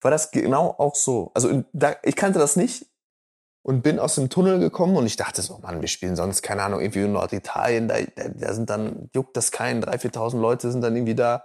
war 0.00 0.10
das 0.10 0.30
genau 0.30 0.74
auch 0.78 0.94
so. 0.94 1.30
Also 1.34 1.64
da, 1.72 1.94
ich 2.02 2.16
kannte 2.16 2.38
das 2.38 2.56
nicht 2.56 2.86
und 3.62 3.82
bin 3.82 3.98
aus 3.98 4.14
dem 4.14 4.30
Tunnel 4.30 4.58
gekommen 4.58 4.96
und 4.96 5.06
ich 5.06 5.16
dachte 5.16 5.42
so, 5.42 5.58
Mann, 5.58 5.80
wir 5.80 5.88
spielen 5.88 6.16
sonst, 6.16 6.42
keine 6.42 6.62
Ahnung, 6.62 6.80
irgendwie 6.80 7.02
in 7.02 7.12
Norditalien, 7.12 7.88
da, 7.88 7.96
da, 8.00 8.28
da 8.28 8.54
sind 8.54 8.70
dann, 8.70 9.10
juckt 9.14 9.36
das 9.36 9.52
keinen, 9.52 9.82
3.000, 9.84 10.12
4.000 10.12 10.40
Leute 10.40 10.70
sind 10.70 10.80
dann 10.80 10.96
irgendwie 10.96 11.14
da. 11.14 11.44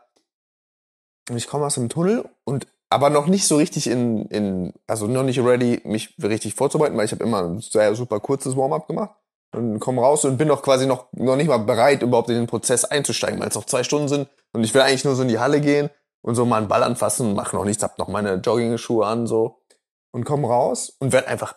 Und 1.29 1.38
ich 1.38 1.47
komme 1.47 1.65
aus 1.65 1.75
dem 1.75 1.89
Tunnel 1.89 2.29
und 2.43 2.67
aber 2.89 3.09
noch 3.09 3.27
nicht 3.27 3.47
so 3.47 3.57
richtig 3.57 3.88
in, 3.88 4.25
in 4.27 4.73
also 4.88 5.07
noch 5.07 5.23
nicht 5.23 5.39
ready, 5.39 5.81
mich 5.83 6.15
richtig 6.21 6.55
vorzubereiten, 6.55 6.97
weil 6.97 7.05
ich 7.05 7.11
habe 7.11 7.23
immer 7.23 7.43
ein 7.43 7.59
sehr 7.59 7.95
super 7.95 8.19
kurzes 8.19 8.55
Warm-up 8.55 8.88
gemacht 8.88 9.11
und 9.53 9.79
komme 9.79 10.01
raus 10.01 10.25
und 10.25 10.38
bin 10.38 10.47
noch 10.47 10.61
quasi 10.61 10.86
noch, 10.86 11.07
noch 11.13 11.36
nicht 11.36 11.47
mal 11.47 11.57
bereit, 11.57 12.03
überhaupt 12.03 12.29
in 12.29 12.36
den 12.36 12.47
Prozess 12.47 12.86
einzusteigen, 12.86 13.39
weil 13.39 13.49
es 13.49 13.55
noch 13.55 13.65
zwei 13.65 13.83
Stunden 13.83 14.07
sind 14.07 14.27
und 14.53 14.63
ich 14.63 14.73
will 14.73 14.81
eigentlich 14.81 15.05
nur 15.05 15.15
so 15.15 15.23
in 15.23 15.29
die 15.29 15.39
Halle 15.39 15.61
gehen 15.61 15.89
und 16.21 16.36
so 16.36 16.45
mal 16.45 16.57
einen 16.57 16.67
Ball 16.67 16.83
anfassen, 16.83 17.33
mache 17.33 17.55
noch 17.55 17.65
nichts, 17.65 17.83
hab 17.83 17.97
noch 17.97 18.07
meine 18.07 18.36
Jogging-Schuhe 18.36 19.05
an 19.05 19.27
so 19.27 19.61
und 20.11 20.23
komme 20.23 20.47
raus 20.47 20.95
und 20.99 21.11
werde 21.11 21.27
einfach 21.27 21.55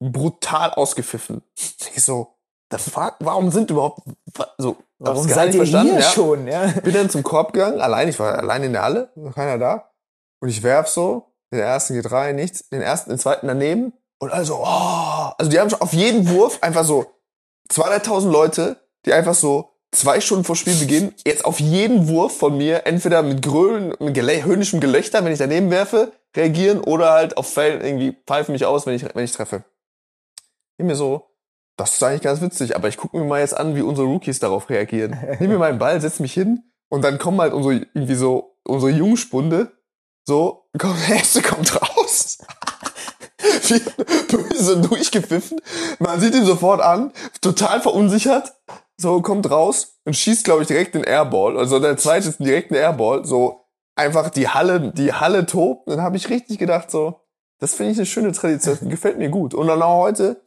brutal 0.00 0.70
ausgepfiffen. 0.72 1.42
Ich 1.94 2.04
so, 2.04 2.36
the 2.70 2.78
fuck, 2.78 3.16
warum 3.18 3.50
sind 3.50 3.70
überhaupt 3.70 4.02
so 4.58 4.76
Warum 4.98 5.28
seid 5.28 5.54
ihr 5.54 5.60
verstanden, 5.60 5.92
hier 5.92 6.00
ja. 6.00 6.10
schon? 6.10 6.46
Ja? 6.48 6.66
Bin 6.82 6.92
dann 6.92 7.08
zum 7.08 7.22
Korb 7.22 7.52
gegangen, 7.52 7.80
allein, 7.80 8.08
ich 8.08 8.18
war 8.18 8.36
allein 8.38 8.64
in 8.64 8.72
der 8.72 8.82
Halle, 8.82 9.10
noch 9.14 9.34
keiner 9.34 9.58
da. 9.58 9.87
Und 10.40 10.48
ich 10.48 10.62
werf 10.62 10.88
so, 10.88 11.34
den 11.52 11.60
ersten 11.60 11.94
geht 11.94 12.10
rein, 12.10 12.36
nichts, 12.36 12.68
den 12.68 12.82
ersten, 12.82 13.10
den 13.10 13.18
zweiten 13.18 13.46
daneben. 13.46 13.92
Und 14.18 14.32
also, 14.32 14.60
oh, 14.62 15.32
also 15.38 15.50
die 15.50 15.58
haben 15.58 15.70
schon 15.70 15.80
auf 15.80 15.92
jeden 15.92 16.28
Wurf 16.28 16.58
einfach 16.62 16.84
so 16.84 17.06
2.000, 17.70 18.04
3.000 18.04 18.30
Leute, 18.30 18.76
die 19.06 19.12
einfach 19.12 19.34
so 19.34 19.70
zwei 19.92 20.20
Stunden 20.20 20.44
vor 20.44 20.56
Spielbeginn 20.56 21.14
jetzt 21.26 21.44
auf 21.44 21.60
jeden 21.60 22.08
Wurf 22.08 22.36
von 22.36 22.56
mir 22.56 22.86
entweder 22.86 23.22
mit 23.22 23.42
Grölen, 23.42 23.94
mit 23.98 24.14
gelä 24.14 24.42
höhnischem 24.42 24.80
Gelächter, 24.80 25.24
wenn 25.24 25.32
ich 25.32 25.38
daneben 25.38 25.70
werfe, 25.70 26.12
reagieren 26.36 26.80
oder 26.80 27.12
halt 27.12 27.36
auf 27.36 27.52
Fällen 27.52 27.80
irgendwie 27.80 28.16
pfeifen 28.26 28.52
mich 28.52 28.66
aus, 28.66 28.86
wenn 28.86 28.94
ich, 28.94 29.04
wenn 29.14 29.24
ich 29.24 29.32
treffe. 29.32 29.64
Ich 30.76 30.84
mir 30.84 30.94
so, 30.94 31.28
das 31.76 31.94
ist 31.94 32.02
eigentlich 32.02 32.22
ganz 32.22 32.40
witzig, 32.40 32.76
aber 32.76 32.88
ich 32.88 32.96
gucke 32.96 33.16
mir 33.16 33.24
mal 33.24 33.40
jetzt 33.40 33.56
an, 33.56 33.76
wie 33.76 33.82
unsere 33.82 34.06
Rookies 34.06 34.40
darauf 34.40 34.68
reagieren. 34.68 35.16
Nimm 35.40 35.50
mir 35.50 35.58
meinen 35.58 35.78
Ball, 35.78 36.00
setz 36.00 36.20
mich 36.20 36.32
hin 36.32 36.64
und 36.88 37.02
dann 37.02 37.18
kommen 37.18 37.40
halt 37.40 37.52
unsere, 37.52 37.74
irgendwie 37.94 38.14
so, 38.14 38.56
unsere 38.64 38.92
Jungspunde, 38.92 39.72
so, 40.28 40.68
komm, 40.78 40.94
der 41.08 41.16
erste 41.16 41.40
kommt 41.40 41.74
raus. 41.80 42.36
Böse 44.28 44.78
durchgepfiffen. 44.78 45.58
Man 46.00 46.20
sieht 46.20 46.34
ihn 46.34 46.44
sofort 46.44 46.82
an, 46.82 47.14
total 47.40 47.80
verunsichert. 47.80 48.52
So, 48.98 49.22
kommt 49.22 49.50
raus 49.50 49.98
und 50.04 50.14
schießt, 50.14 50.44
glaube 50.44 50.60
ich, 50.60 50.68
direkt 50.68 50.94
den 50.94 51.04
Airball. 51.04 51.56
Also 51.56 51.78
der 51.80 51.96
zweite 51.96 52.28
ist 52.28 52.40
direkt 52.40 52.70
ein 52.70 52.74
Airball. 52.74 53.24
So, 53.24 53.64
einfach 53.96 54.28
die 54.28 54.50
Halle, 54.50 54.92
die 54.92 55.14
Halle 55.14 55.46
tobt. 55.46 55.88
Dann 55.88 56.02
habe 56.02 56.18
ich 56.18 56.28
richtig 56.28 56.58
gedacht, 56.58 56.90
so, 56.90 57.20
das 57.58 57.72
finde 57.72 57.92
ich 57.92 57.98
eine 57.98 58.04
schöne 58.04 58.32
Tradition, 58.32 58.90
gefällt 58.90 59.16
mir 59.16 59.30
gut. 59.30 59.54
Und 59.54 59.66
dann 59.66 59.80
auch 59.80 60.02
heute 60.02 60.42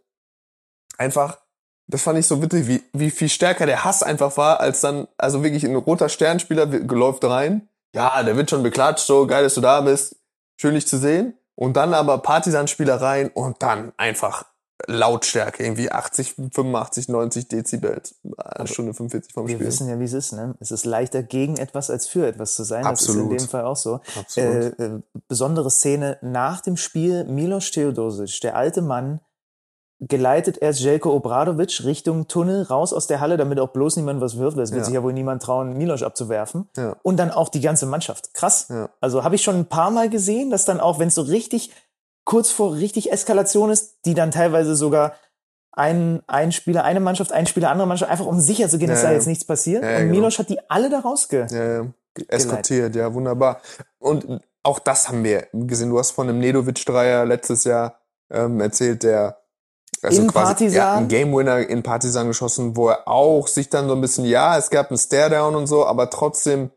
einfach, 0.99 1.39
das 1.87 2.03
fand 2.03 2.19
ich 2.19 2.27
so 2.27 2.39
witzig, 2.39 2.67
wie, 2.67 2.83
wie 2.93 3.09
viel 3.09 3.29
stärker 3.29 3.65
der 3.65 3.83
Hass 3.83 4.03
einfach 4.03 4.37
war, 4.37 4.59
als 4.59 4.81
dann, 4.81 5.07
also 5.17 5.43
wirklich 5.43 5.63
ein 5.63 5.75
roter 5.75 6.07
Sternspieler 6.07 6.67
läuft 6.67 7.23
rein. 7.23 7.67
Ja, 7.93 8.23
der 8.23 8.35
wird 8.35 8.49
schon 8.49 8.63
beklatscht, 8.63 9.05
so 9.05 9.27
geil, 9.27 9.43
dass 9.43 9.55
du 9.55 9.61
da 9.61 9.81
bist. 9.81 10.15
Schön 10.57 10.75
dich 10.75 10.87
zu 10.87 10.97
sehen. 10.97 11.37
Und 11.55 11.75
dann 11.77 11.93
aber 11.93 12.19
Partisan-Spielereien 12.19 13.29
und 13.29 13.61
dann 13.61 13.91
einfach 13.97 14.45
Lautstärke, 14.87 15.63
irgendwie 15.63 15.91
80, 15.91 16.33
85, 16.33 17.09
90 17.09 17.47
Dezibel, 17.47 18.01
eine 18.37 18.67
Stunde 18.67 18.93
45 18.93 19.33
vom 19.33 19.47
Wir 19.47 19.55
Spiel. 19.55 19.67
wissen 19.67 19.89
ja, 19.89 19.99
wie 19.99 20.05
es 20.05 20.13
ist. 20.13 20.33
Ne? 20.33 20.55
Es 20.59 20.71
ist 20.71 20.85
leichter, 20.85 21.21
gegen 21.23 21.57
etwas 21.57 21.89
als 21.89 22.07
für 22.07 22.25
etwas 22.25 22.55
zu 22.55 22.63
sein. 22.63 22.83
Das 22.83 23.01
Absolut. 23.01 23.25
ist 23.25 23.31
in 23.31 23.37
dem 23.37 23.49
Fall 23.49 23.65
auch 23.65 23.75
so. 23.75 23.99
Absolut. 24.17 24.79
Äh, 24.79 24.85
äh, 24.85 24.99
besondere 25.27 25.69
Szene 25.69 26.17
nach 26.21 26.61
dem 26.61 26.77
Spiel. 26.77 27.25
Milos 27.25 27.71
Teodosic, 27.71 28.41
der 28.41 28.55
alte 28.55 28.81
Mann, 28.81 29.19
geleitet 30.01 30.57
erst 30.59 30.79
Jelko 30.81 31.13
Obradovic 31.13 31.83
Richtung 31.83 32.27
Tunnel 32.27 32.63
raus 32.63 32.91
aus 32.91 33.05
der 33.05 33.19
Halle, 33.19 33.37
damit 33.37 33.59
auch 33.59 33.69
bloß 33.69 33.97
niemand 33.97 34.19
was 34.19 34.37
wirft. 34.37 34.57
weil 34.57 34.63
Es 34.63 34.71
wird 34.71 34.79
Ja. 34.81 34.85
sich 34.85 34.93
ja 34.95 35.03
wohl 35.03 35.13
niemand 35.13 35.43
trauen, 35.43 35.77
Milos 35.77 36.01
abzuwerfen. 36.01 36.67
Ja. 36.75 36.95
Und 37.03 37.17
dann 37.17 37.29
auch 37.29 37.49
die 37.49 37.61
ganze 37.61 37.85
Mannschaft. 37.85 38.33
Krass. 38.33 38.65
Ja. 38.69 38.89
Also 38.99 39.23
habe 39.23 39.35
ich 39.35 39.43
schon 39.43 39.55
ein 39.55 39.65
paar 39.67 39.91
Mal 39.91 40.09
gesehen, 40.09 40.49
dass 40.49 40.65
dann 40.65 40.79
auch, 40.79 40.97
wenn 40.97 41.09
es 41.09 41.15
so 41.15 41.21
richtig 41.21 41.71
kurz 42.25 42.49
vor 42.49 42.73
richtig 42.75 43.11
Eskalation 43.11 43.69
ist, 43.69 43.99
die 44.05 44.15
dann 44.15 44.31
teilweise 44.31 44.75
sogar 44.75 45.13
ein, 45.71 46.21
ein 46.27 46.51
Spieler, 46.51 46.83
eine 46.83 46.99
Mannschaft, 46.99 47.31
ein 47.31 47.45
Spieler, 47.45 47.69
andere 47.69 47.87
Mannschaft, 47.87 48.11
einfach 48.11 48.25
um 48.25 48.39
sicher 48.39 48.69
zu 48.69 48.77
gehen, 48.79 48.89
dass 48.89 49.03
da 49.03 49.11
jetzt 49.11 49.27
nichts 49.27 49.45
passiert. 49.45 49.83
Ja, 49.83 49.89
und 49.91 49.97
genau. 50.03 50.11
Milos 50.15 50.39
hat 50.39 50.49
die 50.49 50.59
alle 50.69 50.89
da 50.89 50.99
rausge. 50.99 51.47
Ja, 51.51 51.83
ja. 51.83 51.85
Eskortiert, 52.27 52.95
ja, 52.95 53.13
wunderbar. 53.13 53.61
Und 53.99 54.41
auch 54.63 54.79
das 54.79 55.07
haben 55.07 55.23
wir 55.23 55.47
gesehen. 55.53 55.89
Du 55.91 55.97
hast 55.99 56.11
von 56.11 56.27
einem 56.27 56.39
Nedovic-Dreier 56.39 57.25
letztes 57.25 57.63
Jahr 57.63 57.99
ähm, 58.29 58.59
erzählt, 58.59 59.03
der 59.03 59.37
also 60.03 60.21
In 60.21 60.27
quasi? 60.27 60.67
Ja, 60.67 60.95
einen 60.95 61.07
Game 61.07 61.33
Winner 61.33 61.59
in 61.67 61.83
Partisan 61.83 62.27
geschossen, 62.27 62.75
wo 62.75 62.89
er 62.89 63.07
auch 63.07 63.47
sich 63.47 63.69
dann 63.69 63.87
so 63.87 63.95
ein 63.95 64.01
bisschen, 64.01 64.25
ja, 64.25 64.57
es 64.57 64.69
gab 64.69 64.89
einen 64.89 64.97
Stare-Down 64.97 65.55
und 65.55 65.67
so, 65.67 65.85
aber 65.85 66.09
trotzdem 66.09 66.71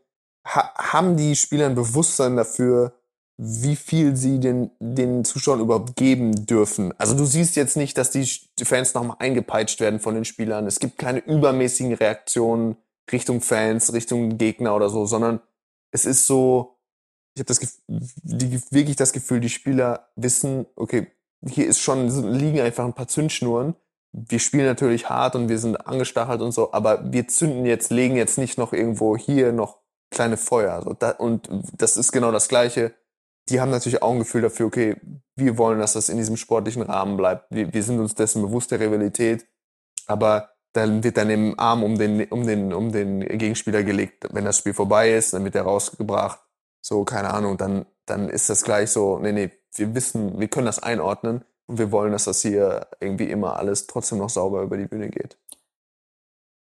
ha 0.45 0.73
haben 0.75 1.17
die 1.17 1.35
Spieler 1.35 1.65
ein 1.65 1.75
Bewusstsein 1.75 2.35
dafür, 2.35 2.93
wie 3.37 3.75
viel 3.75 4.15
sie 4.15 4.39
den, 4.39 4.71
den 4.79 5.25
Zuschauern 5.25 5.59
überhaupt 5.59 5.95
geben 5.95 6.45
dürfen. 6.45 6.93
Also 6.97 7.15
du 7.15 7.25
siehst 7.25 7.55
jetzt 7.55 7.75
nicht, 7.75 7.97
dass 7.97 8.11
die 8.11 8.25
Fans 8.63 8.93
nochmal 8.93 9.17
eingepeitscht 9.19 9.81
werden 9.81 9.99
von 9.99 10.15
den 10.15 10.23
Spielern. 10.23 10.67
Es 10.67 10.79
gibt 10.79 10.97
keine 10.97 11.19
übermäßigen 11.19 11.93
Reaktionen 11.93 12.77
Richtung 13.11 13.41
Fans, 13.41 13.91
Richtung 13.93 14.37
Gegner 14.37 14.75
oder 14.75 14.89
so, 14.89 15.05
sondern 15.05 15.41
es 15.91 16.05
ist 16.05 16.27
so, 16.27 16.77
ich 17.35 17.41
habe 17.41 17.47
das 17.47 17.59
die, 17.87 18.61
wirklich 18.71 18.95
das 18.95 19.11
Gefühl, 19.11 19.41
die 19.41 19.49
Spieler 19.49 20.07
wissen, 20.15 20.65
okay, 20.75 21.07
hier 21.47 21.67
ist 21.67 21.79
schon, 21.79 22.07
liegen 22.33 22.59
einfach 22.59 22.85
ein 22.85 22.93
paar 22.93 23.07
Zündschnuren. 23.07 23.75
Wir 24.11 24.39
spielen 24.39 24.65
natürlich 24.65 25.09
hart 25.09 25.35
und 25.35 25.49
wir 25.49 25.59
sind 25.59 25.87
angestachelt 25.87 26.41
und 26.41 26.51
so, 26.51 26.71
aber 26.71 27.11
wir 27.11 27.27
zünden 27.27 27.65
jetzt, 27.65 27.91
legen 27.91 28.15
jetzt 28.15 28.37
nicht 28.37 28.57
noch 28.57 28.71
irgendwo 28.71 29.17
hier 29.17 29.51
noch 29.51 29.79
kleine 30.09 30.37
Feuer. 30.37 30.81
So, 30.81 30.93
da, 30.93 31.11
und 31.11 31.49
das 31.77 31.97
ist 31.97 32.11
genau 32.11 32.31
das 32.31 32.47
Gleiche. 32.47 32.93
Die 33.49 33.59
haben 33.59 33.71
natürlich 33.71 34.01
auch 34.01 34.11
ein 34.11 34.19
Gefühl 34.19 34.41
dafür, 34.41 34.67
okay, 34.67 34.95
wir 35.35 35.57
wollen, 35.57 35.79
dass 35.79 35.93
das 35.93 36.09
in 36.09 36.17
diesem 36.17 36.37
sportlichen 36.37 36.81
Rahmen 36.81 37.17
bleibt. 37.17 37.51
Wir, 37.51 37.73
wir 37.73 37.83
sind 37.83 37.99
uns 37.99 38.15
dessen 38.15 38.41
bewusst 38.41 38.71
der 38.71 38.79
Rivalität, 38.79 39.45
aber 40.07 40.49
dann 40.73 41.03
wird 41.03 41.17
dann 41.17 41.29
im 41.29 41.59
Arm 41.59 41.83
um 41.83 41.97
den, 41.97 42.25
um 42.29 42.45
den, 42.45 42.73
um 42.73 42.91
den 42.91 43.19
Gegenspieler 43.21 43.83
gelegt, 43.83 44.27
wenn 44.31 44.45
das 44.45 44.57
Spiel 44.57 44.73
vorbei 44.73 45.13
ist, 45.13 45.33
dann 45.33 45.43
wird 45.43 45.55
er 45.55 45.63
rausgebracht. 45.63 46.39
So, 46.81 47.03
keine 47.03 47.33
Ahnung, 47.33 47.57
dann, 47.57 47.85
dann 48.05 48.29
ist 48.29 48.49
das 48.49 48.63
gleich 48.63 48.91
so, 48.91 49.19
nee, 49.19 49.31
nee, 49.31 49.51
wir 49.75 49.95
wissen, 49.95 50.39
wir 50.39 50.47
können 50.47 50.65
das 50.65 50.81
einordnen 50.81 51.43
und 51.67 51.77
wir 51.77 51.91
wollen, 51.91 52.11
dass 52.11 52.25
das 52.25 52.41
hier 52.41 52.87
irgendwie 52.99 53.29
immer 53.29 53.57
alles 53.57 53.87
trotzdem 53.87 54.19
noch 54.19 54.29
sauber 54.29 54.61
über 54.61 54.77
die 54.77 54.85
Bühne 54.85 55.09
geht. 55.09 55.37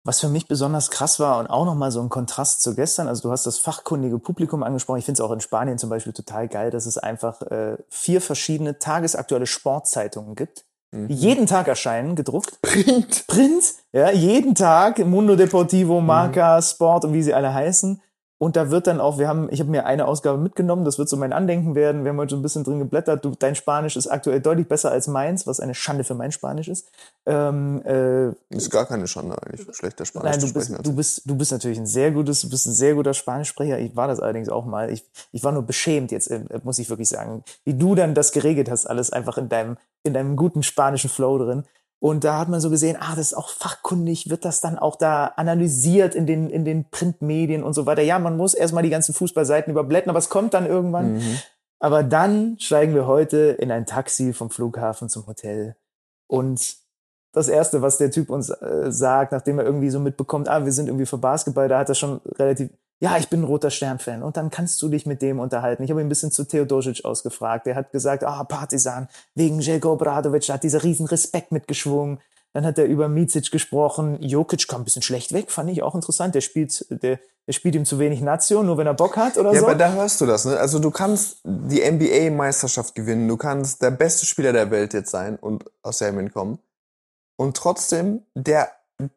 Was 0.03 0.19
für 0.19 0.29
mich 0.29 0.47
besonders 0.47 0.89
krass 0.89 1.19
war 1.19 1.37
und 1.39 1.47
auch 1.47 1.65
nochmal 1.65 1.91
so 1.91 2.01
ein 2.01 2.09
Kontrast 2.09 2.61
zu 2.61 2.73
gestern, 2.75 3.07
also 3.07 3.21
du 3.21 3.31
hast 3.31 3.45
das 3.45 3.59
fachkundige 3.59 4.17
Publikum 4.17 4.63
angesprochen, 4.63 4.97
ich 4.97 5.05
finde 5.05 5.21
es 5.21 5.27
auch 5.27 5.31
in 5.31 5.41
Spanien 5.41 5.77
zum 5.77 5.91
Beispiel 5.91 6.13
total 6.13 6.47
geil, 6.47 6.71
dass 6.71 6.87
es 6.87 6.97
einfach 6.97 7.41
äh, 7.43 7.77
vier 7.87 8.19
verschiedene 8.19 8.79
tagesaktuelle 8.79 9.45
Sportzeitungen 9.45 10.35
gibt, 10.35 10.65
die 10.93 11.13
jeden 11.13 11.45
Tag 11.45 11.67
erscheinen, 11.67 12.15
gedruckt. 12.15 12.61
Print! 12.61 13.25
Print, 13.27 13.63
ja, 13.93 14.11
jeden 14.11 14.55
Tag, 14.55 14.99
Mundo 14.99 15.37
Deportivo, 15.37 16.01
Marca, 16.01 16.61
Sport 16.61 17.05
und 17.05 17.13
wie 17.13 17.23
sie 17.23 17.33
alle 17.33 17.53
heißen. 17.53 18.01
Und 18.41 18.55
da 18.55 18.71
wird 18.71 18.87
dann 18.87 18.99
auch, 18.99 19.19
wir 19.19 19.27
haben, 19.27 19.49
ich 19.51 19.59
habe 19.59 19.69
mir 19.69 19.85
eine 19.85 20.07
Ausgabe 20.07 20.39
mitgenommen, 20.39 20.83
das 20.83 20.97
wird 20.97 21.07
so 21.07 21.15
mein 21.15 21.31
Andenken 21.31 21.75
werden. 21.75 22.03
Wir 22.03 22.09
haben 22.09 22.17
heute 22.17 22.31
so 22.31 22.37
ein 22.37 22.41
bisschen 22.41 22.63
drin 22.63 22.79
geblättert. 22.79 23.23
Du, 23.23 23.33
dein 23.37 23.53
Spanisch 23.53 23.95
ist 23.95 24.07
aktuell 24.07 24.41
deutlich 24.41 24.67
besser 24.67 24.89
als 24.89 25.07
meins, 25.07 25.45
was 25.45 25.59
eine 25.59 25.75
Schande 25.75 26.03
für 26.03 26.15
mein 26.15 26.31
Spanisch 26.31 26.67
ist. 26.67 26.89
Ähm, 27.27 27.83
äh, 27.85 28.29
Ist 28.49 28.71
gar 28.71 28.87
keine 28.87 29.05
Schande 29.05 29.37
eigentlich, 29.43 29.67
schlechter 29.75 30.05
Spanisch 30.05 30.31
Nein, 30.31 30.39
zu 30.39 30.47
du 30.47 30.53
bist, 30.55 30.87
du 30.87 30.95
bist, 30.95 31.21
du 31.29 31.35
bist 31.35 31.51
natürlich 31.51 31.77
ein 31.77 31.85
sehr 31.85 32.09
gutes, 32.09 32.41
du 32.41 32.49
bist 32.49 32.65
ein 32.65 32.73
sehr 32.73 32.95
guter 32.95 33.13
Spanischsprecher. 33.13 33.77
Ich 33.77 33.95
war 33.95 34.07
das 34.07 34.19
allerdings 34.19 34.49
auch 34.49 34.65
mal. 34.65 34.91
Ich, 34.91 35.05
ich 35.31 35.43
war 35.43 35.51
nur 35.51 35.61
beschämt 35.61 36.11
jetzt, 36.11 36.31
äh, 36.31 36.41
muss 36.63 36.79
ich 36.79 36.89
wirklich 36.89 37.09
sagen, 37.09 37.43
wie 37.63 37.75
du 37.75 37.93
dann 37.93 38.15
das 38.15 38.31
geregelt 38.31 38.71
hast, 38.71 38.87
alles 38.87 39.11
einfach 39.11 39.37
in 39.37 39.49
deinem, 39.49 39.77
in 40.01 40.15
deinem 40.15 40.35
guten 40.35 40.63
spanischen 40.63 41.11
Flow 41.11 41.37
drin. 41.37 41.63
Und 42.01 42.23
da 42.23 42.39
hat 42.39 42.49
man 42.49 42.59
so 42.59 42.71
gesehen, 42.71 42.97
ah, 42.99 43.11
das 43.15 43.27
ist 43.27 43.33
auch 43.35 43.49
fachkundig, 43.49 44.27
wird 44.31 44.43
das 44.43 44.59
dann 44.59 44.79
auch 44.79 44.95
da 44.95 45.27
analysiert 45.35 46.15
in 46.15 46.25
den, 46.25 46.49
in 46.49 46.65
den 46.65 46.89
Printmedien 46.89 47.61
und 47.61 47.73
so 47.73 47.85
weiter. 47.85 48.01
Ja, 48.01 48.17
man 48.17 48.37
muss 48.37 48.55
erstmal 48.55 48.81
die 48.81 48.89
ganzen 48.89 49.13
Fußballseiten 49.13 49.69
überblättern, 49.69 50.09
aber 50.09 50.17
es 50.17 50.29
kommt 50.29 50.55
dann 50.55 50.65
irgendwann. 50.65 51.17
Mhm. 51.17 51.37
Aber 51.79 52.01
dann 52.01 52.57
steigen 52.59 52.95
wir 52.95 53.05
heute 53.05 53.37
in 53.59 53.71
ein 53.71 53.85
Taxi 53.85 54.33
vom 54.33 54.49
Flughafen 54.49 55.09
zum 55.09 55.27
Hotel. 55.27 55.75
Und 56.25 56.75
das 57.33 57.49
Erste, 57.49 57.83
was 57.83 57.99
der 57.99 58.09
Typ 58.09 58.31
uns 58.31 58.49
äh, 58.49 58.91
sagt, 58.91 59.31
nachdem 59.31 59.59
er 59.59 59.65
irgendwie 59.65 59.91
so 59.91 59.99
mitbekommt, 59.99 60.49
ah, 60.49 60.65
wir 60.65 60.71
sind 60.71 60.87
irgendwie 60.87 61.05
für 61.05 61.19
Basketball, 61.19 61.67
da 61.67 61.77
hat 61.77 61.89
er 61.89 61.95
schon 61.95 62.19
relativ, 62.39 62.71
ja, 63.01 63.17
ich 63.17 63.29
bin 63.29 63.41
ein 63.41 63.45
roter 63.45 63.71
Stern-Fan. 63.71 64.21
Und 64.21 64.37
dann 64.37 64.51
kannst 64.51 64.79
du 64.81 64.87
dich 64.87 65.07
mit 65.07 65.23
dem 65.23 65.39
unterhalten. 65.39 65.81
Ich 65.81 65.89
habe 65.89 66.01
ihn 66.01 66.05
ein 66.05 66.09
bisschen 66.09 66.31
zu 66.31 66.43
Theodosic 66.43 67.03
ausgefragt. 67.03 67.65
Der 67.65 67.75
hat 67.75 67.91
gesagt, 67.91 68.23
ah, 68.23 68.43
Partisan, 68.43 69.09
wegen 69.33 69.59
Jelko 69.59 69.93
Obradovic, 69.93 70.45
da 70.45 70.53
hat 70.53 70.63
dieser 70.63 70.83
riesen 70.83 71.07
Respekt 71.07 71.51
mitgeschwungen. 71.51 72.19
Dann 72.53 72.63
hat 72.63 72.77
er 72.77 72.85
über 72.85 73.07
Micic 73.07 73.49
gesprochen. 73.49 74.21
Jokic 74.21 74.67
kam 74.67 74.81
ein 74.81 74.83
bisschen 74.83 75.01
schlecht 75.01 75.33
weg, 75.33 75.49
fand 75.49 75.71
ich 75.71 75.81
auch 75.81 75.95
interessant. 75.95 76.35
Der 76.35 76.41
spielt, 76.41 76.85
der, 76.91 77.19
der 77.47 77.53
spielt 77.53 77.73
ihm 77.73 77.85
zu 77.85 77.97
wenig 77.97 78.21
Nation, 78.21 78.67
nur 78.67 78.77
wenn 78.77 78.85
er 78.85 78.93
Bock 78.93 79.17
hat 79.17 79.35
oder 79.37 79.51
Ja, 79.51 79.61
so. 79.61 79.65
aber 79.65 79.75
da 79.75 79.93
hörst 79.93 80.21
du 80.21 80.27
das, 80.27 80.45
ne? 80.45 80.57
Also 80.57 80.77
du 80.77 80.91
kannst 80.91 81.39
die 81.43 81.81
NBA-Meisterschaft 81.81 82.93
gewinnen, 82.93 83.27
du 83.27 83.37
kannst 83.37 83.81
der 83.81 83.91
beste 83.91 84.27
Spieler 84.27 84.53
der 84.53 84.69
Welt 84.69 84.93
jetzt 84.93 85.09
sein 85.09 85.37
und 85.37 85.65
aus 85.81 85.97
Serbien 85.97 86.31
kommen. 86.31 86.59
Und 87.35 87.57
trotzdem, 87.57 88.21
der, 88.35 88.69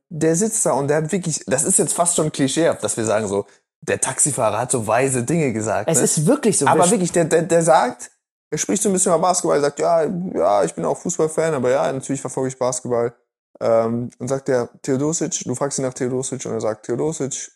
der 0.08 0.36
sitzt 0.36 0.64
da 0.64 0.72
und 0.72 0.88
der 0.88 0.98
hat 0.98 1.12
wirklich, 1.12 1.44
das 1.46 1.64
ist 1.64 1.78
jetzt 1.78 1.92
fast 1.92 2.16
schon 2.16 2.32
klischeehaft, 2.32 2.82
dass 2.82 2.96
wir 2.96 3.04
sagen 3.04 3.26
so, 3.28 3.44
der 3.88 4.00
Taxifahrer 4.00 4.58
hat 4.58 4.70
so 4.70 4.86
weise 4.86 5.24
Dinge 5.24 5.52
gesagt. 5.52 5.90
es 5.90 5.98
ne? 5.98 6.04
ist 6.04 6.26
wirklich 6.26 6.58
so. 6.58 6.66
aber 6.66 6.90
wirklich, 6.90 7.12
der, 7.12 7.24
der, 7.24 7.42
der 7.42 7.62
sagt, 7.62 8.10
er 8.50 8.58
spricht 8.58 8.82
so 8.82 8.88
ein 8.88 8.92
bisschen 8.92 9.12
über 9.12 9.20
Basketball, 9.20 9.60
sagt, 9.60 9.78
ja, 9.78 10.04
ja, 10.04 10.64
ich 10.64 10.74
bin 10.74 10.84
auch 10.84 10.96
Fußballfan, 10.98 11.54
aber 11.54 11.70
ja, 11.70 11.92
natürlich 11.92 12.20
verfolge 12.20 12.48
ich 12.48 12.58
Basketball. 12.58 13.14
Ähm, 13.60 14.10
und 14.18 14.28
sagt 14.28 14.48
der 14.48 14.68
Theodosic, 14.82 15.44
du 15.44 15.54
fragst 15.54 15.78
ihn 15.78 15.84
nach 15.84 15.94
Theodosic 15.94 16.44
und 16.46 16.52
er 16.52 16.60
sagt, 16.60 16.86
Theodosic, 16.86 17.52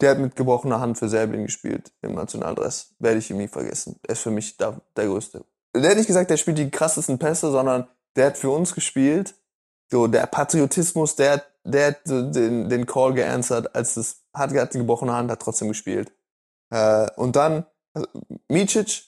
der 0.00 0.10
hat 0.10 0.18
mit 0.18 0.36
gebrochener 0.36 0.80
Hand 0.80 0.98
für 0.98 1.08
Serbien 1.08 1.44
gespielt 1.44 1.92
im 2.02 2.14
Nationaldress. 2.14 2.94
Werde 2.98 3.18
ich 3.18 3.30
ihm 3.30 3.38
nie 3.38 3.48
vergessen. 3.48 3.98
Er 4.02 4.12
ist 4.12 4.22
für 4.22 4.30
mich 4.30 4.56
da, 4.56 4.80
der 4.96 5.06
Größte. 5.06 5.44
Der 5.74 5.90
hat 5.90 5.96
nicht 5.96 6.06
gesagt, 6.06 6.30
der 6.30 6.36
spielt 6.36 6.58
die 6.58 6.70
krassesten 6.70 7.18
Pässe, 7.18 7.50
sondern 7.50 7.88
der 8.16 8.26
hat 8.26 8.38
für 8.38 8.50
uns 8.50 8.74
gespielt. 8.74 9.34
So, 9.90 10.06
der 10.06 10.26
Patriotismus, 10.26 11.16
der, 11.16 11.44
der 11.64 11.88
hat 11.88 12.00
den, 12.06 12.68
den 12.68 12.86
Call 12.86 13.14
geanswert, 13.14 13.74
als 13.74 13.96
es 13.96 14.25
hat, 14.36 14.52
hat 14.52 14.70
gebrochene 14.72 15.12
Hand, 15.12 15.30
hat 15.30 15.40
trotzdem 15.40 15.68
gespielt. 15.68 16.12
Äh, 16.72 17.10
und 17.16 17.36
dann, 17.36 17.66
also, 17.94 18.08
Micic 18.48 19.04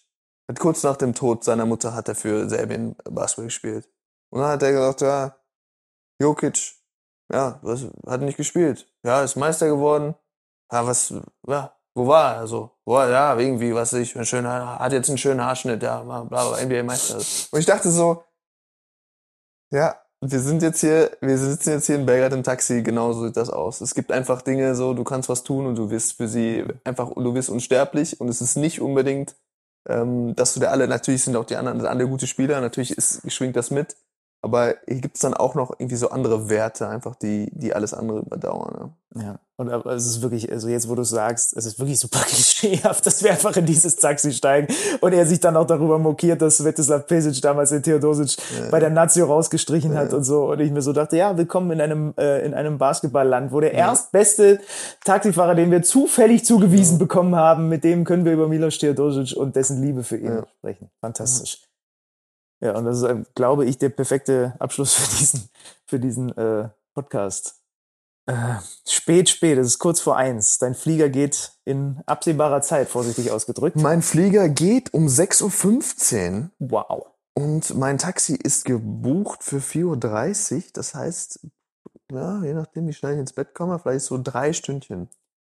hat 0.48 0.58
kurz 0.58 0.82
nach 0.82 0.96
dem 0.96 1.14
Tod 1.14 1.44
seiner 1.44 1.66
Mutter 1.66 1.94
hat 1.94 2.08
er 2.08 2.14
für 2.14 2.48
Serbien 2.48 2.96
Basketball 3.04 3.46
gespielt. 3.46 3.88
Und 4.30 4.40
dann 4.40 4.50
hat 4.50 4.62
er 4.62 4.72
gesagt, 4.72 5.00
ja, 5.02 5.36
Jokic, 6.20 6.74
ja, 7.32 7.58
was, 7.62 7.86
hat 8.06 8.22
nicht 8.22 8.36
gespielt. 8.36 8.90
Ja, 9.04 9.22
ist 9.22 9.36
Meister 9.36 9.68
geworden. 9.68 10.14
Ja, 10.72 10.86
was, 10.86 11.14
ja, 11.46 11.76
wo 11.94 12.06
war 12.06 12.34
er? 12.34 12.40
Also, 12.40 12.78
wo 12.84 12.94
war 12.94 13.06
er? 13.06 13.10
Ja, 13.10 13.38
irgendwie, 13.38 13.74
was 13.74 13.92
ich, 13.92 14.16
ein 14.16 14.26
schöner, 14.26 14.78
hat 14.78 14.92
jetzt 14.92 15.08
einen 15.08 15.18
schönen 15.18 15.42
Haarschnitt, 15.42 15.82
ja, 15.82 16.02
bla, 16.02 16.24
bla, 16.24 16.64
NBA 16.64 16.82
Meister. 16.82 17.16
Und 17.16 17.58
ich 17.58 17.66
dachte 17.66 17.90
so, 17.90 18.24
ja, 19.70 20.00
wir 20.20 20.40
sind 20.40 20.62
jetzt 20.62 20.80
hier, 20.80 21.16
wir 21.20 21.38
sitzen 21.38 21.70
jetzt 21.70 21.86
hier 21.86 21.96
in 21.96 22.06
Belgrad 22.06 22.32
im 22.32 22.42
Taxi, 22.42 22.82
genau 22.82 23.12
so 23.12 23.26
sieht 23.26 23.36
das 23.36 23.50
aus. 23.50 23.80
Es 23.80 23.94
gibt 23.94 24.10
einfach 24.10 24.42
Dinge 24.42 24.74
so, 24.74 24.94
du 24.94 25.04
kannst 25.04 25.28
was 25.28 25.44
tun 25.44 25.66
und 25.66 25.76
du 25.78 25.90
wirst 25.90 26.14
für 26.16 26.26
sie 26.26 26.64
einfach, 26.84 27.12
du 27.14 27.34
wirst 27.34 27.50
unsterblich 27.50 28.20
und 28.20 28.28
es 28.28 28.40
ist 28.40 28.56
nicht 28.56 28.80
unbedingt, 28.80 29.36
ähm, 29.88 30.34
dass 30.34 30.54
du 30.54 30.60
der 30.60 30.72
alle, 30.72 30.88
natürlich 30.88 31.22
sind 31.22 31.36
auch 31.36 31.44
die 31.44 31.56
anderen, 31.56 31.86
andere 31.86 32.08
gute 32.08 32.26
Spieler, 32.26 32.60
natürlich 32.60 32.90
ist, 32.90 33.30
schwingt 33.30 33.54
das 33.54 33.70
mit, 33.70 33.96
Aber 34.40 34.76
hier 34.86 35.00
gibt's 35.00 35.18
dann 35.20 35.34
auch 35.34 35.56
noch 35.56 35.72
irgendwie 35.78 35.96
so 35.96 36.10
andere 36.10 36.48
Werte, 36.48 36.88
einfach 36.88 37.16
die, 37.16 37.50
die 37.52 37.74
alles 37.74 37.92
andere 37.92 38.20
überdauern. 38.20 38.92
Ne? 39.14 39.22
Ja, 39.24 39.38
und 39.56 39.68
aber 39.70 39.94
es 39.94 40.06
ist 40.06 40.22
wirklich, 40.22 40.52
also 40.52 40.68
jetzt, 40.68 40.88
wo 40.88 40.94
du 40.94 41.02
sagst, 41.02 41.56
es 41.56 41.66
ist 41.66 41.80
wirklich 41.80 41.98
super 41.98 42.20
klischeehaft, 42.26 43.04
dass 43.04 43.24
wir 43.24 43.32
einfach 43.32 43.56
in 43.56 43.66
dieses 43.66 43.96
Taxi 43.96 44.32
steigen 44.32 44.72
und 45.00 45.12
er 45.12 45.26
sich 45.26 45.40
dann 45.40 45.56
auch 45.56 45.66
darüber 45.66 45.98
mokiert, 45.98 46.40
dass 46.40 46.58
Svetislav 46.58 47.08
Pesic 47.08 47.42
damals 47.42 47.70
den 47.70 47.82
Theodosic 47.82 48.36
Ja. 48.56 48.70
bei 48.70 48.78
der 48.78 48.90
Nazio 48.90 49.26
rausgestrichen 49.26 49.96
hat 49.96 50.12
Ja. 50.12 50.16
und 50.18 50.22
so. 50.22 50.50
Und 50.52 50.60
ich 50.60 50.70
mir 50.70 50.82
so 50.82 50.92
dachte, 50.92 51.16
ja, 51.16 51.36
willkommen 51.36 51.72
in 51.72 51.80
einem, 51.80 52.14
äh, 52.16 52.46
in 52.46 52.54
einem 52.54 52.78
Basketballland, 52.78 53.50
wo 53.50 53.58
der 53.58 53.72
erstbeste 53.74 54.60
Taxifahrer, 55.04 55.56
den 55.56 55.72
wir 55.72 55.82
zufällig 55.82 56.44
zugewiesen 56.44 56.98
bekommen 56.98 57.34
haben, 57.34 57.68
mit 57.68 57.82
dem 57.82 58.04
können 58.04 58.24
wir 58.24 58.32
über 58.34 58.46
Milos 58.46 58.78
Theodosic 58.78 59.36
und 59.36 59.56
dessen 59.56 59.82
Liebe 59.82 60.04
für 60.04 60.16
ihn 60.16 60.26
Ja. 60.36 60.46
sprechen. 60.60 60.90
Fantastisch. 61.00 61.67
Ja, 62.60 62.76
und 62.76 62.84
das 62.84 62.98
ist, 62.98 63.04
äh, 63.04 63.22
glaube 63.34 63.64
ich, 63.66 63.78
der 63.78 63.88
perfekte 63.90 64.54
Abschluss 64.58 64.94
für 64.96 65.16
diesen, 65.18 65.48
für 65.86 66.00
diesen 66.00 66.36
äh, 66.36 66.68
Podcast. 66.94 67.54
Äh, 68.26 68.56
spät, 68.86 69.28
spät, 69.30 69.56
es 69.58 69.68
ist 69.68 69.78
kurz 69.78 70.00
vor 70.00 70.16
eins. 70.16 70.58
Dein 70.58 70.74
Flieger 70.74 71.08
geht 71.08 71.52
in 71.64 72.02
absehbarer 72.06 72.60
Zeit, 72.60 72.88
vorsichtig 72.88 73.30
ausgedrückt. 73.30 73.76
Mein 73.76 74.02
Flieger 74.02 74.48
geht 74.50 74.92
um 74.92 75.06
6.15 75.06 76.42
Uhr 76.42 76.50
Wow. 76.58 77.06
und 77.34 77.74
mein 77.76 77.96
Taxi 77.98 78.34
ist 78.34 78.64
gebucht 78.64 79.42
für 79.44 79.58
4.30 79.58 80.56
Uhr. 80.56 80.62
Das 80.74 80.94
heißt, 80.94 81.40
ja, 82.12 82.42
je 82.42 82.52
nachdem, 82.54 82.86
wie 82.88 82.92
schnell 82.92 83.14
ich 83.14 83.20
ins 83.20 83.32
Bett 83.32 83.54
komme, 83.54 83.78
vielleicht 83.78 84.04
so 84.04 84.20
drei 84.22 84.52
Stündchen. 84.52 85.08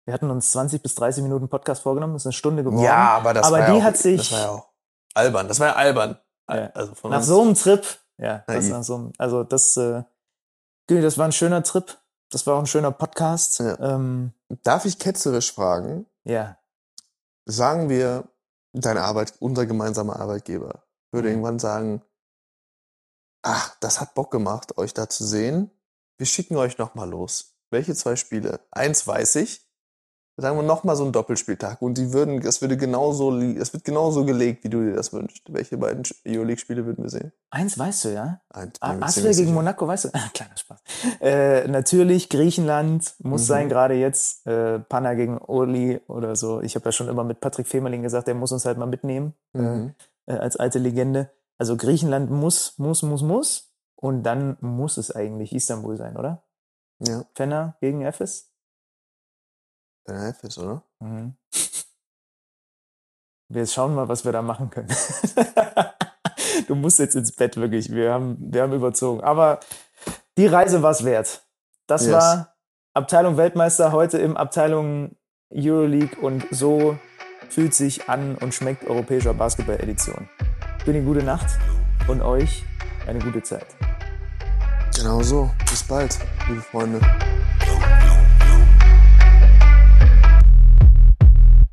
Wir 0.07 0.15
hatten 0.15 0.31
uns 0.31 0.51
20 0.51 0.83
bis 0.83 0.95
30 0.97 1.23
Minuten 1.23 1.49
Podcast 1.49 1.83
vorgenommen, 1.83 2.15
das 2.15 2.23
ist 2.23 2.27
eine 2.27 2.33
Stunde 2.33 2.65
geworden. 2.65 2.85
aber 3.17 3.35
das 3.35 3.47
Aber 3.47 3.59
war 3.61 3.67
die 3.67 3.73
ja 3.73 3.79
auch, 3.79 3.83
hat 3.85 3.97
sich- 3.99 4.19
Das 4.21 4.33
war 4.33 4.41
ja 4.41 4.51
auch 4.51 4.69
albern. 5.15 5.47
Das 5.49 5.61
war 5.61 5.69
ja 5.69 5.77
albern. 5.77 6.19
Ja. 6.49 6.67
Also 6.75 6.95
von 6.95 7.11
Nach 7.11 7.19
uns. 7.19 7.27
so 7.27 7.41
einem 7.43 7.55
Trip, 7.55 7.85
ja, 8.19 8.45
das 8.47 8.69
nach 8.69 8.83
so 8.85 8.95
einem, 8.97 9.13
also 9.19 9.45
das, 9.45 9.77
äh, 9.77 10.03
das 10.87 11.19
war 11.19 11.25
ein 11.27 11.33
schöner 11.33 11.63
Trip. 11.63 11.99
Das 12.31 12.47
war 12.47 12.57
auch 12.57 12.61
ein 12.61 12.67
schöner 12.67 12.91
Podcast. 12.91 13.61
Ja. 13.61 13.79
Ähm, 13.81 14.33
Darf 14.63 14.85
ich 14.85 14.99
ketzerisch 14.99 15.53
fragen? 15.53 16.07
ja. 16.25 16.59
Sagen 17.47 17.91
wir, 17.91 18.25
dein 18.73 18.97
Arbeit, 18.97 19.35
unser 19.39 19.67
gemeinsamer 19.67 20.19
Arbeitgeber 20.19 20.83
würde 21.13 21.29
Mhm. 21.29 21.35
irgendwann 21.35 21.59
sagen, 21.59 22.03
ach, 23.43 23.77
das 23.81 24.01
hat 24.01 24.15
Bock 24.15 24.31
gemacht, 24.31 24.79
euch 24.79 24.95
da 24.95 25.09
zu 25.11 25.25
sehen. 25.25 25.71
Wir 26.17 26.27
schicken 26.27 26.57
euch 26.57 26.79
nochmal 26.79 27.09
los. 27.11 27.55
Welche 27.71 27.95
zwei 27.95 28.17
Spiele? 28.17 28.61
Eins 28.71 29.07
weiß 29.07 29.37
ich. 29.37 29.64
Sagen 30.37 30.57
wir 30.57 30.65
nochmal 30.65 30.97
so 30.97 31.05
einen 31.05 31.13
Doppelspieltag 31.13 31.81
und 31.81 31.97
die 31.97 32.13
würden, 32.13 32.41
das 32.41 32.61
würde 32.61 32.77
genauso, 32.77 33.39
es 33.41 33.73
wird 33.73 33.85
genauso 33.85 34.25
gelegt, 34.25 34.65
wie 34.65 34.69
du 34.69 34.83
dir 34.85 34.95
das 34.97 35.13
wünschst. 35.13 35.43
Welche 35.53 35.77
beiden 35.79 36.03
Euroleague-Spiele 36.27 36.85
würden 36.87 37.05
wir 37.05 37.11
sehen? 37.11 37.31
Eins 37.51 37.79
weißt 37.79 38.07
du, 38.07 38.09
ja? 38.15 38.41
Eins, 38.51 38.81
bin 38.81 39.03
Ah, 39.03 39.11
gegen 39.15 39.33
sicher. 39.33 39.51
Monaco, 39.53 39.87
weißt 39.87 40.07
du? 40.07 40.09
Kleiner 40.35 40.57
Spaß. 40.57 40.81
Äh, 41.21 41.69
natürlich, 41.69 42.29
Griechenland 42.31 43.15
muss 43.21 43.43
Mhm. 43.43 43.47
sein, 43.47 43.69
gerade 43.69 43.95
jetzt. 43.95 44.45
Äh, 44.45 44.81
Panna 44.81 45.15
gegen 45.15 45.39
Oli 45.39 46.01
oder 46.09 46.35
so. 46.35 46.61
Ich 46.63 46.75
habe 46.75 46.87
ja 46.87 46.93
schon 46.93 47.07
immer 47.09 47.23
mit 47.23 47.39
Patrick 47.41 47.69
Femerling 47.69 48.03
gesagt, 48.03 48.27
der 48.27 48.35
muss 48.35 48.51
uns 48.51 48.65
halt 48.65 48.77
mal 48.77 48.87
mitnehmen 48.87 49.35
Mhm. 49.53 49.95
äh, 50.27 50.33
als 50.33 50.57
alte 50.57 50.81
Legende. 50.81 51.31
Also 51.59 51.77
Griechenland 51.77 52.31
muss, 52.33 52.75
muss, 52.79 53.03
muss, 53.05 53.23
muss. 53.23 53.71
Und 53.95 54.25
dann 54.25 54.57
muss 54.61 54.97
es 54.97 55.13
eigentlich 55.15 55.55
Istanbul 55.55 55.97
sein, 55.97 56.17
oder? 56.17 56.43
Ja, 56.99 57.25
Fenner 57.37 57.77
gegen 57.81 58.03
Efes? 58.03 58.51
Dein 60.05 60.17
Elfis, 60.17 60.59
oder? 60.59 60.83
Mhm. 61.01 61.37
Wir 63.49 63.67
schauen 63.67 63.95
mal, 63.95 64.09
was 64.09 64.25
wir 64.25 64.33
da 64.33 64.43
machen 64.43 64.71
können. 64.71 64.89
du 66.69 66.75
musst 66.75 66.99
jetzt 66.99 67.15
ins 67.15 67.33
Bett, 67.33 67.57
wirklich. 67.57 67.91
Wir 67.91 68.13
haben, 68.13 68.37
wir 68.41 68.63
haben 68.63 68.73
überzogen. 68.73 69.23
Aber 69.23 69.61
die 70.39 70.47
Reise 70.47 70.83
war 70.83 70.91
es 70.91 71.05
wert. 71.05 71.47
Das 71.87 72.07
Yes. 72.07 72.13
war 72.13 72.55
Abteilung 72.95 73.37
Weltmeister 73.37 73.93
heute 73.93 74.19
im 74.19 74.37
Abteilung 74.37 75.17
Euroleague 75.53 76.19
und 76.21 76.47
so 76.51 76.99
fühlt 77.49 77.75
sich 77.75 78.09
an 78.09 78.37
und 78.37 78.55
schmeckt 78.55 78.85
europäischer 78.85 79.35
Basketball-Edition. 79.35 80.29
Eine 80.87 81.03
gute 81.03 81.23
Nacht 81.23 81.47
und 82.09 82.23
euch 82.23 82.65
eine 83.07 83.19
gute 83.19 83.43
Zeit. 83.43 83.67
Genau 84.97 85.23
so. 85.23 85.51
Bis 85.71 85.83
bald, 85.83 86.19
liebe 86.49 86.63
Freunde. 86.63 87.01